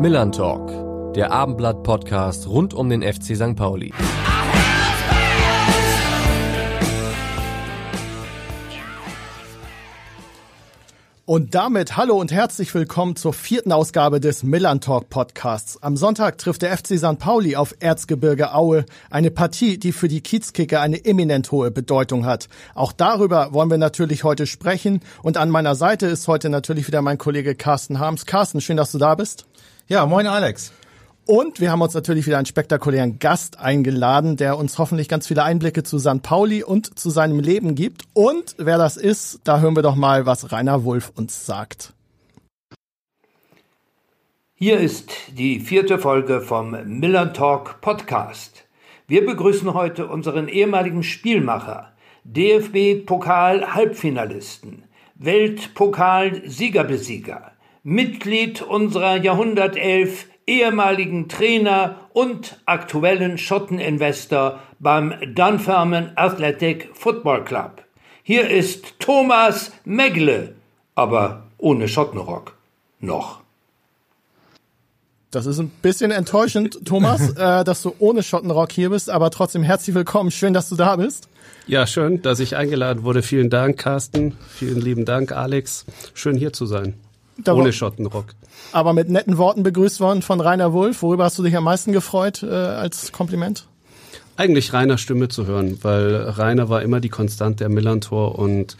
Millern 0.00 0.32
Talk, 0.32 1.12
der 1.14 1.30
Abendblatt-Podcast 1.30 2.48
rund 2.48 2.72
um 2.72 2.88
den 2.88 3.02
FC 3.02 3.36
St. 3.36 3.54
Pauli. 3.54 3.92
Und 11.26 11.54
damit 11.54 11.98
hallo 11.98 12.18
und 12.18 12.32
herzlich 12.32 12.74
willkommen 12.74 13.14
zur 13.14 13.34
vierten 13.34 13.72
Ausgabe 13.72 14.20
des 14.20 14.42
Millern 14.42 14.80
Talk 14.80 15.10
Podcasts. 15.10 15.80
Am 15.82 15.98
Sonntag 15.98 16.38
trifft 16.38 16.62
der 16.62 16.76
FC 16.76 16.98
St. 16.98 17.18
Pauli 17.18 17.54
auf 17.54 17.74
Erzgebirge 17.78 18.54
Aue, 18.54 18.86
eine 19.10 19.30
Partie, 19.30 19.78
die 19.78 19.92
für 19.92 20.08
die 20.08 20.22
Kiezkicker 20.22 20.80
eine 20.80 21.04
eminent 21.04 21.52
hohe 21.52 21.70
Bedeutung 21.70 22.24
hat. 22.24 22.48
Auch 22.74 22.92
darüber 22.92 23.52
wollen 23.52 23.70
wir 23.70 23.76
natürlich 23.76 24.24
heute 24.24 24.46
sprechen 24.46 25.02
und 25.22 25.36
an 25.36 25.50
meiner 25.50 25.74
Seite 25.74 26.06
ist 26.06 26.26
heute 26.26 26.48
natürlich 26.48 26.86
wieder 26.86 27.02
mein 27.02 27.18
Kollege 27.18 27.54
Carsten 27.54 27.98
Harms. 28.00 28.24
Carsten, 28.24 28.62
schön, 28.62 28.78
dass 28.78 28.92
du 28.92 28.98
da 28.98 29.14
bist. 29.14 29.44
Ja, 29.90 30.06
moin 30.06 30.26
Alex. 30.28 30.72
Und 31.26 31.60
wir 31.60 31.72
haben 31.72 31.82
uns 31.82 31.94
natürlich 31.94 32.28
wieder 32.28 32.36
einen 32.36 32.46
spektakulären 32.46 33.18
Gast 33.18 33.58
eingeladen, 33.58 34.36
der 34.36 34.56
uns 34.56 34.78
hoffentlich 34.78 35.08
ganz 35.08 35.26
viele 35.26 35.42
Einblicke 35.42 35.82
zu 35.82 35.98
St. 35.98 36.22
Pauli 36.22 36.62
und 36.62 36.96
zu 36.96 37.10
seinem 37.10 37.40
Leben 37.40 37.74
gibt. 37.74 38.04
Und 38.12 38.54
wer 38.56 38.78
das 38.78 38.96
ist, 38.96 39.40
da 39.42 39.58
hören 39.58 39.74
wir 39.74 39.82
doch 39.82 39.96
mal, 39.96 40.26
was 40.26 40.52
Rainer 40.52 40.84
Wulff 40.84 41.10
uns 41.16 41.44
sagt. 41.44 41.92
Hier 44.54 44.78
ist 44.78 45.10
die 45.36 45.58
vierte 45.58 45.98
Folge 45.98 46.40
vom 46.40 46.76
Miller 46.86 47.32
Talk 47.32 47.80
Podcast. 47.80 48.62
Wir 49.08 49.26
begrüßen 49.26 49.74
heute 49.74 50.06
unseren 50.06 50.46
ehemaligen 50.46 51.02
Spielmacher, 51.02 51.90
DFB-Pokal-Halbfinalisten, 52.22 54.84
Weltpokal-Siegerbesieger, 55.16 57.49
Mitglied 57.82 58.62
unserer 58.62 59.16
Jahrhundertelf 59.16 60.26
ehemaligen 60.46 61.28
Trainer 61.28 61.96
und 62.12 62.60
aktuellen 62.66 63.38
Schotteninvestor 63.38 64.60
beim 64.80 65.14
Dunfermline 65.34 66.12
Athletic 66.16 66.90
Football 66.92 67.44
Club. 67.44 67.84
Hier 68.22 68.50
ist 68.50 68.98
Thomas 68.98 69.72
Megle, 69.84 70.54
aber 70.94 71.44
ohne 71.58 71.88
Schottenrock. 71.88 72.56
Noch. 72.98 73.40
Das 75.30 75.46
ist 75.46 75.60
ein 75.60 75.70
bisschen 75.82 76.10
enttäuschend, 76.10 76.84
Thomas, 76.84 77.30
äh, 77.36 77.64
dass 77.64 77.82
du 77.82 77.94
ohne 77.98 78.22
Schottenrock 78.22 78.72
hier 78.72 78.90
bist, 78.90 79.08
aber 79.08 79.30
trotzdem 79.30 79.62
herzlich 79.62 79.94
willkommen. 79.94 80.30
Schön, 80.30 80.52
dass 80.52 80.68
du 80.68 80.76
da 80.76 80.96
bist. 80.96 81.28
Ja, 81.66 81.86
schön, 81.86 82.20
dass 82.22 82.40
ich 82.40 82.56
eingeladen 82.56 83.04
wurde. 83.04 83.22
Vielen 83.22 83.48
Dank, 83.48 83.78
Carsten. 83.78 84.36
Vielen 84.48 84.80
lieben 84.80 85.04
Dank, 85.04 85.30
Alex. 85.32 85.86
Schön 86.14 86.36
hier 86.36 86.52
zu 86.52 86.66
sein. 86.66 86.94
Da 87.44 87.54
ohne 87.54 87.72
Schottenrock 87.72 88.26
aber 88.72 88.92
mit 88.92 89.08
netten 89.08 89.38
Worten 89.38 89.62
begrüßt 89.62 90.00
worden 90.00 90.22
von 90.22 90.40
Rainer 90.40 90.72
Wulff. 90.72 91.02
Worüber 91.02 91.24
hast 91.24 91.38
du 91.38 91.42
dich 91.42 91.56
am 91.56 91.64
meisten 91.64 91.92
gefreut 91.92 92.42
äh, 92.42 92.46
als 92.46 93.12
Kompliment? 93.12 93.66
Eigentlich 94.36 94.72
Rainer 94.72 94.96
Stimme 94.96 95.28
zu 95.28 95.46
hören, 95.46 95.78
weil 95.82 96.14
Rainer 96.14 96.68
war 96.68 96.82
immer 96.82 97.00
die 97.00 97.10
Konstante 97.10 97.64
der 97.64 97.68
Millantor 97.68 98.38
und 98.38 98.76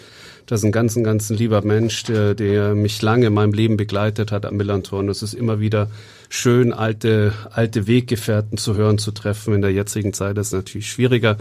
das 0.46 0.60
ist 0.60 0.64
ein 0.64 0.72
ganz, 0.72 0.96
ein 0.96 1.04
ganz 1.04 1.28
lieber 1.30 1.62
Mensch, 1.62 2.02
der, 2.04 2.34
der 2.34 2.74
mich 2.74 3.02
lange 3.02 3.26
in 3.26 3.34
meinem 3.34 3.52
Leben 3.52 3.76
begleitet 3.76 4.32
hat 4.32 4.46
am 4.46 4.56
Millantor. 4.56 4.98
Und 4.98 5.08
es 5.08 5.22
ist 5.22 5.32
immer 5.32 5.60
wieder 5.60 5.88
schön, 6.28 6.72
alte, 6.72 7.32
alte 7.52 7.86
Weggefährten 7.86 8.58
zu 8.58 8.74
hören, 8.74 8.98
zu 8.98 9.12
treffen. 9.12 9.54
In 9.54 9.62
der 9.62 9.70
jetzigen 9.70 10.12
Zeit 10.12 10.38
ist 10.38 10.48
es 10.48 10.52
natürlich 10.52 10.90
schwieriger. 10.90 11.36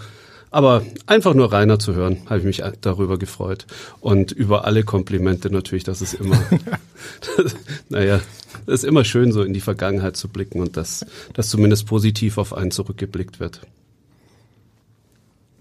Aber 0.51 0.83
einfach 1.05 1.35
nur 1.35 1.51
Rainer 1.53 1.77
zu 1.77 1.93
hören, 1.93 2.17
habe 2.25 2.39
ich 2.39 2.45
mich 2.45 2.63
darüber 2.81 3.19
gefreut. 3.19 3.67
Und 3.99 4.31
über 4.31 4.65
alle 4.65 4.83
Komplimente 4.83 5.51
natürlich, 5.51 5.83
das 5.83 6.01
ist 6.01 6.15
immer, 6.15 6.41
das, 7.37 7.55
naja, 7.89 8.19
es 8.65 8.75
ist 8.75 8.83
immer 8.83 9.03
schön, 9.03 9.31
so 9.31 9.43
in 9.43 9.53
die 9.53 9.61
Vergangenheit 9.61 10.17
zu 10.17 10.27
blicken 10.27 10.59
und 10.59 10.75
dass, 10.75 11.05
dass 11.33 11.49
zumindest 11.49 11.85
positiv 11.85 12.37
auf 12.37 12.53
einen 12.53 12.71
zurückgeblickt 12.71 13.39
wird. 13.39 13.61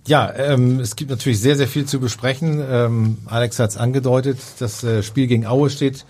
Ja, 0.07 0.33
ähm, 0.35 0.81
es 0.81 0.97
gibt 0.97 1.11
natürlich 1.11 1.39
sehr, 1.39 1.57
sehr 1.57 1.69
viel 1.69 1.85
zu 1.85 2.01
besprechen. 2.01 2.65
Ähm, 2.67 3.19
Alex 3.27 3.59
hat 3.59 3.71
es 3.71 3.77
angedeutet, 3.77 4.39
das 4.59 4.83
äh, 4.83 5.03
Spiel 5.03 5.27
gegen 5.27 5.47
Aue 5.47 5.69
steht 5.69 6.07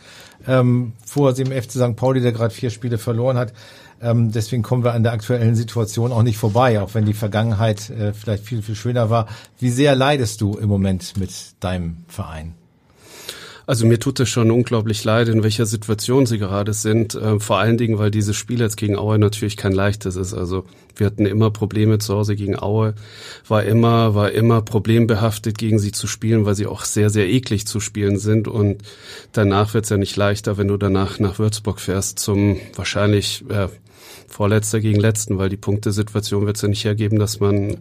ähm, 0.47 0.93
vor 1.05 1.33
dem 1.33 1.49
FC 1.49 1.73
St. 1.73 1.97
Pauli, 1.97 2.21
der 2.21 2.31
gerade 2.31 2.55
vier 2.55 2.71
Spiele 2.71 2.99
verloren 2.99 3.37
hat. 3.37 3.53
Ähm, 4.01 4.33
deswegen 4.33 4.63
kommen 4.63 4.85
wir 4.85 4.93
an 4.93 5.03
der 5.03 5.13
aktuellen 5.13 5.55
Situation 5.55 6.13
auch 6.13 6.23
nicht 6.23 6.39
vorbei, 6.39 6.81
auch 6.81 6.95
wenn 6.95 7.05
die 7.05 7.15
Vergangenheit 7.15 7.91
äh, 7.91 8.13
vielleicht 8.13 8.45
viel, 8.45 8.63
viel 8.63 8.77
schöner 8.77 9.11
war. 9.11 9.27
Wie 9.59 9.71
sehr 9.71 9.95
leidest 9.95 10.41
du 10.41 10.57
im 10.57 10.69
Moment 10.69 11.17
mit 11.17 11.33
deinem 11.61 11.99
Verein? 12.09 12.55
Also 13.69 13.85
mir 13.85 14.01
tut 14.01 14.19
es 14.19 14.31
schon 14.31 14.51
unglaublich 14.51 15.05
leid, 15.05 15.29
in 15.29 15.43
welcher 15.43 15.67
Situation 15.67 16.25
sie 16.25 16.39
gerade 16.39 16.73
sind. 16.73 17.15
Äh, 17.15 17.39
vor 17.39 17.59
allen 17.59 17.77
Dingen, 17.77 17.99
weil 17.99 18.11
dieses 18.11 18.35
Spiel 18.35 18.61
jetzt 18.61 18.79
gegen 18.79 18.97
Aue 18.97 19.19
natürlich 19.19 19.59
kein 19.59 19.73
leichtes 19.73 20.17
ist. 20.17 20.33
Also 20.33 20.65
wir 20.97 21.07
hatten 21.07 21.27
immer 21.27 21.51
Probleme 21.51 21.99
zu 21.99 22.15
Hause 22.15 22.35
gegen 22.35 22.59
Aue, 22.59 22.95
war 23.47 23.65
immer, 23.65 24.15
war 24.15 24.31
immer 24.31 24.63
problembehaftet, 24.63 25.59
gegen 25.59 25.79
sie 25.79 25.93
zu 25.93 26.07
spielen, 26.07 26.47
weil 26.47 26.55
sie 26.55 26.67
auch 26.67 26.87
sehr, 26.87 27.11
sehr 27.11 27.29
eklig 27.29 27.67
zu 27.67 27.79
spielen 27.79 28.19
sind. 28.19 28.49
Und 28.49 28.81
danach 29.33 29.75
wird's 29.75 29.91
ja 29.91 29.99
nicht 29.99 30.17
leichter, 30.17 30.57
wenn 30.57 30.69
du 30.69 30.79
danach 30.79 31.19
nach 31.19 31.39
Würzburg 31.39 31.79
fährst 31.79 32.21
zum 32.21 32.57
wahrscheinlich 32.75 33.45
äh, 33.51 33.69
Vorletzter 34.29 34.81
gegen 34.81 35.01
Letzten, 35.01 35.39
weil 35.39 35.49
die 35.49 35.57
Punktesituation 35.57 36.47
wird's 36.47 36.63
ja 36.63 36.69
nicht 36.69 36.85
hergeben, 36.85 37.19
dass 37.19 37.41
man 37.41 37.79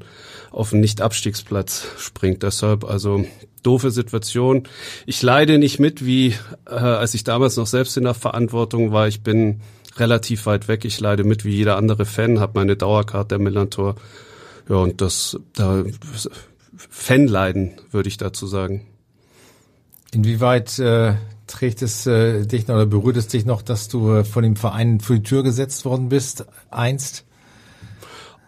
auf 0.51 0.71
einen 0.71 0.81
Nicht-Abstiegsplatz 0.81 1.87
springt. 1.97 2.43
Deshalb 2.43 2.83
also 2.83 3.25
doofe 3.63 3.91
Situation. 3.91 4.63
Ich 5.05 5.21
leide 5.21 5.57
nicht 5.57 5.79
mit, 5.79 6.05
wie 6.05 6.35
äh, 6.65 6.71
als 6.71 7.13
ich 7.13 7.23
damals 7.23 7.57
noch 7.57 7.67
selbst 7.67 7.97
in 7.97 8.05
der 8.05 8.13
Verantwortung 8.13 8.91
war. 8.91 9.07
Ich 9.07 9.21
bin 9.21 9.61
relativ 9.97 10.45
weit 10.45 10.67
weg. 10.67 10.85
Ich 10.85 10.99
leide 10.99 11.23
mit 11.23 11.43
wie 11.43 11.55
jeder 11.55 11.75
andere 11.75 12.05
Fan, 12.05 12.39
habe 12.39 12.59
meine 12.59 12.77
Dauerkarte 12.77 13.29
der 13.29 13.39
Millantor. 13.39 13.95
Ja, 14.69 14.77
und 14.77 15.01
das 15.01 15.39
da 15.53 15.83
Fanleiden, 16.77 17.73
würde 17.91 18.09
ich 18.09 18.17
dazu 18.17 18.47
sagen. 18.47 18.85
Inwieweit 20.13 20.79
äh, 20.79 21.15
trägt 21.47 21.81
es 21.81 22.05
äh, 22.05 22.45
dich 22.45 22.67
noch 22.67 22.75
oder 22.75 22.85
berührt 22.85 23.17
es 23.17 23.27
dich 23.27 23.45
noch, 23.45 23.61
dass 23.61 23.87
du 23.87 24.11
äh, 24.11 24.23
von 24.23 24.43
dem 24.43 24.55
Verein 24.55 24.99
vor 24.99 25.15
die 25.15 25.23
Tür 25.23 25.43
gesetzt 25.43 25.85
worden 25.85 26.09
bist, 26.09 26.45
einst? 26.69 27.23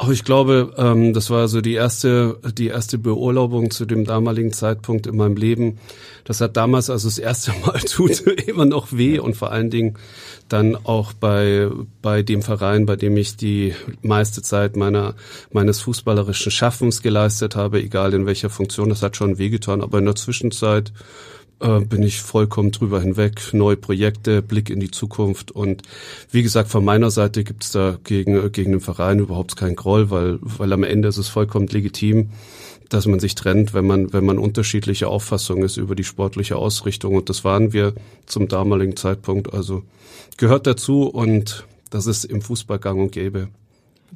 Ach, 0.01 0.07
ich 0.07 0.23
glaube, 0.23 0.73
ähm, 0.77 1.11
das 1.13 1.29
war 1.29 1.49
so 1.49 1.59
die 1.59 1.73
erste, 1.73 2.39
die 2.57 2.67
erste 2.67 2.97
Beurlaubung 2.97 3.69
zu 3.69 3.85
dem 3.85 4.05
damaligen 4.05 4.53
Zeitpunkt 4.53 5.07
in 5.07 5.17
meinem 5.17 5.35
Leben. 5.35 5.77
Das 6.23 6.39
hat 6.39 6.55
damals 6.55 6.89
also 6.89 7.09
das 7.09 7.17
erste 7.17 7.51
Mal 7.65 7.79
tut 7.79 8.21
immer 8.47 8.63
noch 8.63 8.93
weh 8.93 9.19
und 9.19 9.35
vor 9.35 9.51
allen 9.51 9.69
Dingen 9.69 9.97
dann 10.47 10.77
auch 10.77 11.11
bei, 11.11 11.67
bei 12.01 12.23
dem 12.23 12.43
Verein, 12.43 12.85
bei 12.85 12.95
dem 12.95 13.17
ich 13.17 13.35
die 13.35 13.75
meiste 14.01 14.41
Zeit 14.41 14.77
meiner, 14.77 15.15
meines 15.51 15.81
fußballerischen 15.81 16.51
Schaffens 16.51 17.01
geleistet 17.01 17.57
habe, 17.57 17.81
egal 17.81 18.13
in 18.13 18.25
welcher 18.25 18.49
Funktion, 18.49 18.87
das 18.87 19.03
hat 19.03 19.17
schon 19.17 19.37
wehgetan, 19.37 19.81
aber 19.81 19.99
in 19.99 20.05
der 20.05 20.15
Zwischenzeit 20.15 20.93
äh, 21.59 21.79
bin 21.79 22.03
ich 22.03 22.21
vollkommen 22.21 22.71
drüber 22.71 23.01
hinweg. 23.01 23.53
Neue 23.53 23.77
Projekte, 23.77 24.41
Blick 24.41 24.69
in 24.69 24.79
die 24.79 24.91
Zukunft 24.91 25.51
und 25.51 25.83
wie 26.31 26.43
gesagt, 26.43 26.69
von 26.69 26.83
meiner 26.85 27.11
Seite 27.11 27.43
gibt 27.43 27.63
es 27.63 27.71
da 27.71 27.97
gegen, 28.03 28.51
gegen 28.51 28.71
den 28.71 28.81
Verein 28.81 29.19
überhaupt 29.19 29.55
keinen 29.55 29.75
Groll, 29.75 30.09
weil, 30.09 30.39
weil 30.41 30.71
am 30.73 30.83
Ende 30.83 31.07
ist 31.07 31.17
es 31.17 31.27
vollkommen 31.27 31.67
legitim, 31.67 32.29
dass 32.89 33.05
man 33.05 33.19
sich 33.19 33.35
trennt, 33.35 33.73
wenn 33.73 33.85
man, 33.85 34.13
wenn 34.13 34.25
man 34.25 34.39
unterschiedliche 34.39 35.07
Auffassungen 35.07 35.63
ist 35.63 35.77
über 35.77 35.95
die 35.95 36.03
sportliche 36.03 36.55
Ausrichtung. 36.55 37.15
Und 37.15 37.29
das 37.29 37.43
waren 37.43 37.71
wir 37.71 37.93
zum 38.25 38.47
damaligen 38.47 38.95
Zeitpunkt. 38.95 39.53
Also 39.53 39.83
gehört 40.37 40.65
dazu 40.65 41.03
und 41.03 41.65
das 41.89 42.07
ist 42.07 42.23
im 42.25 42.41
Fußball 42.41 42.79
gang 42.79 42.99
und 42.99 43.11
gäbe. 43.11 43.49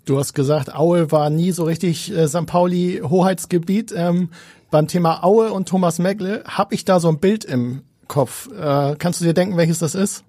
Du 0.05 0.17
hast 0.17 0.33
gesagt, 0.33 0.73
Aue 0.73 1.11
war 1.11 1.29
nie 1.29 1.51
so 1.51 1.63
richtig 1.63 2.11
äh, 2.11 2.27
St. 2.27 2.45
Pauli 2.45 3.01
Hoheitsgebiet. 3.03 3.93
Ähm, 3.95 4.29
beim 4.71 4.87
Thema 4.87 5.23
Aue 5.23 5.51
und 5.51 5.67
Thomas 5.67 5.99
Megle 5.99 6.43
habe 6.45 6.73
ich 6.73 6.83
da 6.83 6.99
so 6.99 7.07
ein 7.09 7.19
Bild 7.19 7.45
im 7.45 7.83
Kopf. 8.07 8.49
Äh, 8.51 8.95
kannst 8.97 9.21
du 9.21 9.25
dir 9.25 9.33
denken, 9.33 9.55
welches 9.57 9.79
das 9.79 9.95
ist? 9.95 10.23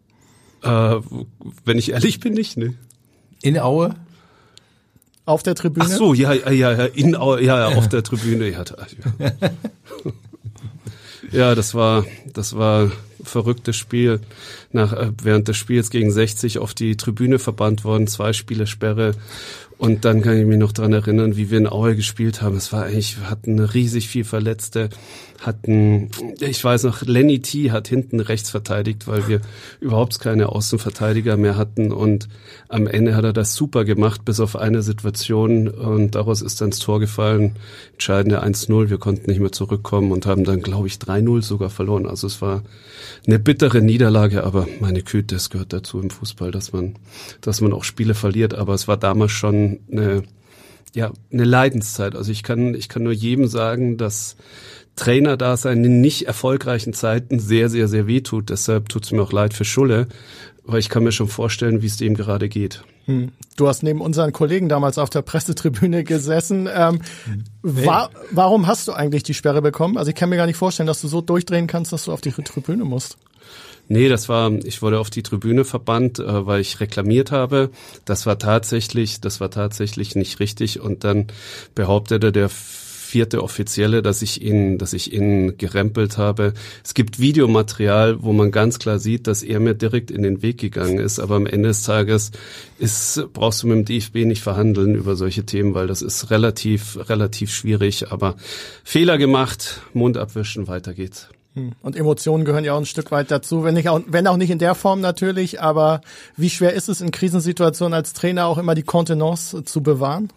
Äh, 0.62 0.96
wenn 1.64 1.78
ich 1.78 1.93
ehrlich 1.93 2.20
bin, 2.20 2.34
nicht, 2.34 2.56
ne? 2.56 2.75
In 3.43 3.58
Aue? 3.58 3.94
Auf 5.26 5.43
der 5.43 5.55
Tribüne? 5.55 5.87
Ach 5.88 5.90
so, 5.90 6.14
ja, 6.14 6.32
ja, 6.34 6.50
ja, 6.50 6.84
in 6.84 7.17
Aue, 7.17 7.43
ja, 7.43 7.70
ja, 7.70 7.76
auf 7.76 7.88
der 7.88 8.02
Tribüne. 8.02 8.50
Ja, 8.50 8.64
ja, 11.32 11.55
das 11.55 11.75
war, 11.75 12.05
das 12.32 12.56
war 12.56 12.91
verrücktes 13.23 13.76
Spiel. 13.76 14.21
Nach, 14.73 14.93
äh, 14.93 15.11
während 15.23 15.49
des 15.49 15.56
Spiels 15.56 15.91
gegen 15.91 16.11
60 16.11 16.59
auf 16.59 16.75
die 16.75 16.97
Tribüne 16.97 17.38
verbannt 17.38 17.85
worden, 17.85 18.06
zwei 18.06 18.32
Spiele 18.32 18.67
Sperre 18.67 19.15
Und 19.76 20.05
dann 20.05 20.23
kann 20.23 20.38
ich 20.38 20.47
mich 20.47 20.59
noch 20.59 20.73
dran 20.73 20.93
erinnern, 20.93 21.37
wie 21.37 21.50
wir 21.50 21.59
in 21.59 21.67
Aue 21.67 21.97
gespielt 21.97 22.43
haben. 22.43 22.56
Es 22.56 22.73
war 22.73 22.85
eigentlich, 22.85 23.19
wir 23.19 23.31
hatten 23.31 23.59
riesig 23.59 24.09
viel 24.09 24.25
Verletzte, 24.25 24.88
hatten, 25.46 26.11
ich 26.41 26.62
weiß 26.62 26.85
noch, 26.85 27.02
Lenny 27.02 27.41
T 27.41 27.70
hat 27.70 27.88
hinten 27.88 28.20
rechts 28.20 28.50
verteidigt, 28.50 29.06
weil 29.06 29.29
wir 29.29 29.41
überhaupt 29.81 30.20
keine 30.20 30.49
Außenverteidiger 30.49 31.37
mehr 31.37 31.56
hatten. 31.56 31.93
Und 31.93 32.29
am 32.69 32.87
Ende 32.87 33.14
hat 33.14 33.25
er 33.25 33.32
das 33.32 33.55
super 33.55 33.85
gemacht, 33.85 34.25
bis 34.25 34.41
auf 34.41 34.56
eine 34.56 34.82
Situation. 34.82 35.69
Und 35.69 36.14
daraus 36.14 36.43
ist 36.43 36.61
dann 36.61 36.70
das 36.70 36.79
Tor 36.79 37.00
gefallen. 37.00 37.56
Entscheidende 37.93 38.43
1-0. 38.43 38.91
Wir 38.91 38.99
konnten 38.99 39.31
nicht 39.31 39.41
mehr 39.41 39.52
zurückkommen 39.52 40.12
und 40.12 40.26
haben 40.26 40.44
dann, 40.44 40.62
glaube 40.62 40.87
ich, 40.87 40.94
3-0 40.94 41.43
sogar 41.43 41.70
verloren. 41.70 42.06
Also 42.06 42.26
es 42.26 42.41
war 42.41 42.62
eine 43.26 43.38
bittere 43.38 43.82
Niederlage, 43.82 44.44
aber 44.44 44.67
meine 44.81 45.02
Güte, 45.02 45.37
es 45.37 45.50
gehört 45.50 45.73
dazu 45.73 46.00
im 46.00 46.11
Fußball, 46.11 46.50
dass 46.50 46.73
man, 46.73 46.94
dass 47.41 47.61
man 47.61 47.73
auch 47.73 47.85
Spiele 47.85 48.14
verliert. 48.14 48.55
Aber 48.55 48.75
es 48.75 48.88
war 48.88 48.96
damals 48.96 49.32
schon 49.32 49.81
eine, 49.91 50.23
ja, 50.94 51.12
eine 51.32 51.44
Leidenszeit. 51.44 52.14
Also 52.14 52.32
ich 52.32 52.43
kann, 52.43 52.75
ich 52.75 52.88
kann 52.88 53.02
nur 53.02 53.12
jedem 53.12 53.46
sagen, 53.46 53.96
dass 53.96 54.37
Trainerdasein 54.96 55.85
in 55.85 56.00
nicht 56.00 56.26
erfolgreichen 56.26 56.93
Zeiten 56.93 57.38
sehr, 57.38 57.69
sehr, 57.69 57.88
sehr 57.88 58.06
weh 58.06 58.20
tut. 58.20 58.50
Deshalb 58.50 58.88
tut 58.88 59.05
es 59.05 59.12
mir 59.12 59.23
auch 59.23 59.32
leid 59.32 59.55
für 59.55 59.64
Schulle, 59.64 60.08
weil 60.64 60.79
ich 60.79 60.88
kann 60.88 61.02
mir 61.02 61.12
schon 61.12 61.29
vorstellen, 61.29 61.82
wie 61.82 61.87
es 61.87 61.96
dem 61.96 62.14
gerade 62.14 62.49
geht. 62.49 62.85
Hm. 63.06 63.32
Du 63.56 63.69
hast 63.69 63.82
neben 63.82 64.00
unseren 64.00 64.32
Kollegen 64.32 64.69
damals 64.69 64.99
auf 64.99 65.11
der 65.11 65.23
Pressetribüne 65.23 66.05
gesessen. 66.05 66.69
Ähm, 66.73 67.00
nee. 67.62 67.87
wa 67.87 68.08
warum 68.31 68.67
hast 68.67 68.88
du 68.88 68.93
eigentlich 68.93 69.23
die 69.23 69.35
Sperre 69.35 69.62
bekommen? 69.62 69.99
Also 69.99 70.08
ich 70.11 70.14
kann 70.14 70.31
mir 70.31 70.37
gar 70.37 70.46
nicht 70.46 70.56
vorstellen, 70.56 70.87
dass 70.87 71.00
du 71.00 71.08
so 71.08 71.20
durchdrehen 71.20 71.67
kannst, 71.67 71.93
dass 71.93 72.05
du 72.05 72.12
auf 72.12 72.20
die 72.20 72.32
Tribüne 72.32 72.85
musst. 72.85 73.19
Nee, 73.88 74.08
das 74.08 74.31
war, 74.31 74.50
ich 74.50 74.81
wurde 74.81 74.99
auf 74.99 75.11
die 75.11 75.23
Tribüne 75.23 75.64
verbannt, 75.64 76.19
äh, 76.19 76.46
weil 76.46 76.61
ich 76.61 76.81
reklamiert 76.81 77.32
habe. 77.32 77.70
Das 78.06 78.25
war 78.25 78.38
tatsächlich, 78.38 79.20
das 79.20 79.41
war 79.41 79.50
tatsächlich 79.50 80.14
nicht 80.14 80.41
richtig. 80.41 80.81
Und 80.81 81.05
dann 81.05 81.26
behauptete 81.75 82.32
der 82.32 82.49
vierte 83.14 83.44
Offizielle, 83.44 84.02
dass 84.02 84.22
ich 84.22 84.43
ihn, 84.43 84.76
dass 84.76 84.93
ich 84.93 85.12
ihn 85.12 85.56
gerempelt 85.56 86.19
habe. 86.19 86.52
Es 86.82 86.94
gibt 86.94 87.20
Videomaterial, 87.20 88.25
wo 88.25 88.32
man 88.32 88.50
ganz 88.50 88.81
klar 88.81 88.99
sieht, 88.99 89.28
dass 89.28 89.44
er 89.44 89.61
mir 89.61 89.75
direkt 89.75 90.11
in 90.11 90.25
den 90.25 90.43
Weg 90.43 90.58
gegangen 90.58 90.99
ist. 90.99 91.20
Aber 91.20 91.37
am 91.37 91.46
Ende 91.46 91.69
des 91.69 91.84
Tages 91.84 92.32
ist, 92.81 93.25
brauchst 93.32 93.62
du 93.62 93.69
mit 93.69 93.76
dem 93.76 93.84
DFB 93.84 94.26
nicht 94.26 94.43
verhandeln 94.43 94.96
über 94.96 95.14
solche 95.14 95.46
Themen, 95.46 95.75
weil 95.75 95.87
das 95.87 96.02
ist 96.02 96.32
relativ, 96.32 97.08
relativ 97.08 97.55
schwierig. 97.55 98.11
Aber 98.11 98.34
Fehler 98.82 99.17
gemacht, 99.17 99.81
Mund 99.93 100.19
abwischen, 100.19 100.67
weiter 100.67 100.93
geht's. 100.93 101.28
Hm. 101.55 101.70
Und 101.82 101.94
Emotionen 101.94 102.44
gehören 102.44 102.64
ja 102.64 102.72
auch 102.72 102.78
ein 102.78 102.84
Stück 102.84 103.12
weit 103.12 103.31
dazu, 103.31 103.62
wenn, 103.62 103.75
nicht 103.75 103.88
auch, 103.88 104.00
wenn 104.08 104.26
auch 104.26 104.38
nicht 104.38 104.50
in 104.50 104.58
der 104.58 104.75
Form 104.75 105.00
natürlich, 105.00 105.60
aber 105.60 106.00
wie 106.37 106.50
schwer 106.50 106.72
ist 106.72 106.88
es 106.88 107.00
in 107.00 107.12
Krisensituationen 107.12 107.94
als 107.94 108.12
Trainer 108.12 108.46
auch 108.46 108.58
immer 108.58 108.75
die 108.75 108.82
Kontenance 108.82 109.62
zu 109.62 109.84
bewahren? 109.84 110.31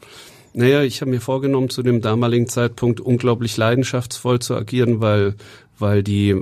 Naja, 0.58 0.82
ich 0.82 1.02
habe 1.02 1.12
mir 1.12 1.22
vorgenommen, 1.22 1.70
zu 1.70 1.84
dem 1.84 2.02
damaligen 2.02 2.48
Zeitpunkt 2.48 3.00
unglaublich 3.00 3.58
leidenschaftsvoll 3.58 4.40
zu 4.40 4.56
agieren, 4.56 5.02
weil, 5.02 5.36
weil 5.78 6.02
die, 6.02 6.36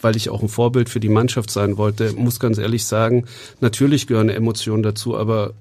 weil 0.00 0.14
ich 0.14 0.30
auch 0.30 0.40
ein 0.40 0.48
Vorbild 0.48 0.88
für 0.88 1.00
die 1.00 1.08
Mannschaft 1.08 1.50
sein 1.50 1.76
wollte, 1.76 2.12
muss 2.12 2.38
ganz 2.38 2.58
ehrlich 2.58 2.84
sagen, 2.84 3.24
natürlich 3.60 4.06
gehören 4.06 4.28
Emotionen 4.28 4.84
dazu, 4.84 5.16
aber 5.16 5.52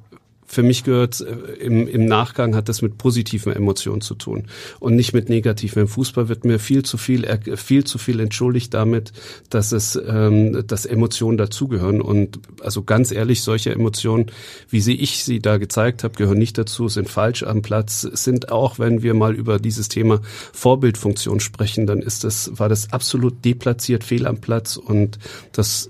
für 0.54 0.64
mich 0.64 0.84
gehört 0.84 1.22
äh, 1.22 1.54
im, 1.64 1.88
im 1.88 2.06
Nachgang 2.06 2.56
hat 2.56 2.70
das 2.70 2.82
mit 2.82 2.98
positiven 2.98 3.54
Emotionen 3.54 4.02
zu 4.02 4.16
tun 4.16 4.48
und 4.80 4.96
nicht 4.96 5.14
mit 5.14 5.30
negativen. 5.30 5.84
Im 5.84 5.88
Fußball 5.88 6.30
wird 6.30 6.46
mir 6.46 6.60
viel 6.60 6.84
zu 6.84 6.98
viel 6.98 7.24
viel 7.56 7.84
zu 7.84 7.98
viel 7.98 8.20
entschuldigt 8.20 8.74
damit, 8.74 9.12
dass 9.50 9.72
es 9.72 9.96
ähm, 9.96 10.66
dass 10.68 10.86
Emotionen 10.86 11.38
dazugehören 11.38 12.02
und 12.02 12.40
also 12.62 12.84
ganz 12.84 13.12
ehrlich 13.12 13.42
solche 13.42 13.72
Emotionen, 13.72 14.28
wie 14.70 14.82
sie 14.82 14.96
ich 14.96 15.24
sie 15.24 15.40
da 15.40 15.58
gezeigt 15.58 16.04
habe, 16.04 16.16
gehören 16.16 16.38
nicht 16.38 16.58
dazu, 16.58 16.88
sind 16.88 17.10
falsch 17.10 17.44
am 17.44 17.62
Platz, 17.62 18.02
sind 18.02 18.52
auch 18.52 18.80
wenn 18.80 19.04
wir 19.04 19.14
mal 19.14 19.34
über 19.34 19.60
dieses 19.60 19.90
Thema 19.90 20.22
Vorbildfunktion 20.54 21.40
sprechen, 21.40 21.88
dann 21.88 22.00
ist 22.00 22.24
das 22.24 22.52
war 22.60 22.70
das 22.70 22.94
absolut 22.94 23.44
deplatziert, 23.44 24.04
fehl 24.04 24.28
am 24.28 24.38
Platz 24.38 24.78
und 24.78 25.18
das 25.52 25.90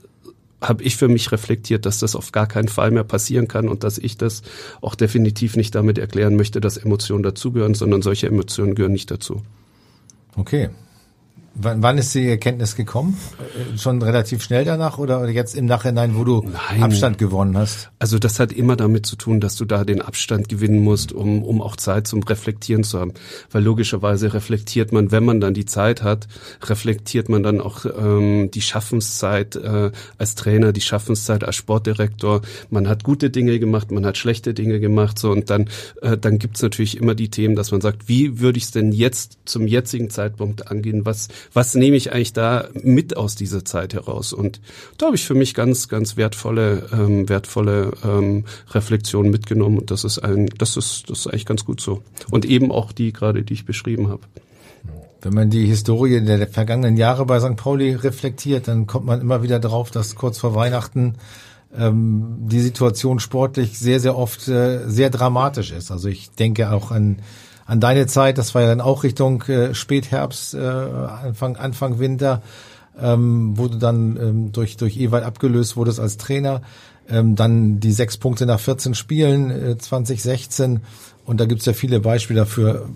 habe 0.64 0.84
ich 0.84 0.96
für 0.96 1.08
mich 1.08 1.32
reflektiert, 1.32 1.86
dass 1.86 2.00
das 2.00 2.16
auf 2.16 2.32
gar 2.32 2.48
keinen 2.48 2.70
Fall 2.70 2.92
mehr 2.92 3.04
passieren 3.04 3.48
kann 3.48 3.68
und 3.68 3.84
dass 3.84 3.98
ich 3.98 4.18
das 4.18 4.42
auch 4.82 4.96
definitiv 4.96 5.56
nicht 5.56 5.76
damit 5.76 5.98
erklären 5.98 6.36
möchte, 6.36 6.62
dass 6.62 6.78
Emotionen 6.78 7.24
dazugehören, 7.24 7.76
sondern 7.76 8.02
solche 8.02 8.28
Emotionen 8.28 8.74
gehören 8.74 8.94
nicht 8.94 9.12
dazu. 9.12 9.42
Okay. 10.36 10.70
Wann, 11.56 11.84
wann 11.84 12.00
ist 12.00 12.16
die 12.16 12.28
Erkenntnis 12.28 12.76
gekommen? 12.76 13.16
Äh, 13.40 13.78
schon 13.78 14.02
relativ 14.02 14.42
schnell 14.42 14.66
danach 14.66 14.98
oder 14.98 15.30
jetzt 15.30 15.56
im 15.56 15.66
Nachhinein, 15.66 16.16
wo 16.16 16.24
du 16.24 16.42
Nein. 16.42 16.82
Abstand 16.82 17.20
gewonnen 17.20 17.56
hast? 17.56 17.92
Also 18.00 18.18
das 18.18 18.40
hat 18.40 18.52
immer 18.52 18.76
damit 18.76 19.06
zu 19.06 19.16
tun, 19.16 19.40
dass 19.40 19.56
du 19.56 19.66
da 19.66 19.84
den 19.84 20.02
Abstand 20.02 20.50
gewinnen 20.50 20.80
musst, 20.80 21.12
um, 21.12 21.44
um 21.44 21.62
auch 21.62 21.76
Zeit 21.76 22.08
zum 22.08 22.24
Reflektieren 22.24 22.84
zu 22.84 23.00
haben. 23.00 23.14
Weil 23.52 23.64
logischerweise 23.64 24.34
reflektiert 24.34 24.92
man, 24.92 25.12
wenn 25.12 25.24
man 25.24 25.42
dann 25.42 25.54
die 25.54 25.66
Zeit 25.66 26.02
hat, 26.02 26.28
reflektiert 26.64 27.30
man 27.30 27.44
dann 27.44 27.62
auch 27.62 27.86
ähm, 27.86 28.50
die 28.52 28.62
Schaffenszeit 28.62 29.56
äh, 29.56 29.92
als 30.18 30.34
Trainer, 30.34 30.74
die 30.74 30.82
Schaffenszeit 30.82 31.44
als 31.44 31.56
Sportdirektor. 31.56 32.42
Man 32.72 32.88
hat 32.88 33.04
gute 33.04 33.30
Dinge 33.30 33.60
gemacht, 33.60 33.92
man 33.92 34.08
hat 34.08 34.18
schlechte 34.18 34.56
Dinge 34.56 34.80
gemacht. 34.80 35.20
so 35.20 35.30
Und 35.30 35.52
dann, 35.52 35.70
äh, 36.02 36.18
dann 36.18 36.40
gibt's 36.40 36.64
natürlich 36.64 36.98
immer 36.98 37.14
die 37.14 37.30
Themen, 37.30 37.56
dass 37.56 37.72
man 37.72 37.82
sagt, 37.82 38.10
wie 38.10 38.40
würde 38.40 38.58
ich 38.58 38.64
es 38.64 38.72
denn 38.72 38.92
jetzt 38.92 39.38
zum 39.46 39.68
jetzigen 39.68 40.10
Zeitpunkt 40.10 40.72
angehen? 40.72 41.06
Was 41.06 41.28
was 41.52 41.76
nehme 41.76 41.96
ich 41.96 42.14
eigentlich 42.14 42.34
da 42.34 42.68
mit 42.74 43.18
aus 43.18 43.36
dieser 43.36 43.66
Zeit 43.66 43.94
heraus? 43.94 44.34
Und 44.34 44.62
da 44.98 45.08
habe 45.08 45.16
ich 45.16 45.26
für 45.26 45.36
mich 45.36 45.54
ganz, 45.54 45.88
ganz 45.88 46.16
wertvolle, 46.16 46.88
ähm, 46.94 47.28
wertvolle 47.28 47.92
ähm, 48.04 48.46
Reflexionen 48.72 49.32
mitgenommen. 49.32 49.80
Und 49.80 49.92
das 49.92 50.04
ist 50.04 50.20
ein, 50.20 50.48
das 50.58 50.78
ist, 50.78 51.10
das 51.10 51.20
ist 51.20 51.28
eigentlich 51.28 51.46
ganz 51.46 51.66
gut 51.66 51.82
so. 51.82 52.02
Und 52.32 52.46
eben 52.46 52.72
auch 52.72 52.92
die 52.92 53.12
gerade, 53.14 53.44
die 53.44 53.54
ich 53.54 53.66
beschrieben 53.66 54.10
habe. 54.10 54.22
Wenn 55.22 55.34
man 55.34 55.50
die 55.50 55.66
Historie 55.66 56.20
der 56.22 56.48
vergangenen 56.48 56.98
Jahre 56.98 57.26
bei 57.26 57.40
St. 57.40 57.56
Pauli 57.56 57.94
reflektiert, 57.96 58.68
dann 58.68 58.88
kommt 58.88 59.06
man 59.06 59.22
immer 59.22 59.42
wieder 59.42 59.60
drauf, 59.60 59.90
dass 59.90 60.16
kurz 60.16 60.38
vor 60.38 60.54
Weihnachten 60.54 61.16
ähm, 61.78 62.40
die 62.40 62.60
Situation 62.60 63.20
sportlich 63.20 63.80
sehr, 63.80 64.00
sehr 64.00 64.18
oft 64.18 64.48
äh, 64.48 64.88
sehr 64.88 65.10
dramatisch 65.10 65.72
ist. 65.72 65.92
Also 65.92 66.10
ich 66.10 66.32
denke 66.32 66.72
auch 66.72 66.92
an 66.92 67.20
an 67.74 67.80
deine 67.80 68.06
Zeit, 68.06 68.38
das 68.38 68.54
war 68.54 68.62
ja 68.62 68.68
dann 68.68 68.82
auch 68.82 69.04
Richtung 69.04 69.42
äh, 69.46 69.74
Spätherbst, 69.74 70.54
äh, 70.54 70.60
Anfang, 70.60 71.56
Anfang 71.56 71.98
Winter, 71.98 72.44
ähm, 73.02 73.58
wo 73.58 73.68
du 73.68 73.80
dann 73.80 74.16
ähm, 74.16 74.52
durch, 74.52 74.78
durch 74.78 74.96
Ewald 74.98 75.24
abgelöst 75.24 75.76
wurdest 75.76 76.00
als 76.00 76.18
Trainer. 76.18 76.62
Ähm, 77.10 77.36
dann 77.36 77.80
die 77.80 77.92
sechs 77.92 78.18
Punkte 78.18 78.46
nach 78.46 78.60
14 78.60 78.94
Spielen 78.94 79.50
äh, 79.50 79.76
2016. 79.76 80.82
Und 81.26 81.40
da 81.40 81.46
gibt's 81.46 81.66
ja 81.66 81.74
viele 81.74 82.00
Beispiele 82.00 82.42
dafür. 82.42 82.88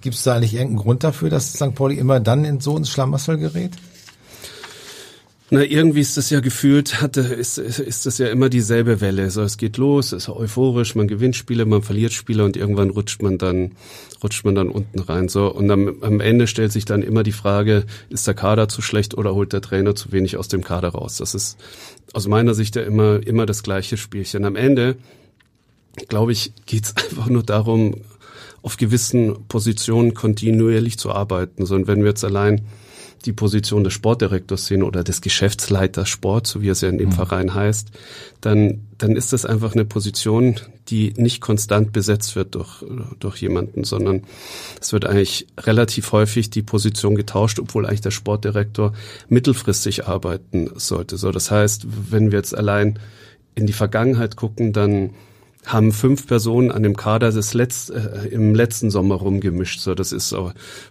Gibt 0.00 0.16
es 0.16 0.22
da 0.22 0.36
eigentlich 0.36 0.54
irgendeinen 0.54 0.78
Grund 0.78 1.04
dafür, 1.04 1.28
dass 1.28 1.52
St. 1.52 1.74
Pauli 1.74 1.96
immer 1.96 2.18
dann 2.18 2.46
in 2.46 2.60
so 2.60 2.78
ins 2.78 2.88
Schlamassel 2.88 3.36
gerät? 3.36 3.72
Na, 5.48 5.62
irgendwie 5.62 6.00
ist 6.00 6.16
das 6.16 6.28
ja 6.30 6.40
gefühlt, 6.40 7.00
hatte, 7.00 7.20
ist, 7.20 7.58
ist, 7.58 7.78
ist 7.78 8.04
das 8.04 8.18
ja 8.18 8.26
immer 8.26 8.48
dieselbe 8.48 9.00
Welle. 9.00 9.30
So, 9.30 9.42
es 9.42 9.58
geht 9.58 9.76
los, 9.76 10.06
es 10.06 10.24
ist 10.24 10.28
euphorisch, 10.28 10.96
man 10.96 11.06
gewinnt 11.06 11.36
Spiele, 11.36 11.64
man 11.66 11.82
verliert 11.82 12.12
Spiele 12.12 12.44
und 12.44 12.56
irgendwann 12.56 12.90
rutscht 12.90 13.22
man 13.22 13.38
dann, 13.38 13.70
rutscht 14.24 14.44
man 14.44 14.56
dann 14.56 14.68
unten 14.68 14.98
rein. 14.98 15.28
So, 15.28 15.46
und 15.46 15.70
am, 15.70 16.02
am 16.02 16.18
Ende 16.18 16.48
stellt 16.48 16.72
sich 16.72 16.84
dann 16.84 17.00
immer 17.00 17.22
die 17.22 17.30
Frage, 17.30 17.84
ist 18.10 18.26
der 18.26 18.34
Kader 18.34 18.68
zu 18.68 18.82
schlecht 18.82 19.16
oder 19.16 19.36
holt 19.36 19.52
der 19.52 19.60
Trainer 19.60 19.94
zu 19.94 20.10
wenig 20.10 20.36
aus 20.36 20.48
dem 20.48 20.64
Kader 20.64 20.88
raus? 20.88 21.18
Das 21.18 21.32
ist 21.32 21.58
aus 22.12 22.26
meiner 22.26 22.54
Sicht 22.54 22.74
ja 22.74 22.82
immer, 22.82 23.24
immer 23.24 23.46
das 23.46 23.62
gleiche 23.62 23.96
Spielchen. 23.96 24.44
Am 24.44 24.56
Ende, 24.56 24.96
glaube 26.08 26.32
ich, 26.32 26.54
geht's 26.66 26.92
einfach 26.96 27.28
nur 27.28 27.44
darum, 27.44 27.94
auf 28.62 28.76
gewissen 28.78 29.46
Positionen 29.46 30.12
kontinuierlich 30.12 30.98
zu 30.98 31.12
arbeiten. 31.12 31.66
So, 31.66 31.76
und 31.76 31.86
wenn 31.86 32.00
wir 32.00 32.08
jetzt 32.08 32.24
allein 32.24 32.62
die 33.26 33.32
Position 33.32 33.84
des 33.84 33.92
Sportdirektors 33.92 34.66
sehen 34.66 34.82
oder 34.82 35.04
des 35.04 35.20
Geschäftsleiters 35.20 36.08
Sport, 36.08 36.46
so 36.46 36.62
wie 36.62 36.68
es 36.68 36.80
ja 36.80 36.88
in 36.88 36.98
dem 36.98 37.08
mhm. 37.08 37.14
Verein 37.14 37.54
heißt, 37.54 37.88
dann, 38.40 38.86
dann 38.98 39.16
ist 39.16 39.32
das 39.32 39.44
einfach 39.44 39.74
eine 39.74 39.84
Position, 39.84 40.56
die 40.88 41.12
nicht 41.16 41.40
konstant 41.40 41.92
besetzt 41.92 42.36
wird 42.36 42.54
durch, 42.54 42.84
durch 43.18 43.42
jemanden, 43.42 43.84
sondern 43.84 44.22
es 44.80 44.92
wird 44.92 45.04
eigentlich 45.04 45.46
relativ 45.58 46.12
häufig 46.12 46.50
die 46.50 46.62
Position 46.62 47.16
getauscht, 47.16 47.58
obwohl 47.58 47.84
eigentlich 47.84 48.00
der 48.00 48.12
Sportdirektor 48.12 48.92
mittelfristig 49.28 50.06
arbeiten 50.06 50.70
sollte. 50.76 51.16
So, 51.16 51.32
das 51.32 51.50
heißt, 51.50 51.86
wenn 52.10 52.30
wir 52.30 52.38
jetzt 52.38 52.56
allein 52.56 52.98
in 53.54 53.66
die 53.66 53.72
Vergangenheit 53.72 54.36
gucken, 54.36 54.72
dann 54.72 55.10
haben 55.66 55.92
fünf 55.92 56.26
Personen 56.28 56.70
an 56.70 56.84
dem 56.84 56.96
Kader 56.96 57.32
des 57.32 57.52
Letz, 57.52 57.90
äh, 57.90 58.28
im 58.28 58.54
letzten 58.54 58.90
Sommer 58.90 59.16
rumgemischt. 59.16 59.80
So, 59.80 59.94
das 59.94 60.12
ist 60.12 60.34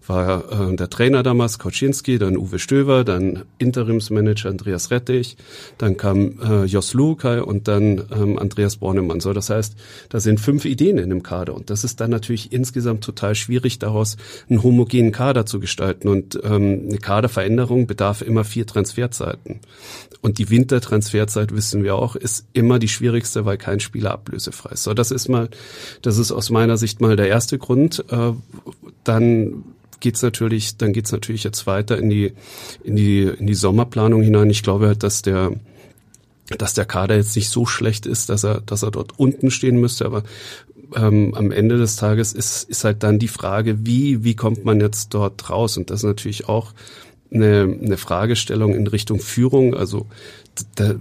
war 0.06 0.72
äh, 0.72 0.76
der 0.76 0.90
Trainer 0.90 1.24
damals, 1.24 1.60
Koczynski, 1.60 2.20
dann 2.20 2.38
Uwe 2.38 2.60
Stöver, 2.60 3.06
dann 3.06 3.44
Interimsmanager 3.58 4.50
Andreas 4.50 4.92
Rettich, 4.92 5.38
dann 5.78 5.96
kam 5.96 6.40
äh, 6.42 6.66
Jos 6.66 6.94
Lukai 6.94 7.42
und 7.42 7.70
dann 7.70 8.04
ähm, 8.14 8.38
Andreas 8.38 8.78
Bornemann. 8.78 9.22
So, 9.22 9.32
das 9.32 9.50
heißt, 9.50 9.76
da 10.10 10.20
sind 10.20 10.42
fünf 10.42 10.66
Ideen 10.66 10.98
in 10.98 11.10
dem 11.10 11.24
Kader 11.24 11.56
und 11.56 11.70
das 11.70 11.86
ist 11.86 12.02
dann 12.02 12.12
natürlich 12.12 12.52
insgesamt 12.52 13.04
total 13.04 13.36
schwierig, 13.36 13.80
daraus 13.80 14.18
einen 14.50 14.62
homogenen 14.62 15.14
Kader 15.14 15.46
zu 15.46 15.62
gestalten 15.62 16.10
und 16.10 16.38
ähm, 16.44 16.88
eine 16.90 16.98
Kaderveränderung 16.98 17.88
bedarf 17.88 18.22
immer 18.22 18.44
vier 18.44 18.66
Transferzeiten. 18.68 19.62
Und 20.26 20.40
die 20.40 20.50
Wintertransferzeit, 20.50 21.56
wissen 21.56 21.84
wir 21.84 21.94
auch, 21.94 22.16
ist 22.16 22.48
immer 22.52 22.80
die 22.80 22.88
schwierigste, 22.88 23.46
weil 23.46 23.60
kein 23.60 23.80
Spieler 23.80 24.12
ablösefrei 24.12 24.72
ist. 24.72 24.82
So, 24.82 24.96
das 24.96 25.12
ist 25.12 25.30
mal, 25.30 25.50
das 26.02 26.18
ist 26.18 26.32
aus 26.32 26.50
meiner 26.50 26.78
Sicht 26.78 27.00
mal 27.00 27.16
der 27.16 27.28
erste 27.28 27.60
Grund. 27.60 28.04
Äh, 28.10 28.32
dann 29.04 29.64
geht's 30.00 30.24
natürlich, 30.24 30.78
dann 30.78 30.94
geht's 30.94 31.12
natürlich 31.12 31.44
jetzt 31.44 31.68
weiter 31.68 32.00
in 32.00 32.10
die 32.10 32.34
in 32.84 32.96
die 32.96 33.22
in 33.22 33.46
die 33.46 33.54
Sommerplanung 33.54 34.24
hinein. 34.24 34.50
Ich 34.50 34.64
glaube 34.64 34.88
halt, 34.88 35.04
dass 35.04 35.22
der 35.22 35.52
dass 36.58 36.74
der 36.74 36.86
Kader 36.86 37.18
jetzt 37.18 37.36
nicht 37.36 37.50
so 37.50 37.68
schlecht 37.68 38.08
ist, 38.08 38.30
dass 38.30 38.44
er 38.44 38.62
dass 38.62 38.82
er 38.82 38.90
dort 38.90 39.20
unten 39.20 39.52
stehen 39.52 39.80
müsste, 39.80 40.08
aber 40.08 40.24
ähm, 40.96 41.36
am 41.36 41.52
Ende 41.52 41.78
des 41.78 41.98
Tages 41.98 42.34
ist 42.34 42.68
ist 42.68 42.84
halt 42.84 43.04
dann 43.04 43.20
die 43.20 43.28
Frage, 43.28 43.86
wie 43.86 44.24
wie 44.24 44.36
kommt 44.36 44.66
man 44.66 44.82
jetzt 44.82 45.14
dort 45.14 45.52
raus 45.52 45.78
und 45.78 45.92
das 45.92 46.00
ist 46.00 46.06
natürlich 46.06 46.50
auch 46.50 46.74
eine, 47.32 47.78
eine 47.82 47.98
Fragestellung 47.98 48.74
in 48.74 48.88
Richtung 48.88 49.20
Führung. 49.20 49.76
Also 49.76 50.08
da, 50.76 50.96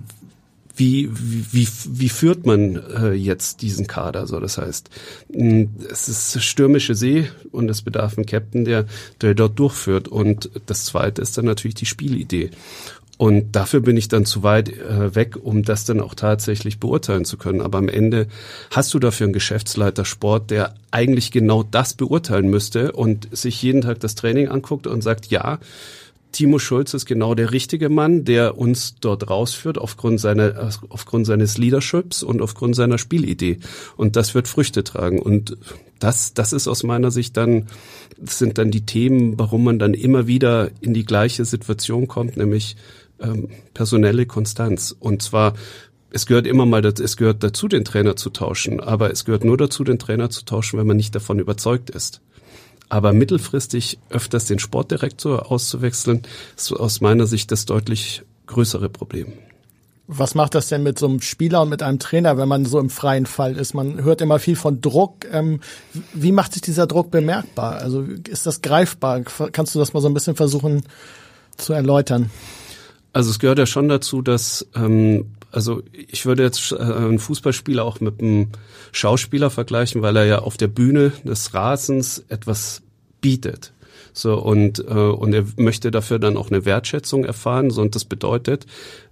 wie, 0.77 1.09
wie, 1.13 1.69
wie 1.87 2.09
führt 2.09 2.47
man 2.47 2.83
äh, 2.97 3.13
jetzt 3.13 3.63
diesen 3.63 3.87
Kader? 3.87 4.27
So, 4.27 4.41
das 4.41 4.59
heißt, 4.59 4.91
mh, 5.33 5.67
es 5.91 6.09
ist 6.09 6.43
stürmische 6.43 6.95
See 6.95 7.29
und 7.53 7.71
es 7.71 7.83
bedarf 7.83 8.19
einen 8.19 8.27
Captain, 8.27 8.65
der, 8.65 8.87
der 9.21 9.35
dort 9.35 9.59
durchführt. 9.59 10.09
Und 10.09 10.51
das 10.67 10.87
zweite 10.87 11.23
ist 11.23 11.39
dann 11.39 11.45
natürlich 11.45 11.77
die 11.77 11.87
Spielidee. 11.87 12.51
Und 13.17 13.55
dafür 13.55 13.79
bin 13.81 13.97
ich 13.97 14.09
dann 14.09 14.27
zu 14.27 14.43
weit 14.43 14.71
äh, 14.71 15.15
weg, 15.15 15.37
um 15.41 15.63
das 15.63 15.85
dann 15.85 16.01
auch 16.01 16.15
tatsächlich 16.15 16.81
beurteilen 16.81 17.25
zu 17.25 17.37
können. 17.37 17.61
Aber 17.61 17.79
am 17.79 17.89
Ende 17.89 18.27
hast 18.73 18.93
du 18.93 18.99
dafür 18.99 19.27
einen 19.27 19.33
Geschäftsleiter 19.33 20.05
Sport, 20.05 20.51
der 20.51 20.75
eigentlich 20.91 21.31
genau 21.31 21.63
das 21.63 21.95
beurteilen 21.95 22.49
müsste 22.51 22.91
und 22.91 23.29
sich 23.37 23.63
jeden 23.63 23.83
Tag 23.83 24.01
das 24.01 24.17
Training 24.17 24.49
anguckt 24.49 24.89
und 24.89 25.03
sagt, 25.03 25.27
ja, 25.27 25.61
Timo 26.35 26.59
Schulz 26.59 26.95
ist 26.95 27.07
genau 27.07 27.35
der 27.35 27.53
richtige 27.53 27.89
Mann, 27.89 28.25
der 28.25 28.59
uns 28.59 28.97
dort 29.01 29.31
rausführt 29.31 29.79
aufgrund 29.79 30.21
seiner, 30.21 30.71
aufgrund 30.89 31.27
seines 31.27 31.59
Leaderships 31.59 32.25
und 32.25 32.43
aufgrund 32.43 32.75
seiner 32.75 32.99
Spielidee. 32.99 33.61
Und 33.97 34.17
das 34.17 34.35
wird 34.35 34.49
Früchte 34.49 34.83
tragen. 34.83 35.21
Und 35.21 35.57
das, 36.01 36.35
das 36.35 36.53
ist 36.53 36.67
aus 36.67 36.83
meiner 36.83 37.13
Sicht 37.13 37.37
dann, 37.37 37.69
sind 38.21 38.59
dann 38.59 38.73
die 38.73 38.85
Themen, 38.85 39.39
warum 39.39 39.63
man 39.63 39.79
dann 39.79 39.95
immer 39.95 40.27
wieder 40.27 40.71
in 40.81 40.93
die 40.93 41.05
gleiche 41.05 41.45
Situation 41.45 42.09
kommt, 42.09 42.37
nämlich 42.37 42.77
ähm, 43.21 43.49
personelle 43.73 44.27
Konstanz. 44.27 44.95
Und 44.99 45.23
zwar 45.23 45.55
es 46.11 46.27
gehört 46.27 46.47
immer 46.47 46.67
mal, 46.67 46.85
es 46.85 47.17
gehört 47.17 47.43
dazu, 47.43 47.67
den 47.67 47.85
Trainer 47.85 48.15
zu 48.15 48.31
tauschen, 48.31 48.79
aber 48.81 49.11
es 49.11 49.25
gehört 49.25 49.45
nur 49.45 49.57
dazu, 49.57 49.83
den 49.83 49.99
Trainer 49.99 50.31
zu 50.31 50.45
tauschen, 50.45 50.79
wenn 50.79 50.87
man 50.87 50.97
nicht 50.97 51.15
davon 51.15 51.41
überzeugt 51.41 51.91
ist. 51.91 52.21
Aber 52.89 53.13
mittelfristig 53.13 53.99
öfters 54.11 54.47
den 54.47 54.59
Sportdirektor 54.59 55.51
auszuwechseln, 55.51 56.23
ist 56.57 56.73
aus 56.73 57.01
meiner 57.01 57.27
Sicht 57.27 57.51
das 57.51 57.65
deutlich 57.67 58.23
größere 58.47 58.89
Problem. 58.89 59.33
Was 60.07 60.35
macht 60.35 60.55
das 60.55 60.69
denn 60.69 60.83
mit 60.83 60.99
so 60.99 61.07
einem 61.07 61.23
Spieler 61.23 61.63
und 61.63 61.71
mit 61.71 61.83
einem 61.83 61.99
Trainer, 61.99 62.37
wenn 62.37 62.49
man 62.49 62.67
so 62.67 62.79
im 62.79 62.91
freien 62.91 63.25
Fall 63.25 63.57
ist? 63.57 63.73
Man 63.73 64.05
hört 64.05 64.21
immer 64.21 64.39
viel 64.39 64.55
von 64.55 64.83
Druck. 64.83 65.25
Ähm, 65.33 65.61
wie 66.13 66.31
macht 66.31 66.53
sich 66.53 66.61
dieser 66.61 66.87
Druck 66.87 67.11
bemerkbar? 67.11 67.77
Also 67.77 68.05
ist 68.29 68.45
das 68.45 68.61
greifbar? 68.61 69.23
Kannst 69.23 69.75
du 69.75 69.79
das 69.79 69.95
mal 69.95 70.01
so 70.01 70.09
ein 70.09 70.15
bisschen 70.15 70.37
versuchen 70.37 70.83
zu 71.57 71.73
erläutern? 71.73 72.31
Also 73.15 73.31
es 73.31 73.39
gehört 73.39 73.59
ja 73.59 73.65
schon 73.65 73.89
dazu, 73.89 74.21
dass 74.21 74.67
ähm, 74.75 75.27
also 75.55 75.83
ich 75.93 76.27
würde 76.27 76.43
jetzt 76.43 76.73
äh, 76.73 76.77
einen 76.77 77.19
Fußballspieler 77.19 77.85
auch 77.85 78.01
mit 78.01 78.21
einem 78.21 78.49
Schauspieler 78.93 79.51
vergleichen, 79.51 80.03
weil 80.03 80.17
er 80.17 80.25
ja 80.25 80.39
auf 80.41 80.57
der 80.57 80.67
Bühne 80.69 81.13
des 81.25 81.55
Rasens 81.55 82.25
etwas 82.29 82.83
bietet. 83.21 83.73
So 84.13 84.37
und 84.37 84.81
äh, 84.81 84.93
und 84.93 85.33
er 85.33 85.45
möchte 85.57 85.91
dafür 85.91 86.19
dann 86.19 86.37
auch 86.37 86.51
eine 86.51 86.65
Wertschätzung 86.65 87.25
erfahren. 87.25 87.71
So 87.71 87.83
und 87.83 87.95
das 87.95 88.05
bedeutet, 88.05 88.67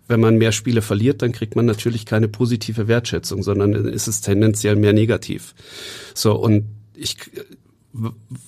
wenn 0.09 0.21
man 0.21 0.37
mehr 0.37 0.53
Spiele 0.53 0.83
verliert, 0.83 1.23
dann 1.23 1.33
kriegt 1.33 1.55
man 1.55 1.65
natürlich 1.65 2.07
keine 2.07 2.29
positive 2.29 2.89
Wertschätzung, 2.89 3.43
sondern 3.43 3.73
ist 3.75 4.09
es 4.09 4.21
tendenziell 4.21 4.77
mehr 4.77 4.93
negativ. 4.93 5.55
So 6.15 6.35
und 6.35 6.65
ich 6.95 7.17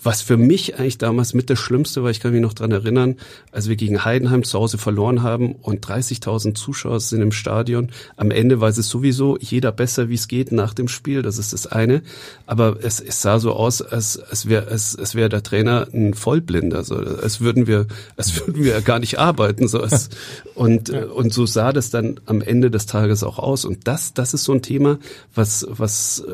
was 0.02 0.22
für 0.22 0.38
mich 0.38 0.78
eigentlich 0.78 0.96
damals 0.96 1.34
mit 1.34 1.50
das 1.50 1.58
Schlimmste 1.58 2.02
war, 2.02 2.10
ich 2.10 2.20
kann 2.20 2.32
mich 2.32 2.40
noch 2.40 2.54
dran 2.54 2.72
erinnern, 2.72 3.16
als 3.52 3.68
wir 3.68 3.76
gegen 3.76 4.04
Heidenheim 4.04 4.42
zu 4.42 4.58
Hause 4.58 4.78
verloren 4.78 5.22
haben 5.22 5.52
und 5.52 5.86
30.000 5.86 6.54
Zuschauer 6.54 7.00
sind 7.00 7.20
im 7.20 7.32
Stadion. 7.32 7.90
Am 8.16 8.30
Ende 8.30 8.60
weiß 8.60 8.78
es 8.78 8.88
sowieso 8.88 9.36
jeder 9.38 9.70
besser, 9.70 10.08
wie 10.08 10.14
es 10.14 10.28
geht 10.28 10.50
nach 10.50 10.72
dem 10.72 10.88
Spiel, 10.88 11.20
das 11.20 11.36
ist 11.36 11.52
das 11.52 11.66
eine. 11.66 12.02
Aber 12.46 12.78
es, 12.82 13.00
es 13.00 13.20
sah 13.20 13.38
so 13.38 13.52
aus, 13.52 13.82
als, 13.82 14.18
als 14.18 14.48
wäre 14.48 14.68
als, 14.68 14.96
als 14.96 15.14
wär 15.14 15.28
der 15.28 15.42
Trainer 15.42 15.88
ein 15.92 16.14
Vollblinder. 16.14 16.82
So, 16.82 16.96
als 16.96 17.40
würden 17.40 17.66
wir, 17.66 17.86
als 18.16 18.40
würden 18.40 18.64
wir 18.64 18.80
gar 18.80 18.98
nicht 18.98 19.18
arbeiten. 19.18 19.68
So, 19.68 19.80
als, 19.80 20.08
und, 20.54 20.88
und 20.88 21.34
so 21.34 21.44
sah 21.44 21.72
das 21.72 21.90
dann 21.90 22.18
am 22.24 22.40
Ende 22.40 22.70
des 22.70 22.86
Tages 22.86 23.22
auch 23.22 23.38
aus. 23.38 23.66
Und 23.66 23.86
das, 23.86 24.14
das 24.14 24.32
ist 24.32 24.44
so 24.44 24.52
ein 24.52 24.62
Thema, 24.62 24.98
was, 25.34 25.66
was 25.68 26.24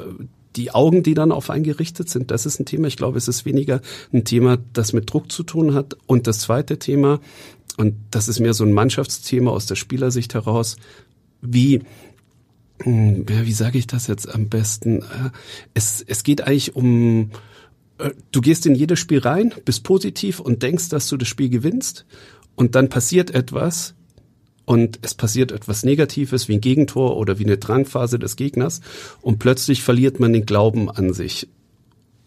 die 0.57 0.73
Augen, 0.73 1.03
die 1.03 1.15
dann 1.15 1.33
auf 1.33 1.51
einen 1.51 1.65
gerichtet 1.65 2.09
sind, 2.09 2.31
das 2.31 2.47
ist 2.47 2.59
ein 2.59 2.67
Thema. 2.67 2.89
Ich 2.89 2.97
glaube, 2.97 3.19
es 3.19 3.29
ist 3.29 3.45
weniger 3.45 3.81
ein 4.13 4.25
Thema, 4.25 4.59
das 4.73 4.93
mit 4.93 5.13
Druck 5.13 5.31
zu 5.31 5.43
tun 5.43 5.75
hat. 5.75 5.97
Und 6.07 6.27
das 6.27 6.41
zweite 6.41 6.79
Thema, 6.79 7.21
und 7.77 7.95
das 8.11 8.29
ist 8.29 8.41
mehr 8.41 8.55
so 8.55 8.65
ein 8.65 8.73
Mannschaftsthema 8.73 9.51
aus 9.51 9.67
der 9.67 9.77
Spielersicht 9.77 10.35
heraus, 10.35 10.77
wie 11.41 11.83
hm, 12.83 13.27
ja, 13.29 13.45
wie 13.45 13.53
sage 13.53 13.79
ich 13.79 13.87
das 13.87 14.07
jetzt 14.07 14.33
am 14.33 14.49
besten? 14.49 15.03
Äh, 15.03 15.31
es, 15.75 16.03
es 16.07 16.23
geht 16.23 16.43
eigentlich 16.43 16.75
um, 16.77 17.31
äh, 17.99 18.11
du 18.33 18.41
gehst 18.41 18.67
in 18.67 18.75
jedes 18.75 18.99
Spiel 18.99 19.19
rein, 19.19 19.55
bist 19.65 19.85
positiv 19.85 20.41
und 20.41 20.63
denkst, 20.63 20.89
dass 20.89 21.09
du 21.09 21.17
das 21.17 21.29
Spiel 21.29 21.51
gewinnst 21.51 22.07
und 22.55 22.75
dann 22.75 22.89
passiert 22.89 23.31
etwas, 23.31 23.95
und 24.71 25.01
es 25.03 25.15
passiert 25.15 25.51
etwas 25.51 25.83
Negatives 25.83 26.47
wie 26.47 26.55
ein 26.55 26.61
Gegentor 26.61 27.17
oder 27.17 27.41
wie 27.41 27.45
eine 27.45 27.59
Drangphase 27.59 28.21
des 28.21 28.37
Gegners 28.37 28.83
und 29.21 29.41
plötzlich 29.41 29.83
verliert 29.83 30.21
man 30.21 30.33
den 30.33 30.47
Glauben 30.47 30.89
an 30.89 31.13
sich. 31.13 31.49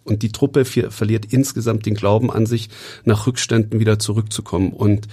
Und 0.04 0.24
die 0.24 0.32
Truppe 0.34 0.66
verliert 0.66 1.32
insgesamt 1.32 1.86
den 1.86 1.94
Glauben 1.94 2.30
an 2.30 2.46
sich, 2.46 2.68
nach 3.06 3.28
Rückständen 3.28 3.80
wieder 3.80 3.98
zurückzukommen. 3.98 4.74
Und 4.74 5.08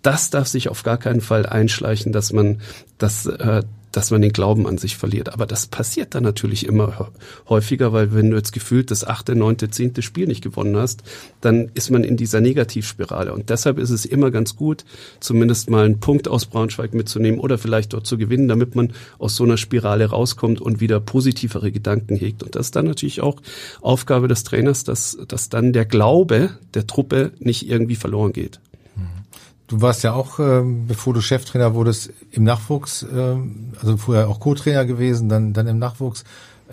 das 0.00 0.30
darf 0.30 0.48
sich 0.48 0.70
auf 0.70 0.82
gar 0.82 0.96
keinen 0.96 1.20
Fall 1.20 1.44
einschleichen, 1.44 2.12
dass 2.12 2.32
man, 2.32 2.62
dass, 2.96 3.26
äh, 3.26 3.62
dass 3.92 4.10
man 4.10 4.22
den 4.22 4.32
Glauben 4.32 4.66
an 4.66 4.78
sich 4.78 4.96
verliert. 4.96 5.32
Aber 5.32 5.46
das 5.46 5.66
passiert 5.66 6.14
dann 6.14 6.22
natürlich 6.22 6.66
immer 6.66 7.10
häufiger, 7.48 7.92
weil 7.92 8.14
wenn 8.14 8.30
du 8.30 8.36
jetzt 8.36 8.52
gefühlt 8.52 8.90
das 8.90 9.04
achte, 9.04 9.34
neunte, 9.34 9.70
zehnte 9.70 10.02
Spiel 10.02 10.26
nicht 10.26 10.42
gewonnen 10.42 10.76
hast, 10.76 11.02
dann 11.40 11.70
ist 11.74 11.90
man 11.90 12.04
in 12.04 12.16
dieser 12.16 12.40
Negativspirale. 12.40 13.32
Und 13.32 13.50
deshalb 13.50 13.78
ist 13.78 13.90
es 13.90 14.04
immer 14.04 14.30
ganz 14.30 14.56
gut, 14.56 14.84
zumindest 15.20 15.70
mal 15.70 15.84
einen 15.84 16.00
Punkt 16.00 16.28
aus 16.28 16.46
Braunschweig 16.46 16.94
mitzunehmen 16.94 17.40
oder 17.40 17.58
vielleicht 17.58 17.92
dort 17.92 18.06
zu 18.06 18.18
gewinnen, 18.18 18.48
damit 18.48 18.74
man 18.74 18.92
aus 19.18 19.36
so 19.36 19.44
einer 19.44 19.56
Spirale 19.56 20.06
rauskommt 20.06 20.60
und 20.60 20.80
wieder 20.80 21.00
positivere 21.00 21.72
Gedanken 21.72 22.16
hegt. 22.16 22.42
Und 22.42 22.54
das 22.54 22.66
ist 22.66 22.76
dann 22.76 22.86
natürlich 22.86 23.20
auch 23.20 23.40
Aufgabe 23.80 24.28
des 24.28 24.44
Trainers, 24.44 24.84
dass, 24.84 25.18
dass 25.26 25.48
dann 25.48 25.72
der 25.72 25.84
Glaube 25.84 26.50
der 26.74 26.86
Truppe 26.86 27.32
nicht 27.38 27.68
irgendwie 27.68 27.96
verloren 27.96 28.32
geht. 28.32 28.60
Du 29.70 29.80
warst 29.80 30.02
ja 30.02 30.14
auch, 30.14 30.40
äh, 30.40 30.62
bevor 30.64 31.14
du 31.14 31.20
Cheftrainer 31.20 31.74
wurdest, 31.76 32.12
im 32.32 32.42
Nachwuchs, 32.42 33.04
äh, 33.04 33.36
also 33.80 33.96
vorher 33.98 34.28
auch 34.28 34.40
Co-Trainer 34.40 34.84
gewesen, 34.84 35.28
dann, 35.28 35.52
dann 35.52 35.68
im 35.68 35.78
Nachwuchs, 35.78 36.24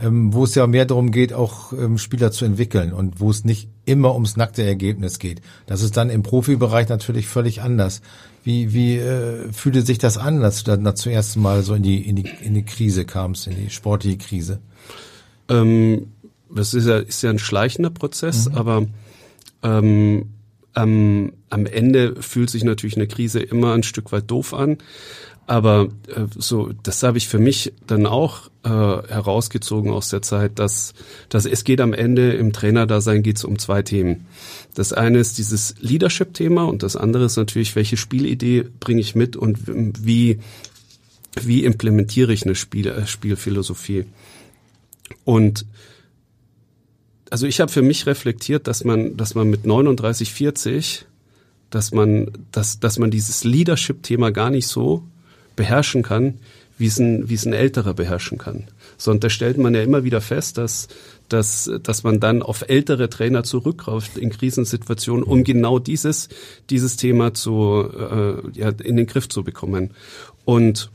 ähm, 0.01 0.33
wo 0.33 0.45
es 0.45 0.55
ja 0.55 0.65
mehr 0.65 0.85
darum 0.85 1.11
geht, 1.11 1.31
auch 1.31 1.73
ähm, 1.73 1.99
Spieler 1.99 2.31
zu 2.31 2.43
entwickeln 2.43 2.93
und 2.93 3.19
wo 3.19 3.29
es 3.29 3.45
nicht 3.45 3.69
immer 3.85 4.15
ums 4.15 4.35
nackte 4.35 4.63
Ergebnis 4.63 5.19
geht. 5.19 5.43
Das 5.67 5.83
ist 5.83 5.95
dann 5.95 6.09
im 6.09 6.23
Profibereich 6.23 6.89
natürlich 6.89 7.27
völlig 7.27 7.61
anders. 7.61 8.01
Wie, 8.43 8.73
wie 8.73 8.97
äh, 8.97 9.53
fühlte 9.53 9.83
sich 9.83 9.99
das 9.99 10.17
an, 10.17 10.43
als 10.43 10.63
du 10.63 10.75
dann 10.75 10.95
zuerst 10.95 11.37
Mal 11.37 11.61
so 11.61 11.75
in 11.75 11.83
die, 11.83 12.01
in 12.01 12.15
die, 12.15 12.27
in 12.41 12.55
die 12.55 12.65
Krise 12.65 13.05
kamst, 13.05 13.45
in 13.45 13.57
die 13.57 13.69
sportliche 13.69 14.17
Krise? 14.17 14.59
Ähm, 15.49 16.13
das 16.49 16.73
ist 16.73 16.87
ja, 16.87 16.97
ist 16.97 17.21
ja 17.21 17.29
ein 17.29 17.37
schleichender 17.37 17.91
Prozess, 17.91 18.49
mhm. 18.49 18.55
aber 18.55 18.85
ähm, 19.61 20.29
ähm, 20.75 21.33
am 21.49 21.65
Ende 21.65 22.21
fühlt 22.21 22.49
sich 22.49 22.63
natürlich 22.63 22.97
eine 22.97 23.07
Krise 23.07 23.39
immer 23.39 23.73
ein 23.73 23.83
Stück 23.83 24.11
weit 24.11 24.29
doof 24.29 24.53
an. 24.53 24.77
Aber 25.47 25.87
äh, 26.13 26.25
so, 26.37 26.71
das 26.83 27.01
habe 27.03 27.17
ich 27.17 27.29
für 27.29 27.39
mich 27.39 27.71
dann 27.87 28.05
auch 28.05 28.49
äh, 28.63 28.69
herausgezogen 28.69 29.91
aus 29.91 30.09
der 30.09 30.21
Zeit, 30.21 30.59
dass, 30.59 30.93
dass 31.29 31.45
es 31.45 31.63
geht 31.63 31.79
am 31.79 31.93
Ende 31.93 32.33
im 32.33 32.51
Trainerdasein 32.51 33.23
geht 33.23 33.37
es 33.37 33.45
um 33.45 33.57
zwei 33.57 33.81
Themen. 33.81 34.27
Das 34.75 34.91
eine 34.91 35.19
ist 35.19 35.37
dieses 35.37 35.75
Leadership-Thema 35.79 36.65
und 36.65 36.83
das 36.83 36.97
andere 36.97 37.23
ist 37.25 37.37
natürlich, 37.37 37.77
welche 37.77 37.95
Spielidee 37.95 38.65
bringe 38.81 38.99
ich 38.99 39.15
mit 39.15 39.37
und 39.37 39.57
wie, 40.05 40.39
wie 41.41 41.63
implementiere 41.63 42.33
ich 42.33 42.43
eine 42.43 42.55
Spiel, 42.55 42.87
äh, 42.87 43.07
Spielphilosophie. 43.07 44.03
Und 45.23 45.65
also 47.29 47.47
ich 47.47 47.61
habe 47.61 47.71
für 47.71 47.81
mich 47.81 48.05
reflektiert, 48.05 48.67
dass 48.67 48.83
man, 48.83 49.15
dass 49.15 49.33
man 49.33 49.49
mit 49.49 49.65
39, 49.65 50.33
40, 50.33 51.05
dass 51.69 51.91
man, 51.91 52.31
dass, 52.51 52.79
dass 52.79 52.99
man 52.99 53.11
dieses 53.11 53.43
Leadership-Thema 53.43 54.31
gar 54.31 54.49
nicht 54.49 54.67
so 54.67 55.03
beherrschen 55.55 56.03
kann, 56.03 56.35
wie 56.77 56.87
es 56.87 56.99
ein, 56.99 57.29
wie 57.29 57.33
es 57.33 57.45
ein 57.45 57.53
älterer 57.53 57.93
beherrschen 57.93 58.37
kann. 58.37 58.65
So, 58.97 59.11
und 59.11 59.23
da 59.23 59.29
stellt 59.29 59.57
man 59.57 59.73
ja 59.73 59.81
immer 59.81 60.03
wieder 60.03 60.21
fest, 60.21 60.57
dass, 60.57 60.87
dass, 61.29 61.69
dass 61.83 62.03
man 62.03 62.19
dann 62.19 62.41
auf 62.41 62.63
ältere 62.67 63.09
Trainer 63.09 63.43
zurückgreift 63.43 64.17
in 64.17 64.29
Krisensituationen, 64.29 65.23
um 65.23 65.43
genau 65.43 65.79
dieses, 65.79 66.29
dieses 66.69 66.95
Thema 66.95 67.33
zu, 67.33 67.89
äh, 67.91 68.59
ja, 68.59 68.69
in 68.69 68.97
den 68.97 69.07
Griff 69.07 69.27
zu 69.27 69.43
bekommen. 69.43 69.91
Und 70.45 70.89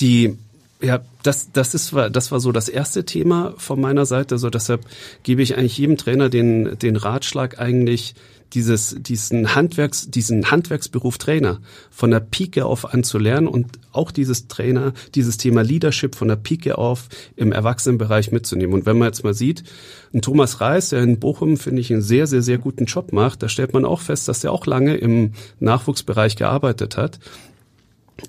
die, 0.00 0.36
Ja, 0.82 1.00
das, 1.22 1.50
das 1.52 1.74
ist, 1.74 1.94
das 2.12 2.30
war 2.30 2.40
so 2.40 2.52
das 2.52 2.68
erste 2.68 3.04
Thema 3.06 3.54
von 3.56 3.80
meiner 3.80 4.04
Seite. 4.04 4.36
So 4.36 4.50
deshalb 4.50 4.84
gebe 5.22 5.40
ich 5.40 5.56
eigentlich 5.56 5.78
jedem 5.78 5.96
Trainer 5.96 6.28
den, 6.28 6.78
den 6.78 6.96
Ratschlag 6.96 7.58
eigentlich, 7.58 8.14
dieses, 8.54 8.96
diesen 9.00 9.54
Handwerks, 9.54 10.10
diesen 10.10 10.50
Handwerksberuf 10.50 11.18
Trainer 11.18 11.60
von 11.90 12.10
der 12.10 12.20
Pike 12.20 12.64
auf 12.64 12.94
anzulernen 12.94 13.48
und 13.48 13.78
auch 13.92 14.10
dieses 14.10 14.48
Trainer, 14.48 14.92
dieses 15.14 15.36
Thema 15.36 15.62
Leadership 15.62 16.14
von 16.14 16.28
der 16.28 16.36
Pike 16.36 16.78
auf 16.78 17.08
im 17.36 17.52
Erwachsenenbereich 17.52 18.32
mitzunehmen. 18.32 18.74
Und 18.74 18.86
wenn 18.86 18.98
man 18.98 19.08
jetzt 19.08 19.24
mal 19.24 19.34
sieht, 19.34 19.64
ein 20.12 20.22
Thomas 20.22 20.60
Reis, 20.60 20.90
der 20.90 21.02
in 21.02 21.18
Bochum, 21.18 21.56
finde 21.56 21.80
ich, 21.80 21.92
einen 21.92 22.02
sehr, 22.02 22.26
sehr, 22.26 22.42
sehr 22.42 22.58
guten 22.58 22.84
Job 22.84 23.12
macht, 23.12 23.42
da 23.42 23.48
stellt 23.48 23.72
man 23.72 23.84
auch 23.84 24.00
fest, 24.00 24.28
dass 24.28 24.44
er 24.44 24.52
auch 24.52 24.66
lange 24.66 24.96
im 24.96 25.32
Nachwuchsbereich 25.60 26.36
gearbeitet 26.36 26.96
hat 26.96 27.18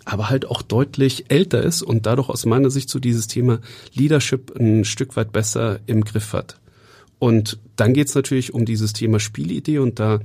aber 0.04 0.30
halt 0.30 0.48
auch 0.48 0.64
deutlich 0.64 1.26
älter 1.30 1.62
ist 1.62 1.84
und 1.84 2.08
dadurch 2.08 2.30
aus 2.30 2.46
meiner 2.48 2.72
Sicht 2.72 2.90
so 2.90 3.00
dieses 3.00 3.28
Thema 3.28 3.60
Leadership 3.94 4.52
ein 4.60 4.84
Stück 4.84 5.16
weit 5.16 5.32
besser 5.32 5.80
im 5.86 6.04
Griff 6.04 6.34
hat. 6.34 6.58
Und 7.20 7.60
dann 7.76 7.94
geht's 7.94 8.16
natürlich 8.16 8.54
um 8.54 8.66
dieses 8.66 8.94
Thema 8.94 9.20
Spielidee 9.20 9.80
und 9.80 10.00
da 10.00 10.20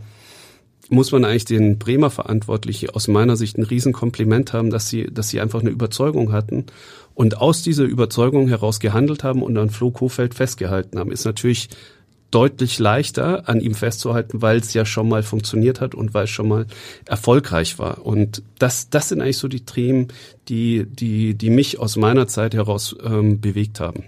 muss 0.89 1.13
man 1.13 1.25
eigentlich 1.25 1.45
den 1.45 1.79
Bremer 1.79 2.11
Verantwortlichen 2.11 2.91
aus 2.91 3.07
meiner 3.07 3.37
Sicht 3.37 3.57
ein 3.57 3.63
Riesenkompliment 3.63 4.53
haben, 4.53 4.71
dass 4.71 4.89
sie, 4.89 5.05
dass 5.05 5.29
sie 5.29 5.41
einfach 5.41 5.61
eine 5.61 5.71
Überzeugung 5.71 6.33
hatten 6.33 6.67
und 7.15 7.37
aus 7.37 7.63
dieser 7.63 7.85
Überzeugung 7.85 8.49
heraus 8.49 8.81
gehandelt 8.81 9.23
haben 9.23 9.43
und 9.43 9.57
an 9.57 9.71
Flo 9.71 9.93
Kofeld 9.93 10.35
festgehalten 10.35 10.99
haben. 10.99 11.13
Ist 11.13 11.25
natürlich 11.25 11.69
deutlich 12.31 12.79
leichter 12.79 13.49
an 13.49 13.61
ihm 13.61 13.75
festzuhalten, 13.75 14.41
weil 14.43 14.59
es 14.59 14.73
ja 14.73 14.85
schon 14.85 15.09
mal 15.09 15.23
funktioniert 15.23 15.81
hat 15.81 15.95
und 15.95 16.15
weil 16.15 16.25
es 16.25 16.31
schon 16.31 16.49
mal 16.49 16.67
erfolgreich 17.07 17.79
war. 17.79 18.05
Und 18.05 18.43
das, 18.59 18.91
das 18.91 19.09
sind 19.09 19.21
eigentlich 19.21 19.39
so 19.39 19.49
die 19.49 19.65
Themen, 19.65 20.09
die, 20.49 20.87
die, 20.87 21.35
die 21.35 21.51
mich 21.51 21.79
aus 21.79 21.97
meiner 21.97 22.29
Zeit 22.29 22.55
heraus 22.55 22.97
ähm, 23.05 23.41
bewegt 23.41 23.81
haben. 23.81 24.05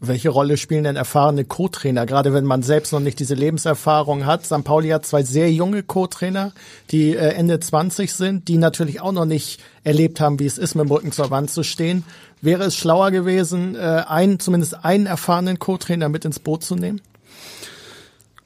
Welche 0.00 0.28
Rolle 0.28 0.56
spielen 0.56 0.84
denn 0.84 0.96
erfahrene 0.96 1.44
Co-Trainer, 1.44 2.06
gerade 2.06 2.32
wenn 2.32 2.44
man 2.44 2.62
selbst 2.62 2.92
noch 2.92 3.00
nicht 3.00 3.18
diese 3.20 3.34
Lebenserfahrung 3.34 4.26
hat? 4.26 4.44
St. 4.44 4.64
Pauli 4.64 4.88
hat 4.88 5.06
zwei 5.06 5.22
sehr 5.22 5.52
junge 5.52 5.82
Co-Trainer, 5.82 6.52
die 6.90 7.14
äh, 7.14 7.34
Ende 7.34 7.60
20 7.60 8.12
sind, 8.12 8.48
die 8.48 8.58
natürlich 8.58 9.00
auch 9.00 9.12
noch 9.12 9.24
nicht 9.24 9.60
erlebt 9.84 10.20
haben, 10.20 10.38
wie 10.38 10.46
es 10.46 10.58
ist, 10.58 10.74
mit 10.74 10.86
dem 10.86 10.90
Rücken 10.90 11.12
zur 11.12 11.30
Wand 11.30 11.50
zu 11.50 11.62
stehen. 11.62 12.04
Wäre 12.40 12.64
es 12.64 12.76
schlauer 12.76 13.10
gewesen, 13.10 13.74
äh, 13.76 14.04
einen, 14.06 14.40
zumindest 14.40 14.84
einen 14.84 15.06
erfahrenen 15.06 15.58
Co-Trainer 15.58 16.08
mit 16.08 16.24
ins 16.24 16.38
Boot 16.38 16.64
zu 16.64 16.76
nehmen? 16.76 17.00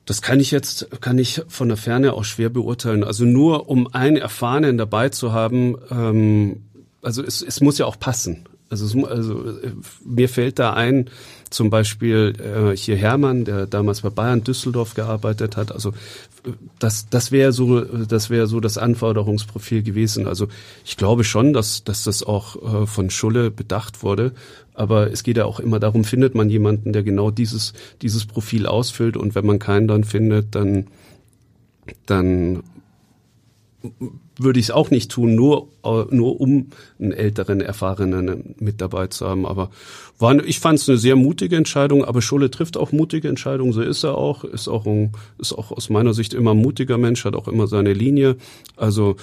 Das 0.07 0.23
kann 0.23 0.41
ich 0.41 0.51
jetzt, 0.51 0.89
kann 1.01 1.19
ich 1.19 1.43
von 1.49 1.69
der 1.69 1.77
Ferne 1.77 2.15
auch 2.15 2.25
schwer 2.25 2.49
beurteilen. 2.49 3.05
Also 3.05 3.25
nur 3.25 3.69
um 3.69 3.93
einen 3.93 4.17
Erfahrenen 4.17 4.79
dabei 4.79 5.11
zu 5.11 5.33
haben, 5.33 5.77
ähm, 5.91 6.63
also 7.03 7.23
es, 7.23 7.43
es 7.43 7.61
muss 7.61 7.79
ja 7.79 7.87
auch 7.87 7.99
passen. 7.99 8.47
Also, 8.71 9.07
also 9.07 9.51
äh, 9.61 9.73
mir 10.05 10.29
fällt 10.29 10.59
da 10.59 10.75
ein, 10.75 11.11
zum 11.51 11.71
Beispiel 11.71 12.35
äh, 12.39 12.77
hier 12.77 12.97
Hermann, 12.97 13.45
der 13.45 13.67
damals 13.67 14.03
bei 14.03 14.11
Bayern 14.11 14.45
Düsseldorf 14.45 14.95
gearbeitet 14.95 15.57
hat. 15.57 15.73
Also 15.73 15.93
das, 16.79 17.09
das 17.09 17.33
wäre 17.33 17.53
so, 17.53 17.81
das 17.81 18.31
wäre 18.31 18.47
so 18.47 18.61
das 18.61 18.79
Anforderungsprofil 18.79 19.83
gewesen. 19.83 20.27
Also 20.27 20.49
ich 20.85 20.97
glaube 20.97 21.25
schon, 21.25 21.53
dass, 21.53 21.85
dass 21.85 22.05
das 22.05 22.23
auch 22.23 22.83
äh, 22.83 22.87
von 22.87 23.11
Schulle 23.11 23.51
bedacht 23.51 24.03
wurde. 24.03 24.33
Aber 24.75 25.11
es 25.11 25.23
geht 25.23 25.37
ja 25.37 25.45
auch 25.45 25.61
immer 25.61 25.81
darum, 25.81 26.05
findet 26.05 26.35
man 26.35 26.51
jemanden, 26.51 26.93
der 26.93 27.03
genau 27.03 27.31
dieses, 27.31 27.73
dieses 28.03 28.27
Profil 28.27 28.67
ausfüllt. 28.67 29.17
Und 29.17 29.35
wenn 29.35 29.47
man 29.47 29.59
keinen 29.59 29.89
dann 29.89 30.05
findet, 30.05 30.55
dann, 30.55 30.87
dann 32.07 32.63
würde 34.39 34.61
ich 34.61 34.67
es 34.67 34.71
auch 34.71 34.91
nicht 34.91 35.11
tun, 35.11 35.35
nur, 35.35 35.69
äh, 35.85 36.05
nur 36.11 36.41
um 36.41 36.69
einen 36.99 37.13
älteren, 37.13 37.61
erfahrenen 37.61 38.55
mit 38.59 38.81
dabei 38.81 39.09
zu 39.09 39.29
haben. 39.29 39.47
Aber 39.47 39.71
war, 40.19 40.43
ich 40.45 40.61
fand 40.61 40.79
es 40.79 40.89
eine 40.89 40.99
sehr 40.99 41.17
mutige 41.17 41.57
Entscheidung, 41.57 42.05
aber 42.05 42.23
Scholle 42.23 42.51
trifft 42.51 42.77
auch 42.77 42.93
mutige 42.93 43.29
Entscheidungen, 43.29 43.73
so 43.73 43.83
ist 43.83 44.05
er 44.05 44.17
auch, 44.17 44.45
ist 44.45 44.69
auch, 44.69 44.87
ein, 44.87 45.13
ist 45.39 45.53
auch 45.53 45.73
aus 45.73 45.91
meiner 45.91 46.15
Sicht 46.15 46.35
immer 46.35 46.53
ein 46.53 46.59
mutiger 46.59 46.99
Mensch, 46.99 47.25
hat 47.25 47.35
auch 47.35 47.49
immer 47.49 47.67
seine 47.67 47.93
Linie. 47.93 48.37
Also 48.77 49.17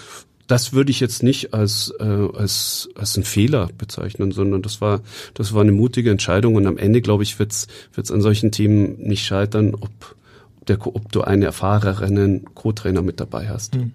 das 0.48 0.74
würde 0.74 0.91
ich 0.91 1.00
jetzt 1.00 1.24
nicht 1.24 1.53
als, 1.53 1.93
äh, 2.00 2.03
als, 2.03 2.89
als 2.95 3.15
einen 3.15 3.24
Fehler 3.24 3.69
bezeichnen, 3.77 4.31
sondern 4.31 4.62
das 4.62 4.79
war, 4.79 5.01
das 5.34 5.53
war 5.53 5.62
eine 5.62 5.72
mutige 5.72 6.12
Entscheidung 6.12 6.55
und 6.55 6.67
am 6.67 6.77
Ende, 6.77 7.01
glaube 7.01 7.24
ich, 7.24 7.39
wird 7.39 7.51
es 7.51 8.12
an 8.12 8.22
solchen 8.22 8.51
Themen 8.51 9.00
nicht 9.00 9.25
scheitern, 9.25 9.74
ob, 9.74 10.15
der, 10.67 10.86
ob 10.86 11.12
du 11.12 11.22
einen 11.22 11.41
erfahrenen 11.41 12.53
Co-Trainer 12.53 13.01
mit 13.01 13.19
dabei 13.19 13.49
hast. 13.49 13.75
Mhm. 13.75 13.93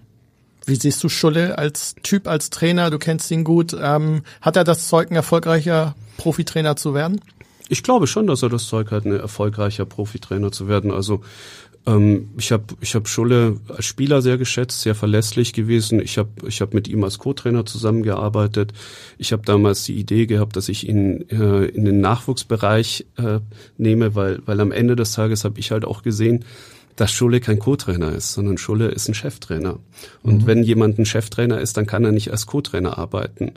Wie 0.67 0.77
siehst 0.77 1.03
du 1.03 1.09
Schulle 1.09 1.59
als 1.59 1.95
Typ, 2.03 2.29
als 2.29 2.51
Trainer? 2.51 2.91
Du 2.91 2.99
kennst 2.99 3.31
ihn 3.31 3.45
gut. 3.45 3.77
Ähm, 3.81 4.23
hat 4.41 4.57
er 4.57 4.65
das 4.65 4.89
Zeug, 4.89 5.11
ein 5.11 5.17
erfolgreicher 5.17 5.95
Profitrainer 6.17 6.77
zu 6.77 6.95
werden? 6.95 7.21
Ich 7.69 7.83
glaube 7.83 8.07
schon, 8.07 8.27
dass 8.27 8.43
er 8.43 8.49
das 8.49 8.67
Zeug 8.67 8.91
hat, 8.91 9.05
ein 9.05 9.13
erfolgreicher 9.13 9.87
Profitrainer 9.87 10.51
zu 10.51 10.69
werden. 10.69 10.91
Also 10.91 11.23
ähm, 11.87 12.31
ich 12.37 12.53
habe 12.53 12.65
ich 12.81 12.95
hab 12.95 13.09
Schulle 13.09 13.57
als 13.69 13.87
Spieler 13.87 14.23
sehr 14.23 14.39
geschätzt, 14.39 14.83
sehr 14.83 14.95
verlässlich 14.95 15.53
gewesen. 15.53 16.01
Ich 16.01 16.19
habe 16.19 16.31
ich 16.47 16.61
hab 16.61 16.75
mit 16.75 16.89
ihm 16.89 17.05
als 17.05 17.19
Co-Trainer 17.19 17.65
zusammengearbeitet. 17.65 18.73
Ich 19.19 19.33
habe 19.33 19.43
damals 19.45 19.85
die 19.85 19.95
Idee 19.95 20.27
gehabt, 20.27 20.57
dass 20.57 20.69
ich 20.69 20.89
ihn 20.89 21.29
äh, 21.31 21.67
in 21.67 21.85
den 21.85 22.01
Nachwuchsbereich 22.01 23.07
äh, 23.17 23.41
nehme, 23.79 24.15
weil, 24.15 24.43
weil 24.47 24.61
am 24.61 24.73
Ende 24.73 24.97
des 24.97 25.13
Tages 25.13 25.45
habe 25.45 25.59
ich 25.59 25.71
halt 25.71 25.85
auch 25.85 26.03
gesehen, 26.03 26.45
dass 27.01 27.13
Schulle 27.13 27.41
kein 27.41 27.59
Co-Trainer 27.59 28.13
ist, 28.13 28.35
sondern 28.35 28.59
Schulle 28.59 28.89
ist 28.89 29.09
ein 29.09 29.15
Cheftrainer. 29.15 29.79
Und 30.23 30.43
mhm. 30.43 30.47
wenn 30.47 30.63
jemand 30.63 30.99
ein 30.99 31.07
Cheftrainer 31.07 31.59
ist, 31.59 31.79
dann 31.79 31.87
kann 31.87 32.05
er 32.05 32.13
nicht 32.13 32.31
als 32.31 32.47
Co-Trainer 32.47 32.99
arbeiten. 32.99 33.53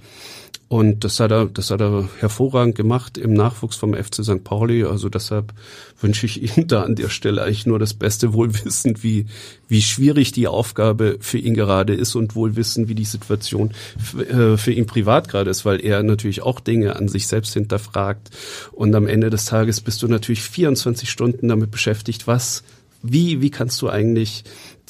Und 0.69 1.03
das 1.03 1.19
hat 1.19 1.31
er, 1.31 1.47
das 1.47 1.69
hat 1.69 1.81
er 1.81 2.07
hervorragend 2.19 2.75
gemacht 2.75 3.17
im 3.17 3.33
Nachwuchs 3.33 3.75
vom 3.75 3.93
FC 3.93 4.23
St. 4.23 4.45
Pauli. 4.45 4.85
Also 4.85 5.09
deshalb 5.09 5.53
wünsche 5.99 6.25
ich 6.25 6.57
ihm 6.57 6.67
da 6.67 6.83
an 6.83 6.95
der 6.95 7.09
Stelle 7.09 7.43
eigentlich 7.43 7.65
nur 7.65 7.79
das 7.79 7.93
Beste, 7.93 8.31
wohlwissend, 8.33 9.03
wie, 9.03 9.25
wie 9.67 9.81
schwierig 9.81 10.31
die 10.31 10.47
Aufgabe 10.47 11.17
für 11.19 11.37
ihn 11.37 11.53
gerade 11.53 11.93
ist 11.93 12.15
und 12.15 12.35
wohlwissend, 12.35 12.87
wie 12.87 12.95
die 12.95 13.03
Situation 13.03 13.71
äh, 14.17 14.55
für 14.55 14.71
ihn 14.71 14.85
privat 14.85 15.27
gerade 15.27 15.49
ist, 15.49 15.65
weil 15.65 15.83
er 15.83 16.01
natürlich 16.01 16.41
auch 16.41 16.61
Dinge 16.61 16.95
an 16.95 17.09
sich 17.09 17.27
selbst 17.27 17.53
hinterfragt. 17.53 18.29
Und 18.71 18.95
am 18.95 19.05
Ende 19.05 19.29
des 19.29 19.45
Tages 19.45 19.81
bist 19.81 20.01
du 20.01 20.07
natürlich 20.07 20.43
24 20.43 21.09
Stunden 21.09 21.49
damit 21.49 21.71
beschäftigt, 21.71 22.25
was 22.25 22.63
wie, 23.03 23.41
wie 23.41 23.51
kannst 23.51 23.81
du 23.81 23.89
eigentlich 23.89 24.43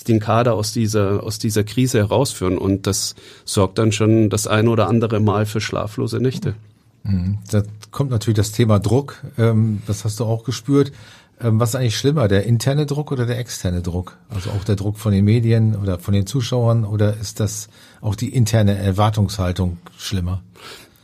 den 0.07 0.19
Kader 0.19 0.53
aus 0.53 0.71
dieser, 0.71 1.23
aus 1.23 1.39
dieser 1.39 1.63
Krise 1.63 1.97
herausführen? 1.97 2.57
Und 2.57 2.87
das 2.87 3.15
sorgt 3.43 3.79
dann 3.79 3.91
schon 3.91 4.29
das 4.29 4.47
ein 4.47 4.67
oder 4.67 4.87
andere 4.87 5.19
Mal 5.19 5.45
für 5.45 5.59
schlaflose 5.59 6.19
Nächte. 6.19 6.55
Mhm. 7.03 7.39
Da 7.51 7.63
kommt 7.91 8.11
natürlich 8.11 8.37
das 8.37 8.51
Thema 8.51 8.79
Druck. 8.79 9.21
Ähm, 9.37 9.81
das 9.87 10.05
hast 10.05 10.19
du 10.19 10.25
auch 10.25 10.43
gespürt. 10.43 10.91
Ähm, 11.41 11.59
was 11.59 11.69
ist 11.69 11.75
eigentlich 11.75 11.97
schlimmer, 11.97 12.27
der 12.27 12.45
interne 12.45 12.85
Druck 12.85 13.11
oder 13.11 13.25
der 13.25 13.39
externe 13.39 13.81
Druck? 13.81 14.17
Also 14.29 14.51
auch 14.51 14.63
der 14.63 14.75
Druck 14.75 14.99
von 14.99 15.11
den 15.11 15.25
Medien 15.25 15.75
oder 15.75 15.99
von 15.99 16.13
den 16.13 16.27
Zuschauern 16.27 16.85
oder 16.85 17.17
ist 17.17 17.39
das 17.39 17.67
auch 17.99 18.15
die 18.15 18.29
interne 18.29 18.77
Erwartungshaltung 18.77 19.77
schlimmer? 19.97 20.41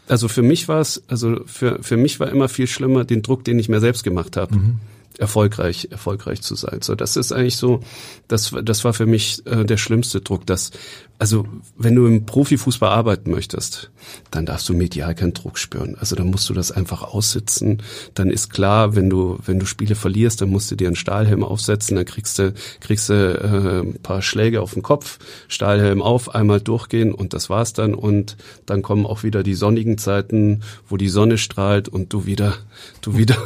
Also 0.08 0.28
für 0.28 0.42
mich 0.42 0.68
war 0.68 0.80
es, 0.80 1.04
also 1.08 1.42
für, 1.46 1.84
für 1.84 1.98
mich 1.98 2.20
war 2.20 2.30
immer 2.30 2.50
viel 2.50 2.68
schlimmer 2.68 3.04
den 3.04 3.22
Druck, 3.22 3.44
den 3.44 3.60
ich 3.60 3.70
mir 3.70 3.80
selbst 3.80 4.04
gemacht 4.04 4.38
habe. 4.38 4.56
Mhm 4.56 4.80
erfolgreich, 5.18 5.90
erfolgreich 5.92 6.42
zu 6.42 6.56
sein. 6.56 6.80
So, 6.82 6.96
das 6.96 7.18
ist 7.18 7.32
eigentlich 7.32 7.58
so, 7.58 7.82
das, 8.28 8.54
das 8.64 8.86
war 8.86 8.94
für 8.94 9.06
mich 9.06 9.46
äh, 9.46 9.66
der 9.66 9.78
schlimmste 9.78 10.22
Druck, 10.22 10.46
dass, 10.46 10.72
also, 11.18 11.46
wenn 11.78 11.96
du 11.96 12.06
im 12.08 12.26
Profifußball 12.26 12.90
arbeiten 12.90 13.32
möchtest, 13.32 13.92
dann 14.32 14.46
darfst 14.46 14.70
du 14.70 14.74
medial 14.74 15.14
keinen 15.16 15.34
Druck 15.34 15.58
spüren. 15.58 15.98
Also, 16.00 16.16
dann 16.16 16.28
musst 16.28 16.50
du 16.50 16.54
das 16.54 16.72
einfach 16.72 17.04
aussitzen. 17.04 17.84
Dann 18.14 18.30
ist 18.30 18.50
klar, 18.50 18.96
wenn 18.96 19.10
du, 19.10 19.38
wenn 19.46 19.60
du 19.60 19.66
Spiele 19.66 19.96
verlierst, 19.96 20.40
dann 20.40 20.50
musst 20.50 20.72
du 20.72 20.76
dir 20.76 20.88
einen 20.88 20.96
Stahlhelm 20.96 21.44
aufsetzen, 21.44 21.98
dann 21.98 22.06
kriegst 22.06 22.40
du, 22.40 22.54
kriegst 22.80 23.10
du 23.10 23.14
äh, 23.14 23.90
ein 23.90 24.02
paar 24.02 24.22
Schläge 24.22 24.62
auf 24.62 24.74
den 24.74 24.84
Kopf, 24.84 25.20
Stahlhelm 25.50 26.02
auf, 26.02 26.34
einmal 26.34 26.62
durchgehen 26.62 27.14
und 27.14 27.34
das 27.34 27.50
war's 27.50 27.74
dann. 27.74 27.94
Und 27.94 28.38
dann 28.66 28.82
kommen 28.82 29.06
auch 29.06 29.24
wieder 29.24 29.44
die 29.44 29.56
sonnigen 29.56 29.98
Zeiten, 29.98 30.62
wo 30.88 30.96
die 30.96 31.10
Sonne 31.10 31.38
strahlt 31.38 31.90
und 31.90 32.14
du 32.14 32.26
wieder, 32.26 32.54
du 33.02 33.18
wieder 33.18 33.38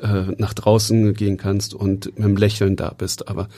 äh, 0.00 0.32
nach 0.38 0.54
draußen 0.54 1.14
gehen 1.14 1.36
kannst 1.36 1.74
und 1.74 2.06
mit 2.06 2.18
einem 2.18 2.36
Lächeln 2.36 2.76
da 2.76 2.90
bist. 2.90 3.28
Aber 3.28 3.48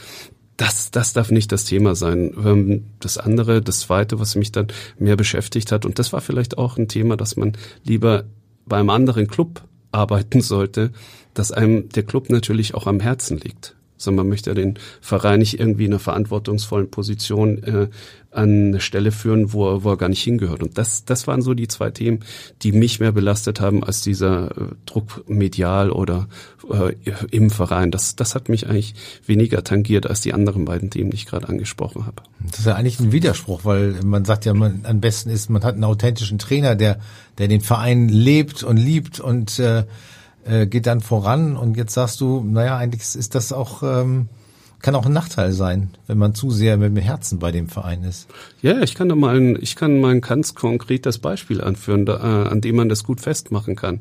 das, 0.56 0.90
das 0.90 1.12
darf 1.12 1.30
nicht 1.30 1.52
das 1.52 1.64
Thema 1.64 1.94
sein. 1.94 2.32
Ähm, 2.44 2.84
das 3.00 3.18
andere, 3.18 3.60
das 3.62 3.80
zweite, 3.80 4.18
was 4.18 4.36
mich 4.36 4.52
dann 4.52 4.68
mehr 4.98 5.16
beschäftigt 5.16 5.72
hat, 5.72 5.84
und 5.84 5.98
das 5.98 6.12
war 6.12 6.20
vielleicht 6.20 6.58
auch 6.58 6.78
ein 6.78 6.88
Thema, 6.88 7.16
dass 7.16 7.36
man 7.36 7.52
lieber 7.84 8.24
beim 8.66 8.90
anderen 8.90 9.26
Club 9.26 9.62
arbeiten 9.92 10.40
sollte, 10.40 10.92
dass 11.34 11.52
einem 11.52 11.88
der 11.90 12.02
Club 12.02 12.30
natürlich 12.30 12.74
auch 12.74 12.86
am 12.86 13.00
Herzen 13.00 13.38
liegt. 13.38 13.76
sondern 13.96 14.26
man 14.26 14.30
möchte 14.30 14.52
den 14.54 14.78
Verein 15.00 15.38
nicht 15.38 15.58
irgendwie 15.58 15.84
in 15.84 15.92
einer 15.92 16.00
verantwortungsvollen 16.00 16.90
Position 16.90 17.62
äh, 17.62 17.88
an 18.36 18.68
eine 18.68 18.80
Stelle 18.80 19.12
führen, 19.12 19.52
wo 19.52 19.68
er, 19.68 19.84
wo 19.84 19.90
er 19.90 19.96
gar 19.96 20.08
nicht 20.08 20.22
hingehört. 20.22 20.62
Und 20.62 20.78
das, 20.78 21.04
das 21.04 21.26
waren 21.26 21.42
so 21.42 21.54
die 21.54 21.68
zwei 21.68 21.90
Themen, 21.90 22.20
die 22.62 22.72
mich 22.72 23.00
mehr 23.00 23.12
belastet 23.12 23.60
haben 23.60 23.82
als 23.82 24.02
dieser 24.02 24.50
äh, 24.50 24.74
Druck 24.84 25.24
medial 25.28 25.90
oder 25.90 26.28
äh, 26.70 26.94
im 27.30 27.50
Verein. 27.50 27.90
Das, 27.90 28.16
das 28.16 28.34
hat 28.34 28.48
mich 28.48 28.68
eigentlich 28.68 28.94
weniger 29.26 29.64
tangiert 29.64 30.06
als 30.06 30.20
die 30.20 30.34
anderen 30.34 30.64
beiden 30.64 30.90
Themen, 30.90 31.10
die 31.10 31.16
ich 31.16 31.26
gerade 31.26 31.48
angesprochen 31.48 32.06
habe. 32.06 32.22
Das 32.40 32.60
ist 32.60 32.66
ja 32.66 32.74
eigentlich 32.74 33.00
ein 33.00 33.12
Widerspruch, 33.12 33.64
weil 33.64 34.00
man 34.04 34.24
sagt 34.24 34.44
ja, 34.44 34.54
man 34.54 34.80
am 34.84 35.00
besten 35.00 35.30
ist, 35.30 35.50
man 35.50 35.64
hat 35.64 35.74
einen 35.74 35.84
authentischen 35.84 36.38
Trainer, 36.38 36.76
der, 36.76 36.98
der 37.38 37.48
den 37.48 37.60
Verein 37.60 38.08
lebt 38.08 38.62
und 38.62 38.76
liebt 38.76 39.20
und 39.20 39.58
äh, 39.58 39.84
äh, 40.44 40.66
geht 40.66 40.86
dann 40.86 41.00
voran. 41.00 41.56
Und 41.56 41.76
jetzt 41.76 41.94
sagst 41.94 42.20
du, 42.20 42.44
naja, 42.44 42.76
eigentlich 42.76 43.02
ist 43.14 43.34
das 43.34 43.52
auch 43.52 43.82
ähm, 43.82 44.28
kann 44.80 44.94
auch 44.94 45.06
ein 45.06 45.12
Nachteil 45.12 45.52
sein, 45.52 45.90
wenn 46.06 46.18
man 46.18 46.34
zu 46.34 46.50
sehr 46.50 46.76
mit 46.76 46.96
dem 46.96 47.02
Herzen 47.02 47.38
bei 47.38 47.52
dem 47.52 47.68
Verein 47.68 48.04
ist. 48.04 48.28
Ja, 48.62 48.80
ich 48.80 48.94
kann 48.94 49.08
da 49.08 49.14
mal 49.14 49.36
ein, 49.36 49.58
ich 49.60 49.76
kann 49.76 50.00
mal 50.00 50.12
ein 50.12 50.20
ganz 50.20 50.54
konkretes 50.54 51.18
Beispiel 51.18 51.60
anführen, 51.60 52.06
da, 52.06 52.16
äh, 52.16 52.48
an 52.48 52.60
dem 52.60 52.76
man 52.76 52.88
das 52.88 53.04
gut 53.04 53.20
festmachen 53.20 53.76
kann. 53.76 54.00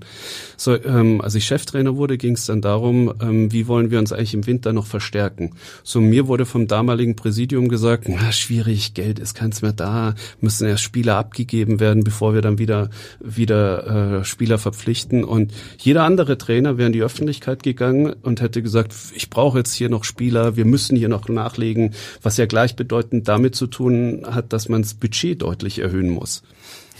So, 0.57 0.75
ähm, 0.75 1.21
als 1.21 1.35
ich 1.35 1.45
Cheftrainer 1.45 1.95
wurde, 1.95 2.17
ging 2.17 2.33
es 2.33 2.45
dann 2.45 2.61
darum, 2.61 3.13
ähm, 3.21 3.51
wie 3.51 3.67
wollen 3.67 3.91
wir 3.91 3.99
uns 3.99 4.11
eigentlich 4.11 4.33
im 4.33 4.45
Winter 4.45 4.73
noch 4.73 4.85
verstärken. 4.85 5.51
So, 5.83 6.01
mir 6.01 6.27
wurde 6.27 6.45
vom 6.45 6.67
damaligen 6.67 7.15
Präsidium 7.15 7.69
gesagt, 7.69 8.05
na, 8.07 8.31
schwierig, 8.31 8.93
Geld 8.93 9.19
ist 9.19 9.33
keins 9.33 9.61
mehr 9.61 9.73
da, 9.73 10.15
müssen 10.41 10.67
erst 10.67 10.83
Spieler 10.83 11.17
abgegeben 11.17 11.79
werden, 11.79 12.03
bevor 12.03 12.33
wir 12.33 12.41
dann 12.41 12.57
wieder 12.57 12.89
wieder 13.19 14.19
äh, 14.19 14.25
Spieler 14.25 14.57
verpflichten. 14.57 15.23
Und 15.23 15.53
jeder 15.77 16.03
andere 16.03 16.37
Trainer 16.37 16.77
wäre 16.77 16.87
in 16.87 16.93
die 16.93 17.03
Öffentlichkeit 17.03 17.63
gegangen 17.63 18.13
und 18.21 18.41
hätte 18.41 18.61
gesagt, 18.61 18.93
ich 19.13 19.29
brauche 19.29 19.59
jetzt 19.59 19.73
hier 19.73 19.89
noch 19.89 20.03
Spieler, 20.03 20.55
wir 20.55 20.64
wir 20.65 20.71
müssen 20.71 20.97
hier 20.97 21.09
noch 21.09 21.29
nachlegen, 21.29 21.93
was 22.23 22.37
ja 22.37 22.47
gleichbedeutend 22.47 23.27
damit 23.27 23.55
zu 23.55 23.67
tun 23.67 24.23
hat, 24.25 24.51
dass 24.51 24.67
man 24.67 24.81
das 24.81 24.95
Budget 24.95 25.43
deutlich 25.43 25.77
erhöhen 25.77 26.09
muss. 26.09 26.41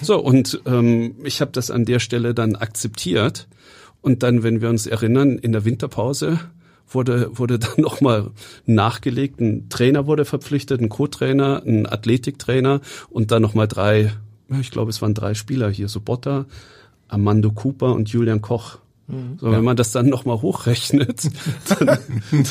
So, 0.01 0.19
und 0.19 0.61
ähm, 0.67 1.15
ich 1.23 1.41
habe 1.41 1.51
das 1.51 1.71
an 1.71 1.85
der 1.85 1.99
Stelle 1.99 2.35
dann 2.35 2.55
akzeptiert. 2.55 3.47
Und 4.01 4.21
dann, 4.21 4.43
wenn 4.43 4.61
wir 4.61 4.69
uns 4.69 4.85
erinnern, 4.85 5.39
in 5.39 5.51
der 5.51 5.65
Winterpause 5.65 6.39
wurde, 6.87 7.31
wurde 7.33 7.57
dann 7.59 7.73
nochmal 7.77 8.29
nachgelegt. 8.67 9.41
Ein 9.41 9.67
Trainer 9.69 10.05
wurde 10.05 10.25
verpflichtet, 10.25 10.79
ein 10.79 10.89
Co-Trainer, 10.89 11.63
ein 11.65 11.87
Athletiktrainer 11.87 12.81
und 13.09 13.31
dann 13.31 13.41
nochmal 13.41 13.67
drei, 13.67 14.11
ich 14.59 14.69
glaube, 14.69 14.91
es 14.91 15.01
waren 15.01 15.15
drei 15.15 15.33
Spieler 15.33 15.71
hier, 15.71 15.87
Sobotta, 15.87 16.45
Armando 17.07 17.51
Cooper 17.51 17.93
und 17.93 18.09
Julian 18.09 18.41
Koch. 18.41 18.77
Mhm. 19.07 19.37
So, 19.39 19.51
wenn 19.51 19.63
man 19.63 19.77
das 19.77 19.91
dann 19.91 20.09
nochmal 20.09 20.41
hochrechnet, 20.41 21.29
dann, 21.69 21.99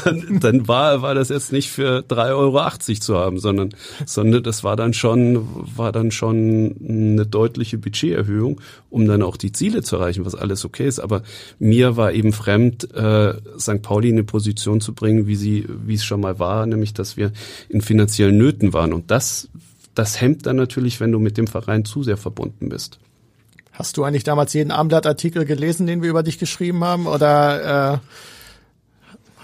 dann, 0.04 0.40
dann 0.40 0.68
war, 0.68 1.02
war 1.02 1.14
das 1.14 1.28
jetzt 1.28 1.52
nicht 1.52 1.70
für 1.70 2.04
3,80 2.08 2.34
Euro 2.36 2.70
zu 3.00 3.18
haben, 3.18 3.38
sondern, 3.38 3.70
sondern 4.06 4.42
das 4.42 4.62
war 4.62 4.76
dann 4.76 4.94
schon, 4.94 5.46
war 5.76 5.90
dann 5.90 6.12
schon 6.12 6.76
eine 6.88 7.26
deutliche 7.26 7.78
Budgeterhöhung, 7.78 8.60
um 8.88 9.06
dann 9.06 9.22
auch 9.22 9.36
die 9.36 9.50
Ziele 9.50 9.82
zu 9.82 9.96
erreichen, 9.96 10.24
was 10.24 10.36
alles 10.36 10.64
okay 10.64 10.86
ist. 10.86 11.00
Aber 11.00 11.22
mir 11.58 11.96
war 11.96 12.12
eben 12.12 12.32
fremd, 12.32 12.94
äh, 12.94 13.34
St. 13.58 13.82
Pauli 13.82 14.10
in 14.10 14.14
eine 14.14 14.24
Position 14.24 14.80
zu 14.80 14.94
bringen, 14.94 15.26
wie 15.26 15.36
sie, 15.36 15.66
wie 15.84 15.94
es 15.94 16.04
schon 16.04 16.20
mal 16.20 16.38
war, 16.38 16.66
nämlich, 16.66 16.94
dass 16.94 17.16
wir 17.16 17.32
in 17.68 17.80
finanziellen 17.80 18.38
Nöten 18.38 18.72
waren. 18.72 18.92
Und 18.92 19.10
das, 19.10 19.48
das 19.94 20.20
hemmt 20.20 20.46
dann 20.46 20.56
natürlich, 20.56 21.00
wenn 21.00 21.10
du 21.10 21.18
mit 21.18 21.36
dem 21.36 21.48
Verein 21.48 21.84
zu 21.84 22.04
sehr 22.04 22.16
verbunden 22.16 22.68
bist. 22.68 23.00
Hast 23.74 23.96
du 23.96 24.04
eigentlich 24.04 24.24
damals 24.24 24.52
jeden 24.52 24.70
Abendblattartikel 24.70 25.44
gelesen, 25.44 25.86
den 25.86 26.00
wir 26.00 26.08
über 26.08 26.22
dich 26.22 26.38
geschrieben 26.38 26.84
haben? 26.84 27.06
Oder 27.08 27.94
äh, 27.94 27.98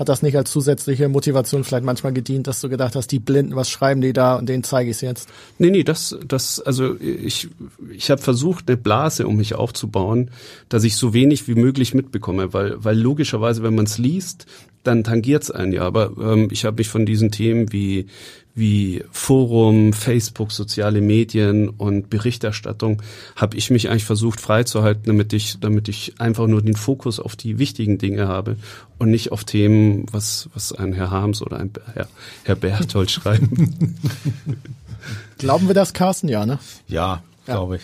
hat 0.01 0.09
das 0.09 0.23
nicht 0.23 0.37
als 0.37 0.51
zusätzliche 0.51 1.09
Motivation 1.09 1.62
vielleicht 1.62 1.85
manchmal 1.85 2.14
gedient, 2.14 2.47
dass 2.47 2.61
du 2.62 2.71
gedacht 2.71 2.95
hast, 2.95 3.09
die 3.09 3.19
Blinden, 3.19 3.55
was 3.55 3.69
schreiben 3.69 4.01
die 4.01 4.14
da 4.14 4.37
und 4.37 4.49
denen 4.49 4.62
zeige 4.62 4.88
ich 4.88 4.97
es 4.97 5.01
jetzt? 5.03 5.29
Nee, 5.59 5.71
nee, 5.71 5.83
das, 5.83 6.16
das, 6.27 6.59
also 6.59 6.99
ich, 6.99 7.49
ich 7.93 8.11
habe 8.11 8.23
versucht, 8.23 8.69
eine 8.69 8.79
Blase 8.79 9.27
um 9.27 9.37
mich 9.37 9.57
aufzubauen, 9.57 10.31
dass 10.71 10.85
ich 10.85 10.97
so 10.97 11.12
wenig 11.12 11.49
wie 11.49 11.55
möglich 11.55 11.93
mitbekomme, 11.93 12.55
weil, 12.55 12.83
weil 12.83 12.99
logischerweise, 12.99 13.62
wenn 13.62 13.75
man 13.75 13.85
es 13.85 13.99
liest, 13.99 14.47
dann 14.85 15.05
tangiert 15.05 15.43
es 15.43 15.51
einen 15.51 15.73
ja. 15.73 15.83
Aber 15.83 16.12
ähm, 16.19 16.49
ich 16.51 16.64
habe 16.64 16.79
mich 16.79 16.88
von 16.88 17.05
diesen 17.05 17.31
Themen 17.31 17.71
wie 17.73 18.07
wie 18.61 19.03
Forum, 19.11 19.92
Facebook, 19.92 20.53
soziale 20.53 21.01
Medien 21.01 21.68
und 21.68 22.11
Berichterstattung 22.11 23.03
habe 23.35 23.57
ich 23.57 23.70
mich 23.70 23.88
eigentlich 23.90 24.05
versucht 24.05 24.40
freizuhalten, 24.40 25.05
damit 25.07 25.33
ich, 25.33 25.59
damit 25.59 25.88
ich 25.88 26.20
einfach 26.20 26.46
nur 26.46 26.62
den 26.62 26.77
Fokus 26.77 27.18
auf 27.18 27.35
die 27.35 27.59
wichtigen 27.59 27.99
Dinge 27.99 28.29
habe 28.29 28.57
und 28.99 29.11
nicht 29.11 29.33
auf 29.33 29.42
Themen, 29.42 30.07
was, 30.12 30.49
was 30.55 30.73
ein 30.73 30.92
Herr 30.92 31.11
Harms 31.11 31.42
oder 31.42 31.59
ein 31.59 31.73
Herr, 31.94 32.07
Herr 32.44 32.55
Berthold 32.55 33.11
schreiben. 33.11 33.96
Glauben 35.38 35.66
wir 35.66 35.75
das, 35.75 35.92
Carsten? 35.92 36.29
Ja, 36.29 36.46
ne? 36.46 36.59
Ja, 36.87 37.23
glaube 37.46 37.77
ich. 37.77 37.83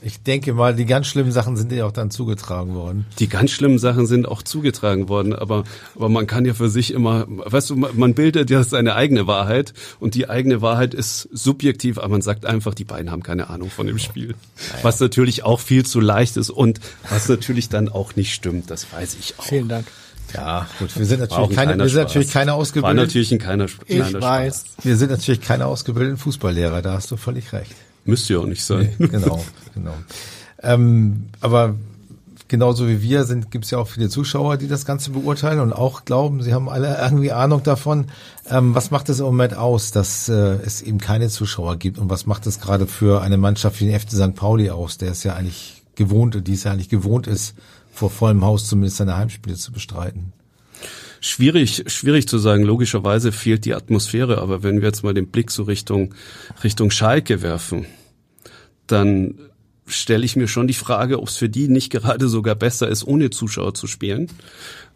Ich 0.00 0.22
denke 0.22 0.54
mal, 0.54 0.76
die 0.76 0.86
ganz 0.86 1.08
schlimmen 1.08 1.32
Sachen 1.32 1.56
sind 1.56 1.72
ja 1.72 1.84
auch 1.84 1.92
dann 1.92 2.10
zugetragen 2.12 2.74
worden. 2.74 3.06
Die 3.18 3.28
ganz 3.28 3.50
schlimmen 3.50 3.78
Sachen 3.78 4.06
sind 4.06 4.28
auch 4.28 4.42
zugetragen 4.42 5.08
worden, 5.08 5.34
aber, 5.34 5.64
aber 5.96 6.08
man 6.08 6.28
kann 6.28 6.44
ja 6.44 6.54
für 6.54 6.68
sich 6.68 6.92
immer, 6.92 7.26
weißt 7.28 7.70
du, 7.70 7.76
man 7.76 8.14
bildet 8.14 8.48
ja 8.48 8.62
seine 8.62 8.94
eigene 8.94 9.26
Wahrheit 9.26 9.74
und 9.98 10.14
die 10.14 10.28
eigene 10.30 10.62
Wahrheit 10.62 10.94
ist 10.94 11.28
subjektiv, 11.32 11.98
aber 11.98 12.08
man 12.08 12.22
sagt 12.22 12.46
einfach, 12.46 12.74
die 12.74 12.84
beiden 12.84 13.10
haben 13.10 13.24
keine 13.24 13.50
Ahnung 13.50 13.70
von 13.70 13.88
dem 13.88 13.98
Spiel. 13.98 14.36
Naja. 14.70 14.84
Was 14.84 15.00
natürlich 15.00 15.42
auch 15.42 15.58
viel 15.58 15.84
zu 15.84 15.98
leicht 16.00 16.36
ist 16.36 16.50
und 16.50 16.78
was 17.10 17.28
natürlich 17.28 17.68
dann 17.68 17.88
auch 17.88 18.14
nicht 18.14 18.32
stimmt, 18.32 18.70
das 18.70 18.92
weiß 18.92 19.16
ich 19.18 19.34
auch. 19.38 19.44
Vielen 19.44 19.68
Dank. 19.68 19.86
Ja, 20.34 20.68
gut, 20.78 20.96
wir 20.96 21.06
sind 21.06 21.20
natürlich 21.20 21.56
keine, 21.56 21.78
wir 21.78 21.88
sind 21.88 22.02
natürlich 22.02 22.30
keine 22.30 22.52
ausgebildeten. 22.52 22.98
War 22.98 23.04
natürlich 23.04 23.32
ein 23.32 23.38
keiner, 23.38 23.66
kleiner 23.66 24.08
ich 24.08 24.20
weiß. 24.20 24.64
Wir 24.84 24.96
sind 24.96 25.10
natürlich 25.10 25.40
keine 25.40 25.66
ausgebildeten 25.66 26.18
Fußballlehrer, 26.18 26.82
da 26.82 26.92
hast 26.92 27.10
du 27.10 27.16
völlig 27.16 27.52
recht. 27.52 27.74
Müsste 28.08 28.32
ja 28.32 28.38
auch 28.38 28.46
nicht 28.46 28.64
sein. 28.64 28.94
Nee, 28.98 29.08
genau, 29.08 29.44
genau. 29.74 29.94
Ähm, 30.62 31.26
aber 31.40 31.74
genauso 32.48 32.88
wie 32.88 33.02
wir 33.02 33.24
sind, 33.24 33.50
gibt 33.50 33.66
es 33.66 33.70
ja 33.70 33.76
auch 33.76 33.88
viele 33.88 34.08
Zuschauer, 34.08 34.56
die 34.56 34.66
das 34.66 34.86
Ganze 34.86 35.10
beurteilen 35.10 35.60
und 35.60 35.74
auch 35.74 36.06
glauben, 36.06 36.42
sie 36.42 36.54
haben 36.54 36.70
alle 36.70 36.98
irgendwie 37.02 37.32
Ahnung 37.32 37.62
davon. 37.62 38.06
Ähm, 38.48 38.74
was 38.74 38.90
macht 38.90 39.10
es 39.10 39.20
im 39.20 39.26
Moment 39.26 39.54
aus, 39.54 39.90
dass 39.90 40.30
äh, 40.30 40.32
es 40.64 40.80
eben 40.80 40.96
keine 40.96 41.28
Zuschauer 41.28 41.76
gibt? 41.76 41.98
Und 41.98 42.08
was 42.08 42.24
macht 42.24 42.46
es 42.46 42.60
gerade 42.60 42.86
für 42.86 43.20
eine 43.20 43.36
Mannschaft 43.36 43.78
wie 43.80 43.86
den 43.86 44.00
FC 44.00 44.12
St. 44.12 44.34
Pauli 44.34 44.70
aus, 44.70 44.96
der 44.96 45.10
es 45.10 45.22
ja 45.22 45.34
eigentlich 45.34 45.82
gewohnt, 45.94 46.46
die 46.46 46.54
es 46.54 46.64
ja 46.64 46.72
eigentlich 46.72 46.88
gewohnt 46.88 47.26
ist, 47.26 47.54
vor 47.92 48.08
vollem 48.08 48.42
Haus 48.42 48.66
zumindest 48.66 48.96
seine 48.96 49.18
Heimspiele 49.18 49.56
zu 49.56 49.70
bestreiten? 49.70 50.32
Schwierig, 51.20 51.84
schwierig 51.88 52.28
zu 52.28 52.38
sagen. 52.38 52.62
Logischerweise 52.62 53.32
fehlt 53.32 53.64
die 53.64 53.74
Atmosphäre, 53.74 54.38
aber 54.38 54.62
wenn 54.62 54.80
wir 54.80 54.88
jetzt 54.88 55.02
mal 55.02 55.14
den 55.14 55.28
Blick 55.28 55.50
so 55.50 55.64
Richtung, 55.64 56.14
Richtung 56.62 56.90
Schalke 56.90 57.42
werfen, 57.42 57.86
dann 58.92 59.34
stelle 59.86 60.24
ich 60.24 60.36
mir 60.36 60.48
schon 60.48 60.66
die 60.66 60.74
Frage, 60.74 61.20
ob 61.20 61.28
es 61.28 61.36
für 61.36 61.48
die 61.48 61.68
nicht 61.68 61.90
gerade 61.90 62.28
sogar 62.28 62.54
besser 62.54 62.88
ist, 62.88 63.04
ohne 63.04 63.30
Zuschauer 63.30 63.74
zu 63.74 63.86
spielen 63.86 64.28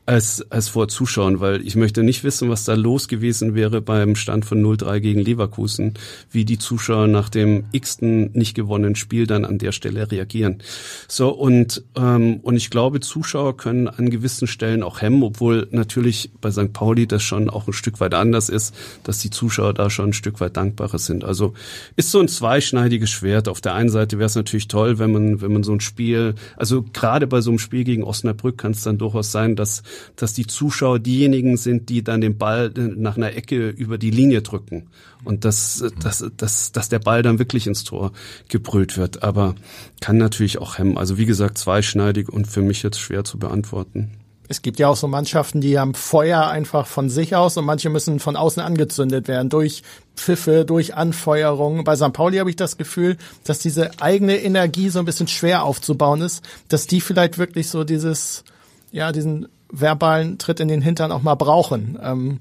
als, 0.05 0.45
als 0.51 0.69
vor 0.69 0.89
Zuschauern, 0.89 1.39
weil 1.39 1.65
ich 1.65 1.77
möchte 1.77 2.03
nicht 2.03 2.25
wissen, 2.25 2.51
was 2.51 2.65
da 2.65 2.75
los 2.75 3.07
gewesen 3.07 3.55
wäre 3.55 3.81
beim 3.81 4.17
Stand 4.17 4.45
von 4.45 4.61
0-3 4.61 4.99
gegen 4.99 5.21
Leverkusen, 5.21 5.95
wie 6.31 6.45
die 6.45 6.59
Zuschauer 6.59 7.07
nach 7.07 7.29
dem 7.29 7.65
x-ten 7.71 8.31
nicht 8.33 8.55
gewonnenen 8.55 8.97
Spiel 8.97 9.29
dann 9.29 9.45
an 9.45 9.59
der 9.59 9.71
Stelle 9.71 10.11
reagieren. 10.11 10.59
So, 11.07 11.31
und, 11.31 11.85
ähm, 11.97 12.41
und 12.43 12.57
ich 12.57 12.71
glaube, 12.71 12.99
Zuschauer 12.99 13.57
können 13.57 13.87
an 13.87 14.11
gewissen 14.11 14.49
Stellen 14.49 14.83
auch 14.83 15.01
hemmen, 15.03 15.23
obwohl 15.23 15.69
natürlich 15.71 16.33
bei 16.41 16.51
St. 16.51 16.73
Pauli 16.73 17.07
das 17.07 17.23
schon 17.23 17.49
auch 17.49 17.69
ein 17.69 17.73
Stück 17.73 18.01
weit 18.01 18.15
anders 18.15 18.49
ist, 18.49 18.75
dass 19.05 19.19
die 19.19 19.31
Zuschauer 19.31 19.73
da 19.73 19.89
schon 19.89 20.11
ein 20.11 20.15
Stück 20.15 20.41
weit 20.41 20.57
dankbarer 20.57 20.99
sind. 20.99 21.23
Also 21.23 21.55
ist 21.95 22.11
so 22.11 22.19
ein 22.19 22.29
zweischneidiges 22.29 23.11
Schwert. 23.11 23.47
Auf 23.47 23.61
der 23.61 23.75
einen 23.75 23.89
Seite 23.89 24.19
wäre 24.19 24.27
es 24.27 24.35
natürlich 24.35 24.67
toll, 24.67 24.99
wenn 24.99 25.13
man, 25.13 25.41
wenn 25.41 25.53
man 25.53 25.63
so 25.63 25.73
ein 25.73 25.81
Spiel, 25.81 26.35
also 26.57 26.83
gerade 26.93 27.29
bei 27.29 27.41
so 27.41 27.51
einem 27.51 27.61
Spiel 27.61 27.85
gegen 27.85 28.03
Osnabrück 28.03 28.59
kann 28.59 28.73
es 28.73 28.83
dann 28.83 28.99
durchaus 28.99 29.31
sein, 29.31 29.55
dass 29.55 29.85
dass 30.17 30.35
die 30.35 30.47
Zuschauer 30.47 30.99
diejenigen 30.99 31.57
sind, 31.57 31.89
die 31.89 32.03
dann 32.03 32.21
den 32.21 32.39
Ball 32.39 32.73
nach 32.77 33.17
einer 33.17 33.35
Ecke 33.35 33.69
über 33.69 33.99
die 33.99 34.11
Linie 34.11 34.43
drücken 34.43 34.89
und 35.25 35.45
dass, 35.45 35.85
dass, 36.01 36.25
dass, 36.37 36.73
dass 36.73 36.89
der 36.89 36.99
Ball 36.99 37.23
dann 37.23 37.39
wirklich 37.39 37.67
ins 37.67 37.85
Tor 37.85 38.13
gebrüllt 38.49 38.97
wird. 38.97 39.23
Aber 39.23 39.55
kann 40.01 40.17
natürlich 40.17 40.59
auch 40.59 40.79
hemmen. 40.79 40.99
Also 40.99 41.19
wie 41.19 41.27
gesagt, 41.27 41.59
zweischneidig 41.59 42.29
und 42.29 42.47
für 42.47 42.63
mich 42.63 42.83
jetzt 42.83 42.99
schwer 42.99 43.25
zu 43.25 43.39
beantworten. 43.39 44.11
Es 44.49 44.61
gibt 44.61 44.79
ja 44.79 44.89
auch 44.89 44.97
so 44.97 45.09
Mannschaften, 45.09 45.63
die 45.63 45.79
haben 45.79 45.95
Feuer 45.95 46.47
einfach 46.47 46.87
von 46.87 47.09
sich 47.09 47.35
aus 47.35 47.57
und 47.57 47.65
manche 47.65 47.89
müssen 47.89 48.21
von 48.21 48.37
außen 48.37 48.63
angezündet 48.63 49.27
werden 49.27 49.49
durch 49.49 49.83
Pfiffe, 50.15 50.67
durch 50.67 50.95
Anfeuerung. 50.95 51.85
Bei 51.85 51.97
St. 51.97 52.13
Pauli 52.13 52.37
habe 52.37 52.51
ich 52.51 52.57
das 52.57 52.77
Gefühl, 52.77 53.17
dass 53.45 53.61
diese 53.61 54.03
eigene 54.03 54.43
Energie 54.43 54.91
so 54.91 54.99
ein 54.99 55.07
bisschen 55.07 55.29
schwer 55.29 55.65
aufzubauen 55.65 56.21
ist, 56.21 56.45
dass 56.69 56.87
die 56.87 57.01
vielleicht 57.01 57.39
wirklich 57.39 57.71
so 57.71 57.85
dieses, 57.85 58.45
ja, 58.91 59.11
diesen 59.11 59.49
verbalen 59.73 60.39
Tritt 60.39 60.61
in 60.61 60.69
den 60.69 60.83
Hintern 60.83 61.11
auch 61.11 61.23
mal 61.23 61.35
brauchen. 61.35 61.99
Ähm, 62.01 62.41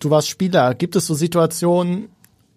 du 0.00 0.10
warst 0.10 0.28
Spieler. 0.28 0.74
Gibt 0.74 0.96
es 0.96 1.06
so 1.06 1.14
Situationen, 1.14 2.08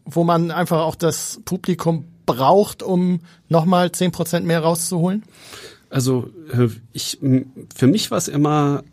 wo 0.06 0.24
man 0.24 0.50
einfach 0.50 0.82
auch 0.82 0.96
das 0.96 1.40
Publikum 1.46 2.06
braucht, 2.26 2.82
um 2.82 3.20
nochmal 3.50 3.92
zehn 3.92 4.12
Prozent 4.12 4.46
mehr 4.46 4.62
rauszuholen? 4.62 5.24
Also 5.90 6.30
äh, 6.52 6.70
ich, 6.94 7.20
für 7.76 7.88
mich 7.88 8.10
war 8.10 8.18
es 8.18 8.28
immer 8.28 8.84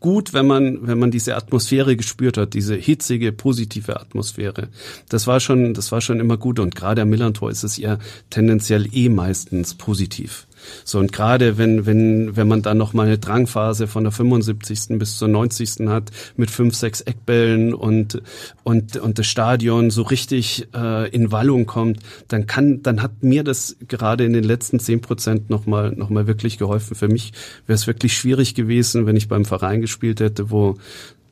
gut, 0.00 0.32
wenn 0.32 0.46
man, 0.46 0.86
wenn 0.86 0.98
man 0.98 1.10
diese 1.10 1.36
Atmosphäre 1.36 1.94
gespürt 1.94 2.38
hat, 2.38 2.54
diese 2.54 2.74
hitzige, 2.74 3.32
positive 3.32 4.00
Atmosphäre. 4.00 4.68
Das 5.08 5.26
war 5.26 5.40
schon, 5.40 5.74
das 5.74 5.92
war 5.92 6.00
schon 6.00 6.20
immer 6.20 6.38
gut 6.38 6.58
und 6.58 6.74
gerade 6.74 7.02
am 7.02 7.10
Millantor 7.10 7.50
ist 7.50 7.62
es 7.62 7.76
ja 7.76 7.98
tendenziell 8.30 8.88
eh 8.92 9.10
meistens 9.10 9.74
positiv. 9.74 10.46
So 10.84 10.98
und 10.98 11.12
gerade 11.12 11.58
wenn 11.58 11.86
wenn 11.86 12.36
wenn 12.36 12.48
man 12.48 12.62
dann 12.62 12.78
noch 12.78 12.92
mal 12.92 13.06
eine 13.06 13.18
Drangphase 13.18 13.86
von 13.86 14.04
der 14.04 14.12
75. 14.12 14.98
bis 14.98 15.16
zur 15.16 15.28
90. 15.28 15.88
hat 15.88 16.10
mit 16.36 16.50
fünf 16.50 16.74
sechs 16.74 17.00
Eckbällen 17.00 17.74
und 17.74 18.22
und 18.62 18.96
und 18.96 19.18
das 19.18 19.26
Stadion 19.26 19.90
so 19.90 20.02
richtig 20.02 20.68
äh, 20.74 21.08
in 21.10 21.32
Wallung 21.32 21.66
kommt, 21.66 22.00
dann 22.28 22.46
kann 22.46 22.82
dann 22.82 23.02
hat 23.02 23.22
mir 23.22 23.44
das 23.44 23.76
gerade 23.88 24.24
in 24.24 24.32
den 24.32 24.44
letzten 24.44 24.80
zehn 24.80 25.00
Prozent 25.00 25.50
noch 25.50 25.66
mal 25.66 25.92
noch 25.92 26.10
mal 26.10 26.26
wirklich 26.26 26.58
geholfen. 26.58 26.94
Für 26.94 27.08
mich 27.08 27.32
wäre 27.66 27.74
es 27.76 27.86
wirklich 27.86 28.14
schwierig 28.14 28.54
gewesen, 28.54 29.06
wenn 29.06 29.16
ich 29.16 29.28
beim 29.28 29.44
Verein 29.44 29.80
gespielt 29.80 30.20
hätte, 30.20 30.50
wo 30.50 30.76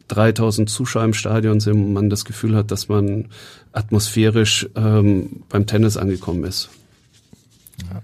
3000 0.09 0.69
Zuschauer 0.69 1.05
im 1.05 1.15
Stadion 1.15 1.61
sind 1.61 1.75
und 1.75 1.93
man 1.93 2.11
das 2.11 2.25
Gefühl 2.25 2.57
hat, 2.57 2.71
dass 2.71 2.89
man 2.89 3.27
atmosphärisch 3.73 4.69
ähm, 4.75 5.43
beim 5.49 5.67
Tennis 5.67 5.97
angekommen 5.97 6.45
ist. 6.45 6.71
Ja. 7.91 8.03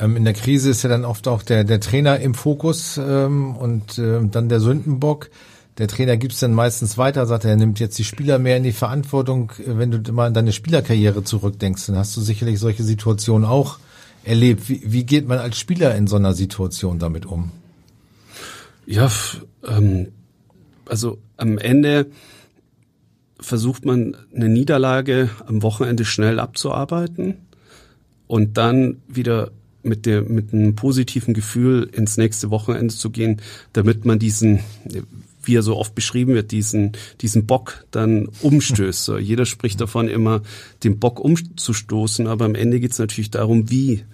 Ähm, 0.00 0.16
in 0.16 0.24
der 0.24 0.34
Krise 0.34 0.70
ist 0.70 0.82
ja 0.82 0.88
dann 0.88 1.04
oft 1.04 1.28
auch 1.28 1.42
der, 1.42 1.64
der 1.64 1.80
Trainer 1.80 2.18
im 2.20 2.34
Fokus 2.34 2.98
ähm, 2.98 3.54
und 3.56 3.98
äh, 3.98 4.20
dann 4.26 4.48
der 4.48 4.60
Sündenbock. 4.60 5.30
Der 5.78 5.88
Trainer 5.88 6.16
gibt 6.16 6.34
es 6.34 6.40
dann 6.40 6.52
meistens 6.52 6.98
weiter, 6.98 7.26
sagt 7.26 7.44
er, 7.44 7.50
er 7.50 7.56
nimmt 7.56 7.80
jetzt 7.80 7.98
die 7.98 8.04
Spieler 8.04 8.38
mehr 8.38 8.56
in 8.56 8.64
die 8.64 8.72
Verantwortung. 8.72 9.52
Wenn 9.64 9.90
du 9.90 10.12
mal 10.12 10.26
an 10.26 10.34
deine 10.34 10.52
Spielerkarriere 10.52 11.22
zurückdenkst, 11.22 11.86
dann 11.86 11.96
hast 11.96 12.16
du 12.16 12.20
sicherlich 12.20 12.58
solche 12.58 12.82
Situationen 12.82 13.48
auch 13.48 13.78
erlebt. 14.24 14.68
Wie, 14.68 14.82
wie 14.84 15.04
geht 15.04 15.26
man 15.26 15.38
als 15.38 15.58
Spieler 15.58 15.94
in 15.94 16.06
so 16.06 16.16
einer 16.16 16.34
Situation 16.34 16.98
damit 16.98 17.24
um? 17.24 17.52
Ja, 18.84 19.10
ähm, 19.66 20.08
also 20.86 21.18
am 21.36 21.56
Ende 21.56 22.10
versucht 23.38 23.86
man 23.86 24.16
eine 24.34 24.48
Niederlage 24.48 25.30
am 25.46 25.62
Wochenende 25.62 26.04
schnell 26.04 26.40
abzuarbeiten 26.40 27.38
und 28.26 28.58
dann 28.58 29.00
wieder 29.08 29.50
mit 29.82 30.06
der 30.06 30.22
mit 30.22 30.52
einem 30.52 30.74
positiven 30.74 31.34
Gefühl 31.34 31.88
ins 31.92 32.16
nächste 32.16 32.50
Wochenende 32.50 32.94
zu 32.94 33.10
gehen, 33.10 33.40
damit 33.72 34.04
man 34.04 34.18
diesen 34.18 34.60
wie 35.42 35.56
er 35.56 35.62
so 35.62 35.76
oft 35.76 35.94
beschrieben 35.94 36.34
wird, 36.34 36.50
diesen, 36.50 36.92
diesen 37.20 37.46
Bock 37.46 37.86
dann 37.90 38.28
umstößt. 38.42 39.12
Jeder 39.20 39.46
spricht 39.46 39.80
davon 39.80 40.08
immer, 40.08 40.42
den 40.84 40.98
Bock 40.98 41.18
umzustoßen, 41.18 42.26
aber 42.26 42.44
am 42.44 42.54
Ende 42.54 42.80
geht 42.80 42.92
es 42.92 42.98
natürlich 42.98 43.30
darum, 43.30 43.70
wie 43.70 44.04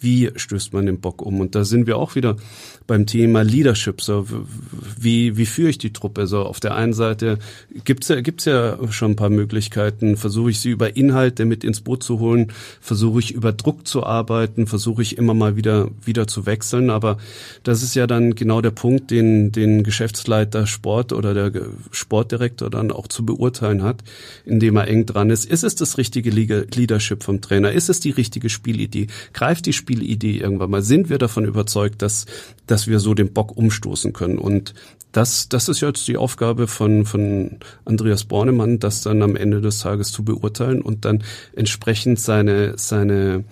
wie 0.00 0.30
stößt 0.34 0.72
man 0.72 0.86
den 0.86 1.00
Bock 1.00 1.22
um? 1.22 1.40
Und 1.40 1.54
da 1.54 1.64
sind 1.64 1.86
wir 1.86 1.96
auch 1.96 2.14
wieder 2.14 2.36
beim 2.86 3.06
Thema 3.06 3.42
Leadership. 3.42 4.02
So, 4.02 4.26
wie, 4.98 5.36
wie 5.36 5.46
führe 5.46 5.70
ich 5.70 5.78
die 5.78 5.92
Truppe? 5.92 6.26
So, 6.26 6.42
auf 6.42 6.60
der 6.60 6.74
einen 6.74 6.92
Seite 6.92 7.38
gibt's 7.84 8.08
ja, 8.08 8.20
gibt's 8.20 8.44
ja 8.44 8.78
schon 8.90 9.12
ein 9.12 9.16
paar 9.16 9.30
Möglichkeiten. 9.30 10.16
Versuche 10.16 10.50
ich 10.50 10.60
sie 10.60 10.70
über 10.70 10.96
Inhalte 10.96 11.44
mit 11.44 11.64
ins 11.64 11.80
Boot 11.80 12.02
zu 12.02 12.18
holen? 12.18 12.52
Versuche 12.80 13.20
ich 13.20 13.32
über 13.32 13.52
Druck 13.52 13.86
zu 13.86 14.04
arbeiten? 14.04 14.66
Versuche 14.66 15.02
ich 15.02 15.16
immer 15.16 15.34
mal 15.34 15.56
wieder, 15.56 15.90
wieder 16.04 16.26
zu 16.26 16.46
wechseln? 16.46 16.90
Aber 16.90 17.18
das 17.62 17.82
ist 17.82 17.94
ja 17.94 18.06
dann 18.06 18.34
genau 18.34 18.60
der 18.60 18.70
Punkt, 18.70 19.10
den, 19.10 19.52
den 19.52 19.82
Geschäftsleiter 19.82 20.66
Sport 20.66 21.12
oder 21.12 21.34
der 21.34 21.52
Sportdirektor 21.90 22.70
dann 22.70 22.92
auch 22.92 23.08
zu 23.08 23.24
beurteilen 23.24 23.82
hat, 23.82 24.04
indem 24.44 24.76
er 24.76 24.88
eng 24.88 25.06
dran 25.06 25.30
ist. 25.30 25.44
Ist 25.46 25.64
es 25.64 25.74
das 25.74 25.98
richtige 25.98 26.30
Leadership 26.30 27.22
vom 27.22 27.40
Trainer? 27.40 27.72
Ist 27.72 27.88
es 27.88 28.00
die 28.00 28.10
richtige 28.10 28.48
Spielidee? 28.48 29.06
Greift 29.32 29.66
die 29.66 29.72
Spielidee 29.86 30.38
irgendwann 30.38 30.70
mal? 30.70 30.82
Sind 30.82 31.08
wir 31.08 31.18
davon 31.18 31.44
überzeugt, 31.44 32.02
dass, 32.02 32.26
dass 32.66 32.88
wir 32.88 32.98
so 32.98 33.14
den 33.14 33.32
Bock 33.32 33.56
umstoßen 33.56 34.12
können? 34.12 34.38
Und 34.38 34.74
das, 35.12 35.48
das 35.48 35.68
ist 35.68 35.80
jetzt 35.80 36.08
die 36.08 36.16
Aufgabe 36.16 36.66
von, 36.66 37.06
von 37.06 37.58
Andreas 37.84 38.24
Bornemann, 38.24 38.80
das 38.80 39.02
dann 39.02 39.22
am 39.22 39.36
Ende 39.36 39.60
des 39.60 39.78
Tages 39.78 40.10
zu 40.10 40.24
beurteilen 40.24 40.82
und 40.82 41.04
dann 41.04 41.22
entsprechend 41.54 42.18
seine, 42.18 42.76
seine, 42.76 43.44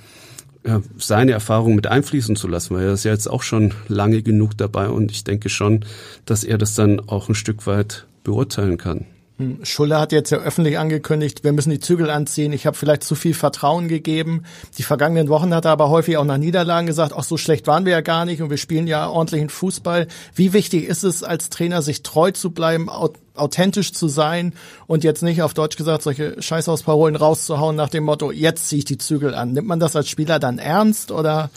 ja, 0.66 0.82
seine 0.98 1.32
Erfahrung 1.32 1.76
mit 1.76 1.86
einfließen 1.86 2.34
zu 2.34 2.48
lassen, 2.48 2.74
weil 2.74 2.86
er 2.86 2.94
ist 2.94 3.04
ja 3.04 3.12
jetzt 3.12 3.28
auch 3.28 3.42
schon 3.42 3.72
lange 3.88 4.22
genug 4.22 4.58
dabei 4.58 4.88
und 4.88 5.12
ich 5.12 5.22
denke 5.22 5.48
schon, 5.48 5.84
dass 6.26 6.42
er 6.42 6.58
das 6.58 6.74
dann 6.74 7.00
auch 7.00 7.28
ein 7.28 7.34
Stück 7.34 7.66
weit 7.66 8.06
beurteilen 8.24 8.76
kann. 8.76 9.06
Hm, 9.36 9.64
Schuller 9.64 9.98
hat 9.98 10.12
jetzt 10.12 10.30
ja 10.30 10.38
öffentlich 10.38 10.78
angekündigt, 10.78 11.42
wir 11.42 11.52
müssen 11.52 11.70
die 11.70 11.80
Zügel 11.80 12.08
anziehen. 12.08 12.52
Ich 12.52 12.66
habe 12.66 12.76
vielleicht 12.76 13.02
zu 13.02 13.16
viel 13.16 13.34
Vertrauen 13.34 13.88
gegeben. 13.88 14.44
Die 14.78 14.84
vergangenen 14.84 15.28
Wochen 15.28 15.52
hat 15.52 15.64
er 15.64 15.72
aber 15.72 15.90
häufig 15.90 16.16
auch 16.18 16.24
nach 16.24 16.38
Niederlagen 16.38 16.86
gesagt, 16.86 17.12
ach 17.16 17.24
so 17.24 17.36
schlecht 17.36 17.66
waren 17.66 17.84
wir 17.84 17.92
ja 17.92 18.00
gar 18.00 18.26
nicht 18.26 18.42
und 18.42 18.50
wir 18.50 18.58
spielen 18.58 18.86
ja 18.86 19.08
ordentlichen 19.08 19.48
Fußball. 19.48 20.06
Wie 20.36 20.52
wichtig 20.52 20.84
ist 20.84 21.02
es 21.02 21.24
als 21.24 21.50
Trainer, 21.50 21.82
sich 21.82 22.04
treu 22.04 22.30
zu 22.30 22.50
bleiben, 22.50 22.88
authentisch 22.88 23.92
zu 23.92 24.06
sein 24.06 24.52
und 24.86 25.02
jetzt 25.02 25.24
nicht 25.24 25.42
auf 25.42 25.52
Deutsch 25.52 25.76
gesagt 25.76 26.02
solche 26.02 26.40
Scheißhausparolen 26.40 27.16
rauszuhauen 27.16 27.74
nach 27.74 27.88
dem 27.88 28.04
Motto, 28.04 28.30
jetzt 28.30 28.68
ziehe 28.68 28.78
ich 28.78 28.84
die 28.84 28.98
Zügel 28.98 29.34
an. 29.34 29.50
Nimmt 29.50 29.66
man 29.66 29.80
das 29.80 29.96
als 29.96 30.08
Spieler 30.08 30.38
dann 30.38 30.58
ernst 30.58 31.10
oder? 31.10 31.50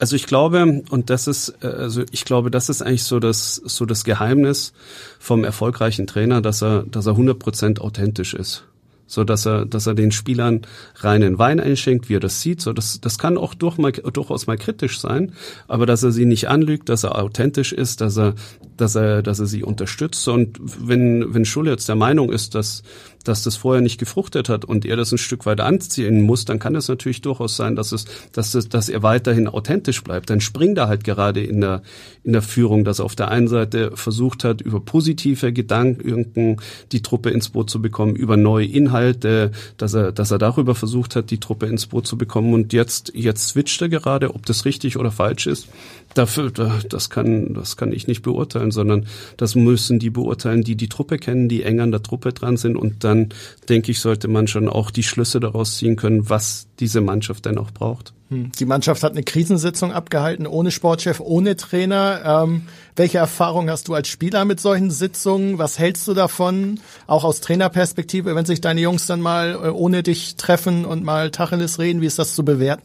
Also 0.00 0.16
ich 0.16 0.26
glaube, 0.26 0.82
und 0.90 1.10
das 1.10 1.26
ist, 1.26 1.54
äh, 1.62 1.66
also 1.66 2.02
ich 2.10 2.24
glaube, 2.24 2.50
das 2.50 2.68
ist 2.68 2.82
eigentlich 2.82 3.04
so 3.04 3.20
das, 3.20 3.56
so 3.56 3.84
das 3.84 4.02
Geheimnis 4.04 4.72
vom 5.18 5.44
erfolgreichen 5.44 6.06
Trainer, 6.06 6.40
dass 6.40 6.62
er, 6.62 6.84
dass 6.84 7.06
er 7.06 7.12
100 7.12 7.38
Prozent 7.38 7.80
authentisch 7.80 8.34
ist 8.34 8.64
so 9.10 9.24
dass 9.24 9.44
er, 9.44 9.66
dass 9.66 9.88
er 9.88 9.94
den 9.94 10.12
Spielern 10.12 10.62
reinen 11.00 11.36
Wein 11.36 11.58
einschenkt, 11.58 12.08
wie 12.08 12.14
er 12.14 12.20
das 12.20 12.40
sieht. 12.40 12.60
So, 12.60 12.72
das, 12.72 13.00
das 13.00 13.18
kann 13.18 13.36
auch 13.36 13.54
durch 13.54 13.76
mal, 13.76 13.90
durchaus 13.90 14.46
mal 14.46 14.56
kritisch 14.56 15.00
sein, 15.00 15.32
aber 15.66 15.84
dass 15.84 16.04
er 16.04 16.12
sie 16.12 16.26
nicht 16.26 16.48
anlügt, 16.48 16.88
dass 16.88 17.02
er 17.02 17.20
authentisch 17.20 17.72
ist, 17.72 18.00
dass 18.00 18.16
er, 18.16 18.34
dass 18.76 18.94
er, 18.94 19.22
dass 19.22 19.40
er 19.40 19.46
sie 19.46 19.64
unterstützt. 19.64 20.28
Und 20.28 20.60
wenn, 20.60 21.34
wenn 21.34 21.44
Schulle 21.44 21.72
jetzt 21.72 21.88
der 21.88 21.96
Meinung 21.96 22.30
ist, 22.30 22.54
dass, 22.54 22.84
dass 23.24 23.42
das 23.42 23.56
vorher 23.56 23.82
nicht 23.82 23.98
gefruchtet 23.98 24.48
hat 24.48 24.64
und 24.64 24.84
er 24.84 24.96
das 24.96 25.12
ein 25.12 25.18
Stück 25.18 25.46
weiter 25.46 25.64
anziehen 25.64 26.22
muss, 26.22 26.44
dann 26.44 26.58
kann 26.58 26.74
es 26.74 26.88
natürlich 26.88 27.20
durchaus 27.20 27.56
sein, 27.56 27.76
dass 27.76 27.92
es, 27.92 28.06
dass 28.32 28.54
es, 28.54 28.68
dass 28.68 28.88
er 28.88 29.02
weiterhin 29.02 29.48
authentisch 29.48 30.02
bleibt. 30.02 30.30
Dann 30.30 30.40
springt 30.40 30.78
er 30.78 30.88
halt 30.88 31.04
gerade 31.04 31.42
in 31.42 31.60
der, 31.60 31.82
in 32.24 32.32
der 32.32 32.42
Führung, 32.42 32.84
dass 32.84 32.98
er 32.98 33.04
auf 33.04 33.16
der 33.16 33.28
einen 33.28 33.48
Seite 33.48 33.92
versucht 33.94 34.44
hat, 34.44 34.60
über 34.60 34.80
positive 34.80 35.52
Gedanken 35.52 36.56
die 36.92 37.02
Truppe 37.02 37.30
ins 37.30 37.50
Boot 37.50 37.70
zu 37.70 37.82
bekommen, 37.82 38.16
über 38.16 38.36
neue 38.36 38.66
Inhalte, 38.66 39.52
dass 39.76 39.94
er, 39.94 40.12
dass 40.12 40.30
er 40.30 40.38
darüber 40.38 40.74
versucht 40.74 41.16
hat, 41.16 41.30
die 41.30 41.40
Truppe 41.40 41.66
ins 41.66 41.86
Boot 41.86 42.06
zu 42.06 42.16
bekommen 42.16 42.54
und 42.54 42.72
jetzt, 42.72 43.12
jetzt 43.14 43.48
switcht 43.48 43.82
er 43.82 43.88
gerade, 43.88 44.34
ob 44.34 44.46
das 44.46 44.64
richtig 44.64 44.96
oder 44.96 45.10
falsch 45.10 45.46
ist 45.46 45.68
dafür, 46.14 46.50
das 46.50 47.10
kann, 47.10 47.54
das 47.54 47.76
kann 47.76 47.92
ich 47.92 48.06
nicht 48.06 48.22
beurteilen, 48.22 48.70
sondern 48.70 49.06
das 49.36 49.54
müssen 49.54 49.98
die 49.98 50.10
beurteilen, 50.10 50.62
die 50.62 50.76
die 50.76 50.88
Truppe 50.88 51.18
kennen, 51.18 51.48
die 51.48 51.62
eng 51.62 51.80
an 51.80 51.90
der 51.90 52.02
Truppe 52.02 52.32
dran 52.32 52.56
sind. 52.56 52.76
Und 52.76 53.04
dann 53.04 53.28
denke 53.68 53.90
ich, 53.90 54.00
sollte 54.00 54.28
man 54.28 54.46
schon 54.46 54.68
auch 54.68 54.90
die 54.90 55.02
Schlüsse 55.02 55.40
daraus 55.40 55.76
ziehen 55.76 55.96
können, 55.96 56.28
was 56.28 56.66
diese 56.78 57.00
Mannschaft 57.00 57.46
denn 57.46 57.58
auch 57.58 57.70
braucht. 57.70 58.12
Hm. 58.30 58.52
Die 58.58 58.64
Mannschaft 58.64 59.02
hat 59.02 59.12
eine 59.12 59.22
Krisensitzung 59.22 59.92
abgehalten, 59.92 60.46
ohne 60.46 60.70
Sportchef, 60.70 61.20
ohne 61.20 61.56
Trainer. 61.56 62.44
Ähm, 62.44 62.62
welche 62.96 63.18
Erfahrung 63.18 63.68
hast 63.68 63.88
du 63.88 63.94
als 63.94 64.08
Spieler 64.08 64.44
mit 64.44 64.60
solchen 64.60 64.90
Sitzungen? 64.90 65.58
Was 65.58 65.78
hältst 65.78 66.06
du 66.06 66.14
davon? 66.14 66.80
Auch 67.06 67.24
aus 67.24 67.40
Trainerperspektive, 67.40 68.34
wenn 68.34 68.44
sich 68.44 68.60
deine 68.60 68.80
Jungs 68.80 69.06
dann 69.06 69.20
mal 69.20 69.52
äh, 69.52 69.68
ohne 69.68 70.02
dich 70.02 70.36
treffen 70.36 70.84
und 70.84 71.04
mal 71.04 71.30
Tacheles 71.30 71.78
reden, 71.78 72.00
wie 72.00 72.06
ist 72.06 72.18
das 72.18 72.34
zu 72.34 72.44
bewerten? 72.44 72.82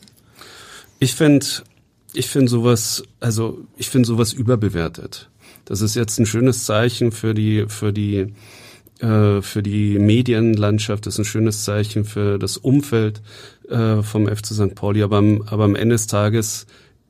Ich 0.99 1.13
finde, 1.13 1.45
ich 2.15 2.27
finde 2.27 2.49
sowas, 2.49 3.03
also 3.19 3.59
ich 3.77 3.89
finde 3.89 4.07
sowas 4.07 4.33
überbewertet. 4.33 5.29
Das 5.65 5.81
ist 5.81 5.95
jetzt 5.95 6.19
ein 6.19 6.25
schönes 6.25 6.65
Zeichen 6.65 7.11
für 7.11 7.33
die, 7.33 7.65
für 7.67 7.91
die, 7.91 8.33
äh, 8.99 9.41
für 9.41 9.63
die 9.63 9.99
Medienlandschaft, 9.99 11.05
das 11.05 11.15
ist 11.15 11.19
ein 11.19 11.25
schönes 11.25 11.63
Zeichen 11.63 12.05
für 12.05 12.37
das 12.37 12.57
Umfeld 12.57 13.21
äh, 13.69 14.01
vom 14.01 14.27
FC 14.27 14.47
St. 14.47 14.75
Pauli. 14.75 15.03
Aber 15.03 15.17
am, 15.17 15.41
aber 15.43 15.63
am 15.63 15.75
Ende 15.75 15.95
des 15.95 16.07
Tages 16.07 16.67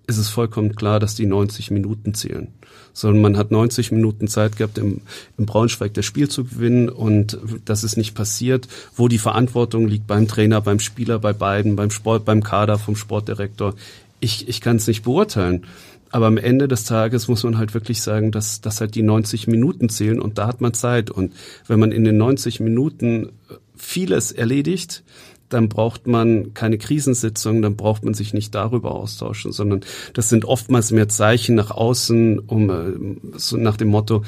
ist 0.08 0.18
es 0.18 0.30
vollkommen 0.30 0.76
klar, 0.76 1.00
dass 1.00 1.16
die 1.16 1.26
90 1.26 1.72
Minuten 1.72 2.14
zählen. 2.14 2.50
Sondern 2.94 3.22
man 3.22 3.38
hat 3.38 3.52
90 3.52 3.92
Minuten 3.92 4.28
Zeit 4.28 4.56
gehabt, 4.56 4.78
im, 4.78 5.02
im 5.38 5.46
Braunschweig 5.46 5.94
das 5.94 6.06
Spiel 6.06 6.30
zu 6.30 6.46
gewinnen 6.46 6.88
und 6.88 7.38
das 7.66 7.84
ist 7.84 7.98
nicht 7.98 8.16
passiert, 8.16 8.68
wo 8.96 9.08
die 9.10 9.18
Verantwortung 9.18 9.88
liegt 9.88 10.08
beim 10.08 10.28
Trainer, 10.28 10.62
beim 10.62 10.80
Spieler, 10.80 11.20
bei 11.20 11.34
beiden, 11.34 11.76
beim 11.76 11.92
Sport, 11.92 12.24
beim 12.24 12.44
Kader, 12.44 12.78
vom 12.78 12.96
Sportdirektor 12.96 13.74
ich, 14.20 14.48
ich 14.48 14.62
kann 14.62 14.78
es 14.78 14.88
nicht 14.88 15.04
beurteilen. 15.04 15.66
Aber 16.12 16.28
am 16.28 16.38
Ende 16.38 16.68
des 16.68 16.86
Tages 16.86 17.28
muss 17.28 17.44
man 17.44 17.58
halt 17.58 17.74
wirklich 17.74 18.02
sagen, 18.02 18.32
dass, 18.32 18.62
dass 18.62 18.80
halt 18.80 18.96
die 18.96 19.02
90 19.02 19.48
Minuten 19.48 19.90
zählen 19.90 20.22
und 20.22 20.38
da 20.38 20.48
hat 20.48 20.62
man 20.62 20.74
Zeit. 20.74 21.12
Und 21.12 21.34
wenn 21.68 21.80
man 21.80 21.92
in 21.92 22.04
den 22.04 22.18
90 22.18 22.60
Minuten 22.62 23.34
vieles 23.76 24.32
erledigt, 24.32 25.04
dann 25.50 25.70
braucht 25.70 26.08
man 26.08 26.54
keine 26.54 26.78
Krisensitzung, 26.78 27.62
dann 27.62 27.76
braucht 27.76 28.04
man 28.04 28.14
sich 28.14 28.34
nicht 28.34 28.56
darüber 28.56 28.92
austauschen, 28.92 29.52
sondern 29.52 29.82
das 30.14 30.30
sind 30.30 30.46
oftmals 30.46 30.92
mehr 30.92 31.10
Zeichen 31.10 31.56
nach 31.56 31.72
außen, 31.72 32.40
um 32.40 33.20
so 33.36 33.58
nach 33.58 33.78
dem 33.78 33.90
Motto, 33.90 34.24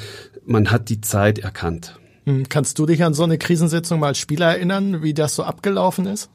man 0.46 0.72
hat 0.72 0.90
die 0.90 1.02
Zeit 1.02 1.40
erkannt. 1.40 1.98
Hm, 2.26 2.50
kannst 2.50 2.78
du 2.80 2.86
dich 2.86 3.04
an 3.04 3.14
so 3.14 3.24
eine 3.24 3.38
Krisensitzung 3.38 4.00
mal 4.00 4.08
als 4.08 4.18
Spieler 4.18 4.48
erinnern, 4.48 5.02
wie 5.02 5.14
das 5.14 5.36
so 5.36 5.44
abgelaufen 5.44 6.06
ist? 6.06 6.30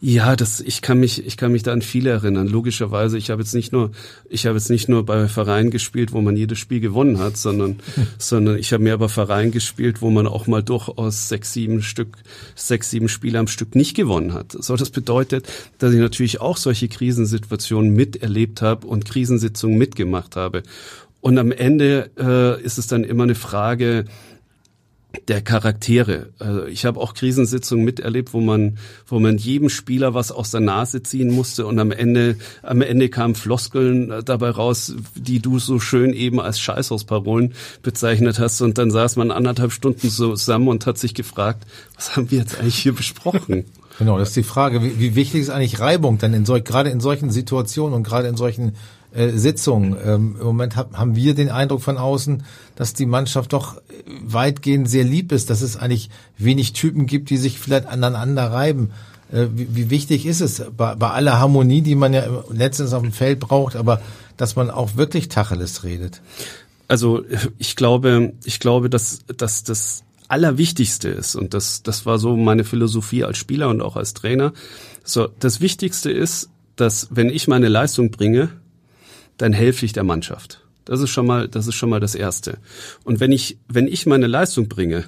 Ja, 0.00 0.36
das, 0.36 0.60
ich 0.60 0.82
kann 0.82 1.00
mich, 1.00 1.26
ich 1.26 1.36
kann 1.38 1.52
mich 1.52 1.62
da 1.62 1.72
an 1.72 1.80
viele 1.80 2.10
erinnern. 2.10 2.46
Logischerweise, 2.48 3.16
ich 3.16 3.30
habe 3.30 3.40
jetzt 3.40 3.54
nicht 3.54 3.72
nur, 3.72 3.92
ich 4.28 4.46
habe 4.46 4.58
jetzt 4.58 4.68
nicht 4.68 4.88
nur 4.88 5.06
bei 5.06 5.26
Vereinen 5.26 5.70
gespielt, 5.70 6.12
wo 6.12 6.20
man 6.20 6.36
jedes 6.36 6.58
Spiel 6.58 6.80
gewonnen 6.80 7.18
hat, 7.18 7.36
sondern, 7.38 7.80
sondern 8.18 8.58
ich 8.58 8.72
habe 8.72 8.84
mehr 8.84 8.98
bei 8.98 9.08
Vereinen 9.08 9.52
gespielt, 9.52 10.02
wo 10.02 10.10
man 10.10 10.26
auch 10.26 10.46
mal 10.46 10.62
durchaus 10.62 11.28
sechs, 11.28 11.54
sieben 11.54 11.82
Stück, 11.82 12.18
sechs, 12.54 12.90
sieben 12.90 13.08
Spiele 13.08 13.38
am 13.38 13.48
Stück 13.48 13.74
nicht 13.74 13.96
gewonnen 13.96 14.34
hat. 14.34 14.52
So, 14.52 14.76
das 14.76 14.90
bedeutet, 14.90 15.46
dass 15.78 15.94
ich 15.94 16.00
natürlich 16.00 16.40
auch 16.42 16.58
solche 16.58 16.88
Krisensituationen 16.88 17.94
miterlebt 17.94 18.60
habe 18.60 18.86
und 18.86 19.06
Krisensitzungen 19.06 19.78
mitgemacht 19.78 20.36
habe. 20.36 20.62
Und 21.22 21.38
am 21.38 21.50
Ende 21.50 22.10
äh, 22.18 22.62
ist 22.62 22.78
es 22.78 22.86
dann 22.86 23.02
immer 23.02 23.24
eine 23.24 23.34
Frage, 23.34 24.04
der 25.28 25.42
Charaktere. 25.42 26.30
Also 26.38 26.66
ich 26.66 26.84
habe 26.84 27.00
auch 27.00 27.14
Krisensitzungen 27.14 27.84
miterlebt, 27.84 28.32
wo 28.32 28.40
man, 28.40 28.78
wo 29.06 29.18
man 29.18 29.38
jedem 29.38 29.68
Spieler 29.68 30.14
was 30.14 30.32
aus 30.32 30.50
der 30.50 30.60
Nase 30.60 31.02
ziehen 31.02 31.30
musste 31.32 31.66
und 31.66 31.78
am 31.78 31.92
Ende, 31.92 32.36
am 32.62 32.82
Ende 32.82 33.08
kamen 33.08 33.34
Floskeln 33.34 34.12
dabei 34.24 34.50
raus, 34.50 34.94
die 35.14 35.40
du 35.40 35.58
so 35.58 35.80
schön 35.80 36.12
eben 36.12 36.40
als 36.40 36.60
Scheißhausparolen 36.60 37.54
bezeichnet 37.82 38.38
hast 38.38 38.60
und 38.60 38.78
dann 38.78 38.90
saß 38.90 39.16
man 39.16 39.30
anderthalb 39.30 39.72
Stunden 39.72 40.08
zusammen 40.08 40.68
und 40.68 40.86
hat 40.86 40.98
sich 40.98 41.14
gefragt, 41.14 41.66
was 41.94 42.16
haben 42.16 42.30
wir 42.30 42.38
jetzt 42.38 42.58
eigentlich 42.58 42.78
hier 42.78 42.94
besprochen? 42.94 43.64
Genau, 43.98 44.18
das 44.18 44.28
ist 44.28 44.36
die 44.36 44.42
Frage, 44.42 44.82
wie, 44.82 44.98
wie 44.98 45.14
wichtig 45.14 45.40
ist 45.40 45.50
eigentlich 45.50 45.80
Reibung 45.80 46.18
denn 46.18 46.34
in 46.34 46.44
solch, 46.44 46.64
gerade 46.64 46.90
in 46.90 47.00
solchen 47.00 47.30
Situationen 47.30 47.94
und 47.94 48.02
gerade 48.02 48.28
in 48.28 48.36
solchen 48.36 48.76
äh, 49.16 49.30
Sitzungen. 49.30 49.96
Ähm, 50.04 50.36
Im 50.38 50.46
Moment 50.46 50.76
hab, 50.76 50.96
haben 50.96 51.16
wir 51.16 51.34
den 51.34 51.48
Eindruck 51.48 51.82
von 51.82 51.98
außen, 51.98 52.44
dass 52.74 52.94
die 52.94 53.06
Mannschaft 53.06 53.52
doch 53.52 53.80
weitgehend 54.22 54.88
sehr 54.88 55.04
lieb 55.04 55.32
ist, 55.32 55.50
dass 55.50 55.62
es 55.62 55.76
eigentlich 55.76 56.10
wenig 56.38 56.72
Typen 56.72 57.06
gibt, 57.06 57.30
die 57.30 57.36
sich 57.38 57.58
vielleicht 57.58 57.86
aneinander 57.86 58.52
reiben. 58.52 58.90
Äh, 59.32 59.46
wie, 59.54 59.74
wie 59.74 59.90
wichtig 59.90 60.26
ist 60.26 60.40
es 60.40 60.62
bei, 60.76 60.94
bei 60.94 61.10
aller 61.10 61.38
Harmonie, 61.38 61.82
die 61.82 61.94
man 61.94 62.12
ja 62.12 62.24
letztens 62.50 62.92
auf 62.92 63.02
dem 63.02 63.12
Feld 63.12 63.40
braucht, 63.40 63.74
aber 63.76 64.00
dass 64.36 64.54
man 64.54 64.70
auch 64.70 64.96
wirklich 64.96 65.28
Tacheles 65.28 65.82
redet? 65.82 66.20
Also 66.88 67.24
ich 67.58 67.74
glaube, 67.74 68.34
ich 68.44 68.60
glaube, 68.60 68.90
dass, 68.90 69.20
dass 69.36 69.64
das 69.64 70.04
Allerwichtigste 70.28 71.08
ist, 71.08 71.36
und 71.36 71.54
das, 71.54 71.82
das 71.82 72.06
war 72.06 72.18
so 72.18 72.36
meine 72.36 72.64
Philosophie 72.64 73.24
als 73.24 73.38
Spieler 73.38 73.68
und 73.68 73.80
auch 73.80 73.96
als 73.96 74.14
Trainer, 74.14 74.52
so, 75.04 75.28
das 75.40 75.60
Wichtigste 75.60 76.10
ist, 76.10 76.50
dass 76.76 77.08
wenn 77.10 77.30
ich 77.30 77.48
meine 77.48 77.68
Leistung 77.68 78.10
bringe, 78.10 78.50
dann 79.38 79.52
helfe 79.52 79.84
ich 79.84 79.92
der 79.92 80.04
Mannschaft. 80.04 80.62
Das 80.84 81.00
ist 81.00 81.10
schon 81.10 81.26
mal, 81.26 81.48
das 81.48 81.66
ist 81.66 81.74
schon 81.74 81.90
mal 81.90 82.00
das 82.00 82.14
Erste. 82.14 82.58
Und 83.04 83.20
wenn 83.20 83.32
ich, 83.32 83.58
wenn 83.68 83.88
ich 83.88 84.06
meine 84.06 84.28
Leistung 84.28 84.68
bringe, 84.68 85.04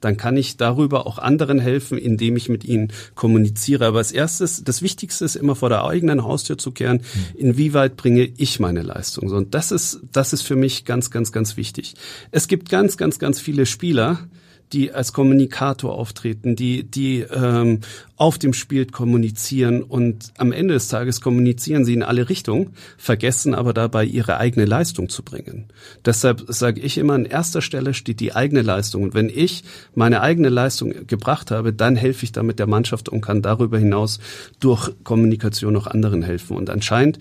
dann 0.00 0.16
kann 0.16 0.36
ich 0.36 0.56
darüber 0.56 1.06
auch 1.06 1.18
anderen 1.18 1.58
helfen, 1.58 1.98
indem 1.98 2.36
ich 2.36 2.48
mit 2.48 2.64
ihnen 2.64 2.90
kommuniziere. 3.14 3.86
Aber 3.86 3.98
als 3.98 4.12
erstes, 4.12 4.64
das 4.64 4.82
Wichtigste 4.82 5.24
ist 5.24 5.36
immer 5.36 5.54
vor 5.54 5.68
der 5.68 5.84
eigenen 5.84 6.24
Haustür 6.24 6.58
zu 6.58 6.72
kehren, 6.72 7.02
inwieweit 7.36 7.96
bringe 7.96 8.24
ich 8.24 8.60
meine 8.60 8.82
Leistung. 8.82 9.30
Und 9.30 9.54
das 9.54 9.70
ist, 9.72 10.00
das 10.10 10.32
ist 10.32 10.42
für 10.42 10.56
mich 10.56 10.84
ganz, 10.84 11.10
ganz, 11.10 11.32
ganz 11.32 11.56
wichtig. 11.56 11.94
Es 12.30 12.48
gibt 12.48 12.70
ganz, 12.70 12.96
ganz, 12.96 13.18
ganz 13.18 13.40
viele 13.40 13.66
Spieler, 13.66 14.20
die 14.72 14.92
als 14.92 15.12
Kommunikator 15.12 15.94
auftreten, 15.94 16.56
die, 16.56 16.84
die 16.84 17.20
ähm, 17.20 17.80
auf 18.16 18.38
dem 18.38 18.52
Spiel 18.52 18.86
kommunizieren 18.86 19.82
und 19.82 20.32
am 20.36 20.52
Ende 20.52 20.74
des 20.74 20.88
Tages 20.88 21.20
kommunizieren 21.20 21.84
sie 21.84 21.94
in 21.94 22.02
alle 22.02 22.28
Richtungen, 22.28 22.70
vergessen 22.98 23.54
aber 23.54 23.72
dabei 23.72 24.04
ihre 24.04 24.36
eigene 24.36 24.66
Leistung 24.66 25.08
zu 25.08 25.22
bringen. 25.22 25.66
Deshalb 26.04 26.44
sage 26.48 26.80
ich 26.80 26.98
immer, 26.98 27.14
an 27.14 27.24
erster 27.24 27.62
Stelle 27.62 27.94
steht 27.94 28.20
die 28.20 28.34
eigene 28.34 28.62
Leistung. 28.62 29.02
Und 29.02 29.14
wenn 29.14 29.28
ich 29.28 29.64
meine 29.94 30.20
eigene 30.20 30.50
Leistung 30.50 31.06
gebracht 31.06 31.50
habe, 31.50 31.72
dann 31.72 31.96
helfe 31.96 32.24
ich 32.24 32.32
damit 32.32 32.58
der 32.58 32.66
Mannschaft 32.66 33.08
und 33.08 33.20
kann 33.22 33.42
darüber 33.42 33.78
hinaus 33.78 34.20
durch 34.60 34.90
Kommunikation 35.02 35.76
auch 35.76 35.86
anderen 35.86 36.22
helfen. 36.22 36.56
Und 36.56 36.70
anscheinend 36.70 37.18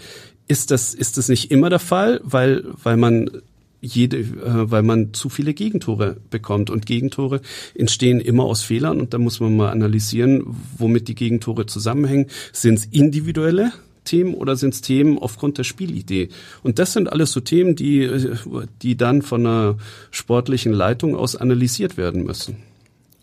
ist 0.50 0.72
das, 0.72 0.94
ist 0.94 1.18
das 1.18 1.30
nicht 1.30 1.52
immer 1.52 1.70
der 1.70 1.80
Fall, 1.80 2.20
weil, 2.24 2.66
weil 2.84 2.98
man 2.98 3.30
jede, 3.82 4.18
äh, 4.18 4.26
weil 4.72 4.84
man 4.84 5.14
zu 5.14 5.30
viele 5.30 5.54
Gegentore 5.54 6.18
bekommt. 6.30 6.70
Und 6.70 6.86
Gegentore 6.86 7.42
entstehen 7.76 8.20
immer 8.20 8.44
aus 8.44 8.64
Fehlern 8.64 9.00
und 9.00 9.14
da 9.14 9.18
muss 9.18 9.40
man 9.40 9.56
mal 9.56 9.70
analysieren, 9.70 10.44
womit 10.78 11.08
die 11.08 11.16
Gegentore 11.16 11.66
zusammenhängen. 11.66 12.28
Sind 12.52 12.80
es 12.80 12.86
individuelle 12.86 13.72
Themen 14.04 14.34
oder 14.34 14.56
sind 14.56 14.74
es 14.74 14.82
Themen 14.82 15.18
aufgrund 15.18 15.58
der 15.58 15.64
Spielidee? 15.64 16.30
Und 16.64 16.80
das 16.80 16.94
sind 16.94 17.12
alles 17.12 17.32
so 17.32 17.40
Themen, 17.40 17.76
die, 17.76 18.02
äh, 18.02 18.36
die 18.82 18.98
dann 18.98 19.22
von 19.22 19.46
einer 19.46 19.78
sportlichen 20.12 20.74
Leitung 20.74 21.16
aus 21.16 21.36
analysiert 21.36 21.98
werden 21.98 22.24
müssen. 22.24 22.69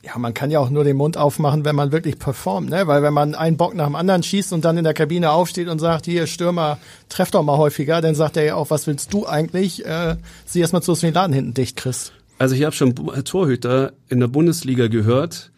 Ja, 0.07 0.19
man 0.19 0.35
kann 0.35 0.53
ja 0.53 0.61
auch 0.61 0.71
nur 0.71 0.85
den 0.85 0.97
Mund 0.97 1.17
aufmachen, 1.17 1.65
wenn 1.65 1.75
man 1.75 1.91
wirklich 1.91 2.17
performt, 2.17 2.71
ne? 2.71 2.87
Weil 2.87 3.03
wenn 3.03 3.13
man 3.13 3.35
einen 3.35 3.57
Bock 3.57 3.75
nach 3.75 3.87
dem 3.87 3.97
anderen 3.97 4.23
schießt 4.23 4.53
und 4.53 4.65
dann 4.65 4.79
in 4.79 4.85
der 4.85 4.95
Kabine 4.95 5.33
aufsteht 5.33 5.67
und 5.67 5.81
sagt, 5.81 6.05
hier 6.05 6.29
Stürmer, 6.29 6.79
treff 7.09 7.33
doch 7.33 7.43
mal 7.43 7.59
häufiger, 7.59 8.01
dann 8.01 8.15
sagt 8.15 8.37
er 8.37 8.45
ja 8.45 8.55
auch, 8.55 8.71
was 8.71 8.87
willst 8.87 9.13
du 9.13 9.27
eigentlich? 9.27 9.85
Äh, 9.85 10.15
sieh 10.45 10.61
erst 10.61 10.73
mal 10.73 10.81
zu, 10.81 10.93
dass 10.93 11.01
du 11.01 11.07
den 11.07 11.15
Laden 11.15 11.33
hinten 11.33 11.55
dicht 11.55 11.77
kriegst. 11.77 12.13
Also 12.39 12.55
ich 12.55 12.63
habe 12.63 12.77
schon 12.77 12.95
Torhüter 12.95 13.95
in 14.09 14.21
der 14.21 14.29
Bundesliga 14.29 14.87
gehört, 14.87 15.51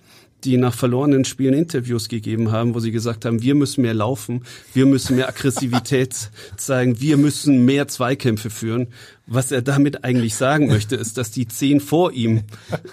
die 0.44 0.56
nach 0.56 0.72
verlorenen 0.72 1.26
Spielen 1.26 1.52
Interviews 1.52 2.08
gegeben 2.08 2.50
haben, 2.50 2.74
wo 2.74 2.80
sie 2.80 2.92
gesagt 2.92 3.26
haben, 3.26 3.42
wir 3.42 3.54
müssen 3.54 3.82
mehr 3.82 3.94
laufen, 3.94 4.44
wir 4.72 4.86
müssen 4.86 5.16
mehr 5.16 5.28
Aggressivität 5.28 6.30
zeigen, 6.56 7.00
wir 7.02 7.18
müssen 7.18 7.66
mehr 7.66 7.86
Zweikämpfe 7.86 8.48
führen. 8.48 8.88
Was 9.30 9.52
er 9.52 9.60
damit 9.60 10.04
eigentlich 10.04 10.34
sagen 10.34 10.68
möchte, 10.68 10.96
ist, 10.96 11.18
dass 11.18 11.30
die 11.30 11.46
zehn 11.46 11.80
vor 11.80 12.12
ihm 12.12 12.44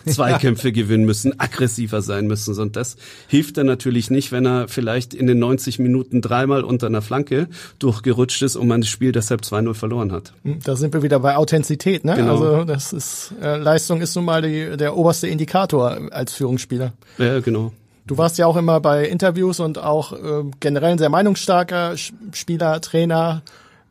Zweikämpfe 0.06 0.72
gewinnen 0.72 1.06
müssen, 1.06 1.40
aggressiver 1.40 2.02
sein 2.02 2.28
müssen. 2.28 2.60
Und 2.60 2.76
das 2.76 2.98
hilft 3.28 3.58
dann 3.58 3.66
natürlich 3.68 4.12
nicht, 4.12 4.32
wenn 4.32 4.46
er 4.46 4.68
vielleicht 4.68 5.14
in 5.14 5.28
den 5.28 5.40
90 5.40 5.80
Minuten 5.80 6.22
dreimal 6.22 6.64
unter 6.64 6.88
einer 6.88 7.02
Flanke 7.02 7.48
durchgerutscht 7.80 8.42
ist 8.42 8.58
und 8.58 8.68
man 8.68 8.82
das 8.82 8.90
Spiel 8.90 9.14
deshalb 9.14 9.42
2-0 9.42 9.74
verloren 9.74 10.12
hat. 10.12 10.34
Hm, 10.44 10.60
da 10.64 10.76
sind 10.76 10.94
wir 10.94 11.04
wieder 11.04 11.20
bei 11.20 11.38
Authentizität. 11.38 12.04
Ne? 12.04 12.16
Genau. 12.16 12.32
Also 12.32 12.64
das 12.66 12.92
ist 12.92 13.34
äh, 13.42 13.56
Leistung 13.56 14.02
ist 14.02 14.16
nun 14.16 14.26
mal 14.26 14.42
die, 14.42 14.76
der 14.78 14.98
oberste 14.98 15.28
Indikator 15.28 15.98
als 16.12 16.34
Führungsspieler. 16.34 16.94
Ja, 17.18 17.40
genau. 17.40 17.72
Du 18.08 18.18
warst 18.18 18.38
ja 18.38 18.46
auch 18.46 18.56
immer 18.56 18.80
bei 18.82 19.06
Interviews 19.06 19.60
und 19.60 19.80
auch 19.80 20.12
äh, 20.14 20.44
generell 20.60 20.92
ein 20.92 20.98
sehr 21.00 21.10
meinungsstarker 21.10 21.96
Spieler, 22.34 22.80
Trainer. 22.82 23.42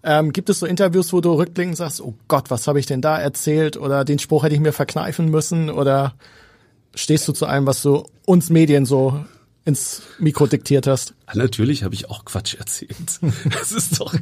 Ähm, 0.07 0.33
gibt 0.33 0.51
es 0.51 0.59
so 0.59 0.67
Interviews, 0.67 1.15
wo 1.15 1.23
du 1.23 1.33
rückblickend 1.33 1.79
sagst, 1.79 2.03
oh 2.03 2.15
Gott, 2.29 2.51
was 2.51 2.67
habe 2.67 2.79
ich 2.79 2.85
denn 2.85 3.01
da 3.01 3.19
erzählt? 3.19 3.79
Oder 3.79 4.05
den 4.05 4.19
Spruch 4.19 4.45
hätte 4.45 4.55
ich 4.55 4.61
mir 4.61 4.73
verkneifen 4.73 5.31
müssen? 5.31 5.71
Oder 5.71 6.15
stehst 6.95 7.27
du 7.27 7.33
zu 7.33 7.47
allem, 7.47 7.67
was 7.67 7.81
du 7.83 8.05
uns 8.27 8.51
Medien 8.51 8.85
so 8.85 9.25
ins 9.65 10.03
Mikro 10.19 10.47
diktiert 10.47 10.87
hast? 10.87 11.15
Ah, 11.27 11.39
natürlich 11.39 11.85
habe 11.85 11.95
ich 11.95 12.11
auch 12.11 12.25
Quatsch 12.27 12.55
erzählt. 12.55 12.95
Das 13.51 13.73
ist 13.73 14.01
doch, 14.01 14.15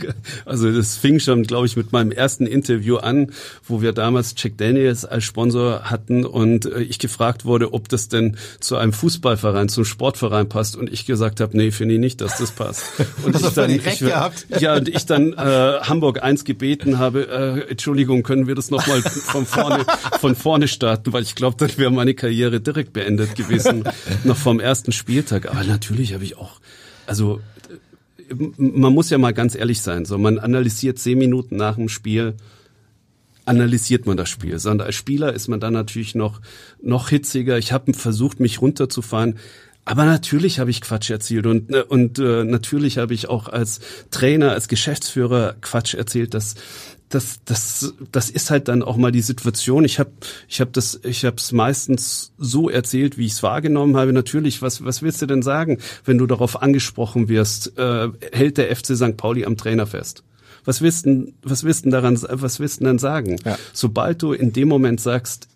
also 0.45 0.71
das 0.71 0.97
fing 0.97 1.19
schon, 1.19 1.43
glaube 1.43 1.67
ich, 1.67 1.77
mit 1.77 1.91
meinem 1.91 2.13
ersten 2.13 2.47
Interview 2.47 2.97
an, 2.97 3.33
wo 3.67 3.83
wir 3.83 3.93
damals 3.93 4.35
Jack 4.37 4.57
Daniels 4.59 5.05
als 5.05 5.25
Sponsor 5.25 5.91
hatten 5.91 6.25
und 6.25 6.67
äh, 6.67 6.81
ich 6.81 6.99
gefragt 6.99 7.45
wurde, 7.45 7.73
ob 7.73 7.89
das 7.89 8.09
denn 8.09 8.37
zu 8.61 8.77
einem 8.77 8.93
Fußballverein, 8.93 9.69
zum 9.69 9.85
Sportverein 9.85 10.49
passt 10.49 10.77
und 10.77 10.93
ich 10.93 11.07
gesagt 11.07 11.41
habe, 11.41 11.57
nee, 11.57 11.71
finde 11.71 11.95
ich 11.95 12.01
nicht, 12.01 12.21
dass 12.21 12.39
das 12.39 12.53
passt. 12.53 12.85
Und 13.25 13.37
ich 13.37 13.49
dann, 13.49 13.71
ich, 13.71 14.01
ja, 14.01 14.77
und 14.77 14.89
ich 14.89 15.07
dann 15.07 15.33
äh, 15.33 15.37
Hamburg 15.83 16.23
1 16.23 16.45
gebeten 16.45 16.99
habe, 16.99 17.29
äh, 17.29 17.71
Entschuldigung, 17.71 18.23
können 18.23 18.47
wir 18.47 18.55
das 18.55 18.71
nochmal 18.71 19.03
von 19.03 19.47
vorne, 19.47 19.85
von 20.21 20.35
vorne 20.35 20.69
starten, 20.69 21.13
weil 21.13 21.23
ich 21.23 21.35
glaube, 21.35 21.57
dann 21.59 21.77
wäre 21.77 21.91
meine 21.91 22.15
Karriere 22.15 22.61
direkt 22.61 22.93
beendet 22.93 23.35
gewesen, 23.35 23.85
noch 24.25 24.37
vom 24.37 24.61
ersten 24.61 24.93
Spieltag. 24.93 25.51
Aber 25.51 25.65
natürlich 25.65 26.15
habe 26.15 26.25
ich 26.25 26.37
auch 26.37 26.61
also 27.07 27.41
man 28.57 28.93
muss 28.93 29.11
ja 29.11 29.19
mal 29.19 29.35
ganz 29.35 29.55
ehrlich 29.55 29.83
sein, 29.83 30.05
so 30.05 30.19
man 30.19 30.39
analysiert 30.39 30.99
zehn 30.99 31.19
Minuten 31.19 31.57
nach 31.57 31.77
dem 31.77 31.89
Spiel, 31.89 32.35
analysiert 33.45 34.07
man 34.07 34.17
das 34.17 34.29
Spiel. 34.29 34.59
Sondern 34.59 34.87
als 34.87 34.97
Spieler 34.97 35.33
ist 35.33 35.49
man 35.49 35.61
dann 35.61 35.75
natürlich 35.75 36.15
noch 36.15 36.41
noch 36.81 37.09
hitziger. 37.09 37.59
Ich 37.59 37.73
habe 37.73 37.93
versucht, 37.95 38.41
mich 38.41 38.61
runterzufahren. 38.61 39.39
Aber 39.85 40.05
natürlich 40.05 40.61
habe 40.61 40.71
ich 40.71 40.81
Quatsch 40.81 41.11
erzählt 41.11 41.45
und 41.47 41.75
und 41.75 42.19
äh, 42.21 42.45
natürlich 42.45 42.99
habe 42.99 43.15
ich 43.15 43.29
auch 43.29 43.49
als 43.49 43.81
Trainer, 44.11 44.53
als 44.53 44.69
Geschäftsführer 44.69 45.57
Quatsch 45.61 45.95
erzählt, 45.95 46.35
dass 46.35 46.55
das, 47.15 47.41
das, 47.45 47.95
das 48.11 48.31
ist 48.31 48.51
halt 48.51 48.69
dann 48.69 48.83
auch 48.83 48.97
mal 48.97 49.13
die 49.13 49.21
Situation. 49.21 49.85
Ich 49.85 49.99
habe 49.99 50.11
ich 50.49 50.61
hab 50.61 50.73
das, 50.73 51.01
ich 51.05 51.25
habe 51.25 51.37
es 51.37 51.53
meistens 51.53 52.33
so 52.39 52.71
erzählt, 52.71 53.19
wie 53.19 53.27
ich 53.27 53.33
es 53.33 53.43
wahrgenommen 53.43 53.97
habe. 53.97 54.13
Natürlich, 54.13 54.63
was, 54.63 54.85
was 54.85 55.03
willst 55.03 55.21
du 55.21 55.27
denn 55.27 55.43
sagen, 55.43 55.79
wenn 56.05 56.19
du 56.19 56.27
darauf 56.27 56.63
angesprochen 56.63 57.29
wirst? 57.29 57.79
Äh, 57.79 58.09
hält 58.33 58.57
der 58.57 58.75
FC 58.75 58.97
St. 58.97 59.17
Pauli 59.17 59.45
am 59.45 59.57
Trainer 59.57 59.87
fest? 59.87 60.25
Was 60.65 60.81
willst 60.81 61.07
du, 61.07 61.33
was 61.43 61.65
willst 61.65 61.85
du 61.85 61.91
daran, 61.91 62.19
was 62.23 62.61
willst 62.61 62.81
du 62.81 62.85
denn 62.85 62.99
sagen? 62.99 63.37
Ja. 63.45 63.59
Sobald 63.73 64.23
du 64.23 64.33
in 64.33 64.53
dem 64.53 64.69
Moment 64.69 65.01
sagst, 65.01 65.49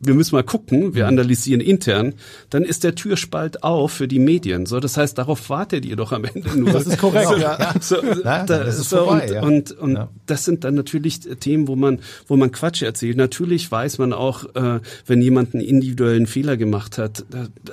wir 0.00 0.14
müssen 0.14 0.34
mal 0.34 0.42
gucken, 0.42 0.94
wir 0.94 1.06
analysieren 1.06 1.60
intern, 1.60 2.14
dann 2.50 2.64
ist 2.64 2.84
der 2.84 2.94
Türspalt 2.94 3.62
auf 3.62 3.92
für 3.92 4.08
die 4.08 4.18
Medien. 4.18 4.66
So, 4.66 4.78
das 4.78 4.96
heißt, 4.96 5.16
darauf 5.16 5.48
wartet 5.48 5.84
ihr 5.86 5.96
doch 5.96 6.12
am 6.12 6.24
Ende 6.24 6.58
nur. 6.58 6.70
Das 6.70 6.86
ist 6.86 6.98
korrekt, 6.98 7.28
so, 7.28 7.36
ja. 7.36 7.74
So, 7.80 7.96
da, 8.22 8.44
das 8.44 8.78
ist 8.78 8.90
so, 8.90 9.04
vorbei, 9.04 9.24
und, 9.24 9.30
ja. 9.32 9.42
und, 9.42 9.72
und 9.72 9.94
Ja. 9.94 10.08
das 10.26 10.44
sind 10.44 10.64
dann 10.64 10.74
natürlich 10.74 11.20
Themen, 11.20 11.66
wo 11.66 11.76
man, 11.76 12.00
wo 12.26 12.36
man 12.36 12.52
Quatsch 12.52 12.82
erzählt. 12.82 13.16
Natürlich 13.16 13.70
weiß 13.70 13.98
man 13.98 14.12
auch, 14.12 14.54
äh, 14.54 14.80
wenn 15.06 15.22
jemand 15.22 15.54
einen 15.54 15.64
individuellen 15.64 16.26
Fehler 16.26 16.56
gemacht 16.56 16.98
hat, 16.98 17.24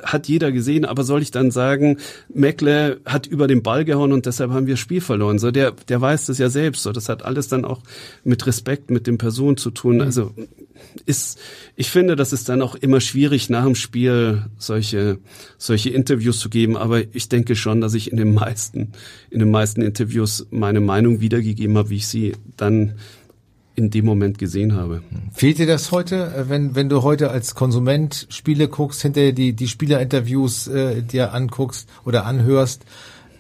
hat 0.03 0.27
jeder 0.27 0.51
gesehen, 0.51 0.85
aber 0.85 1.03
soll 1.03 1.21
ich 1.21 1.31
dann 1.31 1.51
sagen, 1.51 1.97
Meckle 2.33 2.99
hat 3.05 3.27
über 3.27 3.47
den 3.47 3.63
Ball 3.63 3.83
gehauen 3.83 4.13
und 4.13 4.25
deshalb 4.25 4.51
haben 4.51 4.65
wir 4.67 4.73
das 4.75 4.79
Spiel 4.79 5.01
verloren. 5.01 5.39
So, 5.39 5.51
der, 5.51 5.73
der 5.89 5.99
weiß 5.99 6.27
das 6.27 6.37
ja 6.37 6.49
selbst. 6.49 6.83
So, 6.83 6.91
das 6.93 7.09
hat 7.09 7.23
alles 7.23 7.49
dann 7.49 7.65
auch 7.65 7.81
mit 8.23 8.47
Respekt 8.47 8.91
mit 8.91 9.07
den 9.07 9.17
Personen 9.17 9.57
zu 9.57 9.71
tun. 9.71 10.01
Also 10.01 10.31
ist, 11.05 11.39
ich 11.75 11.89
finde, 11.97 12.15
das 12.15 12.31
ist 12.31 12.47
dann 12.47 12.61
auch 12.61 12.75
immer 12.75 13.01
schwierig, 13.01 13.49
nach 13.49 13.63
dem 13.63 13.73
Spiel 13.73 14.45
solche, 14.59 15.17
solche 15.57 15.89
Interviews 15.89 16.39
zu 16.39 16.47
geben. 16.47 16.77
Aber 16.77 17.01
ich 17.15 17.27
denke 17.27 17.55
schon, 17.55 17.81
dass 17.81 17.95
ich 17.95 18.11
in 18.11 18.17
den 18.17 18.35
meisten, 18.35 18.91
in 19.31 19.39
den 19.39 19.49
meisten 19.49 19.81
Interviews 19.81 20.45
meine 20.51 20.79
Meinung 20.79 21.21
wiedergegeben 21.21 21.75
habe, 21.75 21.89
wie 21.89 21.95
ich 21.95 22.05
sie 22.05 22.33
dann 22.55 22.93
in 23.73 23.89
dem 23.89 24.05
Moment 24.05 24.37
gesehen 24.37 24.75
habe. 24.75 25.01
Fehlt 25.33 25.57
dir 25.57 25.65
das 25.65 25.91
heute, 25.91 26.35
äh, 26.35 26.49
wenn, 26.49 26.75
wenn 26.75 26.87
du 26.87 27.01
heute 27.01 27.31
als 27.31 27.55
Konsument 27.55 28.27
Spiele 28.29 28.67
guckst, 28.67 29.01
hinterher 29.01 29.31
die, 29.31 29.53
die 29.53 29.67
Spielerinterviews 29.67 30.67
äh, 30.67 31.01
dir 31.01 31.33
anguckst 31.33 31.89
oder 32.05 32.27
anhörst, 32.27 32.85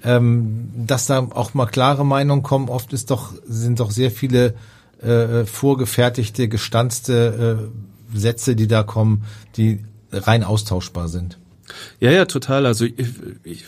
ähm, 0.03 0.71
dass 0.75 1.05
da 1.05 1.19
auch 1.19 1.53
mal 1.53 1.67
klare 1.67 2.03
Meinungen 2.03 2.41
kommen? 2.41 2.69
Oft 2.69 2.91
ist 2.91 3.11
doch, 3.11 3.33
sind 3.45 3.79
doch 3.79 3.91
sehr 3.91 4.09
viele 4.09 4.55
äh, 4.99 5.45
vorgefertigte, 5.45 6.47
gestanzte 6.47 7.69
äh, 7.69 7.86
Sätze, 8.13 8.55
die 8.55 8.67
da 8.67 8.83
kommen, 8.83 9.23
die 9.55 9.79
rein 10.11 10.43
austauschbar 10.43 11.07
sind. 11.07 11.37
Ja, 11.99 12.11
ja, 12.11 12.25
total. 12.25 12.65
Also 12.65 12.85
ich, 12.85 12.95
ich, 13.43 13.63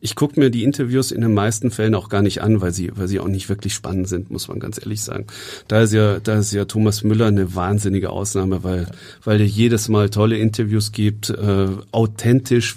ich 0.00 0.14
gucke 0.14 0.38
mir 0.38 0.50
die 0.50 0.64
Interviews 0.64 1.10
in 1.10 1.22
den 1.22 1.34
meisten 1.34 1.70
Fällen 1.70 1.94
auch 1.94 2.08
gar 2.08 2.22
nicht 2.22 2.42
an, 2.42 2.60
weil 2.60 2.72
sie, 2.72 2.92
weil 2.94 3.08
sie 3.08 3.20
auch 3.20 3.28
nicht 3.28 3.48
wirklich 3.48 3.74
spannend 3.74 4.08
sind, 4.08 4.30
muss 4.30 4.48
man 4.48 4.60
ganz 4.60 4.78
ehrlich 4.78 5.02
sagen. 5.02 5.26
Da 5.68 5.82
ist 5.82 5.92
ja, 5.92 6.20
da 6.20 6.38
ist 6.38 6.52
ja 6.52 6.66
Thomas 6.66 7.02
Müller 7.02 7.26
eine 7.26 7.54
wahnsinnige 7.54 8.10
Ausnahme, 8.10 8.62
weil, 8.62 8.86
weil 9.24 9.40
er 9.40 9.46
jedes 9.46 9.88
Mal 9.88 10.10
tolle 10.10 10.36
Interviews 10.36 10.92
gibt, 10.92 11.30
äh, 11.30 11.68
authentisch 11.92 12.76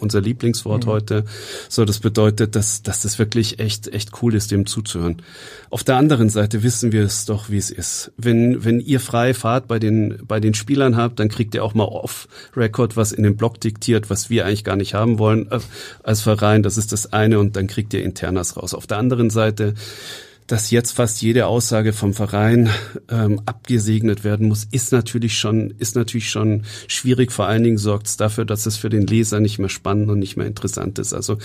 unser 0.00 0.20
Lieblingswort 0.20 0.86
heute. 0.86 1.24
So, 1.68 1.84
das 1.84 2.00
bedeutet, 2.00 2.56
dass, 2.56 2.82
dass 2.82 3.02
das 3.02 3.18
wirklich 3.18 3.58
echt, 3.58 3.88
echt 3.88 4.22
cool 4.22 4.34
ist, 4.34 4.50
dem 4.50 4.66
zuzuhören. 4.66 5.22
Auf 5.70 5.84
der 5.84 5.96
anderen 5.96 6.30
Seite 6.30 6.62
wissen 6.62 6.92
wir 6.92 7.04
es 7.04 7.24
doch, 7.24 7.50
wie 7.50 7.58
es 7.58 7.70
ist. 7.70 8.12
Wenn, 8.16 8.64
wenn 8.64 8.80
ihr 8.80 9.00
freie 9.00 9.34
Fahrt 9.34 9.68
bei 9.68 9.78
den, 9.78 10.18
bei 10.26 10.40
den 10.40 10.54
Spielern 10.54 10.96
habt, 10.96 11.20
dann 11.20 11.28
kriegt 11.28 11.54
ihr 11.54 11.64
auch 11.64 11.74
mal 11.74 11.84
off-Record 11.84 12.96
was 12.96 13.12
in 13.12 13.22
den 13.22 13.36
Blog 13.36 13.60
diktiert, 13.60 14.10
was 14.10 14.30
wir 14.30 14.46
eigentlich 14.46 14.64
gar 14.64 14.76
nicht 14.76 14.94
haben 14.94 15.18
wollen 15.18 15.50
äh, 15.50 15.60
als 16.02 16.22
Verein. 16.22 16.62
Das 16.62 16.76
ist 16.76 16.92
das 16.92 17.12
eine 17.12 17.38
und 17.38 17.56
dann 17.56 17.66
kriegt 17.66 17.94
ihr 17.94 18.02
Internas 18.02 18.56
raus. 18.56 18.74
Auf 18.74 18.86
der 18.86 18.98
anderen 18.98 19.30
Seite, 19.30 19.74
dass 20.50 20.72
jetzt 20.72 20.92
fast 20.92 21.22
jede 21.22 21.46
Aussage 21.46 21.92
vom 21.92 22.12
Verein 22.12 22.70
ähm, 23.08 23.40
abgesegnet 23.46 24.24
werden 24.24 24.48
muss, 24.48 24.64
ist 24.64 24.90
natürlich 24.90 25.38
schon 25.38 25.70
ist 25.78 25.94
natürlich 25.94 26.28
schon 26.28 26.64
schwierig. 26.88 27.30
Vor 27.30 27.46
allen 27.46 27.62
Dingen 27.62 27.78
sorgt 27.78 28.08
es 28.08 28.16
dafür, 28.16 28.44
dass 28.44 28.66
es 28.66 28.76
für 28.76 28.90
den 28.90 29.06
Leser 29.06 29.38
nicht 29.38 29.60
mehr 29.60 29.68
spannend 29.68 30.10
und 30.10 30.18
nicht 30.18 30.36
mehr 30.36 30.46
interessant 30.46 30.98
ist. 30.98 31.14
Also 31.14 31.38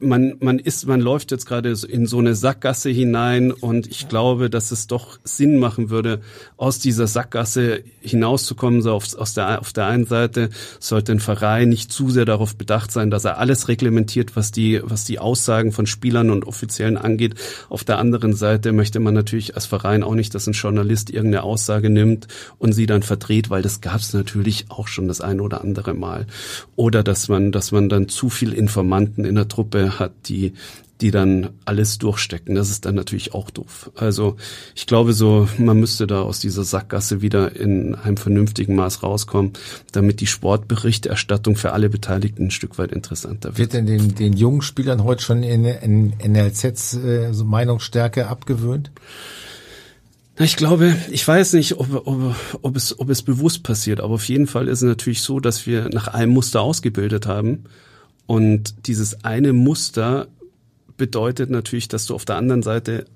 man, 0.00 0.36
man 0.40 0.58
ist, 0.58 0.86
man 0.86 1.00
läuft 1.00 1.30
jetzt 1.30 1.46
gerade 1.46 1.74
in 1.88 2.06
so 2.06 2.18
eine 2.18 2.34
Sackgasse 2.34 2.90
hinein 2.90 3.52
und 3.52 3.86
ich 3.86 4.08
glaube, 4.08 4.50
dass 4.50 4.70
es 4.70 4.86
doch 4.86 5.18
Sinn 5.24 5.58
machen 5.58 5.90
würde, 5.90 6.20
aus 6.56 6.78
dieser 6.78 7.06
Sackgasse 7.06 7.82
hinauszukommen. 8.00 8.82
So 8.82 8.92
auf, 8.92 9.14
aus 9.16 9.34
der, 9.34 9.60
auf 9.60 9.72
der 9.72 9.86
einen 9.86 10.04
Seite 10.04 10.50
sollte 10.80 11.12
ein 11.12 11.20
Verein 11.20 11.68
nicht 11.68 11.92
zu 11.92 12.10
sehr 12.10 12.24
darauf 12.24 12.56
bedacht 12.56 12.90
sein, 12.90 13.10
dass 13.10 13.24
er 13.24 13.38
alles 13.38 13.68
reglementiert, 13.68 14.36
was 14.36 14.52
die, 14.52 14.80
was 14.82 15.04
die 15.04 15.18
Aussagen 15.18 15.72
von 15.72 15.86
Spielern 15.86 16.30
und 16.30 16.46
Offiziellen 16.46 16.96
angeht. 16.96 17.34
Auf 17.68 17.84
der 17.84 17.98
anderen 17.98 18.34
Seite 18.34 18.72
möchte 18.72 19.00
man 19.00 19.14
natürlich 19.14 19.54
als 19.54 19.66
Verein 19.66 20.02
auch 20.02 20.14
nicht, 20.14 20.34
dass 20.34 20.46
ein 20.46 20.52
Journalist 20.54 21.10
irgendeine 21.10 21.44
Aussage 21.44 21.90
nimmt 21.90 22.28
und 22.58 22.72
sie 22.72 22.86
dann 22.86 23.02
verdreht, 23.02 23.50
weil 23.50 23.62
das 23.62 23.80
gab 23.80 24.00
es 24.00 24.12
natürlich 24.12 24.66
auch 24.68 24.88
schon 24.88 25.08
das 25.08 25.20
ein 25.20 25.40
oder 25.40 25.62
andere 25.62 25.94
Mal. 25.94 26.26
Oder 26.76 27.02
dass 27.02 27.28
man, 27.28 27.52
dass 27.52 27.72
man 27.72 27.88
dann 27.88 28.08
zu 28.08 28.28
viel 28.28 28.52
Informanten 28.52 29.24
in 29.24 29.36
der 29.36 29.48
Truppe 29.48 29.93
hat, 29.98 30.12
die 30.28 30.54
die 31.00 31.10
dann 31.10 31.50
alles 31.64 31.98
durchstecken. 31.98 32.54
Das 32.54 32.70
ist 32.70 32.86
dann 32.86 32.94
natürlich 32.94 33.34
auch 33.34 33.50
doof. 33.50 33.90
Also 33.96 34.36
ich 34.74 34.86
glaube 34.86 35.12
so, 35.12 35.48
man 35.58 35.78
müsste 35.78 36.06
da 36.06 36.22
aus 36.22 36.38
dieser 36.38 36.64
Sackgasse 36.64 37.20
wieder 37.20 37.56
in 37.56 37.94
einem 37.94 38.16
vernünftigen 38.16 38.76
Maß 38.76 39.02
rauskommen, 39.02 39.52
damit 39.92 40.20
die 40.20 40.26
Sportberichterstattung 40.26 41.56
für 41.56 41.72
alle 41.72 41.90
Beteiligten 41.90 42.44
ein 42.44 42.50
Stück 42.50 42.78
weit 42.78 42.92
interessanter 42.92 43.50
wird. 43.50 43.58
Wird 43.58 43.72
denn 43.74 43.86
den, 43.86 44.14
den 44.14 44.32
jungen 44.34 44.62
Spielern 44.62 45.02
heute 45.02 45.22
schon 45.22 45.42
in, 45.42 45.64
in 45.64 46.14
NLZs 46.24 46.94
äh, 46.94 47.32
so 47.32 47.44
Meinungsstärke 47.44 48.28
abgewöhnt? 48.28 48.92
Ich 50.38 50.56
glaube, 50.56 50.96
ich 51.10 51.26
weiß 51.26 51.52
nicht, 51.52 51.78
ob, 51.78 52.06
ob, 52.06 52.34
ob, 52.62 52.76
es, 52.76 52.98
ob 52.98 53.08
es 53.08 53.22
bewusst 53.22 53.62
passiert, 53.62 54.00
aber 54.00 54.14
auf 54.14 54.28
jeden 54.28 54.46
Fall 54.46 54.68
ist 54.68 54.82
es 54.82 54.88
natürlich 54.88 55.22
so, 55.22 55.38
dass 55.38 55.66
wir 55.66 55.90
nach 55.90 56.08
einem 56.08 56.32
Muster 56.32 56.60
ausgebildet 56.60 57.26
haben. 57.26 57.64
Und 58.26 58.86
dieses 58.86 59.24
eine 59.24 59.52
Muster 59.52 60.28
bedeutet 60.96 61.50
natürlich, 61.50 61.88
dass 61.88 62.06
du 62.06 62.14
auf 62.14 62.24
der 62.24 62.36
anderen 62.36 62.62
Seite 62.62 63.06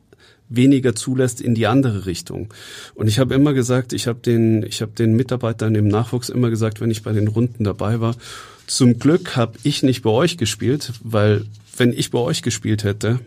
weniger 0.49 0.95
zulässt 0.95 1.41
in 1.41 1.55
die 1.55 1.67
andere 1.67 2.07
Richtung. 2.07 2.53
Und 2.95 3.09
ich 3.09 3.19
habe 3.19 3.35
immer 3.35 3.53
gesagt, 3.53 3.93
ich 3.93 4.07
habe 4.07 4.21
den, 4.21 4.63
ich 4.63 4.81
habe 4.81 4.93
den 4.93 5.15
Mitarbeitern 5.15 5.75
im 5.75 5.89
Nachwuchs 5.89 6.29
immer 6.29 6.51
gesagt, 6.51 6.81
wenn 6.81 6.91
ich 6.91 7.03
bei 7.03 7.13
den 7.13 7.29
Runden 7.29 7.65
dabei 7.65 8.01
war, 8.01 8.17
zum 8.67 8.99
Glück 8.99 9.37
habe 9.37 9.59
ich 9.63 9.83
nicht 9.83 10.03
bei 10.03 10.11
euch 10.11 10.37
gespielt, 10.37 10.93
weil 11.03 11.45
wenn 11.77 11.93
ich 11.93 12.11
bei 12.11 12.19
euch 12.19 12.43
gespielt 12.43 12.85
hätte, 12.85 13.21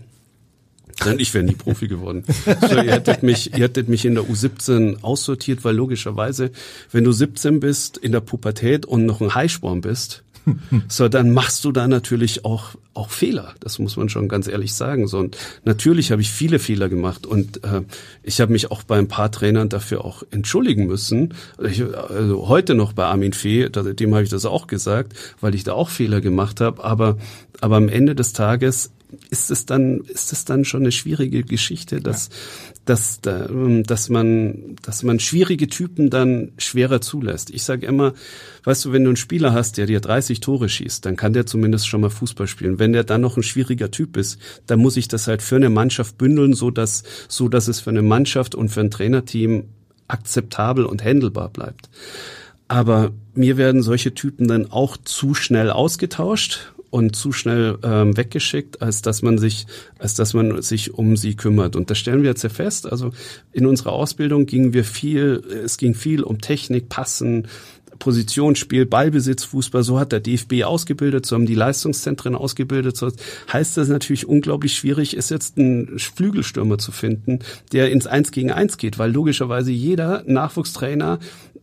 dann 0.99 1.19
ich 1.19 1.33
wäre 1.33 1.43
nie 1.43 1.55
Profi 1.55 1.87
geworden. 1.87 2.23
So, 2.45 2.75
ihr 2.75 2.91
hättet 2.91 3.23
mich, 3.23 3.53
ihr 3.53 3.63
hättet 3.63 3.89
mich 3.89 4.05
in 4.05 4.15
der 4.15 4.23
U17 4.25 5.01
aussortiert, 5.01 5.63
weil 5.63 5.75
logischerweise, 5.75 6.51
wenn 6.91 7.03
du 7.03 7.11
17 7.11 7.59
bist 7.59 7.97
in 7.97 8.11
der 8.11 8.19
Pubertät 8.19 8.85
und 8.85 9.05
noch 9.05 9.21
ein 9.21 9.33
Highsporn 9.33 9.81
bist, 9.81 10.23
so, 10.87 11.07
dann 11.07 11.31
machst 11.31 11.63
du 11.65 11.71
da 11.71 11.87
natürlich 11.87 12.45
auch, 12.45 12.75
auch 12.93 13.09
Fehler. 13.09 13.53
Das 13.59 13.79
muss 13.79 13.97
man 13.97 14.09
schon 14.09 14.27
ganz 14.27 14.47
ehrlich 14.47 14.73
sagen. 14.73 15.07
So, 15.07 15.19
und 15.19 15.37
natürlich 15.63 16.11
habe 16.11 16.21
ich 16.21 16.31
viele 16.31 16.59
Fehler 16.59 16.89
gemacht 16.89 17.25
und 17.25 17.63
äh, 17.63 17.81
ich 18.23 18.41
habe 18.41 18.51
mich 18.51 18.71
auch 18.71 18.83
bei 18.83 18.97
ein 18.97 19.07
paar 19.07 19.31
Trainern 19.31 19.69
dafür 19.69 20.03
auch 20.05 20.23
entschuldigen 20.31 20.87
müssen. 20.87 21.33
Ich, 21.63 21.83
also 21.83 22.47
heute 22.47 22.75
noch 22.75 22.93
bei 22.93 23.05
Armin 23.05 23.33
Fee, 23.33 23.69
dem 23.69 24.13
habe 24.13 24.23
ich 24.23 24.29
das 24.29 24.45
auch 24.45 24.67
gesagt, 24.67 25.13
weil 25.39 25.55
ich 25.55 25.63
da 25.63 25.73
auch 25.73 25.89
Fehler 25.89 26.21
gemacht 26.21 26.61
habe. 26.61 26.83
Aber, 26.83 27.17
aber 27.59 27.77
am 27.77 27.89
Ende 27.89 28.15
des 28.15 28.33
Tages 28.33 28.91
ist 29.29 29.51
es 29.51 29.65
dann, 29.65 30.01
ist 30.01 30.31
es 30.31 30.45
dann 30.45 30.65
schon 30.65 30.81
eine 30.81 30.91
schwierige 30.91 31.43
Geschichte, 31.43 32.01
dass, 32.01 32.29
ja. 32.29 32.33
dass, 32.85 33.19
dass 33.21 34.09
man, 34.09 34.75
dass 34.81 35.03
man 35.03 35.19
schwierige 35.19 35.67
Typen 35.67 36.09
dann 36.09 36.51
schwerer 36.57 37.01
zulässt. 37.01 37.49
Ich 37.49 37.63
sage 37.63 37.85
immer, 37.85 38.13
weißt 38.63 38.85
du, 38.85 38.91
wenn 38.91 39.03
du 39.03 39.09
einen 39.09 39.17
Spieler 39.17 39.53
hast, 39.53 39.77
der 39.77 39.85
dir 39.85 39.99
30 39.99 40.39
Tore 40.39 40.69
schießt, 40.69 41.05
dann 41.05 41.15
kann 41.15 41.33
der 41.33 41.45
zumindest 41.45 41.87
schon 41.87 42.01
mal 42.01 42.09
Fußball 42.09 42.47
spielen. 42.47 42.79
Wenn 42.79 42.93
der 42.93 43.03
dann 43.03 43.21
noch 43.21 43.37
ein 43.37 43.43
schwieriger 43.43 43.91
Typ 43.91 44.17
ist, 44.17 44.39
dann 44.67 44.79
muss 44.79 44.97
ich 44.97 45.07
das 45.07 45.27
halt 45.27 45.41
für 45.41 45.55
eine 45.57 45.69
Mannschaft 45.69 46.17
bündeln, 46.17 46.53
so 46.53 46.71
dass, 46.71 47.03
so 47.27 47.49
dass 47.49 47.67
es 47.67 47.79
für 47.79 47.89
eine 47.89 48.01
Mannschaft 48.01 48.55
und 48.55 48.69
für 48.69 48.81
ein 48.81 48.91
Trainerteam 48.91 49.65
akzeptabel 50.07 50.85
und 50.85 51.03
handelbar 51.03 51.49
bleibt. 51.49 51.89
Aber 52.67 53.11
mir 53.33 53.57
werden 53.57 53.81
solche 53.81 54.13
Typen 54.13 54.47
dann 54.47 54.71
auch 54.71 54.97
zu 54.97 55.33
schnell 55.33 55.69
ausgetauscht 55.71 56.73
und 56.91 57.15
zu 57.15 57.31
schnell 57.31 57.79
ähm, 57.83 58.15
weggeschickt, 58.15 58.81
als 58.81 59.01
dass 59.01 59.23
man 59.23 59.37
sich, 59.37 59.65
als 59.97 60.13
dass 60.13 60.33
man 60.33 60.61
sich 60.61 60.93
um 60.93 61.17
sie 61.17 61.35
kümmert. 61.35 61.75
Und 61.75 61.89
das 61.89 61.97
stellen 61.97 62.21
wir 62.21 62.29
jetzt 62.29 62.43
ja 62.43 62.49
fest. 62.49 62.91
Also 62.91 63.11
in 63.51 63.65
unserer 63.65 63.93
Ausbildung 63.93 64.45
gingen 64.45 64.73
wir 64.73 64.83
viel, 64.83 65.41
es 65.65 65.77
ging 65.77 65.95
viel 65.95 66.21
um 66.21 66.41
Technik, 66.41 66.89
Passen, 66.89 67.47
Positionsspiel, 68.01 68.85
Ballbesitz, 68.85 69.43
Fußball, 69.45 69.83
so 69.83 69.99
hat 69.99 70.11
der 70.11 70.19
DFB 70.19 70.63
ausgebildet, 70.63 71.25
so 71.25 71.35
haben 71.35 71.45
die 71.45 71.55
Leistungszentren 71.55 72.35
ausgebildet. 72.35 72.97
So 72.97 73.11
heißt 73.53 73.77
das 73.77 73.87
natürlich 73.87 74.27
unglaublich 74.27 74.73
schwierig, 74.73 75.15
ist 75.15 75.29
jetzt 75.29 75.57
ein 75.57 75.97
Flügelstürmer 75.97 76.77
zu 76.77 76.91
finden, 76.91 77.39
der 77.71 77.91
ins 77.91 78.07
Eins 78.07 78.31
gegen 78.31 78.51
Eins 78.51 78.77
geht, 78.77 78.97
weil 78.97 79.11
logischerweise 79.11 79.71
jeder 79.71 80.23
Nachwuchstrainer 80.25 81.19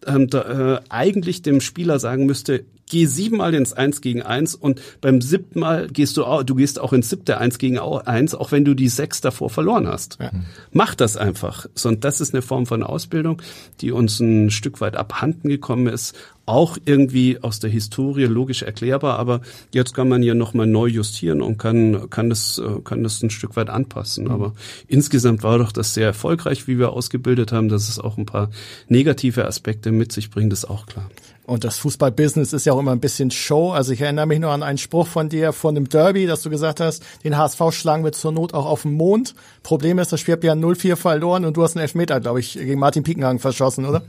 ähm, 0.07 0.29
da, 0.29 0.77
äh, 0.77 0.81
eigentlich 0.89 1.43
dem 1.43 1.61
Spieler 1.61 1.99
sagen 1.99 2.27
müsste, 2.27 2.65
geh 2.89 3.07
siebenmal 3.07 3.55
ins 3.55 3.73
Eins 3.73 4.01
gegen 4.01 4.23
Eins 4.23 4.55
und 4.55 4.81
beim 5.01 5.21
siebten 5.21 5.61
Mal 5.61 5.89
gehst 5.89 6.17
du 6.17 6.25
auch, 6.25 6.43
du 6.43 6.55
gehst 6.55 6.81
auch 6.81 6.93
ins 6.93 7.11
siebte 7.11 7.39
Eins 7.39 7.59
gegen 7.59 7.79
Eins, 7.79 8.35
auch 8.35 8.53
wenn 8.53 8.65
du 8.65 8.75
die 8.75 8.89
sechs 8.89 9.21
davor 9.21 9.51
verloren 9.51 9.87
hast. 9.87 10.19
Ja. 10.21 10.31
Mach 10.73 10.95
das 10.95 11.17
einfach. 11.17 11.67
So, 11.75 11.91
und 11.91 12.05
das 12.05 12.21
ist 12.21 12.35
eine 12.35 12.43
Form 12.43 12.67
von 12.67 12.83
Ausbildung, 12.83 13.43
die 13.81 13.93
uns 13.93 14.21
ein 14.21 14.51
Stück 14.51 14.81
weit 14.81 14.97
abhanden 14.97 15.49
gekommen 15.49 15.87
ist, 15.87 16.15
auch 16.49 16.79
irgendwie 16.85 17.43
aus 17.43 17.61
der 17.61 17.71
Historie 17.71 18.25
logisch 18.25 18.63
erklärbar, 18.63 19.19
aber 19.19 19.43
jetzt 19.73 19.95
kann 19.95 20.09
man 20.09 20.23
hier 20.23 20.35
nochmal 20.35 20.67
neu 20.67 20.87
justieren 20.87 21.43
und 21.43 21.59
kann, 21.59 22.09
kann 22.11 22.31
das, 22.31 22.59
äh, 22.59 22.81
kann 22.83 23.03
das 23.03 23.23
ein 23.23 23.31
Stück 23.31 23.57
weit 23.57 23.69
anpassen. 23.69 24.25
Mhm. 24.25 24.31
Aber 24.31 24.53
insgesamt 24.87 25.43
war 25.43 25.59
doch 25.59 25.73
das 25.73 25.95
sehr 25.95 26.07
erfolgreich, 26.07 26.67
wie 26.67 26.79
wir 26.79 26.91
ausgebildet 26.91 27.53
haben, 27.53 27.69
dass 27.69 27.89
es 27.89 27.99
auch 27.99 28.17
ein 28.17 28.27
paar 28.27 28.51
negative 28.89 29.47
Aspekte 29.47 29.93
mit 29.93 30.11
sich 30.11 30.31
bringt, 30.31 30.53
ist 30.53 30.65
auch 30.65 30.87
klar. 30.87 31.11
Und 31.45 31.65
das 31.65 31.79
Fußballbusiness 31.79 32.53
ist 32.53 32.67
ja 32.67 32.75
auch 32.75 32.79
immer 32.79 32.93
ein 32.93 33.01
bisschen 33.01 33.31
Show. 33.31 33.71
Also 33.71 33.95
ich 33.95 34.03
erinnere 34.03 34.27
mich 34.27 34.39
nur 34.39 34.51
an 34.51 34.63
einen 34.63 34.77
Spruch 34.77 35.07
von 35.07 35.31
dir 35.31 35.55
von 35.55 35.75
dem 35.75 35.89
Derby, 35.89 36.27
dass 36.27 36.43
du 36.43 36.51
gesagt 36.51 36.79
hast, 36.79 37.03
den 37.25 37.39
HSV 37.39 37.61
schlagen 37.71 38.05
wir 38.05 38.13
zur 38.13 38.33
Not 38.33 38.53
auch 38.53 38.67
auf 38.67 38.83
dem 38.83 38.93
Mond. 38.93 39.35
Problem 39.63 39.99
ist, 39.99 40.13
das 40.13 40.21
Spiel 40.21 40.35
habt 40.35 40.45
ja 40.45 40.53
0-4 40.53 40.97
verloren 40.97 41.47
und 41.47 41.57
du 41.57 41.63
hast 41.63 41.75
einen 41.75 41.83
Elfmeter, 41.83 42.21
glaube 42.21 42.41
ich, 42.41 42.53
gegen 42.53 42.79
Martin 42.79 43.03
Piekenhagen 43.03 43.39
verschossen, 43.39 43.87
oder? 43.87 44.03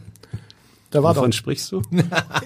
Da 0.90 1.04
war 1.04 1.16
Wovon 1.16 1.32
doch. 1.32 1.38
sprichst 1.38 1.72
du? 1.72 1.82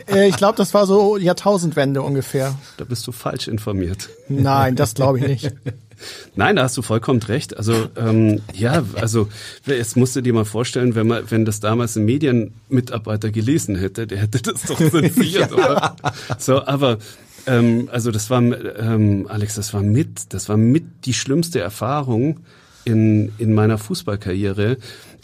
Äh, 0.07 0.27
ich 0.27 0.35
glaube, 0.35 0.57
das 0.57 0.73
war 0.73 0.85
so 0.85 1.17
Jahrtausendwende 1.17 2.01
ungefähr. 2.01 2.55
Da 2.77 2.83
bist 2.83 3.07
du 3.07 3.11
falsch 3.13 3.47
informiert. 3.47 4.09
Nein, 4.27 4.75
das 4.75 4.95
glaube 4.95 5.19
ich 5.19 5.27
nicht. 5.27 5.53
Nein, 6.35 6.57
da 6.57 6.63
hast 6.63 6.75
du 6.75 6.81
vollkommen 6.81 7.21
recht. 7.21 7.55
Also 7.55 7.87
ähm, 7.95 8.41
ja, 8.53 8.83
also 8.95 9.29
jetzt 9.65 9.95
musst 9.95 10.15
du 10.15 10.21
dir 10.21 10.33
mal 10.33 10.45
vorstellen, 10.45 10.95
wenn 10.95 11.07
man, 11.07 11.31
wenn 11.31 11.45
das 11.45 11.61
damals 11.61 11.95
ein 11.95 12.05
Medienmitarbeiter 12.05 13.31
gelesen 13.31 13.75
hätte, 13.77 14.07
der 14.07 14.19
hätte 14.19 14.41
das 14.41 14.63
doch 14.63 14.77
zensiert, 14.89 15.51
ja. 15.51 15.53
oder? 15.53 15.95
So, 16.37 16.65
aber 16.65 16.97
ähm, 17.45 17.87
also 17.91 18.11
das 18.11 18.29
war, 18.29 18.41
ähm, 18.41 19.27
Alex, 19.29 19.55
das 19.55 19.73
war 19.73 19.81
mit, 19.81 20.33
das 20.33 20.49
war 20.49 20.57
mit 20.57 21.05
die 21.05 21.13
schlimmste 21.13 21.59
Erfahrung 21.61 22.41
in 22.83 23.31
in 23.37 23.53
meiner 23.53 23.77
Fußballkarriere 23.77 24.77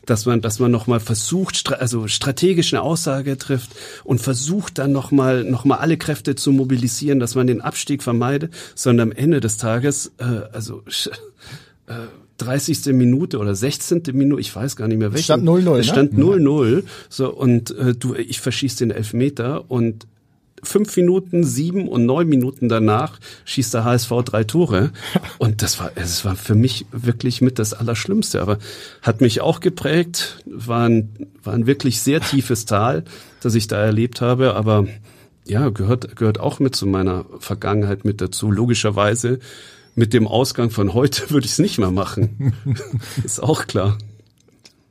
dass 0.10 0.26
man, 0.26 0.42
dass 0.42 0.60
man 0.60 0.72
nochmal 0.72 1.00
versucht, 1.00 1.72
also 1.72 2.08
strategisch 2.08 2.74
eine 2.74 2.82
Aussage 2.82 3.38
trifft 3.38 3.72
und 4.04 4.20
versucht 4.20 4.78
dann 4.78 4.92
nochmal, 4.92 5.44
noch 5.44 5.66
mal 5.66 5.78
alle 5.78 5.98
Kräfte 5.98 6.36
zu 6.36 6.52
mobilisieren, 6.52 7.20
dass 7.20 7.36
man 7.36 7.48
den 7.48 7.62
Abstieg 7.62 8.04
vermeidet, 8.04 8.54
sondern 8.76 9.12
am 9.12 9.18
Ende 9.18 9.40
des 9.40 9.58
Tages, 9.58 10.14
äh, 10.18 10.24
also 10.52 10.84
äh, 11.88 11.94
30. 12.38 12.94
Minute 12.94 13.38
oder 13.38 13.54
16. 13.54 14.04
Minute, 14.14 14.42
ich 14.42 14.56
weiß 14.56 14.76
gar 14.76 14.88
nicht 14.88 14.98
mehr 14.98 15.12
welche. 15.12 15.26
Stand 15.26 15.48
0-0, 15.48 15.80
Es 15.80 15.88
stand 15.88 16.14
0-0, 16.14 16.76
ne? 16.76 16.84
so, 17.10 17.34
und 17.34 17.72
äh, 17.78 17.94
du, 17.94 18.16
ich 18.16 18.40
verschieß 18.40 18.78
den 18.78 18.92
Elfmeter 18.92 19.70
und 19.70 20.08
fünf 20.64 20.96
Minuten, 20.98 21.44
sieben 21.44 21.88
und 21.88 22.06
neun 22.06 22.28
Minuten 22.28 22.70
danach 22.70 23.20
schießt 23.46 23.74
der 23.74 23.84
HSV 23.84 24.12
drei 24.26 24.44
Tore. 24.44 24.92
Und 25.38 25.62
das 25.62 25.80
war, 25.80 25.92
es 25.96 26.26
war 26.26 26.36
für 26.36 26.56
mich 26.56 26.86
wirklich 26.92 27.42
mit 27.42 27.60
das 27.60 27.74
Allerschlimmste. 27.74 28.42
Aber 28.42 28.58
hat 29.02 29.22
mich 29.22 29.42
auch 29.42 29.60
geprägt, 29.60 30.44
war 30.46 30.88
ein, 30.88 31.28
war 31.44 31.54
ein 31.54 31.68
wirklich 31.68 32.02
sehr 32.02 32.22
tiefes 32.22 32.66
Tal, 32.66 33.04
das 33.42 33.56
ich 33.56 33.68
da 33.68 33.78
erlebt 33.78 34.22
habe. 34.22 34.56
Aber 34.56 34.88
ja, 35.46 35.70
gehört, 35.70 36.16
gehört 36.16 36.40
auch 36.40 36.60
mit 36.60 36.76
zu 36.76 36.86
meiner 36.86 37.26
Vergangenheit 37.40 38.06
mit 38.06 38.22
dazu. 38.22 38.52
Logischerweise 38.52 39.40
mit 39.96 40.14
dem 40.14 40.28
Ausgang 40.28 40.70
von 40.70 40.94
heute 40.94 41.30
würde 41.30 41.46
ich 41.46 41.54
es 41.54 41.60
nicht 41.60 41.78
mehr 41.78 41.92
machen. 41.92 42.54
Ist 43.24 43.42
auch 43.42 43.68
klar. 43.68 43.98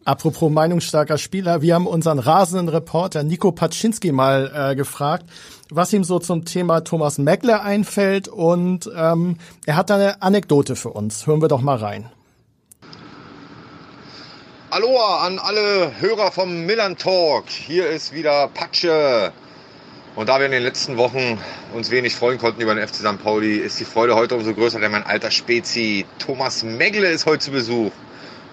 Apropos 0.04 0.50
meinungsstarker 0.50 1.18
Spieler, 1.18 1.60
wir 1.60 1.74
haben 1.74 1.86
unseren 1.86 2.18
rasenden 2.18 2.70
Reporter 2.70 3.24
Nico 3.24 3.52
Paczynski 3.52 4.10
mal 4.10 4.50
äh, 4.54 4.74
gefragt, 4.74 5.26
was 5.70 5.92
ihm 5.92 6.04
so 6.04 6.18
zum 6.18 6.44
Thema 6.44 6.80
Thomas 6.80 7.18
Meckler 7.18 7.62
einfällt 7.62 8.28
und 8.28 8.90
ähm, 8.96 9.36
er 9.66 9.76
hat 9.76 9.90
da 9.90 9.96
eine 9.96 10.22
Anekdote 10.22 10.76
für 10.76 10.90
uns. 10.90 11.26
Hören 11.26 11.42
wir 11.42 11.48
doch 11.48 11.60
mal 11.60 11.76
rein. 11.76 12.10
Aloha 14.70 15.26
an 15.26 15.38
alle 15.38 15.92
Hörer 15.98 16.30
vom 16.30 16.66
Millern 16.66 16.96
Talk. 16.96 17.48
Hier 17.48 17.88
ist 17.88 18.12
wieder 18.12 18.48
Patsche. 18.48 19.32
Und 20.14 20.28
da 20.28 20.38
wir 20.38 20.46
in 20.46 20.52
den 20.52 20.62
letzten 20.62 20.96
Wochen 20.96 21.38
uns 21.72 21.90
wenig 21.90 22.14
freuen 22.14 22.38
konnten 22.38 22.60
über 22.60 22.74
den 22.74 22.86
FC 22.86 22.96
St. 22.96 23.22
Pauli, 23.22 23.56
ist 23.56 23.80
die 23.80 23.84
Freude 23.84 24.14
heute 24.14 24.34
umso 24.34 24.52
größer, 24.52 24.80
denn 24.80 24.90
mein 24.90 25.04
alter 25.04 25.30
Spezi 25.30 26.04
Thomas 26.18 26.64
Megle 26.64 27.08
ist 27.08 27.24
heute 27.24 27.38
zu 27.38 27.50
Besuch. 27.52 27.92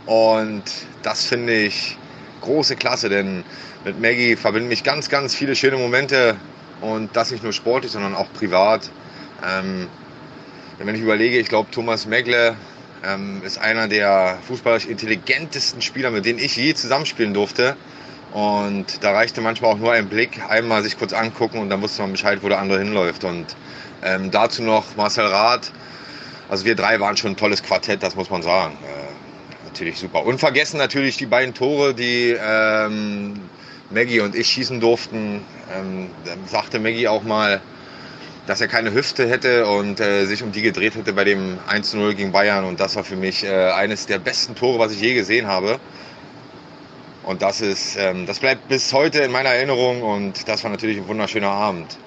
Und 0.06 0.64
das 1.02 1.26
finde 1.26 1.54
ich 1.54 1.98
große 2.42 2.76
Klasse, 2.76 3.10
denn 3.10 3.44
mit 3.84 4.00
Maggie 4.00 4.36
verbinden 4.36 4.70
mich 4.70 4.84
ganz, 4.84 5.10
ganz 5.10 5.36
viele 5.36 5.56
schöne 5.56 5.78
Momente 5.78 6.36
und 6.82 7.16
das 7.16 7.32
nicht 7.32 7.44
nur 7.44 7.54
sportlich, 7.54 7.92
sondern 7.92 8.16
auch 8.16 8.32
privat. 8.34 8.90
Ähm, 9.46 9.88
wenn 10.78 10.96
ich 10.96 11.02
überlege, 11.02 11.38
ich 11.38 11.48
glaube, 11.48 11.72
Thomas 11.72 12.06
Megle 12.06 12.56
ähm, 13.04 13.42
ist 13.44 13.58
einer 13.58 13.88
der 13.88 14.38
fußballerisch 14.48 14.86
intelligentesten 14.86 15.82
Spieler, 15.82 16.12
mit 16.12 16.26
denen 16.26 16.40
ich 16.40 16.56
je 16.56 16.74
zusammenspielen 16.74 17.34
durfte. 17.34 17.76
Und 18.34 19.02
da 19.04 19.12
reichte 19.12 19.40
manchmal 19.40 19.72
auch 19.72 19.78
nur 19.78 19.94
ein 19.94 20.10
Blick, 20.10 20.42
einmal 20.50 20.84
sich 20.84 20.98
kurz 20.98 21.14
angucken 21.14 21.60
und 21.60 21.70
dann 21.70 21.82
wusste 21.82 22.02
man 22.02 22.12
Bescheid, 22.12 22.40
wo 22.42 22.50
der 22.50 22.60
andere 22.60 22.80
hinläuft. 22.80 23.24
Und 23.24 23.56
ähm, 24.04 24.32
dazu 24.32 24.62
noch 24.62 24.96
Marcel 24.98 25.26
Rath. 25.26 25.72
Also 26.50 26.66
wir 26.66 26.76
drei 26.76 27.00
waren 27.00 27.16
schon 27.16 27.32
ein 27.32 27.38
tolles 27.38 27.64
Quartett, 27.64 28.04
das 28.04 28.16
muss 28.16 28.30
man 28.30 28.44
sagen. 28.44 28.78
Äh, 28.84 29.66
natürlich 29.66 29.98
super. 29.98 30.26
Unvergessen 30.26 30.78
natürlich 30.78 31.16
die 31.16 31.26
beiden 31.26 31.54
Tore, 31.54 31.94
die 31.94 32.36
ähm, 32.38 33.40
Maggie 33.90 34.20
und 34.20 34.36
ich 34.36 34.48
schießen 34.48 34.80
durften. 34.80 35.42
Ähm, 35.74 36.10
sagte 36.48 36.80
Maggie 36.80 37.08
auch 37.08 37.24
mal, 37.24 37.62
dass 38.48 38.62
er 38.62 38.68
keine 38.68 38.94
Hüfte 38.94 39.28
hätte 39.28 39.66
und 39.68 40.00
äh, 40.00 40.26
sich 40.26 40.44
um 40.44 40.52
die 40.52 40.62
gedreht 40.62 40.96
hätte 40.96 41.14
bei 41.14 41.24
dem 41.24 41.58
1-0 41.70 42.14
gegen 42.14 42.32
Bayern. 42.32 42.66
Und 42.66 42.80
das 42.80 42.96
war 42.96 43.04
für 43.04 43.16
mich 43.16 43.44
äh, 43.44 43.72
eines 43.72 44.06
der 44.06 44.20
besten 44.20 44.56
Tore, 44.56 44.80
was 44.80 44.92
ich 44.92 45.02
je 45.02 45.14
gesehen 45.14 45.48
habe. 45.48 45.80
Und 47.24 47.42
das 47.42 47.62
ist, 47.62 47.98
ähm, 47.98 48.28
das 48.28 48.40
bleibt 48.40 48.68
bis 48.68 48.94
heute 48.94 49.20
in 49.20 49.32
meiner 49.32 49.50
Erinnerung 49.50 50.04
und 50.04 50.48
das 50.48 50.64
war 50.64 50.70
natürlich 50.70 50.98
ein 50.98 51.08
wunderschöner 51.08 51.50
Abend. 51.50 51.98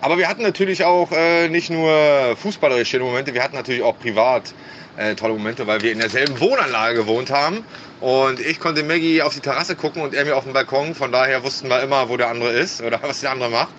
Aber 0.00 0.16
wir 0.16 0.28
hatten 0.28 0.42
natürlich 0.42 0.84
auch 0.84 1.10
äh, 1.12 1.48
nicht 1.48 1.70
nur 1.70 2.36
fußballerische 2.36 3.00
Momente, 3.00 3.34
wir 3.34 3.42
hatten 3.42 3.56
natürlich 3.56 3.82
auch 3.82 3.98
privat 3.98 4.54
äh, 4.96 5.14
tolle 5.14 5.34
Momente, 5.34 5.66
weil 5.66 5.82
wir 5.82 5.92
in 5.92 5.98
derselben 5.98 6.38
Wohnanlage 6.40 6.96
gewohnt 6.96 7.30
haben. 7.30 7.64
Und 8.00 8.38
ich 8.38 8.60
konnte 8.60 8.82
Maggie 8.84 9.22
auf 9.22 9.34
die 9.34 9.40
Terrasse 9.40 9.74
gucken 9.74 10.02
und 10.02 10.14
er 10.14 10.24
mir 10.24 10.36
auf 10.36 10.44
dem 10.44 10.52
Balkon. 10.52 10.94
Von 10.94 11.10
daher 11.10 11.42
wussten 11.42 11.68
wir 11.68 11.82
immer, 11.82 12.08
wo 12.08 12.16
der 12.16 12.28
andere 12.28 12.50
ist 12.50 12.80
oder 12.86 13.00
was 13.02 13.20
der 13.20 13.32
andere 13.32 13.50
macht. 13.50 13.72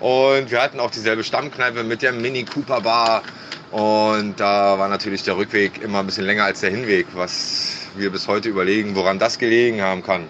Und 0.00 0.50
wir 0.50 0.62
hatten 0.62 0.80
auch 0.80 0.90
dieselbe 0.90 1.22
Stammkneipe 1.22 1.84
mit 1.84 2.02
der 2.02 2.12
Mini 2.12 2.44
Cooper 2.44 2.80
Bar. 2.80 3.22
Und 3.70 4.40
da 4.40 4.78
war 4.78 4.88
natürlich 4.88 5.22
der 5.22 5.36
Rückweg 5.36 5.82
immer 5.82 6.00
ein 6.00 6.06
bisschen 6.06 6.24
länger 6.24 6.44
als 6.44 6.60
der 6.60 6.70
Hinweg, 6.70 7.06
was 7.14 7.76
wir 7.94 8.10
bis 8.10 8.26
heute 8.26 8.48
überlegen, 8.48 8.96
woran 8.96 9.20
das 9.20 9.38
gelegen 9.38 9.82
haben 9.82 10.02
kann. 10.02 10.26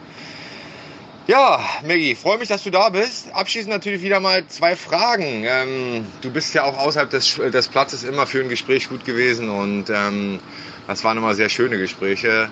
Ja, 1.30 1.60
Maggie, 1.86 2.16
freue 2.16 2.38
mich, 2.38 2.48
dass 2.48 2.64
du 2.64 2.70
da 2.70 2.88
bist. 2.88 3.32
Abschließend 3.32 3.72
natürlich 3.72 4.02
wieder 4.02 4.18
mal 4.18 4.44
zwei 4.48 4.74
Fragen. 4.74 5.44
Ähm, 5.46 6.04
du 6.22 6.30
bist 6.32 6.52
ja 6.54 6.64
auch 6.64 6.76
außerhalb 6.76 7.08
des, 7.08 7.36
des, 7.36 7.68
Platzes 7.68 8.02
immer 8.02 8.26
für 8.26 8.40
ein 8.40 8.48
Gespräch 8.48 8.88
gut 8.88 9.04
gewesen 9.04 9.48
und 9.48 9.90
ähm, 9.90 10.40
das 10.88 11.04
waren 11.04 11.18
immer 11.18 11.36
sehr 11.36 11.48
schöne 11.48 11.78
Gespräche. 11.78 12.50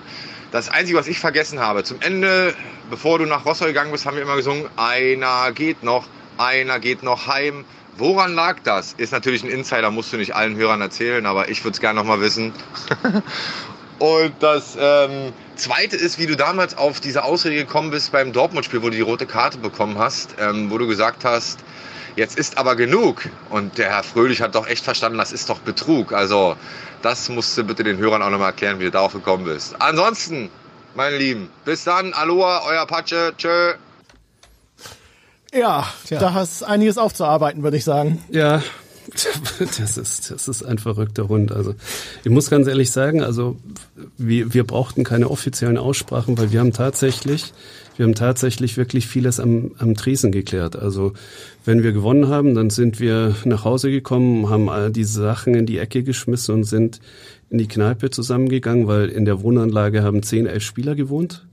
Das 0.53 0.69
Einzige, 0.69 0.97
was 0.97 1.07
ich 1.07 1.19
vergessen 1.19 1.59
habe, 1.59 1.83
zum 1.83 1.99
Ende, 1.99 2.55
bevor 2.89 3.19
du 3.19 3.25
nach 3.25 3.45
Rostock 3.45 3.67
gegangen 3.67 3.91
bist, 3.91 4.05
haben 4.05 4.15
wir 4.15 4.23
immer 4.23 4.37
gesungen, 4.37 4.69
einer 4.77 5.51
geht 5.51 5.83
noch, 5.83 6.07
einer 6.37 6.79
geht 6.79 7.03
noch 7.03 7.27
heim. 7.27 7.65
Woran 7.97 8.33
lag 8.33 8.59
das? 8.63 8.93
Ist 8.93 9.11
natürlich 9.11 9.43
ein 9.43 9.49
Insider, 9.49 9.91
musst 9.91 10.13
du 10.13 10.15
nicht 10.15 10.35
allen 10.35 10.55
Hörern 10.55 10.79
erzählen, 10.79 11.25
aber 11.25 11.49
ich 11.49 11.65
würde 11.65 11.73
es 11.73 11.81
gerne 11.81 11.99
noch 11.99 12.07
mal 12.07 12.21
wissen. 12.21 12.53
Und 13.99 14.35
das 14.39 14.77
ähm, 14.79 15.33
Zweite 15.59 15.97
ist, 15.97 16.17
wie 16.17 16.25
du 16.25 16.35
damals 16.35 16.77
auf 16.77 16.99
diese 16.99 17.23
Ausrede 17.23 17.55
gekommen 17.55 17.91
bist 17.91 18.11
beim 18.11 18.31
Dortmund-Spiel, 18.31 18.81
wo 18.81 18.89
du 18.89 18.95
die 18.95 19.01
rote 19.01 19.25
Karte 19.25 19.57
bekommen 19.57 19.97
hast, 19.99 20.35
ähm, 20.39 20.71
wo 20.71 20.77
du 20.77 20.87
gesagt 20.87 21.25
hast, 21.25 21.59
jetzt 22.15 22.37
ist 22.37 22.57
aber 22.57 22.75
genug. 22.75 23.27
Und 23.49 23.77
der 23.77 23.89
Herr 23.89 24.03
Fröhlich 24.03 24.41
hat 24.41 24.55
doch 24.55 24.67
echt 24.67 24.83
verstanden, 24.83 25.17
das 25.17 25.31
ist 25.31 25.49
doch 25.49 25.59
Betrug. 25.59 26.13
Also 26.13 26.55
das 27.01 27.29
musst 27.29 27.57
du 27.57 27.63
bitte 27.63 27.83
den 27.83 27.97
Hörern 27.97 28.21
auch 28.21 28.29
nochmal 28.29 28.51
erklären, 28.51 28.79
wie 28.79 28.85
du 28.85 28.91
darauf 28.91 29.13
gekommen 29.13 29.43
bist. 29.43 29.75
Ansonsten, 29.79 30.49
meine 30.95 31.17
Lieben, 31.17 31.49
bis 31.65 31.83
dann. 31.83 32.13
Aloha, 32.13 32.63
euer 32.65 32.85
Patsche. 32.85 33.33
Tschö. 33.37 33.73
Ja, 35.53 35.87
Tja. 36.07 36.19
da 36.19 36.33
hast 36.33 36.63
einiges 36.63 36.97
aufzuarbeiten, 36.97 37.63
würde 37.63 37.77
ich 37.77 37.83
sagen. 37.83 38.23
Ja, 38.29 38.61
Das 39.77 39.97
ist, 39.97 40.31
das 40.31 40.47
ist 40.47 40.63
ein 40.63 40.77
verrückter 40.77 41.27
Hund. 41.27 41.51
Also 41.51 41.75
ich 42.23 42.31
muss 42.31 42.49
ganz 42.49 42.67
ehrlich 42.67 42.91
sagen, 42.91 43.21
also 43.21 43.57
wir, 44.17 44.53
wir 44.53 44.63
brauchten 44.63 45.03
keine 45.03 45.29
offiziellen 45.29 45.77
Aussprachen, 45.77 46.37
weil 46.37 46.51
wir 46.51 46.59
haben 46.59 46.73
tatsächlich, 46.73 47.53
wir 47.97 48.05
haben 48.05 48.15
tatsächlich 48.15 48.77
wirklich 48.77 49.07
vieles 49.07 49.39
am, 49.39 49.71
am 49.77 49.95
Tresen 49.95 50.31
geklärt. 50.31 50.75
Also 50.75 51.13
wenn 51.65 51.83
wir 51.83 51.91
gewonnen 51.91 52.27
haben, 52.27 52.55
dann 52.55 52.69
sind 52.69 52.99
wir 52.99 53.35
nach 53.45 53.65
Hause 53.65 53.91
gekommen, 53.91 54.49
haben 54.49 54.69
all 54.69 54.91
diese 54.91 55.21
Sachen 55.21 55.55
in 55.55 55.65
die 55.65 55.77
Ecke 55.77 56.03
geschmissen 56.03 56.55
und 56.55 56.63
sind 56.63 56.99
in 57.49 57.57
die 57.57 57.67
Kneipe 57.67 58.09
zusammengegangen, 58.09 58.87
weil 58.87 59.09
in 59.09 59.25
der 59.25 59.41
Wohnanlage 59.41 60.03
haben 60.03 60.23
zehn, 60.23 60.45
elf 60.45 60.63
Spieler 60.63 60.95
gewohnt. 60.95 61.45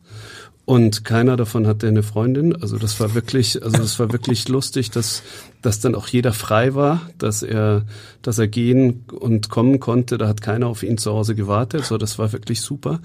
Und 0.66 1.04
keiner 1.04 1.36
davon 1.36 1.68
hatte 1.68 1.86
eine 1.86 2.02
Freundin. 2.02 2.60
Also 2.60 2.76
das 2.76 2.98
war 2.98 3.14
wirklich, 3.14 3.62
also 3.62 3.78
das 3.78 4.00
war 4.00 4.10
wirklich 4.12 4.48
lustig, 4.48 4.90
dass, 4.90 5.22
dass 5.62 5.78
dann 5.78 5.94
auch 5.94 6.08
jeder 6.08 6.32
frei 6.32 6.74
war, 6.74 7.02
dass 7.18 7.44
er, 7.44 7.84
dass 8.20 8.40
er 8.40 8.48
gehen 8.48 9.04
und 9.12 9.48
kommen 9.48 9.78
konnte. 9.78 10.18
Da 10.18 10.26
hat 10.26 10.42
keiner 10.42 10.66
auf 10.66 10.82
ihn 10.82 10.98
zu 10.98 11.12
Hause 11.12 11.36
gewartet. 11.36 11.84
So, 11.84 11.98
das 11.98 12.18
war 12.18 12.32
wirklich 12.32 12.62
super. 12.62 12.98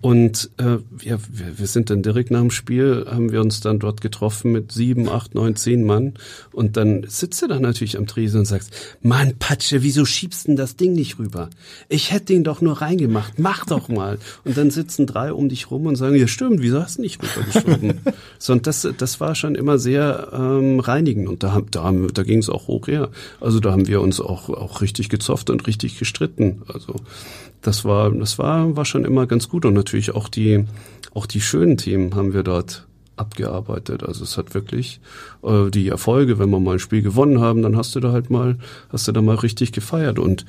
Und 0.00 0.50
äh, 0.58 0.78
ja, 1.02 1.18
wir, 1.28 1.58
wir 1.58 1.66
sind 1.66 1.90
dann 1.90 2.02
direkt 2.02 2.30
nach 2.30 2.40
dem 2.40 2.52
Spiel, 2.52 3.06
haben 3.10 3.32
wir 3.32 3.40
uns 3.40 3.60
dann 3.60 3.80
dort 3.80 4.00
getroffen 4.00 4.52
mit 4.52 4.70
sieben, 4.70 5.08
acht, 5.08 5.34
neun, 5.34 5.56
zehn 5.56 5.84
Mann. 5.84 6.14
Und 6.52 6.76
dann 6.76 7.04
sitzt 7.08 7.42
du 7.42 7.48
da 7.48 7.58
natürlich 7.58 7.98
am 7.98 8.06
Tresen 8.06 8.40
und 8.40 8.46
sagst, 8.46 8.70
Mann, 9.02 9.34
Patsche, 9.38 9.82
wieso 9.82 10.04
schiebst 10.04 10.46
denn 10.46 10.54
das 10.54 10.76
Ding 10.76 10.92
nicht 10.92 11.18
rüber? 11.18 11.50
Ich 11.88 12.12
hätte 12.12 12.32
ihn 12.32 12.44
doch 12.44 12.60
nur 12.60 12.80
reingemacht, 12.80 13.40
mach 13.40 13.66
doch 13.66 13.88
mal. 13.88 14.18
Und 14.44 14.56
dann 14.56 14.70
sitzen 14.70 15.06
drei 15.06 15.32
um 15.32 15.48
dich 15.48 15.70
rum 15.70 15.86
und 15.86 15.96
sagen, 15.96 16.14
ja 16.14 16.28
stimmt, 16.28 16.62
wieso 16.62 16.80
hast 16.80 16.98
du 16.98 17.02
nicht 17.02 17.20
rübergeschoben? 17.20 18.00
so, 18.38 18.52
und 18.52 18.68
das, 18.68 18.86
das 18.96 19.18
war 19.18 19.34
schon 19.34 19.56
immer 19.56 19.78
sehr 19.78 20.28
ähm, 20.32 20.78
reinigend. 20.78 21.28
Und 21.28 21.42
da, 21.42 21.60
da, 21.72 21.82
haben, 21.82 22.12
da 22.14 22.22
ging 22.22 22.38
es 22.38 22.48
auch 22.48 22.68
hoch 22.68 22.86
her. 22.86 23.10
Also 23.40 23.58
da 23.58 23.72
haben 23.72 23.88
wir 23.88 24.00
uns 24.00 24.20
auch, 24.20 24.48
auch 24.48 24.80
richtig 24.80 25.08
gezofft 25.08 25.50
und 25.50 25.66
richtig 25.66 25.98
gestritten. 25.98 26.62
Also 26.72 26.94
das 27.62 27.84
war, 27.84 28.10
das 28.10 28.38
war, 28.38 28.76
war 28.76 28.84
schon 28.84 29.04
immer 29.04 29.26
ganz 29.26 29.48
gut 29.48 29.64
und 29.64 29.74
natürlich 29.74 30.14
auch 30.14 30.28
die, 30.28 30.64
auch 31.14 31.26
die 31.26 31.40
schönen 31.40 31.76
Themen 31.76 32.14
haben 32.14 32.32
wir 32.32 32.42
dort 32.42 32.86
abgearbeitet. 33.16 34.04
Also 34.04 34.24
es 34.24 34.38
hat 34.38 34.54
wirklich 34.54 35.00
äh, 35.42 35.70
die 35.70 35.88
Erfolge, 35.88 36.38
wenn 36.38 36.50
wir 36.50 36.60
mal 36.60 36.74
ein 36.74 36.78
Spiel 36.78 37.02
gewonnen 37.02 37.40
haben, 37.40 37.62
dann 37.62 37.76
hast 37.76 37.94
du 37.96 38.00
da 38.00 38.12
halt 38.12 38.30
mal, 38.30 38.58
hast 38.90 39.08
du 39.08 39.12
da 39.12 39.20
mal 39.20 39.36
richtig 39.36 39.72
gefeiert 39.72 40.18
und 40.18 40.46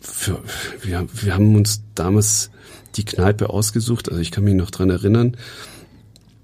für, 0.00 0.38
wir, 0.80 1.06
wir 1.12 1.34
haben 1.34 1.54
uns 1.54 1.82
damals 1.94 2.50
die 2.96 3.04
Kneipe 3.04 3.50
ausgesucht. 3.50 4.08
Also 4.08 4.20
ich 4.20 4.30
kann 4.30 4.44
mich 4.44 4.54
noch 4.54 4.70
dran 4.70 4.90
erinnern, 4.90 5.36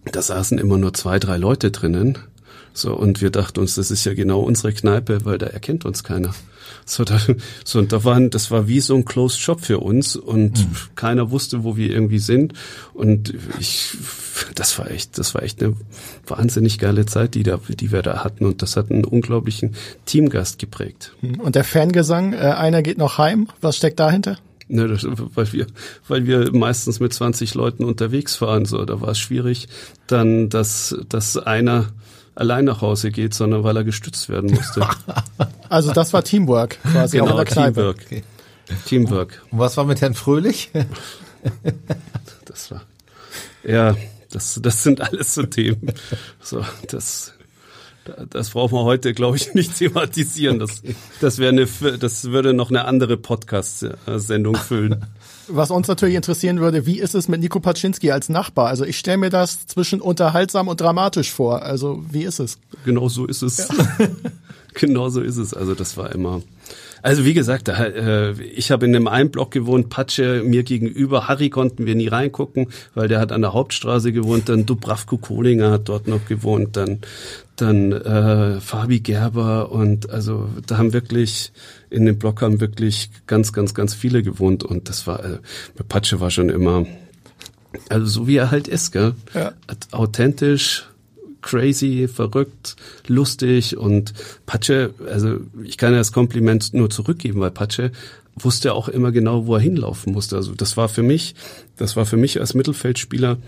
da 0.05 0.23
saßen 0.23 0.59
immer 0.59 0.79
nur 0.79 0.95
zwei, 0.95 1.19
drei 1.19 1.37
Leute 1.37 1.71
drinnen. 1.71 2.19
So, 2.77 2.95
und 2.95 3.23
wir 3.23 3.31
dachten 3.31 3.61
uns, 3.61 3.77
das 3.77 3.91
ist 3.91 4.05
ja 4.05 4.13
genau 4.13 4.41
unsere 4.41 4.71
Kneipe, 4.71 5.25
weil 5.25 5.39
da 5.39 5.47
erkennt 5.47 5.87
uns 5.87 6.05
keiner. 6.05 6.35
So, 6.85 7.05
da, 7.05 7.19
so, 7.65 7.79
und 7.79 7.91
da 7.91 8.05
waren, 8.05 8.29
das 8.29 8.51
war 8.51 8.69
wie 8.69 8.81
so 8.81 8.95
ein 8.95 9.07
Closed 9.07 9.41
Shop 9.41 9.63
für 9.63 9.79
uns 9.79 10.15
und 10.15 10.59
mhm. 10.59 10.77
keiner 10.95 11.31
wusste, 11.31 11.65
wo 11.65 11.79
wir 11.79 11.91
irgendwie 11.91 12.19
sind. 12.19 12.53
Und 12.93 13.33
ich, 13.59 13.97
das 14.55 14.79
war 14.79 14.91
echt, 14.91 15.17
das 15.17 15.35
war 15.35 15.43
echt 15.43 15.63
eine 15.63 15.75
wahnsinnig 16.27 16.79
geile 16.79 17.07
Zeit, 17.07 17.35
die 17.35 17.45
da, 17.45 17.59
die 17.67 17.93
wir 17.93 18.03
da 18.03 18.23
hatten. 18.23 18.45
Und 18.45 18.61
das 18.61 18.77
hat 18.77 18.91
einen 18.91 19.07
unglaublichen 19.07 19.75
Teamgast 20.05 20.59
geprägt. 20.59 21.13
Mhm. 21.23 21.41
Und 21.41 21.55
der 21.55 21.65
Fangesang, 21.65 22.35
äh, 22.35 22.37
einer 22.37 22.83
geht 22.83 22.99
noch 22.99 23.17
heim. 23.17 23.49
Was 23.63 23.79
steckt 23.79 23.99
dahinter? 24.01 24.39
Ne, 24.69 24.87
das, 24.87 25.07
weil 25.07 25.53
wir, 25.53 25.67
weil 26.09 26.27
wir 26.27 26.53
meistens 26.53 27.01
mit 27.01 27.13
20 27.15 27.55
Leuten 27.55 27.85
unterwegs 27.85 28.41
waren, 28.43 28.67
so, 28.67 28.85
da 28.85 29.01
war 29.01 29.11
es 29.11 29.19
schwierig, 29.19 29.69
dann, 30.09 30.51
dass, 30.51 30.95
dass 31.09 31.39
einer 31.39 31.87
allein 32.37 32.65
nach 32.65 32.81
Hause 32.81 33.11
geht, 33.11 33.35
sondern 33.35 33.65
weil 33.65 33.77
er 33.77 33.85
gestützt 33.85 34.29
werden 34.29 34.53
musste. 34.53 34.87
Also 35.69 35.93
das 35.93 36.13
war 36.13 36.23
Teamwork 36.23 36.79
quasi 36.83 37.19
genau. 37.19 37.43
Teamwork. 37.43 37.99
Okay. 38.07 38.23
Teamwork. 38.87 39.43
Und 39.51 39.59
was 39.59 39.77
war 39.77 39.85
mit 39.85 40.01
Herrn 40.01 40.15
Fröhlich? 40.15 40.71
das 42.45 42.71
war 42.71 42.83
ja, 43.65 43.97
das, 44.31 44.61
das 44.63 44.85
sind 44.85 45.01
alles 45.01 45.35
so 45.35 45.43
Themen. 45.43 45.93
So, 46.41 46.65
das 46.89 47.33
das 48.31 48.51
braucht 48.51 48.73
man 48.73 48.85
heute, 48.85 49.15
glaube 49.15 49.37
ich, 49.37 49.55
nicht 49.55 49.77
thematisieren. 49.77 50.59
Das, 50.59 50.83
das 51.21 51.39
wäre 51.39 51.51
eine, 51.51 51.67
das 51.99 52.25
würde 52.31 52.55
noch 52.55 52.71
eine 52.71 52.85
andere 52.85 53.17
Podcast-Sendung 53.17 54.55
füllen. 54.57 55.05
Was 55.49 55.71
uns 55.71 55.89
natürlich 55.89 56.15
interessieren 56.15 56.61
würde, 56.61 56.87
wie 56.87 56.99
ist 56.99 57.15
es 57.15 57.29
mit 57.29 57.41
Nico 57.41 57.61
Paczynski 57.61 58.11
als 58.11 58.29
Nachbar? 58.29 58.67
Also 58.69 58.85
ich 58.85 58.99
stelle 58.99 59.19
mir 59.19 59.31
das 59.31 59.67
zwischen 59.67 60.01
unterhaltsam 60.01 60.69
und 60.69 60.81
dramatisch 60.81 61.33
vor. 61.33 61.63
Also 61.63 62.05
wie 62.11 62.25
ist 62.25 62.41
es? 62.41 62.59
Genau 62.85 63.09
so 63.09 63.27
ist 63.27 63.43
es. 63.43 63.59
Ja. 63.59 63.67
genau 64.75 65.09
so 65.09 65.21
ist 65.21 65.37
es. 65.37 65.55
Also 65.55 65.75
das 65.75 65.97
war 65.97 66.13
immer. 66.13 66.43
Also 67.03 67.25
wie 67.25 67.35
gesagt, 67.35 67.69
äh, 67.69 68.33
ich 68.33 68.73
habe 68.73 68.87
in 68.87 68.97
einem 68.97 69.07
einen 69.07 69.31
Block 69.31 69.53
gewohnt, 69.53 69.91
Patsche 69.91 70.43
mir 70.45 70.65
gegenüber, 70.65 71.29
Harry 71.29 71.51
konnten 71.51 71.87
wir 71.87 71.95
nie 71.95 72.09
reingucken, 72.09 72.69
weil 72.95 73.07
der 73.07 73.21
hat 73.21 73.31
an 73.31 73.43
der 73.43 73.53
Hauptstraße 73.53 74.13
gewohnt, 74.13 74.49
dann 74.49 74.67
Dubravko 74.67 75.17
Kohlinger 75.17 75.71
hat 75.71 75.89
dort 75.89 76.09
noch 76.09 76.25
gewohnt, 76.27 76.77
dann 76.77 77.01
dann 77.57 77.93
äh, 77.93 78.61
Fabi 78.61 79.01
Gerber 79.01 79.73
und 79.73 80.11
also 80.11 80.49
da 80.67 80.79
haben 80.79 80.93
wirklich 80.93 81.53
in 81.91 82.07
dem 82.07 82.19
Block 82.19 82.43
haben 82.43 82.61
wirklich 82.61 83.11
ganz 83.27 83.53
ganz 83.53 83.75
ganz 83.75 83.95
viele 83.95 84.23
gewohnt 84.23 84.65
und 84.65 84.89
das 84.89 85.07
war 85.07 85.25
äh, 85.25 85.39
Patsche 85.89 86.21
war 86.21 86.31
schon 86.31 86.49
immer 86.49 86.87
also 87.89 88.07
so 88.07 88.27
wie 88.27 88.37
er 88.37 88.51
halt 88.51 88.69
ist, 88.69 88.93
gell? 88.93 89.15
Ja. 89.35 89.53
Authentisch, 89.91 90.87
crazy, 91.43 92.09
verrückt, 92.09 92.77
lustig 93.07 93.77
und 93.77 94.15
Patsche, 94.47 94.95
also 95.11 95.39
ich 95.63 95.79
kann 95.79 95.93
ja 95.93 95.99
das 95.99 96.13
Kompliment 96.13 96.75
nur 96.75 96.91
zurückgeben, 96.91 97.41
weil 97.41 97.51
Patsche 97.51 97.93
wusste 98.35 98.75
auch 98.75 98.89
immer 98.89 99.13
genau, 99.13 99.47
wo 99.47 99.55
er 99.55 99.61
hinlaufen 99.61 100.13
musste. 100.13 100.37
Also 100.37 100.55
das 100.55 100.77
war 100.77 100.89
für 100.89 101.03
mich, 101.03 101.35
das 101.77 101.97
war 101.97 102.05
für 102.05 102.17
mich 102.17 102.41
als 102.41 102.55
Mittelfeldspieler 102.55 103.39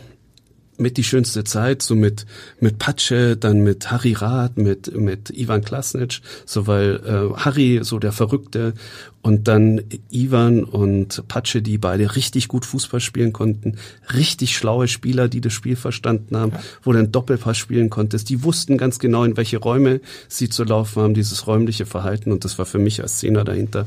mit 0.78 0.96
die 0.96 1.04
schönste 1.04 1.44
Zeit, 1.44 1.82
so 1.82 1.94
mit 1.94 2.24
mit 2.60 2.78
Patsche, 2.78 3.36
dann 3.36 3.60
mit 3.60 3.90
Harry 3.90 4.12
Rath, 4.14 4.56
mit 4.56 4.96
mit 4.96 5.30
Ivan 5.30 5.62
Klasnic, 5.62 6.20
so 6.46 6.66
weil 6.66 7.00
äh, 7.04 7.36
Harry 7.36 7.80
so 7.82 7.98
der 7.98 8.12
Verrückte 8.12 8.74
und 9.20 9.48
dann 9.48 9.82
Ivan 10.10 10.64
und 10.64 11.26
Patsche, 11.28 11.60
die 11.60 11.76
beide 11.76 12.14
richtig 12.16 12.48
gut 12.48 12.64
Fußball 12.64 13.00
spielen 13.00 13.32
konnten, 13.32 13.76
richtig 14.14 14.56
schlaue 14.56 14.88
Spieler, 14.88 15.28
die 15.28 15.40
das 15.40 15.52
Spiel 15.52 15.76
verstanden 15.76 16.36
haben, 16.36 16.52
ja. 16.52 16.60
wo 16.82 16.92
du 16.92 16.98
einen 16.98 17.12
Doppelpass 17.12 17.58
spielen 17.58 17.90
konntest, 17.90 18.28
die 18.30 18.44
wussten 18.44 18.78
ganz 18.78 18.98
genau, 18.98 19.24
in 19.24 19.36
welche 19.36 19.58
Räume 19.58 20.00
sie 20.28 20.48
zu 20.48 20.64
laufen 20.64 21.02
haben, 21.02 21.14
dieses 21.14 21.46
räumliche 21.46 21.84
Verhalten 21.84 22.32
und 22.32 22.44
das 22.44 22.58
war 22.58 22.66
für 22.66 22.78
mich 22.78 23.02
als 23.02 23.16
Szene 23.16 23.44
dahinter 23.44 23.86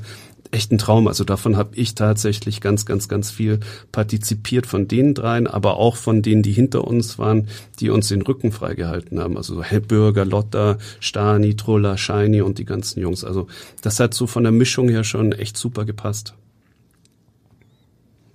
echt 0.51 0.71
ein 0.71 0.77
Traum. 0.77 1.07
Also 1.07 1.23
davon 1.23 1.57
habe 1.57 1.75
ich 1.75 1.95
tatsächlich 1.95 2.61
ganz, 2.61 2.85
ganz, 2.85 3.07
ganz 3.07 3.31
viel 3.31 3.59
partizipiert 3.91 4.67
von 4.67 4.87
den 4.87 5.13
dreien, 5.13 5.47
aber 5.47 5.77
auch 5.77 5.95
von 5.95 6.21
denen, 6.21 6.43
die 6.43 6.51
hinter 6.51 6.85
uns 6.85 7.17
waren, 7.17 7.47
die 7.79 7.89
uns 7.89 8.09
den 8.09 8.21
Rücken 8.21 8.51
freigehalten 8.51 9.19
haben. 9.19 9.37
Also 9.37 9.63
Bürger, 9.87 10.25
Lotta, 10.25 10.77
Stani, 10.99 11.55
Trulla, 11.55 11.97
Shiny 11.97 12.41
und 12.41 12.59
die 12.59 12.65
ganzen 12.65 12.99
Jungs. 12.99 13.23
Also 13.23 13.47
das 13.81 13.99
hat 13.99 14.13
so 14.13 14.27
von 14.27 14.43
der 14.43 14.51
Mischung 14.51 14.89
her 14.89 15.03
schon 15.03 15.31
echt 15.31 15.57
super 15.57 15.85
gepasst. 15.85 16.33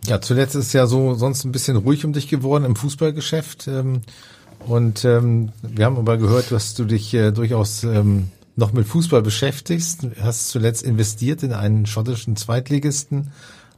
Ja, 0.06 0.20
zuletzt 0.20 0.54
ist 0.54 0.72
ja 0.72 0.86
so 0.86 1.14
sonst 1.14 1.44
ein 1.44 1.52
bisschen 1.52 1.76
ruhig 1.76 2.04
um 2.04 2.12
dich 2.12 2.28
geworden 2.28 2.64
im 2.64 2.76
Fußballgeschäft. 2.76 3.66
Ähm, 3.66 4.02
und 4.66 5.04
ähm, 5.04 5.50
wir 5.62 5.84
haben 5.84 5.96
aber 5.96 6.16
gehört, 6.16 6.52
dass 6.52 6.74
du 6.74 6.84
dich 6.84 7.12
äh, 7.14 7.32
durchaus 7.32 7.84
ähm, 7.84 8.30
noch 8.56 8.72
mit 8.72 8.86
Fußball 8.86 9.22
beschäftigst, 9.22 10.06
hast 10.20 10.48
zuletzt 10.48 10.82
investiert 10.82 11.42
in 11.42 11.52
einen 11.52 11.86
schottischen 11.86 12.36
Zweitligisten. 12.36 13.30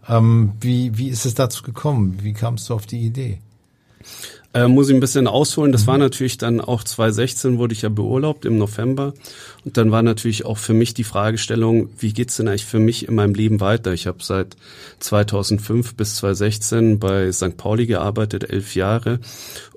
Ähm, 0.08 0.52
wie, 0.60 0.96
wie 0.96 1.08
ist 1.08 1.26
es 1.26 1.34
dazu 1.34 1.62
gekommen? 1.62 2.18
Wie 2.22 2.32
kamst 2.32 2.68
du 2.68 2.74
auf 2.74 2.86
die 2.86 3.00
Idee? 3.00 3.38
Äh, 4.54 4.66
muss 4.68 4.88
ich 4.88 4.94
ein 4.94 5.00
bisschen 5.00 5.26
ausholen. 5.26 5.72
Das 5.72 5.82
mhm. 5.82 5.86
war 5.88 5.98
natürlich 5.98 6.38
dann 6.38 6.60
auch 6.60 6.82
2016 6.82 7.58
wurde 7.58 7.74
ich 7.74 7.82
ja 7.82 7.90
beurlaubt 7.90 8.46
im 8.46 8.56
November. 8.56 9.12
Und 9.64 9.76
dann 9.76 9.90
war 9.90 10.02
natürlich 10.02 10.46
auch 10.46 10.56
für 10.56 10.72
mich 10.72 10.94
die 10.94 11.04
Fragestellung, 11.04 11.90
wie 11.98 12.12
geht's 12.12 12.36
denn 12.36 12.48
eigentlich 12.48 12.64
für 12.64 12.78
mich 12.78 13.08
in 13.08 13.14
meinem 13.14 13.34
Leben 13.34 13.60
weiter? 13.60 13.92
Ich 13.92 14.06
habe 14.06 14.22
seit 14.22 14.56
2005 15.00 15.96
bis 15.96 16.16
2016 16.16 16.98
bei 16.98 17.30
St. 17.30 17.56
Pauli 17.56 17.86
gearbeitet, 17.86 18.48
elf 18.48 18.74
Jahre. 18.74 19.20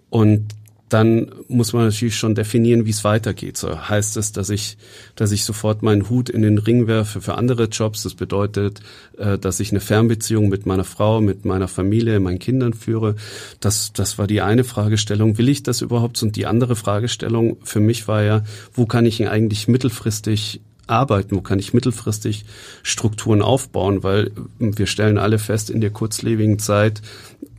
Und 0.10 0.54
dann 0.92 1.32
muss 1.48 1.72
man 1.72 1.86
natürlich 1.86 2.18
schon 2.18 2.36
definieren, 2.36 2.86
wie 2.86 2.89
es 2.89 3.06
weitergeht. 3.06 3.56
So 3.56 3.88
heißt 3.88 4.18
es, 4.18 4.34
dass 4.34 4.50
ich, 4.50 4.78
dass 5.16 5.32
ich 5.32 5.46
sofort 5.46 5.84
meinen 5.84 6.10
Hut 6.10 6.30
in 6.30 6.42
den 6.42 6.58
Ring 6.58 6.86
werfe 6.86 7.22
für 7.22 7.36
andere 7.36 7.66
Jobs. 7.66 8.04
Das 8.04 8.14
bedeutet, 8.14 8.82
äh, 9.18 9.38
dass 9.38 9.62
ich 9.62 9.72
eine 9.72 9.80
Fernbeziehung 9.80 10.50
mit 10.50 10.66
meiner 10.66 10.84
Frau, 10.84 11.22
mit 11.22 11.46
meiner 11.46 11.70
Familie, 11.70 12.20
meinen 12.20 12.39
Kindern 12.39 12.74
führe. 12.74 13.16
Das, 13.62 13.94
das 13.94 14.18
war 14.18 14.28
die 14.28 14.42
eine 14.42 14.66
Fragestellung. 14.66 15.38
Will 15.38 15.48
ich 15.48 15.64
das 15.64 15.80
überhaupt? 15.80 16.22
Und 16.24 16.36
die 16.36 16.46
andere 16.46 16.76
Fragestellung 16.76 17.56
für 17.64 17.80
mich 17.80 18.10
war 18.10 18.24
ja, 18.24 18.44
wo 18.74 18.86
kann 18.86 19.06
ich 19.06 19.22
ihn 19.22 19.30
eigentlich 19.30 19.70
mittelfristig 19.70 20.60
arbeiten? 20.92 21.36
Wo 21.36 21.42
kann 21.42 21.60
ich 21.60 21.74
mittelfristig 21.74 22.46
Strukturen 22.84 23.42
aufbauen? 23.42 24.04
Weil 24.04 24.32
wir 24.60 24.86
stellen 24.86 25.18
alle 25.18 25.39
fest, 25.39 25.70
in 25.70 25.82
der 25.82 25.92
kurzlebigen 25.92 26.60
Zeit 26.60 27.02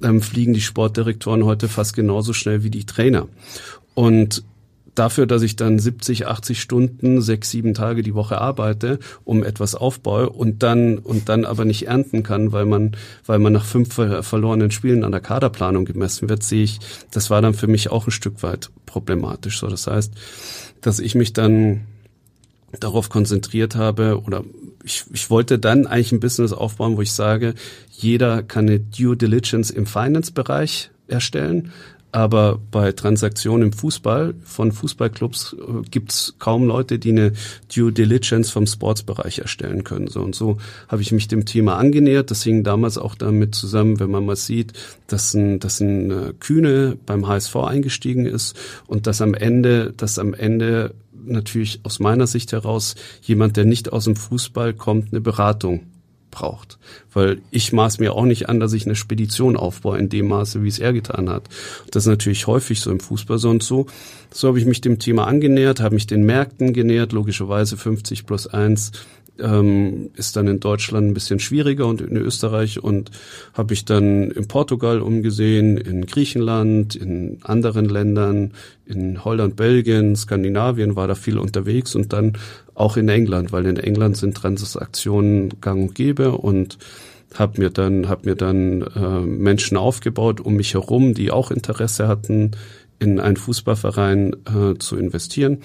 ähm, 0.03 0.22
fliegen 0.22 0.53
die 0.53 0.61
Sportdirektoren 0.61 1.45
heute 1.45 1.68
fast 1.68 1.95
genauso 1.95 2.33
schnell 2.33 2.62
wie 2.62 2.70
die 2.70 2.87
Trainer. 2.87 3.28
Und 3.95 4.45
dafür, 4.95 5.26
dass 5.26 5.43
ich 5.43 5.57
dann 5.57 5.78
70, 5.78 6.26
80 6.26 6.61
Stunden, 6.61 7.22
sechs, 7.22 7.51
sieben 7.51 7.74
Tage 7.74 8.03
die 8.03 8.14
Woche 8.14 8.39
arbeite, 8.39 8.99
um 9.24 9.43
etwas 9.43 9.74
aufbaue 9.74 10.28
und 10.28 10.62
dann 10.62 10.99
und 10.99 11.28
dann 11.28 11.45
aber 11.45 11.64
nicht 11.64 11.87
ernten 11.87 12.22
kann, 12.22 12.53
weil 12.53 12.66
man 12.66 12.97
weil 13.26 13.39
man 13.39 13.53
nach 13.53 13.64
fünf 13.64 13.95
verlorenen 13.95 14.70
Spielen 14.70 15.05
an 15.05 15.12
der 15.12 15.20
Kaderplanung 15.20 15.85
gemessen 15.85 16.28
wird, 16.28 16.43
sehe 16.43 16.64
ich, 16.64 16.78
das 17.11 17.30
war 17.30 17.41
dann 17.41 17.55
für 17.55 17.66
mich 17.66 17.91
auch 17.91 18.07
ein 18.07 18.12
Stück 18.12 18.43
weit 18.43 18.70
problematisch. 18.87 19.61
So, 19.61 19.68
das 19.68 19.87
heißt, 19.87 20.12
dass 20.80 21.01
ich 21.01 21.14
mich 21.14 21.33
dann 21.33 21.83
darauf 22.81 23.09
konzentriert 23.09 23.77
habe 23.77 24.23
oder 24.25 24.45
ich, 24.85 25.05
ich 25.12 25.31
wollte 25.31 25.59
dann 25.59 25.87
eigentlich 25.87 26.12
ein 26.12 26.20
Business 26.20 26.53
aufbauen, 26.53 26.97
wo 26.97 27.03
ich 27.03 27.12
sage, 27.12 27.55
jeder 27.91 28.43
kann 28.43 28.68
eine 28.68 28.81
Due 28.81 29.16
Diligence 29.16 29.70
im 29.70 29.87
Finance-Bereich 29.87 30.91
erstellen, 31.07 31.73
Aber 32.14 32.60
bei 32.70 32.92
Transaktionen 32.92 33.68
im 33.68 33.72
Fußball 33.72 34.34
von 34.44 34.70
Fußballclubs 34.70 35.56
äh, 35.58 35.88
gibt's 35.90 36.34
kaum 36.38 36.66
Leute, 36.66 36.98
die 36.98 37.10
eine 37.10 37.32
Due 37.74 37.90
Diligence 37.90 38.50
vom 38.50 38.66
Sportsbereich 38.66 39.38
erstellen 39.38 39.82
können. 39.82 40.08
So 40.08 40.20
und 40.20 40.34
so 40.34 40.58
habe 40.88 41.00
ich 41.00 41.10
mich 41.10 41.28
dem 41.28 41.46
Thema 41.46 41.78
angenähert. 41.78 42.30
Das 42.30 42.42
hing 42.42 42.64
damals 42.64 42.98
auch 42.98 43.14
damit 43.14 43.54
zusammen, 43.54 43.98
wenn 43.98 44.10
man 44.10 44.26
mal 44.26 44.36
sieht, 44.36 44.74
dass 45.06 45.32
ein, 45.32 45.58
dass 45.58 45.80
ein 45.80 46.10
äh, 46.10 46.32
Kühne 46.38 46.98
beim 47.06 47.26
HSV 47.26 47.56
eingestiegen 47.56 48.26
ist 48.26 48.58
und 48.86 49.06
dass 49.06 49.22
am 49.22 49.32
Ende, 49.32 49.94
dass 49.96 50.18
am 50.18 50.34
Ende 50.34 50.94
natürlich 51.24 51.80
aus 51.82 51.98
meiner 51.98 52.26
Sicht 52.26 52.52
heraus 52.52 52.94
jemand, 53.22 53.56
der 53.56 53.64
nicht 53.64 53.90
aus 53.90 54.04
dem 54.04 54.16
Fußball 54.16 54.74
kommt, 54.74 55.12
eine 55.12 55.22
Beratung 55.22 55.91
braucht. 56.33 56.78
Weil 57.12 57.41
ich 57.53 57.72
maß 57.72 58.01
mir 58.01 58.14
auch 58.14 58.24
nicht 58.24 58.49
an, 58.49 58.59
dass 58.59 58.72
ich 58.72 58.85
eine 58.85 58.97
Spedition 58.97 59.57
aufbaue 59.57 59.99
in 59.99 60.09
dem 60.09 60.26
Maße, 60.26 60.64
wie 60.64 60.68
es 60.68 60.80
er 60.80 60.93
getan 60.93 61.30
hat. 61.30 61.45
Das 61.93 62.03
ist 62.03 62.09
natürlich 62.09 62.49
häufig 62.49 62.80
so 62.80 62.91
im 62.91 62.99
Fußball 62.99 63.39
so 63.39 63.51
und 63.51 63.62
so. 63.62 63.87
So 64.33 64.49
habe 64.49 64.59
ich 64.59 64.66
mich 64.66 64.80
dem 64.80 64.99
Thema 64.99 65.28
angenähert, 65.28 65.80
habe 65.80 65.95
mich 65.95 66.09
den 66.09 66.24
Märkten 66.24 66.72
genähert, 66.72 67.12
logischerweise 67.12 67.76
50 67.76 68.26
plus 68.26 68.49
1 68.49 68.91
ähm, 69.39 70.11
ist 70.14 70.37
dann 70.37 70.47
in 70.47 70.61
Deutschland 70.61 71.09
ein 71.09 71.14
bisschen 71.14 71.39
schwieriger 71.39 71.87
und 71.87 72.01
in 72.01 72.16
Österreich 72.16 72.83
und 72.83 73.11
habe 73.55 73.74
ich 73.74 73.85
dann 73.85 74.30
in 74.30 74.47
Portugal 74.49 75.01
umgesehen, 75.01 75.76
in 75.76 76.07
Griechenland, 76.07 76.95
in 76.95 77.39
anderen 77.43 77.89
Ländern, 77.89 78.53
in 78.87 79.24
Holland, 79.24 79.57
Belgien, 79.57 80.16
Skandinavien 80.16 80.97
war 80.97 81.09
da 81.09 81.14
viel 81.14 81.39
unterwegs 81.39 81.95
und 81.95 82.12
dann 82.12 82.35
auch 82.74 82.97
in 82.97 83.09
England, 83.09 83.53
weil 83.53 83.66
in 83.66 83.76
England 83.76 84.16
sind 84.16 84.37
Transaktionen 84.37 85.61
gang 85.61 85.89
und 85.89 85.95
gäbe 85.95 86.33
und 86.33 86.78
habe 87.35 87.61
mir 87.61 87.70
dann 87.70 88.09
hab 88.09 88.26
mir 88.26 88.35
dann 88.35 88.83
äh, 88.83 89.20
Menschen 89.20 89.76
aufgebaut 89.76 90.41
um 90.41 90.55
mich 90.55 90.74
herum, 90.74 91.14
die 91.14 91.30
auch 91.30 91.51
Interesse 91.51 92.09
hatten, 92.09 92.53
in 92.99 93.18
einen 93.18 93.37
Fußballverein 93.37 94.37
äh, 94.47 94.78
zu 94.78 94.97
investieren. 94.97 95.59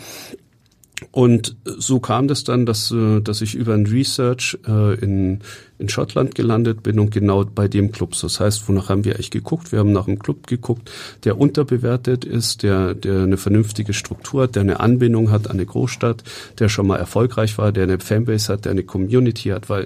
Und 1.12 1.56
so 1.64 2.00
kam 2.00 2.28
das 2.28 2.44
dann, 2.44 2.66
dass, 2.66 2.92
äh, 2.92 3.22
dass 3.22 3.42
ich 3.42 3.54
über 3.54 3.76
ein 3.76 3.86
Research 3.86 4.58
äh, 4.68 4.96
in, 4.96 5.40
in 5.78 5.90
Schottland 5.90 6.34
gelandet 6.34 6.82
bin 6.82 7.00
und 7.00 7.12
genau 7.12 7.46
bei 7.46 7.68
dem 7.68 7.92
Club. 7.92 8.16
Das 8.20 8.40
heißt, 8.40 8.68
wonach 8.68 8.90
haben 8.90 9.06
wir 9.06 9.14
eigentlich 9.14 9.30
geguckt? 9.30 9.72
Wir 9.72 9.80
haben 9.80 9.92
nach 9.92 10.08
einem 10.08 10.18
Club 10.18 10.48
geguckt, 10.48 10.90
der 11.24 11.38
unterbewertet 11.38 12.26
ist, 12.26 12.64
der, 12.64 12.96
der 12.96 13.22
eine 13.22 13.38
vernünftige 13.38 13.94
Struktur 13.94 14.44
hat, 14.44 14.56
der 14.56 14.62
eine 14.62 14.80
Anbindung 14.80 15.30
hat 15.30 15.48
an 15.48 15.58
eine 15.58 15.68
Großstadt, 15.68 16.24
der 16.58 16.68
schon 16.68 16.88
mal 16.88 16.98
erfolgreich 16.98 17.60
war, 17.60 17.72
der 17.72 17.84
eine 17.84 18.00
Fanbase 18.00 18.54
hat, 18.54 18.66
der 18.66 18.72
eine 18.72 18.84
Community 18.84 19.50
hat, 19.50 19.70
weil 19.70 19.86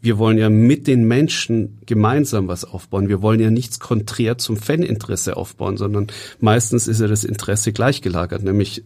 wir 0.00 0.18
wollen 0.18 0.38
ja 0.38 0.48
mit 0.48 0.86
den 0.86 1.06
Menschen 1.06 1.78
gemeinsam 1.84 2.48
was 2.48 2.64
aufbauen. 2.64 3.08
Wir 3.08 3.22
wollen 3.22 3.40
ja 3.40 3.50
nichts 3.50 3.80
konträr 3.80 4.38
zum 4.38 4.56
Faninteresse 4.56 5.36
aufbauen, 5.36 5.76
sondern 5.76 6.06
meistens 6.40 6.86
ist 6.86 7.00
ja 7.00 7.08
das 7.08 7.24
Interesse 7.24 7.72
gleichgelagert, 7.72 8.42
nämlich 8.42 8.84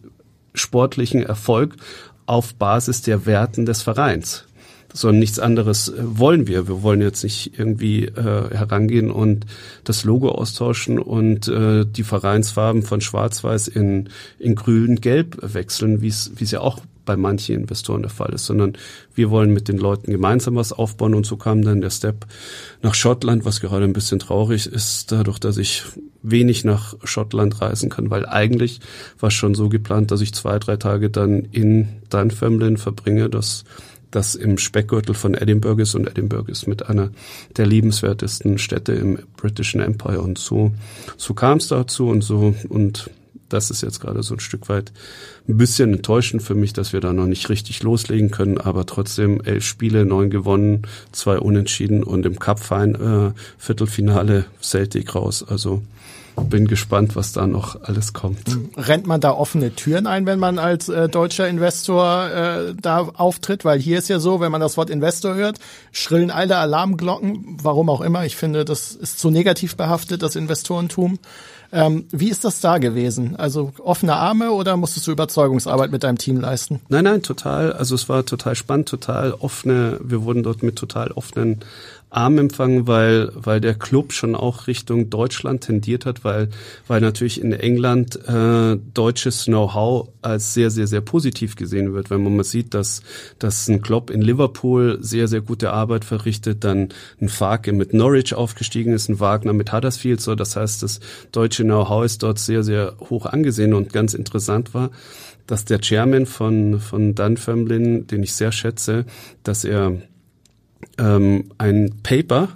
sportlichen 0.53 1.23
Erfolg 1.23 1.75
auf 2.25 2.53
Basis 2.55 3.01
der 3.01 3.25
Werten 3.25 3.65
des 3.65 3.81
Vereins. 3.81 4.45
Sondern 4.93 5.19
nichts 5.19 5.39
anderes 5.39 5.87
äh, 5.87 5.93
wollen 6.01 6.47
wir. 6.47 6.67
Wir 6.67 6.83
wollen 6.83 7.01
jetzt 7.01 7.23
nicht 7.23 7.57
irgendwie 7.57 8.05
äh, 8.05 8.49
herangehen 8.53 9.09
und 9.09 9.45
das 9.85 10.03
Logo 10.03 10.29
austauschen 10.29 10.99
und 10.99 11.47
äh, 11.47 11.85
die 11.85 12.03
Vereinsfarben 12.03 12.83
von 12.83 12.99
Schwarz-Weiß 12.99 13.69
in, 13.69 14.09
in 14.37 14.55
Grün-Gelb 14.55 15.37
wechseln, 15.41 16.01
wie 16.01 16.09
es 16.09 16.31
wie 16.35 16.43
es 16.43 16.51
ja 16.51 16.59
auch 16.59 16.79
bei 17.05 17.15
manchen 17.15 17.55
Investoren 17.55 18.01
der 18.01 18.11
Fall 18.11 18.33
ist, 18.33 18.45
sondern 18.45 18.73
wir 19.15 19.29
wollen 19.29 19.53
mit 19.53 19.67
den 19.67 19.77
Leuten 19.77 20.11
gemeinsam 20.11 20.55
was 20.55 20.73
aufbauen. 20.73 21.15
Und 21.15 21.25
so 21.25 21.37
kam 21.37 21.61
dann 21.61 21.81
der 21.81 21.89
Step 21.89 22.25
nach 22.81 22.93
Schottland, 22.93 23.45
was 23.45 23.61
gerade 23.61 23.85
ein 23.85 23.93
bisschen 23.93 24.19
traurig 24.19 24.67
ist, 24.67 25.11
dadurch, 25.11 25.39
dass 25.39 25.57
ich 25.57 25.83
wenig 26.21 26.63
nach 26.63 26.95
Schottland 27.03 27.61
reisen 27.61 27.89
kann, 27.89 28.09
weil 28.09 28.25
eigentlich 28.25 28.79
war 29.19 29.27
es 29.27 29.33
schon 29.33 29.55
so 29.55 29.69
geplant, 29.69 30.11
dass 30.11 30.21
ich 30.21 30.33
zwei, 30.33 30.59
drei 30.59 30.77
Tage 30.77 31.09
dann 31.09 31.47
in 31.51 31.89
Dunfermline 32.09 32.77
verbringe, 32.77 33.29
das 33.29 33.63
das 34.11 34.35
im 34.35 34.57
Speckgürtel 34.57 35.15
von 35.15 35.33
Edinburgh 35.33 35.81
ist. 35.81 35.95
Und 35.95 36.05
Edinburgh 36.05 36.51
ist 36.51 36.67
mit 36.67 36.87
einer 36.87 37.11
der 37.55 37.65
liebenswertesten 37.65 38.57
Städte 38.57 38.91
im 38.91 39.19
Britischen 39.37 39.79
Empire. 39.79 40.21
Und 40.21 40.37
so 40.37 40.73
so 41.17 41.33
kam 41.33 41.57
es 41.57 41.69
dazu 41.69 42.09
und 42.09 42.21
so 42.21 42.53
und 42.69 43.09
das 43.53 43.71
ist 43.71 43.81
jetzt 43.81 43.99
gerade 43.99 44.23
so 44.23 44.35
ein 44.35 44.39
Stück 44.39 44.69
weit 44.69 44.91
ein 45.47 45.57
bisschen 45.57 45.93
enttäuschend 45.93 46.43
für 46.43 46.55
mich, 46.55 46.73
dass 46.73 46.93
wir 46.93 47.01
da 47.01 47.13
noch 47.13 47.25
nicht 47.25 47.49
richtig 47.49 47.83
loslegen 47.83 48.31
können, 48.31 48.57
aber 48.57 48.85
trotzdem 48.85 49.41
elf 49.41 49.65
Spiele, 49.65 50.05
neun 50.05 50.29
gewonnen, 50.29 50.83
zwei 51.11 51.37
unentschieden 51.37 52.03
und 52.03 52.25
im 52.25 52.39
Cup-Fein 52.39 52.95
äh, 52.95 54.43
Celtic 54.61 55.15
raus. 55.15 55.43
Also 55.47 55.81
bin 56.35 56.67
gespannt, 56.67 57.15
was 57.15 57.33
da 57.33 57.47
noch 57.47 57.81
alles 57.83 58.13
kommt. 58.13 58.57
Rennt 58.75 59.07
man 59.07 59.21
da 59.21 59.31
offene 59.31 59.73
Türen 59.75 60.07
ein, 60.07 60.25
wenn 60.25 60.39
man 60.39 60.59
als 60.59 60.89
äh, 60.89 61.09
deutscher 61.09 61.47
Investor 61.47 62.29
äh, 62.29 62.73
da 62.79 63.09
auftritt? 63.13 63.65
Weil 63.65 63.79
hier 63.79 63.97
ist 63.97 64.09
ja 64.09 64.19
so, 64.19 64.39
wenn 64.39 64.51
man 64.51 64.61
das 64.61 64.77
Wort 64.77 64.89
Investor 64.89 65.35
hört, 65.35 65.59
schrillen 65.91 66.31
alle 66.31 66.57
Alarmglocken, 66.57 67.57
warum 67.61 67.89
auch 67.89 68.01
immer. 68.01 68.25
Ich 68.25 68.35
finde, 68.35 68.65
das 68.65 68.91
ist 68.91 69.19
zu 69.19 69.29
negativ 69.29 69.75
behaftet, 69.75 70.23
das 70.23 70.35
Investorentum. 70.35 71.19
Ähm, 71.73 72.05
wie 72.11 72.29
ist 72.29 72.43
das 72.43 72.59
da 72.59 72.79
gewesen? 72.79 73.35
Also 73.37 73.71
offene 73.79 74.15
Arme 74.15 74.51
oder 74.51 74.75
musstest 74.75 75.07
du 75.07 75.11
Überzeugungsarbeit 75.11 75.91
mit 75.91 76.03
deinem 76.03 76.17
Team 76.17 76.39
leisten? 76.41 76.81
Nein, 76.89 77.05
nein, 77.05 77.23
total. 77.23 77.71
Also 77.71 77.95
es 77.95 78.09
war 78.09 78.25
total 78.25 78.55
spannend, 78.55 78.89
total 78.89 79.31
offene. 79.33 79.97
Wir 80.03 80.23
wurden 80.23 80.43
dort 80.43 80.63
mit 80.63 80.75
total 80.75 81.11
offenen 81.11 81.61
Arm 82.11 82.37
empfangen, 82.37 82.87
weil, 82.87 83.31
weil 83.35 83.61
der 83.61 83.73
Club 83.73 84.11
schon 84.11 84.35
auch 84.35 84.67
Richtung 84.67 85.09
Deutschland 85.09 85.61
tendiert 85.61 86.05
hat, 86.05 86.25
weil, 86.25 86.49
weil 86.85 86.99
natürlich 86.99 87.41
in 87.41 87.53
England 87.53 88.19
äh, 88.27 88.77
deutsches 88.93 89.45
Know-how 89.45 90.09
als 90.21 90.53
sehr, 90.53 90.69
sehr, 90.71 90.87
sehr 90.87 90.99
positiv 90.99 91.55
gesehen 91.55 91.93
wird. 91.93 92.09
Wenn 92.09 92.21
man 92.21 92.35
mal 92.35 92.43
sieht, 92.43 92.73
dass, 92.73 93.01
dass 93.39 93.69
ein 93.69 93.81
Club 93.81 94.09
in 94.09 94.21
Liverpool 94.21 94.97
sehr, 95.01 95.29
sehr 95.29 95.39
gute 95.39 95.71
Arbeit 95.71 96.03
verrichtet, 96.03 96.65
dann 96.65 96.89
ein 97.21 97.29
Farke 97.29 97.71
mit 97.71 97.93
Norwich 97.93 98.33
aufgestiegen 98.33 98.91
ist, 98.91 99.07
ein 99.07 99.21
Wagner 99.21 99.53
mit 99.53 99.71
Huddersfield, 99.71 100.19
so 100.19 100.35
das 100.35 100.57
heißt, 100.57 100.83
das 100.83 100.99
deutsche 101.31 101.63
Know-how 101.63 102.03
ist 102.03 102.23
dort 102.23 102.39
sehr, 102.39 102.63
sehr 102.63 102.97
hoch 103.09 103.25
angesehen 103.25 103.73
und 103.73 103.93
ganz 103.93 104.13
interessant 104.13 104.73
war, 104.73 104.91
dass 105.47 105.63
der 105.63 105.79
Chairman 105.79 106.25
von, 106.25 106.81
von 106.81 107.15
Dunfermline, 107.15 108.01
den 108.01 108.21
ich 108.21 108.33
sehr 108.33 108.51
schätze, 108.51 109.05
dass 109.43 109.63
er 109.63 110.01
ähm, 110.97 111.51
ein 111.57 111.99
Paper 112.03 112.49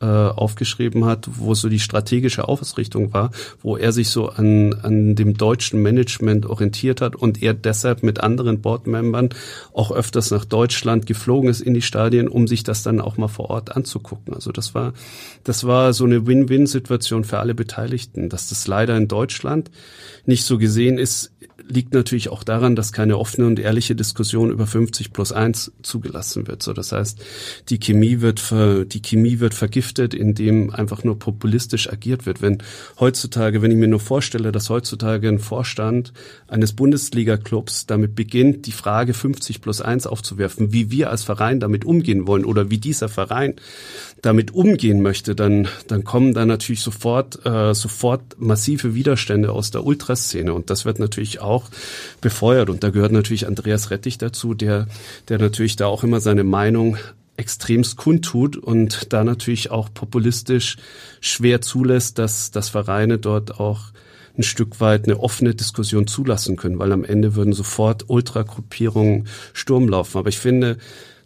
äh, 0.00 0.06
aufgeschrieben 0.06 1.06
hat, 1.06 1.28
wo 1.38 1.54
so 1.54 1.68
die 1.68 1.80
strategische 1.80 2.46
Ausrichtung 2.46 3.12
war, 3.12 3.32
wo 3.62 3.76
er 3.76 3.90
sich 3.90 4.10
so 4.10 4.28
an, 4.28 4.74
an 4.74 5.16
dem 5.16 5.36
deutschen 5.36 5.82
Management 5.82 6.46
orientiert 6.46 7.00
hat 7.00 7.16
und 7.16 7.42
er 7.42 7.52
deshalb 7.52 8.04
mit 8.04 8.20
anderen 8.20 8.60
Boardmembern 8.60 9.30
auch 9.72 9.90
öfters 9.90 10.30
nach 10.30 10.44
Deutschland 10.44 11.06
geflogen 11.06 11.50
ist 11.50 11.60
in 11.60 11.74
die 11.74 11.82
Stadien, 11.82 12.28
um 12.28 12.46
sich 12.46 12.62
das 12.62 12.84
dann 12.84 13.00
auch 13.00 13.16
mal 13.16 13.26
vor 13.26 13.50
Ort 13.50 13.74
anzugucken. 13.74 14.34
Also 14.34 14.52
das 14.52 14.72
war, 14.72 14.92
das 15.42 15.64
war 15.66 15.92
so 15.92 16.04
eine 16.04 16.28
Win-Win-Situation 16.28 17.24
für 17.24 17.40
alle 17.40 17.56
Beteiligten. 17.56 18.28
Dass 18.28 18.50
das 18.50 18.68
leider 18.68 18.96
in 18.96 19.08
Deutschland 19.08 19.68
nicht 20.26 20.44
so 20.44 20.58
gesehen 20.58 20.98
ist, 20.98 21.32
liegt 21.68 21.92
natürlich 21.94 22.28
auch 22.30 22.42
daran, 22.42 22.76
dass 22.76 22.92
keine 22.92 23.18
offene 23.18 23.46
und 23.46 23.58
ehrliche 23.58 23.94
Diskussion 23.94 24.50
über 24.50 24.66
50 24.66 25.12
plus 25.12 25.32
1 25.32 25.72
zugelassen 25.82 26.48
wird. 26.48 26.62
So, 26.62 26.72
das 26.72 26.92
heißt, 26.92 27.20
die 27.68 27.78
Chemie 27.78 28.20
wird 28.20 28.40
ver, 28.40 28.84
die 28.84 29.02
Chemie 29.02 29.40
wird 29.40 29.54
vergiftet, 29.54 30.14
indem 30.14 30.70
einfach 30.70 31.04
nur 31.04 31.18
populistisch 31.18 31.90
agiert 31.90 32.26
wird. 32.26 32.42
Wenn 32.42 32.58
heutzutage, 32.98 33.62
wenn 33.62 33.70
ich 33.70 33.76
mir 33.76 33.88
nur 33.88 34.00
vorstelle, 34.00 34.52
dass 34.52 34.70
heutzutage 34.70 35.28
ein 35.28 35.38
Vorstand 35.38 36.12
eines 36.46 36.72
Bundesliga-Clubs 36.72 37.86
damit 37.86 38.14
beginnt, 38.14 38.66
die 38.66 38.72
Frage 38.72 39.14
50 39.14 39.60
plus 39.60 39.80
1 39.80 40.06
aufzuwerfen, 40.06 40.72
wie 40.72 40.90
wir 40.90 41.10
als 41.10 41.24
Verein 41.24 41.60
damit 41.60 41.84
umgehen 41.84 42.26
wollen 42.26 42.44
oder 42.44 42.70
wie 42.70 42.78
dieser 42.78 43.08
Verein 43.08 43.54
damit 44.22 44.52
umgehen 44.52 45.00
möchte, 45.00 45.34
dann, 45.34 45.68
dann 45.86 46.04
kommen 46.04 46.34
da 46.34 46.44
natürlich 46.44 46.80
sofort, 46.80 47.44
äh, 47.46 47.74
sofort 47.74 48.36
massive 48.38 48.94
Widerstände 48.94 49.52
aus 49.52 49.70
der 49.70 49.84
Ultraszene. 49.84 50.52
Und 50.52 50.70
das 50.70 50.84
wird 50.84 50.98
natürlich 50.98 51.40
auch 51.40 51.70
befeuert. 52.20 52.70
Und 52.70 52.82
da 52.82 52.90
gehört 52.90 53.12
natürlich 53.12 53.46
Andreas 53.46 53.90
Rettich 53.90 54.18
dazu, 54.18 54.54
der, 54.54 54.88
der 55.28 55.38
natürlich 55.38 55.76
da 55.76 55.86
auch 55.86 56.02
immer 56.02 56.20
seine 56.20 56.44
Meinung 56.44 56.96
extremst 57.36 57.96
kundtut 57.96 58.56
und 58.56 59.12
da 59.12 59.22
natürlich 59.22 59.70
auch 59.70 59.88
populistisch 59.94 60.76
schwer 61.20 61.60
zulässt, 61.60 62.18
dass, 62.18 62.50
dass 62.50 62.68
Vereine 62.68 63.18
dort 63.18 63.60
auch 63.60 63.92
ein 64.36 64.42
Stück 64.42 64.80
weit 64.80 65.04
eine 65.04 65.20
offene 65.20 65.54
Diskussion 65.54 66.06
zulassen 66.06 66.56
können, 66.56 66.78
weil 66.78 66.92
am 66.92 67.04
Ende 67.04 67.34
würden 67.36 67.52
sofort 67.52 68.08
Ultragruppierungen 68.08 69.28
Sturm 69.52 69.88
laufen. 69.88 70.18
Aber 70.18 70.28
ich 70.28 70.38
finde, 70.38 70.78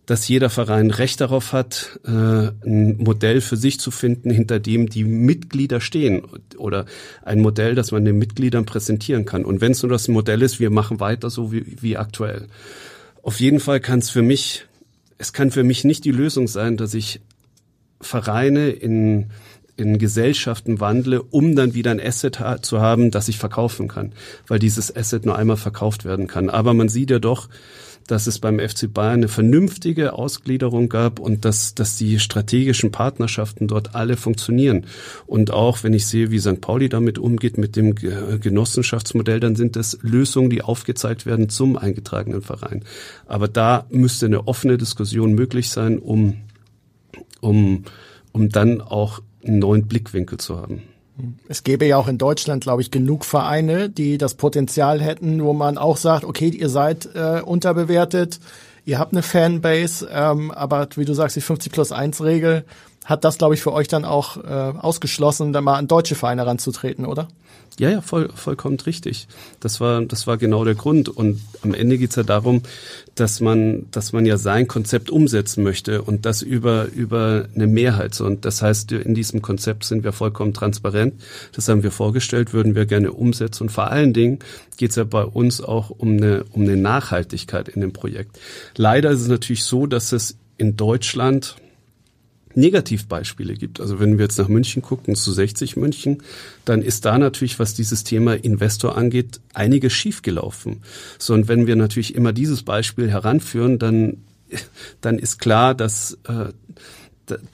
dass 0.07 0.27
jeder 0.27 0.51
Verein 0.51 0.91
Recht 0.91 1.21
darauf 1.21 1.53
hat, 1.53 2.01
äh, 2.05 2.11
ein 2.11 2.97
Modell 2.99 3.41
für 3.41 3.57
sich 3.57 3.79
zu 3.79 3.91
finden, 3.91 4.31
hinter 4.31 4.59
dem 4.59 4.89
die 4.89 5.05
Mitglieder 5.05 5.81
stehen 5.81 6.23
oder 6.57 6.87
ein 7.25 7.41
Modell, 7.41 7.75
das 7.75 7.93
man 7.93 8.05
den 8.05 8.19
Mitgliedern 8.19 8.65
präsentieren 8.65 9.25
kann. 9.25 9.45
Und 9.45 9.61
wenn 9.61 9.73
es 9.73 9.83
nur 9.83 9.91
das 9.91 10.09
Modell 10.09 10.43
ist, 10.43 10.59
wir 10.59 10.71
machen 10.71 10.99
weiter 10.99 11.31
so 11.31 11.53
wie, 11.53 11.81
wie 11.81 11.97
aktuell. 11.97 12.49
Auf 13.23 13.39
jeden 13.39 13.61
Fall 13.61 13.79
kann 13.79 14.01
es 14.01 14.11
für 14.11 14.23
mich, 14.23 14.67
es 15.19 15.33
kann 15.33 15.53
für 15.53 15.63
mich 15.63 15.85
nicht 15.85 16.05
die 16.05 16.11
Lösung 16.11 16.49
sein, 16.49 16.77
dass 16.77 16.95
ich 16.95 17.21
Vereine 18.01 18.71
in 18.71 19.31
in 19.77 19.99
Gesellschaften 19.99 20.81
wandle, 20.81 21.23
um 21.23 21.57
dann 21.57 21.75
wieder 21.75 21.91
ein 21.91 22.01
Asset 22.01 22.41
ha 22.41 22.61
zu 22.61 22.81
haben, 22.81 23.11
das 23.11 23.29
ich 23.29 23.39
verkaufen 23.39 23.89
kann, 23.89 24.13
weil 24.47 24.59
dieses 24.59 24.95
Asset 24.95 25.25
nur 25.25 25.37
einmal 25.37 25.57
verkauft 25.57 26.05
werden 26.05 26.27
kann. 26.27 26.51
Aber 26.51 26.75
man 26.75 26.89
sieht 26.89 27.11
ja 27.11 27.19
doch, 27.19 27.49
dass 28.07 28.27
es 28.27 28.39
beim 28.39 28.59
FC 28.59 28.93
Bayern 28.93 29.15
eine 29.15 29.29
vernünftige 29.29 30.13
Ausgliederung 30.13 30.89
gab 30.89 31.19
und 31.19 31.45
dass, 31.45 31.75
dass 31.75 31.97
die 31.97 32.19
strategischen 32.19 32.91
Partnerschaften 32.91 33.69
dort 33.69 33.95
alle 33.95 34.17
funktionieren. 34.17 34.87
Und 35.27 35.51
auch 35.51 35.83
wenn 35.83 35.93
ich 35.93 36.07
sehe, 36.07 36.31
wie 36.31 36.39
St. 36.39 36.61
Pauli 36.61 36.89
damit 36.89 37.19
umgeht, 37.19 37.59
mit 37.59 37.77
dem 37.77 37.95
Genossenschaftsmodell, 37.95 39.41
dann 39.41 39.57
sind 39.57 39.77
das 39.77 39.99
Lösungen, 40.03 40.51
die 40.51 40.63
aufgezeigt 40.63 41.27
werden 41.27 41.49
zum 41.49 41.77
eingetragenen 41.77 42.43
Verein. 42.43 42.85
Aber 43.27 43.49
da 43.49 43.87
müsste 43.91 44.27
eine 44.27 44.47
offene 44.47 44.79
Diskussion 44.79 45.33
möglich 45.33 45.71
sein, 45.71 45.99
um, 45.99 46.37
um, 47.41 47.85
um 48.33 48.49
dann 48.49 48.81
auch 48.81 49.21
einen 49.45 49.59
neuen 49.59 49.87
Blickwinkel 49.87 50.39
zu 50.39 50.59
haben. 50.59 50.83
Es 51.49 51.63
gäbe 51.63 51.87
ja 51.87 51.99
auch 51.99 52.09
in 52.09 52.19
Deutschland, 52.19 52.63
glaube 52.63 52.83
ich, 52.83 52.91
genug 52.91 53.25
Vereine, 53.25 53.91
die 53.91 54.19
das 54.19 54.35
Potenzial 54.35 55.01
hätten, 55.01 55.45
wo 55.45 55.53
man 55.53 55.79
auch 55.79 55.97
sagt, 55.97 56.25
okay, 56.25 56.49
ihr 56.49 56.69
seid 56.69 57.09
äh, 57.15 57.43
unterbewertet, 57.45 58.41
ihr 58.85 58.99
habt 58.99 59.13
eine 59.13 59.23
Fanbase, 59.23 60.09
ähm, 60.11 60.51
aber 60.51 60.89
wie 60.97 61.05
du 61.05 61.15
sagst, 61.15 61.37
die 61.37 61.41
50 61.41 61.71
plus 61.73 61.93
1 61.93 62.23
Regel 62.23 62.65
hat 63.05 63.25
das, 63.25 63.39
glaube 63.39 63.55
ich, 63.55 63.63
für 63.63 63.73
euch 63.73 63.89
dann 63.89 64.05
auch 64.05 64.37
äh, 64.37 64.49
ausgeschlossen, 64.49 65.53
da 65.53 65.61
mal 65.61 65.77
an 65.77 65.89
deutsche 65.89 66.15
Vereine 66.15 66.47
ranzutreten, 66.47 67.05
oder? 67.05 67.29
Ja, 67.79 67.89
ja, 67.89 68.01
voll, 68.03 68.29
vollkommen 68.35 68.79
richtig. 68.81 69.27
Das 69.61 69.81
war, 69.81 70.03
das 70.03 70.27
war 70.27 70.37
genau 70.37 70.65
der 70.65 70.75
Grund. 70.75 71.09
Und 71.09 71.41
am 71.63 71.73
Ende 71.73 71.97
geht's 71.97 72.17
ja 72.17 72.23
darum, 72.23 72.63
dass 73.15 73.41
man, 73.41 73.87
dass 73.91 74.13
man 74.13 74.27
ja 74.27 74.37
sein 74.37 74.69
Konzept 74.69 75.11
umsetzen 75.11 75.63
möchte 75.63 76.03
und 76.03 76.27
das 76.27 76.43
über, 76.43 76.89
über 76.93 77.49
eine 77.55 77.67
Mehrheit. 77.67 78.21
Und 78.21 78.45
das 78.45 78.61
heißt, 78.61 78.93
in 78.93 79.15
diesem 79.15 79.41
Konzept 79.41 79.85
sind 79.85 80.05
wir 80.05 80.13
vollkommen 80.13 80.53
transparent. 80.53 81.15
Das 81.53 81.69
haben 81.69 81.83
wir 81.83 81.93
vorgestellt, 81.93 82.53
würden 82.53 82.75
wir 82.75 82.85
gerne 82.85 83.13
umsetzen. 83.13 83.65
Und 83.65 83.71
vor 83.71 83.91
allen 83.91 84.13
Dingen 84.13 84.41
geht's 84.77 84.97
ja 84.97 85.05
bei 85.05 85.25
uns 85.25 85.63
auch 85.63 85.89
um 85.91 86.19
eine, 86.19 86.45
um 86.53 86.63
eine 86.63 86.77
Nachhaltigkeit 86.77 87.69
in 87.69 87.81
dem 87.81 87.95
Projekt. 87.95 88.39
Leider 88.77 89.11
ist 89.11 89.23
es 89.23 89.29
natürlich 89.29 89.65
so, 89.65 89.87
dass 89.87 90.13
es 90.13 90.37
in 90.59 90.77
Deutschland 90.77 91.57
Negativbeispiele 92.55 93.55
gibt. 93.55 93.81
Also 93.81 94.01
wenn 94.01 94.19
wir 94.19 94.25
jetzt 94.25 94.39
nach 94.39 94.49
München 94.49 94.83
gucken, 94.83 95.15
zu 95.15 95.33
60 95.33 95.77
München, 95.77 96.23
dann 96.65 96.83
ist 96.83 97.05
da 97.05 97.19
natürlich, 97.19 97.59
was 97.59 97.75
dieses 97.75 98.05
Thema 98.05 98.35
Investor 98.35 98.97
angeht, 98.97 99.41
einiges 99.55 99.93
schiefgelaufen. 99.93 100.83
So, 101.19 101.35
und 101.35 101.49
wenn 101.49 101.67
wir 101.67 101.77
natürlich 101.77 102.15
immer 102.15 102.33
dieses 102.33 102.63
Beispiel 102.63 103.11
heranführen, 103.11 103.79
dann, 103.79 104.19
dann 105.01 105.19
ist 105.19 105.39
klar, 105.39 105.75
dass, 105.75 106.19
äh, 106.29 106.53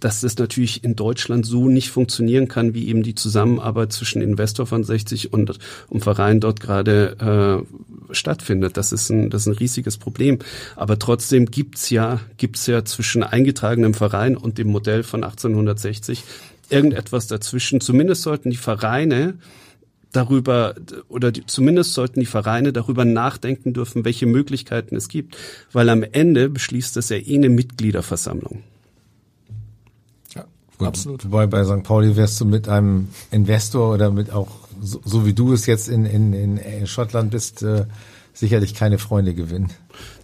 dass 0.01 0.21
das 0.21 0.39
natürlich 0.39 0.85
in 0.85 0.97
Deutschland 0.97 1.47
so 1.47 1.69
nicht 1.69 1.91
funktionieren 1.91 2.49
kann, 2.49 2.75
wie 2.75 2.89
eben 2.89 3.03
die 3.03 3.15
Zusammenarbeit 3.15 3.93
zwischen 3.93 4.23
Investor 4.23 4.67
von 4.67 4.85
60 4.85 5.33
und, 5.33 5.59
und 5.89 6.03
Verein 6.03 6.41
dort 6.41 6.61
gerade 6.61 7.65
äh, 8.11 8.15
stattfindet. 8.15 8.77
Das 8.77 8.93
ist 8.93 9.11
ein, 9.11 9.31
das 9.31 9.43
ist 9.43 9.47
ein 9.49 9.59
riesiges 9.59 9.97
Problem. 9.99 10.39
Aber 10.77 10.99
trotzdem 10.99 11.47
gibt's 11.47 11.91
ja, 11.91 12.21
gibt's 12.37 12.67
ja 12.67 12.85
zwischen 12.85 13.23
eingetragenem 13.23 13.95
Verein 13.95 14.37
und 14.37 14.59
dem 14.59 14.69
Modell 14.69 15.03
von 15.03 15.25
1860 15.25 16.25
irgendetwas 16.71 17.27
dazwischen. 17.27 17.81
Zumindest 17.81 18.23
sollten 18.23 18.51
die 18.51 18.57
Vereine 18.57 19.35
darüber 20.13 20.75
oder 21.09 21.33
die, 21.33 21.45
zumindest 21.47 21.95
sollten 21.95 22.21
die 22.21 22.27
Vereine 22.27 22.73
darüber 22.73 23.05
nachdenken 23.05 23.73
dürfen, 23.73 24.05
welche 24.05 24.27
Möglichkeiten 24.27 24.97
es 24.97 25.09
gibt, 25.09 25.37
weil 25.73 25.89
am 25.89 26.03
Ende 26.03 26.49
beschließt 26.49 26.97
das 26.97 27.11
ja 27.11 27.17
eh 27.17 27.35
eine 27.35 27.49
Mitgliederversammlung. 27.49 28.63
Gut, 30.79 30.89
Absolut. 30.89 31.25
Wobei 31.25 31.47
bei 31.47 31.65
St. 31.65 31.83
Pauli 31.83 32.17
wärst 32.17 32.41
du 32.41 32.45
mit 32.45 32.69
einem 32.69 33.09
Investor 33.31 33.95
oder 33.95 34.11
mit 34.11 34.31
auch, 34.33 34.49
so, 34.81 35.01
so 35.05 35.27
wie 35.27 35.35
du 35.35 35.53
es 35.53 35.67
jetzt 35.67 35.89
in, 35.89 36.05
in, 36.07 36.33
in 36.57 36.87
Schottland 36.87 37.33
bist, 37.33 37.63
äh, 37.63 37.87
sicherlich 38.33 38.75
keine 38.75 38.99
Freunde 38.99 39.35
gewinnen. 39.35 39.73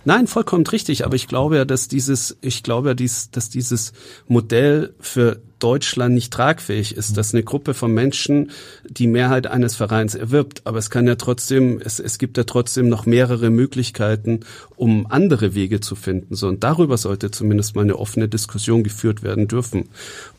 Nein, 0.05 0.29
vollkommen 0.29 0.67
richtig. 0.67 1.05
Aber 1.05 1.17
ich 1.17 1.27
glaube 1.27 1.57
ja, 1.57 1.65
dass 1.65 1.89
dieses, 1.89 2.37
ich 2.41 2.63
glaube 2.63 2.89
ja, 2.89 2.95
dies, 2.95 3.31
dass 3.33 3.51
dieses 3.51 3.93
Modell 4.29 4.95
für 5.01 5.41
Deutschland 5.59 6.15
nicht 6.15 6.33
tragfähig 6.33 6.97
ist, 6.97 7.17
dass 7.17 7.33
eine 7.33 7.43
Gruppe 7.43 7.75
von 7.75 7.93
Menschen 7.93 8.51
die 8.89 9.07
Mehrheit 9.07 9.47
eines 9.47 9.77
Vereins 9.77 10.15
erwirbt. 10.15 10.63
Aber 10.65 10.79
es 10.79 10.91
kann 10.91 11.07
ja 11.07 11.15
trotzdem, 11.17 11.81
es, 11.85 12.01
es 12.01 12.19
gibt 12.19 12.37
ja 12.37 12.45
trotzdem 12.45 12.89
noch 12.89 13.07
mehrere 13.07 13.51
Möglichkeiten, 13.51 14.41
um 14.77 15.07
andere 15.09 15.55
Wege 15.55 15.81
zu 15.81 15.95
finden. 15.95 16.35
So, 16.35 16.49
und 16.49 16.65
darüber 16.65 16.97
sollte 16.97 17.31
zumindest 17.31 17.77
mal 17.77 17.83
eine 17.83 17.99
offene 17.99 18.29
Diskussion 18.29 18.83
geführt 18.83 19.23
werden 19.23 19.49
dürfen. 19.49 19.89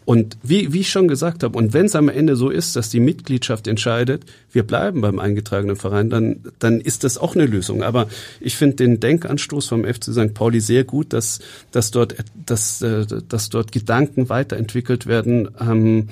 Und 0.05 0.37
wie, 0.43 0.71
wie 0.71 0.81
ich 0.81 0.91
schon 0.91 1.07
gesagt 1.07 1.43
habe, 1.43 1.57
und 1.57 1.73
wenn 1.73 1.87
es 1.87 1.95
am 1.95 2.09
Ende 2.09 2.35
so 2.35 2.51
ist, 2.51 2.75
dass 2.75 2.89
die 2.89 2.99
Mitgliedschaft 2.99 3.67
entscheidet, 3.67 4.23
wir 4.51 4.61
bleiben 4.61 5.01
beim 5.01 5.17
eingetragenen 5.17 5.75
Verein, 5.75 6.11
dann, 6.11 6.43
dann 6.59 6.79
ist 6.79 7.03
das 7.03 7.17
auch 7.17 7.35
eine 7.35 7.47
Lösung. 7.47 7.81
Aber 7.81 8.07
ich 8.39 8.55
finde 8.55 8.75
den 8.75 8.99
Denkanstoß 8.99 9.67
vom 9.67 9.83
FC 9.83 10.05
St. 10.13 10.33
Pauli 10.35 10.59
sehr 10.59 10.83
gut, 10.83 11.11
dass, 11.11 11.39
dass, 11.71 11.89
dort, 11.89 12.15
dass, 12.45 12.83
äh, 12.83 13.05
dass 13.27 13.49
dort 13.49 13.71
Gedanken 13.71 14.29
weiterentwickelt 14.29 15.04
werden 15.05 15.49
ähm, 15.59 16.07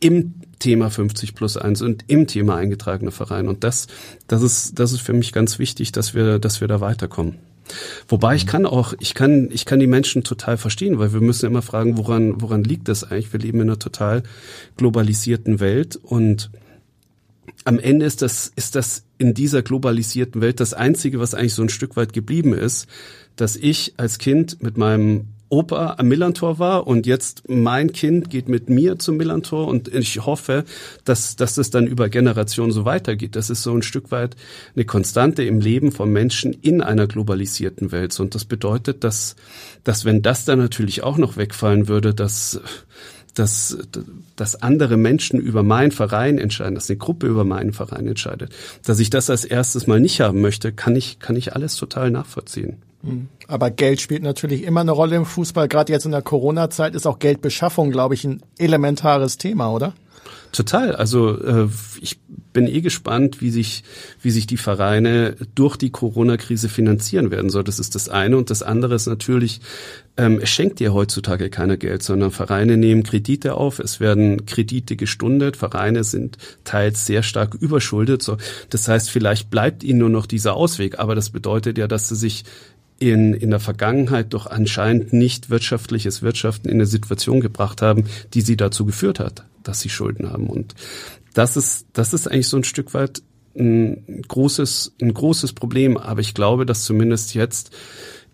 im 0.00 0.34
Thema 0.58 0.90
50 0.90 1.34
plus 1.34 1.56
1 1.56 1.82
und 1.82 2.04
im 2.08 2.26
Thema 2.26 2.56
eingetragener 2.56 3.12
Verein. 3.12 3.48
Und 3.48 3.64
das, 3.64 3.88
das 4.26 4.42
ist, 4.42 4.78
das 4.78 4.92
ist 4.92 5.00
für 5.00 5.12
mich 5.12 5.32
ganz 5.32 5.58
wichtig, 5.58 5.92
dass 5.92 6.14
wir, 6.14 6.38
dass 6.38 6.60
wir 6.60 6.68
da 6.68 6.80
weiterkommen. 6.80 7.36
Wobei 8.08 8.36
ich 8.36 8.46
kann 8.46 8.64
auch, 8.64 8.94
ich 9.00 9.14
kann, 9.14 9.48
ich 9.50 9.64
kann 9.64 9.80
die 9.80 9.86
Menschen 9.86 10.22
total 10.22 10.56
verstehen, 10.56 10.98
weil 10.98 11.12
wir 11.12 11.20
müssen 11.20 11.46
immer 11.46 11.62
fragen, 11.62 11.98
woran, 11.98 12.40
woran 12.40 12.62
liegt 12.62 12.88
das 12.88 13.04
eigentlich? 13.04 13.32
Wir 13.32 13.40
leben 13.40 13.60
in 13.60 13.68
einer 13.68 13.78
total 13.78 14.22
globalisierten 14.76 15.58
Welt 15.60 15.96
und 15.96 16.50
am 17.64 17.80
Ende 17.80 18.06
ist 18.06 18.22
das, 18.22 18.52
ist 18.54 18.76
das 18.76 19.04
in 19.18 19.34
dieser 19.34 19.62
globalisierten 19.62 20.40
Welt 20.40 20.60
das 20.60 20.74
einzige, 20.74 21.18
was 21.18 21.34
eigentlich 21.34 21.54
so 21.54 21.62
ein 21.62 21.68
Stück 21.68 21.96
weit 21.96 22.12
geblieben 22.12 22.52
ist, 22.52 22.86
dass 23.34 23.56
ich 23.56 23.94
als 23.96 24.18
Kind 24.18 24.62
mit 24.62 24.76
meinem 24.76 25.28
Opa 25.48 25.94
am 25.98 26.08
Millantor 26.08 26.58
war 26.58 26.86
und 26.86 27.06
jetzt 27.06 27.48
mein 27.48 27.92
Kind 27.92 28.30
geht 28.30 28.48
mit 28.48 28.68
mir 28.68 28.98
zum 28.98 29.16
Millantor 29.16 29.68
und 29.68 29.86
ich 29.88 30.26
hoffe, 30.26 30.64
dass, 31.04 31.36
dass 31.36 31.56
es 31.56 31.70
dann 31.70 31.86
über 31.86 32.08
Generationen 32.08 32.72
so 32.72 32.84
weitergeht. 32.84 33.36
Das 33.36 33.48
ist 33.48 33.62
so 33.62 33.72
ein 33.72 33.82
Stück 33.82 34.10
weit 34.10 34.34
eine 34.74 34.84
Konstante 34.84 35.44
im 35.44 35.60
Leben 35.60 35.92
von 35.92 36.12
Menschen 36.12 36.52
in 36.52 36.82
einer 36.82 37.06
globalisierten 37.06 37.92
Welt. 37.92 38.18
Und 38.18 38.34
das 38.34 38.44
bedeutet, 38.44 39.04
dass, 39.04 39.36
dass 39.84 40.04
wenn 40.04 40.22
das 40.22 40.44
dann 40.44 40.58
natürlich 40.58 41.04
auch 41.04 41.16
noch 41.16 41.36
wegfallen 41.36 41.86
würde, 41.86 42.12
dass, 42.12 42.60
dass, 43.34 43.78
dass 44.34 44.62
andere 44.62 44.96
Menschen 44.96 45.38
über 45.38 45.62
meinen 45.62 45.92
Verein 45.92 46.38
entscheiden, 46.38 46.74
dass 46.74 46.90
eine 46.90 46.96
Gruppe 46.96 47.28
über 47.28 47.44
meinen 47.44 47.72
Verein 47.72 48.08
entscheidet, 48.08 48.50
dass 48.84 48.98
ich 48.98 49.10
das 49.10 49.30
als 49.30 49.44
erstes 49.44 49.86
mal 49.86 50.00
nicht 50.00 50.20
haben 50.20 50.40
möchte, 50.40 50.72
kann 50.72 50.96
ich, 50.96 51.20
kann 51.20 51.36
ich 51.36 51.54
alles 51.54 51.76
total 51.76 52.10
nachvollziehen. 52.10 52.78
Hm. 53.06 53.28
Aber 53.48 53.70
Geld 53.70 54.00
spielt 54.00 54.22
natürlich 54.22 54.64
immer 54.64 54.80
eine 54.80 54.92
Rolle 54.92 55.16
im 55.16 55.24
Fußball. 55.24 55.68
Gerade 55.68 55.92
jetzt 55.92 56.04
in 56.04 56.12
der 56.12 56.22
Corona-Zeit 56.22 56.94
ist 56.94 57.06
auch 57.06 57.18
Geldbeschaffung, 57.18 57.90
glaube 57.90 58.14
ich, 58.14 58.24
ein 58.24 58.42
elementares 58.58 59.38
Thema, 59.38 59.72
oder? 59.72 59.94
Total. 60.52 60.94
Also 60.94 61.38
äh, 61.38 61.68
ich 62.00 62.18
bin 62.52 62.66
eh 62.66 62.80
gespannt, 62.80 63.42
wie 63.42 63.50
sich, 63.50 63.84
wie 64.22 64.30
sich 64.30 64.46
die 64.46 64.56
Vereine 64.56 65.36
durch 65.54 65.76
die 65.76 65.90
Corona-Krise 65.90 66.70
finanzieren 66.70 67.30
werden 67.30 67.50
soll. 67.50 67.64
Das 67.64 67.78
ist 67.78 67.94
das 67.94 68.08
eine. 68.08 68.38
Und 68.38 68.48
das 68.48 68.62
andere 68.62 68.94
ist 68.94 69.06
natürlich, 69.06 69.60
ähm, 70.16 70.40
es 70.42 70.48
schenkt 70.48 70.80
dir 70.80 70.94
heutzutage 70.94 71.50
keiner 71.50 71.76
Geld, 71.76 72.02
sondern 72.02 72.30
Vereine 72.30 72.78
nehmen 72.78 73.02
Kredite 73.02 73.54
auf. 73.54 73.78
Es 73.78 74.00
werden 74.00 74.46
Kredite 74.46 74.96
gestundet. 74.96 75.58
Vereine 75.58 76.04
sind 76.04 76.38
teils 76.64 77.04
sehr 77.04 77.22
stark 77.22 77.54
überschuldet. 77.54 78.22
So, 78.22 78.38
das 78.70 78.88
heißt, 78.88 79.10
vielleicht 79.10 79.50
bleibt 79.50 79.84
ihnen 79.84 79.98
nur 79.98 80.10
noch 80.10 80.24
dieser 80.24 80.54
Ausweg. 80.54 80.98
Aber 80.98 81.14
das 81.14 81.28
bedeutet 81.28 81.76
ja, 81.76 81.86
dass 81.86 82.08
sie 82.08 82.16
sich 82.16 82.44
in, 82.98 83.34
in 83.34 83.50
der 83.50 83.60
Vergangenheit 83.60 84.32
doch 84.32 84.46
anscheinend 84.46 85.12
nicht 85.12 85.50
wirtschaftliches 85.50 86.22
Wirtschaften 86.22 86.68
in 86.68 86.74
eine 86.74 86.86
Situation 86.86 87.40
gebracht 87.40 87.82
haben, 87.82 88.04
die 88.34 88.40
sie 88.40 88.56
dazu 88.56 88.86
geführt 88.86 89.20
hat, 89.20 89.44
dass 89.62 89.80
sie 89.80 89.90
Schulden 89.90 90.30
haben. 90.30 90.46
Und 90.46 90.74
das 91.34 91.56
ist, 91.56 91.86
das 91.92 92.14
ist 92.14 92.26
eigentlich 92.26 92.48
so 92.48 92.56
ein 92.56 92.64
Stück 92.64 92.94
weit 92.94 93.22
ein 93.58 94.22
großes, 94.28 94.94
ein 95.00 95.12
großes 95.12 95.52
Problem. 95.52 95.96
Aber 95.96 96.20
ich 96.20 96.34
glaube, 96.34 96.66
dass 96.66 96.84
zumindest 96.84 97.34
jetzt 97.34 97.70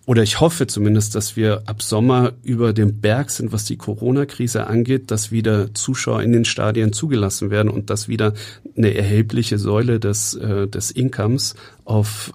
oder 0.05 0.25
ich 0.25 0.41
hoffe 0.41 0.67
zumindest, 0.67 1.15
dass 1.15 1.37
wir 1.37 1.63
ab 1.67 1.81
Sommer 1.81 2.33
über 2.43 2.73
dem 2.73 3.01
Berg 3.01 3.31
sind, 3.31 3.53
was 3.53 3.67
die 3.67 3.77
Corona-Krise 3.77 4.67
angeht, 4.67 5.13
dass 5.13 5.31
wieder 5.31 5.75
Zuschauer 5.75 6.23
in 6.23 6.33
den 6.33 6.45
Stadien 6.45 6.93
zugelassen 6.93 7.51
werden 7.51 7.69
und 7.69 7.89
dass 7.89 8.09
wieder 8.09 8.35
eine 8.77 8.95
erhebliche 8.95 9.59
Säule 9.59 10.01
des, 10.01 10.35
äh, 10.35 10.67
des 10.67 10.91
Incomes 10.91 11.55
auf 11.85 12.33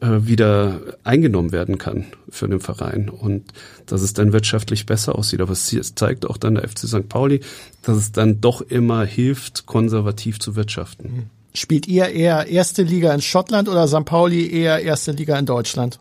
wieder 0.00 0.80
eingenommen 1.04 1.52
werden 1.52 1.78
kann 1.78 2.06
für 2.28 2.48
den 2.48 2.60
Verein 2.60 3.08
und 3.08 3.52
dass 3.86 4.02
es 4.02 4.12
dann 4.12 4.32
wirtschaftlich 4.32 4.86
besser 4.86 5.16
aussieht. 5.16 5.40
Aber 5.40 5.52
es 5.52 5.94
zeigt 5.94 6.26
auch 6.26 6.36
dann 6.36 6.56
der 6.56 6.68
FC 6.68 6.80
St. 6.80 7.08
Pauli, 7.08 7.40
dass 7.82 7.96
es 7.96 8.12
dann 8.12 8.40
doch 8.40 8.60
immer 8.60 9.04
hilft, 9.04 9.66
konservativ 9.66 10.40
zu 10.40 10.56
wirtschaften. 10.56 11.30
Spielt 11.54 11.86
ihr 11.86 12.08
eher 12.08 12.48
erste 12.48 12.82
Liga 12.82 13.14
in 13.14 13.22
Schottland 13.22 13.68
oder 13.68 13.86
St. 13.86 14.04
Pauli 14.04 14.50
eher 14.50 14.80
erste 14.80 15.12
Liga 15.12 15.38
in 15.38 15.46
Deutschland? 15.46 16.00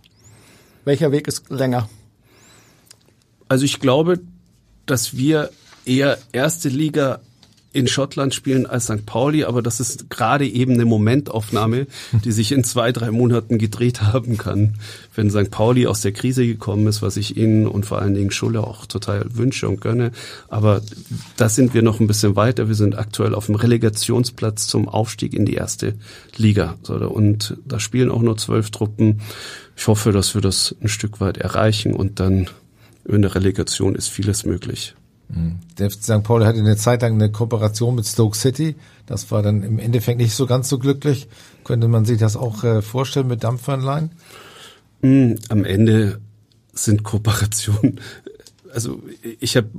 Welcher 0.86 1.12
Weg 1.12 1.28
ist 1.28 1.50
länger? 1.50 1.89
Also 3.48 3.66
ich 3.66 3.80
glaube, 3.80 4.20
dass 4.86 5.16
wir 5.16 5.52
eher 5.86 6.18
erste 6.32 6.70
Liga 6.70 7.22
in 7.74 7.88
Schottland 7.88 8.36
spielen 8.36 8.67
als 8.67 8.86
St. 8.86 9.05
Pauli, 9.05 9.43
aber 9.43 9.63
das 9.63 9.80
ist 9.80 10.09
gerade 10.11 10.47
eben 10.47 10.74
eine 10.74 10.86
Momentaufnahme, 10.86 11.88
die 12.24 12.32
sich 12.32 12.51
in 12.51 12.63
zwei, 12.63 12.91
drei 12.91 13.09
Monaten 13.09 13.57
gedreht 13.57 14.01
haben 14.01 14.38
kann. 14.38 14.76
Wenn 15.15 15.32
St. 15.32 15.49
Pauli 15.49 15.88
aus 15.88 16.01
der 16.01 16.11
Krise 16.11 16.45
gekommen 16.45 16.86
ist, 16.86 17.01
was 17.01 17.17
ich 17.17 17.36
Ihnen 17.36 17.67
und 17.67 17.86
vor 17.86 17.99
allen 17.99 18.13
Dingen 18.13 18.32
Schulle 18.32 18.65
auch 18.65 18.86
total 18.86 19.26
wünsche 19.36 19.67
und 19.67 19.82
gönne. 19.82 20.11
Aber 20.49 20.82
da 21.36 21.49
sind 21.49 21.74
wir 21.74 21.82
noch 21.82 21.99
ein 21.99 22.07
bisschen 22.07 22.36
weiter. 22.36 22.67
Wir 22.67 22.76
sind 22.76 22.97
aktuell 22.97 23.34
auf 23.34 23.47
dem 23.47 23.55
Relegationsplatz 23.55 24.67
zum 24.67 24.88
Aufstieg 24.88 25.34
in 25.34 25.45
die 25.45 25.55
erste 25.55 25.95
Liga. 26.38 26.76
Und 26.88 27.57
da 27.65 27.80
spielen 27.80 28.11
auch 28.11 28.21
nur 28.21 28.38
zwölf 28.38 28.69
Truppen. 28.69 29.21
Ich 29.76 29.88
hoffe, 29.88 30.11
dass 30.11 30.36
wir 30.36 30.41
das 30.41 30.76
ein 30.82 30.89
Stück 30.89 31.19
weit 31.19 31.38
erreichen 31.38 31.93
und 31.93 32.19
dann 32.19 32.49
in 33.05 33.24
der 33.24 33.34
Relegation 33.34 33.95
ist 33.95 34.09
vieles 34.09 34.45
möglich. 34.45 34.93
Der 35.77 35.89
St. 35.89 36.23
Pauli 36.23 36.45
hatte 36.45 36.59
eine 36.59 36.77
Zeit 36.77 37.01
lang 37.01 37.13
eine 37.13 37.31
Kooperation 37.31 37.95
mit 37.95 38.05
Stoke 38.05 38.38
City. 38.38 38.75
Das 39.05 39.31
war 39.31 39.41
dann 39.41 39.63
im 39.63 39.79
Endeffekt 39.79 40.19
nicht 40.19 40.36
so 40.36 40.45
ganz 40.45 40.69
so 40.69 40.77
glücklich. 40.77 41.27
Könnte 41.63 41.88
man 41.88 42.05
sich 42.05 42.19
das 42.19 42.36
auch 42.36 42.63
äh, 42.63 42.81
vorstellen 42.81 43.27
mit 43.27 43.43
Dampfanleihen? 43.43 44.11
Hm, 45.01 45.36
am 45.49 45.65
Ende 45.65 46.19
sind 46.73 47.03
Kooperationen 47.03 47.99
also 48.74 49.01
ich 49.39 49.55
habe 49.55 49.69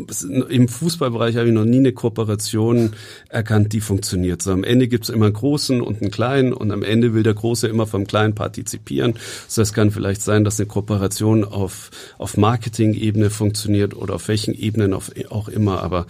im 0.48 0.68
Fußballbereich 0.68 1.36
habe 1.36 1.48
ich 1.48 1.52
noch 1.52 1.64
nie 1.64 1.78
eine 1.78 1.92
Kooperation 1.92 2.92
erkannt, 3.28 3.72
die 3.72 3.80
funktioniert. 3.80 4.42
So 4.42 4.52
am 4.52 4.64
Ende 4.64 4.88
gibt's 4.88 5.08
immer 5.08 5.26
einen 5.26 5.34
großen 5.34 5.80
und 5.80 6.00
einen 6.00 6.10
kleinen 6.10 6.52
und 6.52 6.70
am 6.70 6.82
Ende 6.82 7.14
will 7.14 7.22
der 7.22 7.34
Große 7.34 7.66
immer 7.66 7.86
vom 7.86 8.06
Kleinen 8.06 8.34
partizipieren. 8.34 9.14
So 9.48 9.62
es 9.62 9.72
kann 9.72 9.90
vielleicht 9.90 10.22
sein, 10.22 10.44
dass 10.44 10.60
eine 10.60 10.66
Kooperation 10.66 11.44
auf 11.44 11.90
auf 12.18 12.36
Marketing-Ebene 12.36 13.30
funktioniert 13.30 13.94
oder 13.94 14.14
auf 14.14 14.28
welchen 14.28 14.54
Ebenen 14.54 14.94
auch 14.94 15.48
immer, 15.48 15.82
aber 15.82 16.06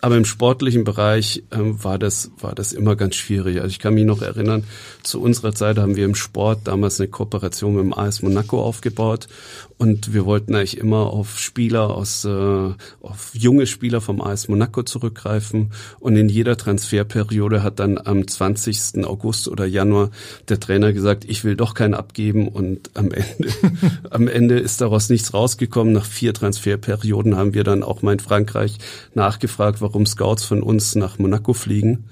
aber 0.00 0.16
im 0.16 0.24
sportlichen 0.24 0.84
Bereich 0.84 1.42
ähm, 1.50 1.82
war 1.82 1.98
das 1.98 2.30
war 2.40 2.54
das 2.54 2.72
immer 2.72 2.96
ganz 2.96 3.16
schwierig. 3.16 3.56
Also 3.56 3.68
ich 3.68 3.78
kann 3.78 3.94
mich 3.94 4.04
noch 4.04 4.22
erinnern, 4.22 4.64
zu 5.02 5.20
unserer 5.20 5.54
Zeit 5.54 5.78
haben 5.78 5.96
wir 5.96 6.04
im 6.04 6.14
Sport 6.14 6.60
damals 6.64 7.00
eine 7.00 7.08
Kooperation 7.08 7.74
mit 7.74 7.84
dem 7.84 7.92
AS 7.92 8.22
Monaco 8.22 8.62
aufgebaut 8.62 9.28
und 9.78 10.12
wir 10.12 10.26
wollten 10.26 10.56
eigentlich 10.56 10.76
immer 10.76 11.12
auf 11.12 11.38
Spieler 11.38 11.90
aus, 11.90 12.24
äh, 12.24 12.28
auf 13.00 13.30
junge 13.32 13.64
Spieler 13.66 14.00
vom 14.00 14.20
AS 14.20 14.48
Monaco 14.48 14.82
zurückgreifen. 14.82 15.70
Und 16.00 16.16
in 16.16 16.28
jeder 16.28 16.56
Transferperiode 16.56 17.62
hat 17.62 17.78
dann 17.78 17.96
am 17.96 18.26
20. 18.26 19.04
August 19.04 19.46
oder 19.46 19.66
Januar 19.66 20.10
der 20.48 20.58
Trainer 20.58 20.92
gesagt, 20.92 21.24
ich 21.28 21.44
will 21.44 21.54
doch 21.54 21.74
keinen 21.74 21.94
abgeben. 21.94 22.48
Und 22.48 22.90
am 22.94 23.12
Ende, 23.12 23.48
am 24.10 24.26
Ende 24.26 24.58
ist 24.58 24.80
daraus 24.80 25.10
nichts 25.10 25.32
rausgekommen. 25.32 25.92
Nach 25.92 26.04
vier 26.04 26.34
Transferperioden 26.34 27.36
haben 27.36 27.54
wir 27.54 27.62
dann 27.62 27.84
auch 27.84 28.02
mal 28.02 28.14
in 28.14 28.20
Frankreich 28.20 28.78
nachgefragt, 29.14 29.80
warum 29.88 30.04
Scouts 30.04 30.44
von 30.44 30.62
uns 30.62 30.94
nach 30.94 31.18
Monaco 31.18 31.54
fliegen 31.54 32.04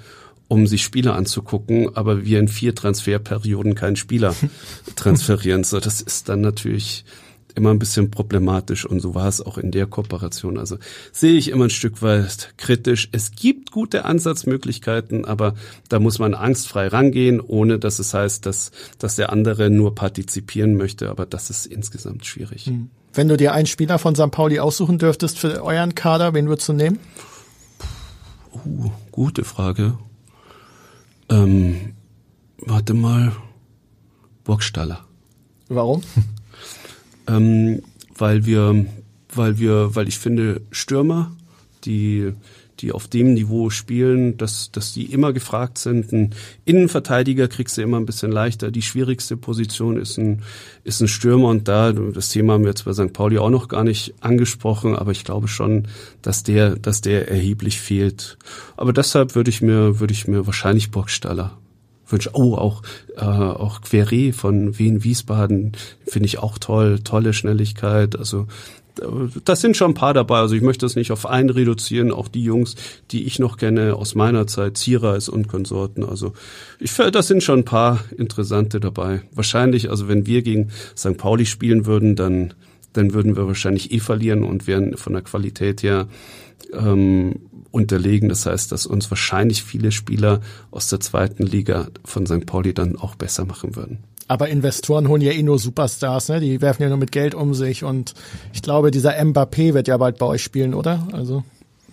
um 0.49 0.69
sich 0.69 0.85
Spieler 0.85 1.17
anzugucken, 1.17 1.97
aber 1.97 2.25
wir 2.25 2.39
in 2.39 2.47
vier 2.47 2.73
Transferperioden 2.73 3.75
keinen 3.75 3.97
Spieler 3.97 4.33
transferieren. 4.97 5.65
So, 5.65 5.81
das 5.81 6.01
ist 6.01 6.29
dann 6.29 6.41
natürlich 6.41 7.05
immer 7.57 7.71
ein 7.71 7.81
bisschen 7.81 8.11
problematisch 8.11 8.85
und 8.85 9.01
so 9.01 9.15
war 9.15 9.27
es 9.27 9.41
auch 9.41 9.59
in 9.59 9.73
der 9.73 9.87
Kooperation. 9.87 10.59
Also 10.59 10.77
sehe 11.11 11.33
ich 11.33 11.51
immer 11.51 11.65
ein 11.65 11.71
Stück 11.71 12.03
weit 12.03 12.55
kritisch. 12.59 13.09
Es 13.11 13.33
gibt 13.33 13.73
gute 13.73 14.05
Ansatzmöglichkeiten, 14.05 15.25
aber 15.25 15.55
da 15.89 15.99
muss 15.99 16.19
man 16.19 16.35
angstfrei 16.35 16.87
rangehen, 16.87 17.41
ohne 17.41 17.79
dass 17.79 17.99
es 17.99 18.15
heißt, 18.15 18.47
dass, 18.47 18.71
dass 18.99 19.17
der 19.17 19.33
andere 19.33 19.71
nur 19.71 19.95
partizipieren 19.95 20.77
möchte. 20.77 21.11
Aber 21.11 21.27
das 21.27 21.51
ist 21.51 21.67
insgesamt 21.67 22.27
schwierig. 22.27 22.67
Hm. 22.67 22.91
Wenn 23.15 23.29
du 23.29 23.39
dir 23.39 23.55
einen 23.55 23.67
Spieler 23.67 23.99
von 23.99 24.15
St. 24.15 24.31
Pauli 24.31 24.61
aussuchen 24.61 24.99
dürftest 24.99 25.39
für 25.39 25.65
euren 25.65 25.95
Kader, 25.95 26.35
wen 26.35 26.49
würdest 26.49 26.69
du 26.69 26.75
nehmen? 26.75 26.99
Uh, 28.65 28.91
gute 29.11 29.45
Frage. 29.45 29.99
Ähm, 31.29 31.95
warte 32.59 32.95
mal. 32.95 33.33
Burgstaller. 34.45 35.05
Warum? 35.69 36.03
ähm, 37.27 37.83
weil 38.17 38.47
wir, 38.47 38.87
weil 39.35 39.59
wir, 39.59 39.95
weil 39.95 40.09
ich 40.09 40.19
finde, 40.19 40.63
Stürmer, 40.71 41.33
die 41.85 42.33
die 42.81 42.93
auf 42.93 43.09
dem 43.09 43.35
Niveau 43.35 43.71
spielen, 43.71 44.37
dass, 44.37 44.71
dass 44.71 44.93
die 44.93 45.13
immer 45.13 45.33
gefragt 45.33 45.79
sind. 45.79 46.13
Ein 46.13 46.35
Innenverteidiger 46.65 47.49
kriegst 47.49 47.77
du 47.77 47.83
immer 47.83 47.99
ein 47.99 48.07
bisschen 48.07 48.31
leichter. 48.31 48.71
Die 48.71 48.83
schwierigste 48.83 49.37
Position 49.37 49.97
ist 49.97 50.19
ein, 50.19 50.43
ist 50.85 51.01
ein 51.01 51.09
Stürmer 51.09 51.49
und 51.49 51.69
da, 51.69 51.93
das 51.93 52.29
Thema 52.31 52.55
haben 52.55 52.63
wir 52.65 52.71
jetzt 52.71 52.85
bei 52.85 52.93
St. 52.93 53.13
Pauli 53.13 53.39
auch 53.39 53.51
noch 53.51 53.69
gar 53.69 53.85
nicht 53.85 54.15
angesprochen, 54.21 54.95
aber 54.97 55.13
ich 55.13 55.25
glaube 55.25 55.49
schon, 55.49 55.89
dass 56.23 56.43
der, 56.43 56.77
dass 56.77 57.01
der 57.01 57.29
erheblich 57.29 57.81
fehlt. 57.81 58.39
Aber 58.77 58.93
deshalb 58.93 59.35
würde 59.35 59.51
ich 59.51 59.63
mir, 59.63 60.01
würde 60.01 60.13
ich 60.13 60.29
mir 60.29 60.47
wahrscheinlich 60.47 60.91
Burgstaller 60.91 61.59
wünsche. 62.09 62.31
Oh, 62.35 62.55
auch, 62.55 62.83
äh, 63.17 63.25
auch 63.25 63.81
Queré 63.81 64.33
von 64.33 64.79
Wien 64.79 65.05
Wiesbaden 65.05 65.73
finde 66.07 66.27
ich 66.27 66.39
auch 66.39 66.59
toll, 66.59 67.01
tolle 67.01 67.33
Schnelligkeit. 67.33 68.17
Also 68.17 68.47
das 69.45 69.61
sind 69.61 69.77
schon 69.77 69.93
ein 69.93 69.95
paar 69.95 70.15
dabei. 70.15 70.39
Also 70.39 70.55
ich 70.55 70.63
möchte 70.63 70.87
das 70.87 70.97
nicht 70.97 71.13
auf 71.13 71.27
einen 71.27 71.51
reduzieren. 71.51 72.11
Auch 72.11 72.29
die 72.29 72.43
Jungs, 72.43 72.77
die 73.11 73.25
ich 73.25 73.39
noch 73.39 73.57
kenne 73.57 73.95
aus 73.95 74.15
meiner 74.15 74.47
Zeit, 74.47 74.77
Ziereis 74.77 75.29
und 75.29 75.49
Konsorten. 75.49 76.05
Also 76.05 76.33
ich 76.79 76.91
finde, 76.93 77.13
das 77.13 77.29
sind 77.29 77.43
schon 77.43 77.61
ein 77.61 77.65
paar 77.65 78.05
interessante 78.17 78.81
dabei. 78.81 79.23
Wahrscheinlich, 79.33 79.91
also 79.91 80.09
wenn 80.09 80.27
wir 80.27 80.43
gegen 80.43 80.71
St. 80.97 81.17
Pauli 81.17 81.47
spielen 81.47 81.87
würden, 81.87 82.17
dann, 82.17 82.55
dann 82.93 83.13
würden 83.13 83.37
wir 83.37 83.47
wahrscheinlich 83.47 83.93
eh 83.93 84.01
verlieren 84.01 84.45
und 84.45 84.67
wären 84.67 84.97
von 84.97 85.13
der 85.13 85.23
Qualität 85.23 85.83
her 85.83 86.09
ähm, 86.73 87.41
unterlegen. 87.71 88.29
Das 88.29 88.47
heißt, 88.47 88.73
dass 88.73 88.87
uns 88.87 89.11
wahrscheinlich 89.11 89.63
viele 89.63 89.93
Spieler 89.93 90.41
aus 90.71 90.89
der 90.89 91.01
zweiten 91.01 91.45
Liga 91.45 91.89
von 92.05 92.27
St. 92.27 92.47
Pauli 92.47 92.73
dann 92.73 92.97
auch 92.97 93.15
besser 93.15 93.45
machen 93.45 93.77
würden. 93.77 93.99
Aber 94.29 94.49
Investoren 94.49 95.09
holen 95.09 95.23
ja 95.23 95.33
eh 95.33 95.43
nur 95.43 95.59
Superstars, 95.59 96.29
ne? 96.29 96.41
Die 96.41 96.61
werfen 96.61 96.83
ja 96.83 96.89
nur 96.89 96.99
mit 96.99 97.13
Geld 97.13 97.35
um 97.35 97.55
sich 97.55 97.85
und 97.85 98.15
ich 98.53 98.63
glaube, 98.63 98.91
dieser 98.91 99.13
Mbappé 99.13 99.75
wird 99.75 99.89
ja 99.89 99.97
bald 99.97 100.19
bei 100.19 100.27
euch 100.27 100.43
spielen, 100.43 100.75
oder? 100.75 101.07
Also 101.13 101.45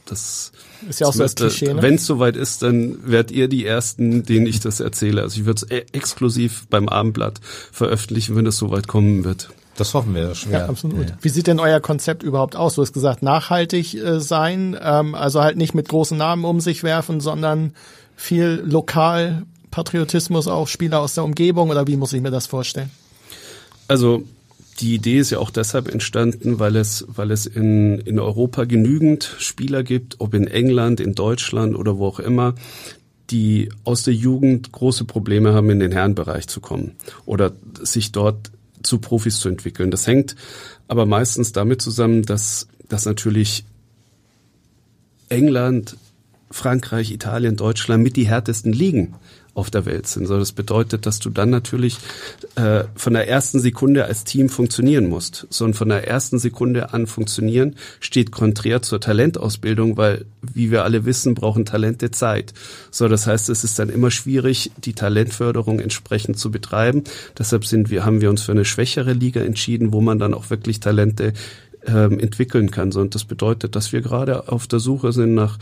das 0.06 0.52
ist 0.90 1.00
ja 1.00 1.08
auch 1.08 1.14
so 1.14 1.24
das 1.24 1.36
Klischee. 1.36 1.74
Ne? 1.74 1.82
Wenn 1.82 1.96
es 1.96 2.06
soweit 2.06 2.36
ist, 2.36 2.62
dann 2.62 2.98
werdet 3.10 3.32
ihr 3.32 3.48
die 3.48 3.66
ersten, 3.66 4.24
denen 4.24 4.46
ich 4.46 4.60
das 4.60 4.80
erzähle. 4.80 5.22
Also 5.22 5.40
ich 5.40 5.46
würde 5.46 5.66
es 5.66 5.86
exklusiv 5.94 6.68
beim 6.70 6.90
Abendblatt 6.90 7.40
veröffentlichen, 7.72 8.36
wenn 8.36 8.46
es 8.46 8.58
soweit 8.58 8.88
kommen 8.88 9.24
wird. 9.24 9.50
Das 9.76 9.94
hoffen 9.94 10.14
wir 10.14 10.36
schwer. 10.36 10.60
Ja, 10.60 10.66
absolut. 10.68 11.10
Ja. 11.10 11.18
Wie 11.22 11.30
sieht 11.30 11.48
denn 11.48 11.60
euer 11.60 11.80
Konzept 11.80 12.22
überhaupt 12.22 12.56
aus? 12.56 12.76
Du 12.76 12.82
hast 12.82 12.94
gesagt, 12.94 13.24
nachhaltig 13.24 13.96
äh, 13.96 14.20
sein, 14.20 14.78
ähm, 14.80 15.16
also 15.16 15.42
halt 15.42 15.58
nicht 15.58 15.74
mit 15.74 15.90
großen 15.90 16.18
Namen 16.18 16.46
um 16.46 16.60
sich 16.60 16.84
werfen, 16.84 17.22
sondern 17.22 17.74
viel 18.16 18.62
lokal 18.64 19.44
Patriotismus 19.74 20.48
auch 20.48 20.68
Spieler 20.68 21.00
aus 21.00 21.16
der 21.16 21.24
Umgebung 21.24 21.72
oder 21.72 21.88
wie 21.88 21.98
muss 21.98 22.14
ich 22.14 22.22
mir 22.22 22.30
das 22.30 22.46
vorstellen? 22.46 22.92
Also 23.88 24.24
die 24.80 24.94
Idee 24.94 25.18
ist 25.18 25.32
ja 25.32 25.40
auch 25.40 25.50
deshalb 25.50 25.92
entstanden, 25.92 26.60
weil 26.60 26.76
es, 26.76 27.06
weil 27.08 27.32
es 27.32 27.48
in, 27.48 27.98
in 28.00 28.20
Europa 28.20 28.66
genügend 28.66 29.36
Spieler 29.40 29.82
gibt, 29.82 30.20
ob 30.20 30.36
in 30.36 30.46
England, 30.46 31.00
in 31.00 31.16
Deutschland 31.16 31.76
oder 31.76 31.98
wo 31.98 32.06
auch 32.06 32.20
immer, 32.20 32.54
die 33.32 33.70
aus 33.84 34.04
der 34.04 34.14
Jugend 34.14 34.72
große 34.72 35.06
Probleme 35.06 35.54
haben, 35.54 35.72
in 35.72 35.80
den 35.80 35.92
Herrenbereich 35.92 36.48
zu 36.48 36.62
kommen 36.62 36.92
oder 37.26 37.54
sich 37.82 38.12
dort 38.12 38.52
zu 38.84 39.00
Profis 39.00 39.40
zu 39.40 39.50
entwickeln. 39.50 39.90
Das 39.90 40.06
hängt 40.06 40.36
aber 40.88 41.08
meistens 41.08 41.52
damit 41.52 41.82
zusammen, 41.82 42.22
dass, 42.22 42.68
dass 42.90 43.06
natürlich 43.06 43.66
England, 45.30 45.98
Frankreich, 46.52 47.12
Italien, 47.12 47.56
Deutschland 47.56 48.04
mit 48.04 48.18
die 48.18 48.28
härtesten 48.28 48.72
Ligen 48.72 49.16
auf 49.56 49.70
der 49.70 49.86
Welt 49.86 50.08
sind. 50.08 50.26
So, 50.26 50.40
das 50.40 50.52
bedeutet, 50.52 51.06
dass 51.06 51.20
du 51.20 51.30
dann 51.30 51.50
natürlich 51.50 51.98
äh, 52.56 52.86
von 52.96 53.14
der 53.14 53.28
ersten 53.28 53.60
Sekunde 53.60 54.06
als 54.06 54.24
Team 54.24 54.50
funktionieren 54.50 55.08
musst. 55.08 55.46
So 55.50 55.66
und 55.66 55.76
von 55.76 55.90
der 55.90 56.08
ersten 56.08 56.40
Sekunde 56.40 56.94
an 56.94 57.06
funktionieren 57.06 57.76
steht 58.00 58.32
konträr 58.32 58.82
zur 58.82 59.00
Talentausbildung, 59.00 59.96
weil, 59.96 60.26
wie 60.42 60.72
wir 60.72 60.84
alle 60.84 61.06
wissen, 61.06 61.36
brauchen 61.36 61.66
Talente 61.66 62.10
Zeit. 62.10 62.54
So, 62.90 63.08
das 63.08 63.28
heißt, 63.28 63.50
es 63.50 63.64
ist 63.64 63.78
dann 63.78 63.90
immer 63.90 64.10
schwierig, 64.10 64.72
die 64.78 64.94
Talentförderung 64.94 65.80
entsprechend 65.80 66.40
zu 66.40 66.50
betreiben. 66.50 67.04
Deshalb 67.38 67.66
sind 67.66 67.92
wir, 67.92 68.06
haben 68.06 68.22
wir 68.22 68.32
uns 68.32 68.42
für 68.42 68.54
eine 68.54 68.66
schwächere 68.66 69.14
Liga 69.14 69.42
entschieden, 69.42 69.94
wo 69.94 70.02
man 70.02 70.18
dann 70.18 70.34
auch 70.34 70.50
wirklich 70.50 70.80
Talente 70.80 71.34
ähm, 71.86 72.20
entwickeln 72.20 72.72
kann. 72.72 72.92
So, 72.92 73.02
und 73.02 73.16
das 73.16 73.26
bedeutet, 73.26 73.76
dass 73.76 73.92
wir 73.92 74.02
gerade 74.02 74.48
auf 74.48 74.68
der 74.68 74.80
Suche 74.80 75.12
sind 75.12 75.34
nach 75.34 75.58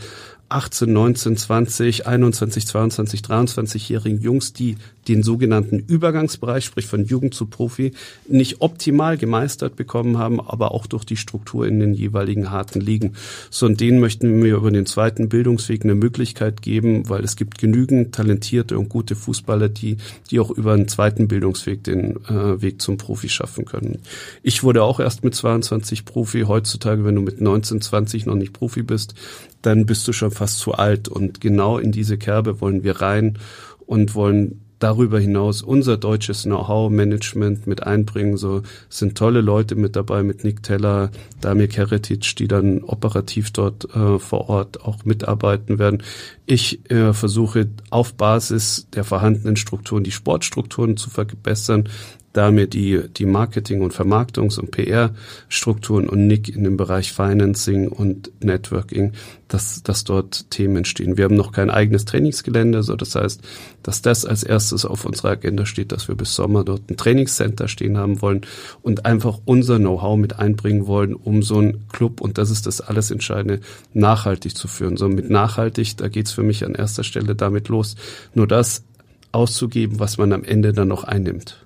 18, 0.54 0.92
19, 0.92 1.36
20, 1.36 2.06
21, 2.06 2.66
22, 2.66 3.20
23-jährigen 3.20 4.20
Jungs, 4.20 4.52
die 4.52 4.76
den 5.08 5.22
sogenannten 5.22 5.78
Übergangsbereich, 5.80 6.64
sprich 6.64 6.86
von 6.86 7.04
Jugend 7.04 7.34
zu 7.34 7.46
Profi, 7.46 7.92
nicht 8.28 8.60
optimal 8.60 9.16
gemeistert 9.16 9.74
bekommen 9.76 10.18
haben, 10.18 10.40
aber 10.40 10.72
auch 10.72 10.86
durch 10.86 11.04
die 11.04 11.16
Struktur 11.16 11.66
in 11.66 11.80
den 11.80 11.94
jeweiligen 11.94 12.50
harten 12.50 12.80
Ligen. 12.80 13.14
So, 13.50 13.66
und 13.66 13.80
denen 13.80 13.98
möchten 13.98 14.42
wir 14.42 14.56
über 14.56 14.70
den 14.70 14.86
zweiten 14.86 15.28
Bildungsweg 15.28 15.84
eine 15.84 15.94
Möglichkeit 15.94 16.62
geben, 16.62 17.08
weil 17.08 17.24
es 17.24 17.36
gibt 17.36 17.58
genügend 17.58 18.14
talentierte 18.14 18.78
und 18.78 18.88
gute 18.88 19.16
Fußballer, 19.16 19.68
die, 19.68 19.96
die 20.30 20.38
auch 20.38 20.50
über 20.50 20.74
einen 20.74 20.88
zweiten 20.88 21.28
Bildungsweg 21.28 21.82
den 21.82 22.16
äh, 22.26 22.62
Weg 22.62 22.80
zum 22.80 22.96
Profi 22.96 23.28
schaffen 23.28 23.64
können. 23.64 23.98
Ich 24.42 24.62
wurde 24.62 24.84
auch 24.84 25.00
erst 25.00 25.24
mit 25.24 25.34
22 25.34 26.04
Profi. 26.04 26.42
Heutzutage, 26.42 27.04
wenn 27.04 27.16
du 27.16 27.22
mit 27.22 27.40
19, 27.40 27.80
20 27.80 28.26
noch 28.26 28.36
nicht 28.36 28.52
Profi 28.52 28.82
bist, 28.82 29.14
dann 29.62 29.86
bist 29.86 30.06
du 30.06 30.12
schon 30.12 30.30
fast 30.42 30.58
zu 30.58 30.72
alt. 30.72 31.06
Und 31.06 31.40
genau 31.40 31.78
in 31.78 31.92
diese 31.92 32.18
Kerbe 32.18 32.60
wollen 32.60 32.82
wir 32.82 33.00
rein 33.00 33.38
und 33.86 34.16
wollen 34.16 34.60
darüber 34.80 35.20
hinaus 35.20 35.62
unser 35.62 35.96
deutsches 35.96 36.42
Know-how-Management 36.42 37.68
mit 37.68 37.84
einbringen. 37.84 38.36
So 38.36 38.62
sind 38.88 39.16
tolle 39.16 39.40
Leute 39.40 39.76
mit 39.76 39.94
dabei, 39.94 40.24
mit 40.24 40.42
Nick 40.42 40.64
Teller, 40.64 41.12
Damir 41.40 41.68
Keretic, 41.68 42.34
die 42.34 42.48
dann 42.48 42.82
operativ 42.82 43.52
dort 43.52 43.84
äh, 43.94 44.18
vor 44.18 44.48
Ort 44.48 44.84
auch 44.84 45.04
mitarbeiten 45.04 45.78
werden. 45.78 46.02
Ich 46.46 46.90
äh, 46.90 47.12
versuche 47.12 47.68
auf 47.90 48.14
Basis 48.14 48.88
der 48.92 49.04
vorhandenen 49.04 49.54
Strukturen 49.54 50.02
die 50.02 50.10
Sportstrukturen 50.10 50.96
zu 50.96 51.08
verbessern, 51.08 51.88
da 52.32 52.50
mir 52.50 52.66
die, 52.66 53.02
die 53.16 53.26
Marketing- 53.26 53.82
und 53.82 53.94
Vermarktungs- 53.94 54.58
und 54.58 54.70
PR-Strukturen 54.70 56.08
und 56.08 56.26
Nick 56.26 56.48
in 56.48 56.64
dem 56.64 56.76
Bereich 56.76 57.12
Financing 57.12 57.88
und 57.88 58.30
Networking, 58.42 59.12
dass, 59.48 59.82
dass 59.82 60.04
dort 60.04 60.50
Themen 60.50 60.76
entstehen. 60.76 61.18
Wir 61.18 61.24
haben 61.24 61.36
noch 61.36 61.52
kein 61.52 61.68
eigenes 61.68 62.06
Trainingsgelände, 62.06 62.82
so 62.82 62.96
das 62.96 63.14
heißt, 63.14 63.42
dass 63.82 64.00
das 64.00 64.24
als 64.24 64.42
erstes 64.42 64.86
auf 64.86 65.04
unserer 65.04 65.30
Agenda 65.30 65.66
steht, 65.66 65.92
dass 65.92 66.08
wir 66.08 66.14
bis 66.14 66.34
Sommer 66.34 66.64
dort 66.64 66.90
ein 66.90 66.96
Trainingscenter 66.96 67.68
stehen 67.68 67.98
haben 67.98 68.22
wollen 68.22 68.42
und 68.80 69.04
einfach 69.04 69.40
unser 69.44 69.78
Know-how 69.78 70.16
mit 70.16 70.38
einbringen 70.38 70.86
wollen, 70.86 71.14
um 71.14 71.42
so 71.42 71.58
einen 71.58 71.86
Club, 71.88 72.22
und 72.22 72.38
das 72.38 72.50
ist 72.50 72.66
das 72.66 72.80
alles 72.80 73.10
Entscheidende, 73.10 73.60
nachhaltig 73.92 74.56
zu 74.56 74.68
führen. 74.68 74.96
So 74.96 75.08
mit 75.08 75.28
nachhaltig, 75.28 75.98
da 75.98 76.08
geht's 76.08 76.32
für 76.32 76.42
mich 76.42 76.64
an 76.64 76.74
erster 76.74 77.04
Stelle 77.04 77.34
damit 77.34 77.68
los, 77.68 77.96
nur 78.34 78.46
das 78.46 78.84
auszugeben, 79.32 79.98
was 79.98 80.18
man 80.18 80.32
am 80.32 80.44
Ende 80.44 80.72
dann 80.72 80.88
noch 80.88 81.04
einnimmt. 81.04 81.62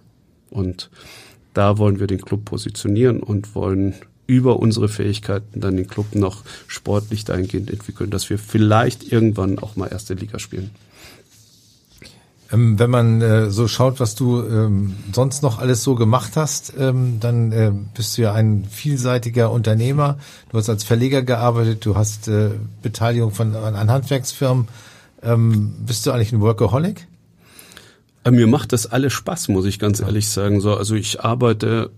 Und 0.50 0.90
da 1.54 1.78
wollen 1.78 2.00
wir 2.00 2.06
den 2.06 2.20
Club 2.20 2.44
positionieren 2.44 3.22
und 3.22 3.54
wollen 3.54 3.94
über 4.26 4.58
unsere 4.58 4.88
Fähigkeiten 4.88 5.60
dann 5.60 5.76
den 5.76 5.86
Club 5.86 6.14
noch 6.14 6.42
sportlich 6.66 7.24
dahingehend 7.24 7.70
entwickeln, 7.70 8.10
dass 8.10 8.28
wir 8.28 8.38
vielleicht 8.38 9.10
irgendwann 9.12 9.58
auch 9.58 9.76
mal 9.76 9.86
erste 9.86 10.14
Liga 10.14 10.38
spielen. 10.38 10.70
Ähm, 12.52 12.78
wenn 12.78 12.90
man 12.90 13.22
äh, 13.22 13.50
so 13.50 13.66
schaut, 13.66 13.98
was 13.98 14.14
du 14.14 14.42
ähm, 14.42 14.94
sonst 15.12 15.42
noch 15.42 15.58
alles 15.58 15.82
so 15.82 15.94
gemacht 15.94 16.36
hast, 16.36 16.74
ähm, 16.78 17.18
dann 17.20 17.52
äh, 17.52 17.72
bist 17.94 18.16
du 18.16 18.22
ja 18.22 18.34
ein 18.34 18.64
vielseitiger 18.70 19.50
Unternehmer. 19.50 20.18
Du 20.50 20.58
hast 20.58 20.68
als 20.68 20.84
Verleger 20.84 21.22
gearbeitet, 21.22 21.84
du 21.84 21.96
hast 21.96 22.28
äh, 22.28 22.50
Beteiligung 22.82 23.32
von 23.32 23.54
an 23.54 23.90
Handwerksfirmen. 23.90 24.68
Bist 25.84 26.06
du 26.06 26.12
eigentlich 26.12 26.32
ein 26.32 26.40
Workaholic? 26.40 27.08
Mir 28.30 28.46
macht 28.46 28.72
das 28.72 28.86
alles 28.86 29.12
Spaß, 29.12 29.48
muss 29.48 29.66
ich 29.66 29.78
ganz 29.78 30.00
ehrlich 30.00 30.28
sagen. 30.28 30.60
So, 30.60 30.74
also 30.74 30.94
ich 30.94 31.20
arbeite 31.20 31.90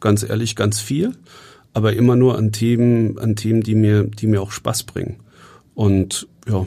ganz 0.00 0.22
ehrlich 0.22 0.56
ganz 0.56 0.80
viel, 0.80 1.12
aber 1.72 1.92
immer 1.92 2.16
nur 2.16 2.36
an 2.36 2.52
Themen, 2.52 3.18
an 3.18 3.36
Themen, 3.36 3.62
die 3.62 3.74
mir, 3.74 4.04
die 4.04 4.26
mir 4.26 4.42
auch 4.42 4.50
Spaß 4.50 4.84
bringen. 4.84 5.16
Und 5.74 6.26
ja, 6.48 6.66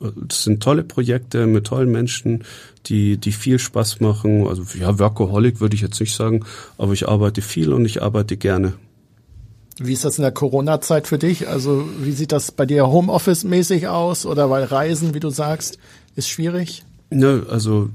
das 0.00 0.44
sind 0.44 0.62
tolle 0.62 0.84
Projekte 0.84 1.46
mit 1.46 1.66
tollen 1.66 1.90
Menschen, 1.90 2.44
die, 2.86 3.16
die 3.16 3.32
viel 3.32 3.58
Spaß 3.58 4.00
machen. 4.00 4.46
Also 4.46 4.64
ja, 4.78 4.98
Workaholic 4.98 5.60
würde 5.60 5.74
ich 5.74 5.82
jetzt 5.82 6.00
nicht 6.00 6.14
sagen, 6.14 6.44
aber 6.78 6.92
ich 6.92 7.08
arbeite 7.08 7.42
viel 7.42 7.72
und 7.72 7.84
ich 7.84 8.02
arbeite 8.02 8.36
gerne. 8.36 8.74
Wie 9.78 9.92
ist 9.92 10.04
das 10.04 10.18
in 10.18 10.22
der 10.22 10.32
Corona-Zeit 10.32 11.08
für 11.08 11.18
dich? 11.18 11.48
Also 11.48 11.88
wie 12.00 12.12
sieht 12.12 12.30
das 12.30 12.52
bei 12.52 12.64
dir 12.64 12.86
Homeoffice-mäßig 12.86 13.88
aus 13.88 14.24
oder 14.24 14.48
weil 14.48 14.64
Reisen, 14.64 15.14
wie 15.14 15.20
du 15.20 15.30
sagst, 15.30 15.78
ist 16.14 16.28
schwierig? 16.28 16.84
Ne, 17.14 17.46
also 17.48 17.90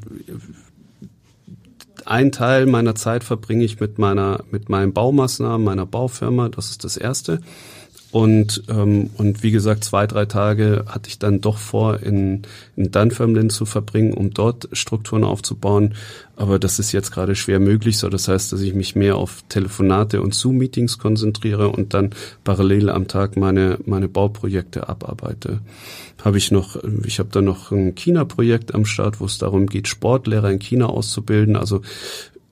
ein 2.06 2.32
Teil 2.32 2.66
meiner 2.66 2.96
Zeit 2.96 3.24
verbringe 3.24 3.66
ich 3.66 3.80
mit 3.80 4.00
meiner 4.00 4.44
mit 4.50 4.70
meinen 4.70 4.94
Baumaßnahmen, 4.94 5.64
meiner 5.64 5.86
Baufirma. 5.86 6.50
Das 6.50 6.72
ist 6.72 6.84
das 6.84 6.98
erste. 6.98 7.42
Und, 8.12 8.64
ähm, 8.70 9.12
und 9.18 9.44
wie 9.44 9.52
gesagt, 9.52 9.84
zwei, 9.84 10.08
drei 10.08 10.26
Tage 10.26 10.86
hatte 10.88 11.10
ich 11.10 11.20
dann 11.20 11.42
doch 11.42 11.58
vor, 11.58 12.00
in, 12.02 12.42
in 12.76 12.92
Dunfermline 12.92 13.50
zu 13.50 13.66
verbringen, 13.66 14.14
um 14.14 14.34
dort 14.34 14.68
Strukturen 14.72 15.24
aufzubauen. 15.24 15.94
Aber 16.36 16.58
das 16.58 16.80
ist 16.80 16.92
jetzt 16.92 17.12
gerade 17.12 17.36
schwer 17.36 17.60
möglich. 17.60 18.00
So, 18.00 18.10
das 18.10 18.28
heißt, 18.28 18.52
dass 18.52 18.62
ich 18.62 18.74
mich 18.74 18.96
mehr 18.96 19.18
auf 19.18 19.44
Telefonate 19.50 20.22
und 20.24 20.34
Zoom-Meetings 20.34 20.98
konzentriere 20.98 21.70
und 21.70 21.94
dann 21.94 22.10
parallel 22.44 22.90
am 22.90 23.08
Tag 23.08 23.38
meine, 23.38 23.78
meine 23.86 24.08
Bauprojekte 24.08 24.90
abarbeite. 24.90 25.60
Habe 26.24 26.40
ich 26.40 26.50
noch, 26.50 26.78
ich 27.06 27.20
habe 27.20 27.30
da 27.32 27.42
noch 27.42 27.72
ein 27.72 27.94
China-Projekt 27.94 28.74
am 28.74 28.86
Start, 28.86 29.20
wo 29.20 29.26
es 29.26 29.38
darum 29.38 29.68
geht, 29.68 29.88
Sportlehrer 29.88 30.50
in 30.50 30.60
China 30.60 30.88
auszubilden. 30.88 31.56
Also 31.56 31.82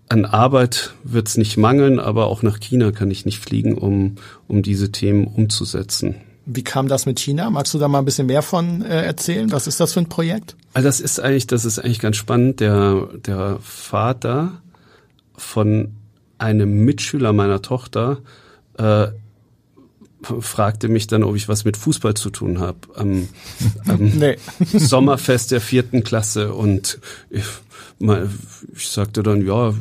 an 0.09 0.25
Arbeit 0.25 0.93
wird 1.03 1.27
es 1.27 1.37
nicht 1.37 1.57
mangeln, 1.57 1.99
aber 1.99 2.27
auch 2.27 2.41
nach 2.41 2.59
China 2.59 2.91
kann 2.91 3.11
ich 3.11 3.25
nicht 3.25 3.39
fliegen, 3.39 3.77
um, 3.77 4.15
um 4.47 4.61
diese 4.61 4.91
Themen 4.91 5.27
umzusetzen. 5.27 6.15
Wie 6.45 6.63
kam 6.63 6.87
das 6.87 7.05
mit 7.05 7.19
China? 7.19 7.49
Magst 7.49 7.73
du 7.73 7.77
da 7.77 7.89
mal 7.89 7.99
ein 7.99 8.05
bisschen 8.05 8.27
mehr 8.27 8.41
von 8.41 8.81
äh, 8.81 9.03
erzählen? 9.03 9.51
Was 9.51 9.67
ist 9.67 9.81
das 9.81 9.93
für 9.93 9.99
ein 9.99 10.07
Projekt? 10.07 10.55
Also 10.73 10.87
das 10.87 11.01
ist 11.01 11.19
eigentlich, 11.19 11.47
das 11.47 11.65
ist 11.65 11.79
eigentlich 11.79 11.99
ganz 11.99 12.15
spannend. 12.15 12.61
Der, 12.61 13.09
der 13.25 13.57
Vater 13.61 14.61
von 15.35 15.95
einem 16.37 16.85
Mitschüler 16.85 17.33
meiner 17.33 17.61
Tochter 17.61 18.19
äh, 18.77 19.07
fragte 20.21 20.87
mich 20.87 21.07
dann, 21.07 21.23
ob 21.23 21.35
ich 21.35 21.49
was 21.49 21.65
mit 21.65 21.75
Fußball 21.77 22.13
zu 22.13 22.29
tun 22.29 22.59
habe 22.59 22.79
am, 22.95 23.27
am 23.87 23.99
nee. 24.17 24.37
Sommerfest 24.59 25.51
der 25.51 25.61
vierten 25.61 26.03
Klasse 26.03 26.53
und 26.53 26.99
ich, 27.29 27.43
ich 28.75 28.89
sagte 28.89 29.23
dann, 29.23 29.45
ja, 29.45 29.73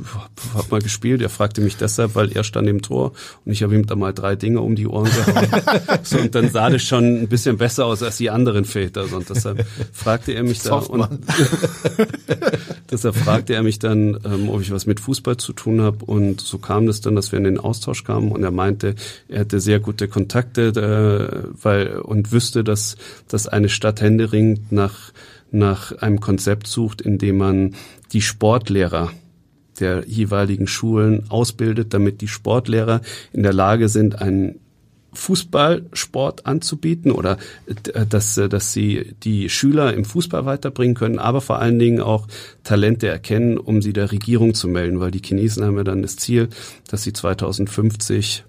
hab 0.55 0.71
mal 0.71 0.81
gespielt. 0.81 1.21
Er 1.21 1.29
fragte 1.29 1.61
mich 1.61 1.77
deshalb, 1.77 2.15
weil 2.15 2.33
er 2.33 2.45
stand 2.45 2.69
im 2.69 2.81
Tor 2.81 3.13
und 3.45 3.53
ich 3.53 3.63
habe 3.63 3.75
ihm 3.75 3.87
da 3.87 3.95
mal 3.95 4.13
drei 4.13 4.37
Dinge 4.37 4.61
um 4.61 4.75
die 4.75 4.87
Ohren 4.87 5.11
gehauen. 5.11 5.49
so, 6.03 6.19
und 6.19 6.35
dann 6.35 6.51
sah 6.51 6.71
das 6.71 6.83
schon 6.83 7.23
ein 7.23 7.29
bisschen 7.29 7.59
besser 7.59 7.85
aus 7.85 8.03
als 8.03 8.17
die 8.17 8.31
anderen 8.31 8.65
Väter. 8.65 9.07
So, 9.07 9.17
und 9.17 9.29
deshalb 9.29 9.67
fragte 9.93 10.33
er 10.33 10.45
mich 10.45 10.63
da 10.63 10.77
und 10.77 11.07
deshalb 12.91 13.17
fragte 13.17 13.55
er 13.55 13.63
mich 13.63 13.79
dann, 13.79 14.19
ähm, 14.25 14.49
ob 14.49 14.63
ich 14.63 14.71
was 14.71 14.87
mit 14.87 15.01
Fußball 15.01 15.37
zu 15.37 15.53
tun 15.53 15.83
habe. 15.83 16.05
Und 16.05 16.41
so 16.41 16.59
kam 16.59 16.89
es 16.89 17.03
dann, 17.03 17.17
dass 17.17 17.33
wir 17.33 17.39
in 17.39 17.45
den 17.45 17.61
Austausch 17.61 18.05
kamen 18.05 18.33
und 18.33 18.43
er 18.43 18.51
meinte, 18.51 18.95
er 19.29 19.41
hätte 19.41 19.61
sehr 19.61 19.81
gute 19.81 20.09
Kontakte, 20.09 20.69
äh, 20.69 21.49
weil 21.63 21.99
und 21.99 22.33
wüsste, 22.33 22.65
dass, 22.65 22.97
dass 23.29 23.47
eine 23.47 23.69
Stadt 23.69 24.01
händeringend 24.01 24.73
nach 24.73 25.13
nach 25.51 25.93
einem 25.99 26.21
Konzept 26.21 26.67
sucht, 26.67 27.01
in 27.01 27.19
dem 27.19 27.39
man 27.39 27.75
die 28.13 28.23
Sportlehrer 28.23 29.11
der 29.81 30.05
jeweiligen 30.07 30.67
Schulen 30.67 31.25
ausbildet, 31.29 31.93
damit 31.93 32.21
die 32.21 32.29
Sportlehrer 32.29 33.01
in 33.33 33.43
der 33.43 33.53
Lage 33.53 33.89
sind, 33.89 34.21
einen 34.21 34.61
Fußballsport 35.17 36.47
anzubieten 36.47 37.11
oder 37.11 37.39
äh, 37.67 38.07
dass, 38.07 38.37
äh, 38.39 38.49
dass 38.49 38.73
sie 38.73 39.15
die 39.23 39.49
Schüler 39.49 39.95
im 39.95 40.05
Fußball 40.05 40.45
weiterbringen 40.45 40.95
können, 40.95 41.19
aber 41.19 41.41
vor 41.41 41.59
allen 41.59 41.79
Dingen 41.79 42.01
auch 42.01 42.29
Talente 42.63 43.09
erkennen, 43.09 43.59
um 43.59 43.83
sie 43.83 43.93
der 43.93 44.13
Regierung 44.13 44.55
zu 44.55 44.69
melden, 44.69 45.01
weil 45.01 45.11
die 45.11 45.23
Chinesen 45.25 45.65
haben 45.65 45.77
ja 45.77 45.85
dann 45.85 46.03
das 46.03 46.17
Ziel, 46.17 46.49
dass 46.89 47.03
sie 47.03 47.13
2050 47.13 48.45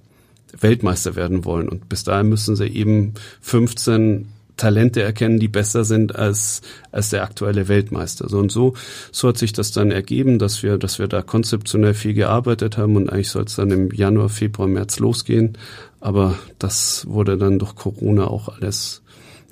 Weltmeister 0.59 1.15
werden 1.15 1.45
wollen. 1.45 1.69
Und 1.69 1.89
bis 1.89 2.03
dahin 2.03 2.29
müssen 2.29 2.55
sie 2.55 2.67
eben 2.67 3.13
15 3.41 4.27
Talente 4.57 5.01
erkennen, 5.01 5.39
die 5.39 5.47
besser 5.47 5.83
sind 5.85 6.15
als, 6.15 6.61
als 6.91 7.09
der 7.09 7.23
aktuelle 7.23 7.67
Weltmeister. 7.67 8.27
So 8.29 8.39
und 8.39 8.51
so, 8.51 8.73
so 9.11 9.29
hat 9.29 9.37
sich 9.37 9.53
das 9.53 9.71
dann 9.71 9.91
ergeben, 9.91 10.39
dass 10.39 10.63
wir, 10.63 10.77
dass 10.77 10.99
wir 10.99 11.07
da 11.07 11.21
konzeptionell 11.21 11.93
viel 11.93 12.13
gearbeitet 12.13 12.77
haben 12.77 12.95
und 12.95 13.09
eigentlich 13.09 13.29
soll 13.29 13.43
es 13.43 13.55
dann 13.55 13.71
im 13.71 13.91
Januar, 13.91 14.29
Februar, 14.29 14.67
März 14.67 14.99
losgehen. 14.99 15.57
Aber 15.99 16.37
das 16.59 17.05
wurde 17.07 17.37
dann 17.37 17.59
durch 17.59 17.75
Corona 17.75 18.27
auch 18.27 18.49
alles 18.49 19.01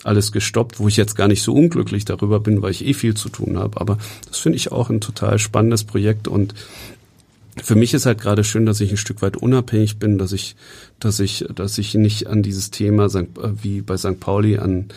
alles 0.05 0.31
gestoppt, 0.31 0.79
wo 0.79 0.87
ich 0.87 0.97
jetzt 0.97 1.15
gar 1.15 1.27
nicht 1.27 1.41
so 1.41 1.53
unglücklich 1.53 2.05
darüber 2.05 2.39
bin, 2.39 2.61
weil 2.61 2.71
ich 2.71 2.85
eh 2.85 2.93
viel 2.93 3.15
zu 3.15 3.29
tun 3.29 3.57
habe. 3.57 3.81
Aber 3.81 3.97
das 4.27 4.37
finde 4.37 4.57
ich 4.57 4.71
auch 4.71 4.91
ein 4.91 5.01
total 5.01 5.39
spannendes 5.39 5.83
Projekt 5.83 6.27
und 6.27 6.53
für 7.61 7.75
mich 7.75 7.93
ist 7.93 8.05
halt 8.05 8.19
gerade 8.19 8.43
schön, 8.43 8.65
dass 8.65 8.81
ich 8.81 8.91
ein 8.91 8.97
Stück 8.97 9.21
weit 9.21 9.37
unabhängig 9.37 9.97
bin, 9.97 10.17
dass 10.17 10.31
ich, 10.33 10.55
dass 10.99 11.19
ich, 11.19 11.45
dass 11.55 11.77
ich 11.77 11.95
nicht 11.95 12.27
an 12.27 12.43
dieses 12.43 12.71
Thema 12.71 13.09
wie 13.61 13.81
bei 13.81 13.97
St. 13.97 14.19
Pauli 14.19 14.57
an 14.57 14.89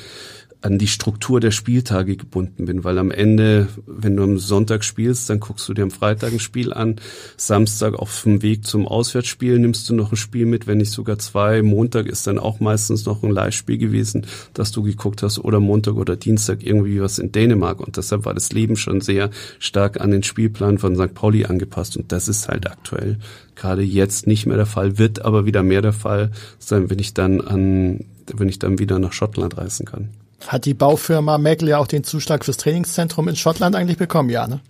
an 0.61 0.79
die 0.79 0.89
Struktur 0.89 1.39
der 1.39 1.53
Spieltage 1.53 2.17
gebunden 2.17 2.65
bin, 2.65 2.83
weil 2.83 2.99
am 2.99 3.13
Ende, 3.13 3.69
wenn 3.87 4.17
du 4.17 4.25
am 4.25 4.39
Sonntag 4.39 4.83
spielst, 4.83 5.31
dann 5.31 5.39
guckst 5.39 5.69
du 5.69 5.75
dir 5.75 5.83
am 5.83 5.93
Freitag 5.93 6.33
ein 6.33 6.41
Spiel 6.41 6.73
an, 6.73 6.97
Samstag 7.37 7.95
auf 7.95 8.23
dem 8.25 8.43
Weg 8.43 8.67
zum 8.67 8.89
Auswärtsspiel 8.89 9.59
nimmst 9.61 9.89
du 9.89 9.95
noch 9.95 10.11
ein 10.11 10.17
Spiel 10.17 10.47
mit, 10.47 10.67
wenn 10.67 10.79
nicht 10.79 10.91
sogar 10.91 11.19
zwei, 11.19 11.63
Montag 11.63 12.07
ist 12.07 12.27
dann 12.27 12.41
auch 12.41 12.59
meistens 12.59 13.07
noch 13.07 13.23
ein 13.23 13.31
Live-Spiel 13.31 13.79
gewesen, 13.79 14.27
dass 14.53 14.73
du 14.73 14.83
geguckt 14.83 15.23
hast, 15.23 15.39
oder 15.39 15.61
Montag 15.61 15.95
oder 15.95 16.17
Dienstag 16.17 16.65
irgendwie 16.65 17.01
was 17.01 17.21
in 17.21 17.31
Dänemark 17.31 17.79
und 17.81 17.97
deshalb 17.97 18.25
war 18.25 18.35
das 18.35 18.53
Leben 18.53 18.77
schon 18.77 19.01
sehr 19.01 19.31
stark 19.61 20.01
an 20.01 20.11
den 20.11 20.25
Spielplan 20.25 20.79
von 20.79 20.97
St. 20.97 21.15
Pauli 21.15 21.45
angepasst 21.45 21.97
und 21.97 22.11
das 22.11 22.27
ist 22.27 22.49
halt 22.49 22.67
aktuell 22.67 23.19
gerade 23.55 23.83
jetzt 23.83 24.27
nicht 24.27 24.47
mehr 24.47 24.57
der 24.57 24.67
Fall, 24.67 24.99
wird 24.99 25.25
aber 25.25 25.45
wieder 25.45 25.63
mehr 25.63 25.83
der 25.83 25.93
Fall 25.93 26.31
sein, 26.59 26.91
wenn 26.91 26.99
ich 26.99 27.13
dann 27.13 27.41
an, 27.41 28.05
wenn 28.33 28.49
ich 28.49 28.59
dann 28.59 28.79
wieder 28.79 28.99
nach 28.99 29.13
Schottland 29.13 29.59
reisen 29.59 29.85
kann. 29.85 30.11
Hat 30.47 30.65
die 30.65 30.75
Baufirma 30.75 31.39
Merkel 31.39 31.69
ja 31.69 31.79
auch 31.79 31.87
den 31.87 32.05
Zuschlag 32.05 32.45
fürs 32.45 32.57
Trainingszentrum 32.57 33.29
in 33.29 33.37
Schottland 33.37 33.75
eigentlich 33.75 33.99
bekommen, 33.99 34.31
ja, 34.31 34.47
ne? 34.47 34.61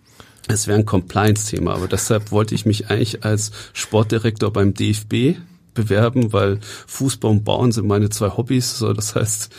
Es 0.48 0.66
wäre 0.66 0.78
ein 0.78 0.86
Compliance-Thema, 0.86 1.74
aber 1.74 1.88
deshalb 1.88 2.30
wollte 2.30 2.54
ich 2.54 2.64
mich 2.64 2.90
eigentlich 2.90 3.22
als 3.22 3.52
Sportdirektor 3.74 4.50
beim 4.50 4.72
DFB 4.72 5.36
bewerben, 5.74 6.32
weil 6.32 6.58
Fußball 6.86 7.30
und 7.30 7.44
Bauen 7.44 7.70
sind 7.70 7.86
meine 7.86 8.10
zwei 8.10 8.30
Hobbys. 8.30 8.78
So, 8.78 8.92
das 8.92 9.14
heißt, 9.14 9.50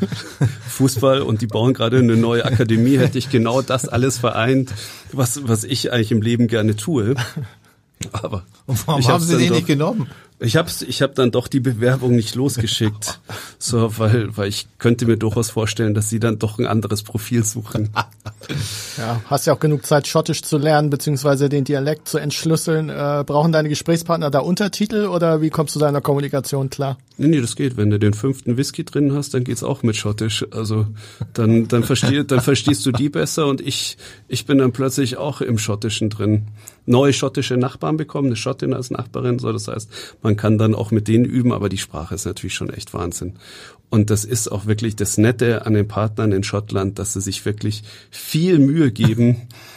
Fußball 0.68 1.22
und 1.22 1.40
die 1.40 1.46
bauen 1.46 1.74
gerade 1.74 1.98
eine 1.98 2.16
neue 2.16 2.44
Akademie, 2.44 2.98
hätte 2.98 3.18
ich 3.18 3.30
genau 3.30 3.62
das 3.62 3.86
alles 3.86 4.18
vereint, 4.18 4.72
was, 5.12 5.46
was 5.46 5.64
ich 5.64 5.92
eigentlich 5.92 6.12
im 6.12 6.22
Leben 6.22 6.48
gerne 6.48 6.74
tue. 6.74 7.14
Aber 8.10 8.42
und 8.66 8.86
warum 8.88 9.06
haben 9.06 9.22
Sie 9.22 9.36
den 9.36 9.48
doch, 9.48 9.56
nicht 9.56 9.66
genommen? 9.68 10.08
Ich 10.42 10.56
habe 10.56 10.68
ich 10.86 11.02
hab 11.02 11.14
dann 11.14 11.30
doch 11.30 11.46
die 11.46 11.60
Bewerbung 11.60 12.16
nicht 12.16 12.34
losgeschickt, 12.34 13.20
so 13.58 13.98
weil 13.98 14.36
weil 14.36 14.48
ich 14.48 14.66
könnte 14.78 15.06
mir 15.06 15.16
durchaus 15.16 15.50
vorstellen, 15.50 15.94
dass 15.94 16.10
Sie 16.10 16.18
dann 16.18 16.38
doch 16.38 16.58
ein 16.58 16.66
anderes 16.66 17.02
Profil 17.02 17.44
suchen. 17.44 17.90
Ja, 18.98 19.22
hast 19.26 19.46
ja 19.46 19.54
auch 19.54 19.60
genug 19.60 19.86
Zeit, 19.86 20.06
Schottisch 20.06 20.42
zu 20.42 20.58
lernen 20.58 20.90
beziehungsweise 20.90 21.48
den 21.48 21.64
Dialekt 21.64 22.08
zu 22.08 22.18
entschlüsseln. 22.18 22.88
Äh, 22.88 23.24
brauchen 23.24 23.52
deine 23.52 23.68
Gesprächspartner 23.68 24.30
da 24.30 24.40
Untertitel 24.40 25.06
oder 25.06 25.40
wie 25.40 25.48
kommst 25.48 25.74
du 25.76 25.80
deiner 25.80 26.00
Kommunikation 26.00 26.68
klar? 26.68 26.98
Nee, 27.16 27.28
nee, 27.28 27.40
das 27.40 27.56
geht. 27.56 27.76
Wenn 27.76 27.88
du 27.88 27.98
den 27.98 28.14
fünften 28.14 28.56
Whisky 28.56 28.84
drin 28.84 29.14
hast, 29.14 29.32
dann 29.32 29.44
geht's 29.44 29.62
auch 29.62 29.82
mit 29.82 29.96
Schottisch. 29.96 30.44
Also 30.50 30.86
dann 31.32 31.68
dann 31.68 31.84
versteh, 31.84 32.24
dann 32.24 32.40
verstehst 32.40 32.84
du 32.84 32.92
die 32.92 33.08
besser 33.08 33.46
und 33.46 33.60
ich 33.60 33.96
ich 34.28 34.44
bin 34.44 34.58
dann 34.58 34.72
plötzlich 34.72 35.16
auch 35.16 35.40
im 35.40 35.56
Schottischen 35.56 36.10
drin. 36.10 36.48
Neue 36.84 37.12
schottische 37.12 37.56
Nachbarn 37.56 37.96
bekommen, 37.96 38.26
eine 38.28 38.36
Schottin 38.36 38.74
als 38.74 38.90
Nachbarin, 38.90 39.38
so 39.38 39.52
das 39.52 39.68
heißt, 39.68 40.16
man 40.22 40.36
kann 40.36 40.58
dann 40.58 40.74
auch 40.74 40.90
mit 40.90 41.06
denen 41.08 41.24
üben, 41.24 41.52
aber 41.52 41.68
die 41.68 41.78
Sprache 41.78 42.14
ist 42.14 42.24
natürlich 42.24 42.54
schon 42.54 42.70
echt 42.70 42.92
Wahnsinn. 42.92 43.34
Und 43.88 44.10
das 44.10 44.24
ist 44.24 44.50
auch 44.50 44.66
wirklich 44.66 44.96
das 44.96 45.18
Nette 45.18 45.66
an 45.66 45.74
den 45.74 45.86
Partnern 45.86 46.32
in 46.32 46.42
Schottland, 46.42 46.98
dass 46.98 47.12
sie 47.12 47.20
sich 47.20 47.44
wirklich 47.44 47.82
viel 48.10 48.58
Mühe 48.58 48.90
geben, 48.90 49.42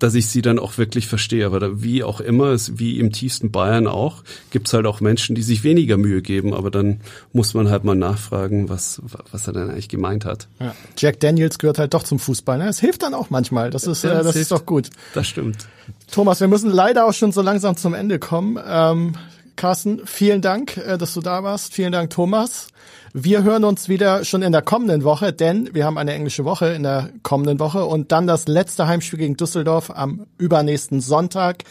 dass 0.00 0.14
ich 0.14 0.28
sie 0.28 0.42
dann 0.42 0.58
auch 0.58 0.78
wirklich 0.78 1.06
verstehe. 1.06 1.46
Aber 1.46 1.82
wie 1.82 2.02
auch 2.02 2.20
immer, 2.20 2.56
wie 2.72 2.98
im 2.98 3.12
tiefsten 3.12 3.52
Bayern 3.52 3.86
auch, 3.86 4.24
gibt's 4.50 4.72
halt 4.72 4.86
auch 4.86 5.00
Menschen, 5.00 5.36
die 5.36 5.42
sich 5.42 5.62
weniger 5.62 5.96
Mühe 5.96 6.22
geben. 6.22 6.54
Aber 6.54 6.70
dann 6.70 7.00
muss 7.32 7.54
man 7.54 7.70
halt 7.70 7.84
mal 7.84 7.94
nachfragen, 7.94 8.68
was, 8.68 9.00
was 9.30 9.46
er 9.46 9.52
denn 9.52 9.70
eigentlich 9.70 9.88
gemeint 9.88 10.24
hat. 10.24 10.48
Ja. 10.58 10.74
Jack 10.96 11.20
Daniels 11.20 11.58
gehört 11.58 11.78
halt 11.78 11.94
doch 11.94 12.02
zum 12.02 12.18
Fußball. 12.18 12.58
Ne? 12.58 12.68
Es 12.68 12.80
hilft 12.80 13.02
dann 13.02 13.14
auch 13.14 13.30
manchmal. 13.30 13.70
Das 13.70 13.86
ist, 13.86 14.02
äh, 14.02 14.08
das 14.08 14.36
ist 14.36 14.50
doch 14.50 14.66
gut. 14.66 14.90
Das 15.14 15.28
stimmt. 15.28 15.68
Thomas, 16.10 16.40
wir 16.40 16.48
müssen 16.48 16.70
leider 16.70 17.06
auch 17.06 17.14
schon 17.14 17.32
so 17.32 17.42
langsam 17.42 17.76
zum 17.76 17.94
Ende 17.94 18.18
kommen. 18.18 18.58
Ähm, 18.66 19.12
Carsten, 19.60 20.06
vielen 20.06 20.40
Dank, 20.40 20.78
äh, 20.78 20.96
dass 20.96 21.12
du 21.12 21.20
da 21.20 21.44
warst. 21.44 21.74
Vielen 21.74 21.92
Dank, 21.92 22.08
Thomas. 22.08 22.68
Wir 23.12 23.42
hören 23.42 23.64
uns 23.64 23.90
wieder 23.90 24.24
schon 24.24 24.40
in 24.40 24.52
der 24.52 24.62
kommenden 24.62 25.04
Woche, 25.04 25.34
denn 25.34 25.68
wir 25.74 25.84
haben 25.84 25.98
eine 25.98 26.14
englische 26.14 26.46
Woche 26.46 26.68
in 26.68 26.82
der 26.82 27.10
kommenden 27.22 27.58
Woche 27.58 27.84
und 27.84 28.10
dann 28.10 28.26
das 28.26 28.48
letzte 28.48 28.86
Heimspiel 28.86 29.18
gegen 29.18 29.36
Düsseldorf 29.36 29.90
am 29.90 30.26
übernächsten 30.38 31.02
Sonntag. 31.02 31.64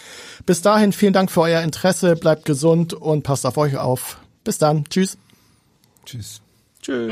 Bis 0.46 0.62
dahin 0.62 0.92
vielen 0.92 1.14
Dank 1.14 1.32
für 1.32 1.42
euer 1.42 1.64
Interesse, 1.64 2.16
bleibt 2.16 2.46
gesund 2.46 2.94
und 2.94 3.24
passt 3.24 3.48
auf 3.48 3.58
euch 3.58 3.76
auf. 3.76 4.20
Bis 4.44 4.60
dann. 4.60 4.84
Tschüss. 4.88 5.18
Tschüss. 6.06 6.42
Tschüss. 6.84 7.12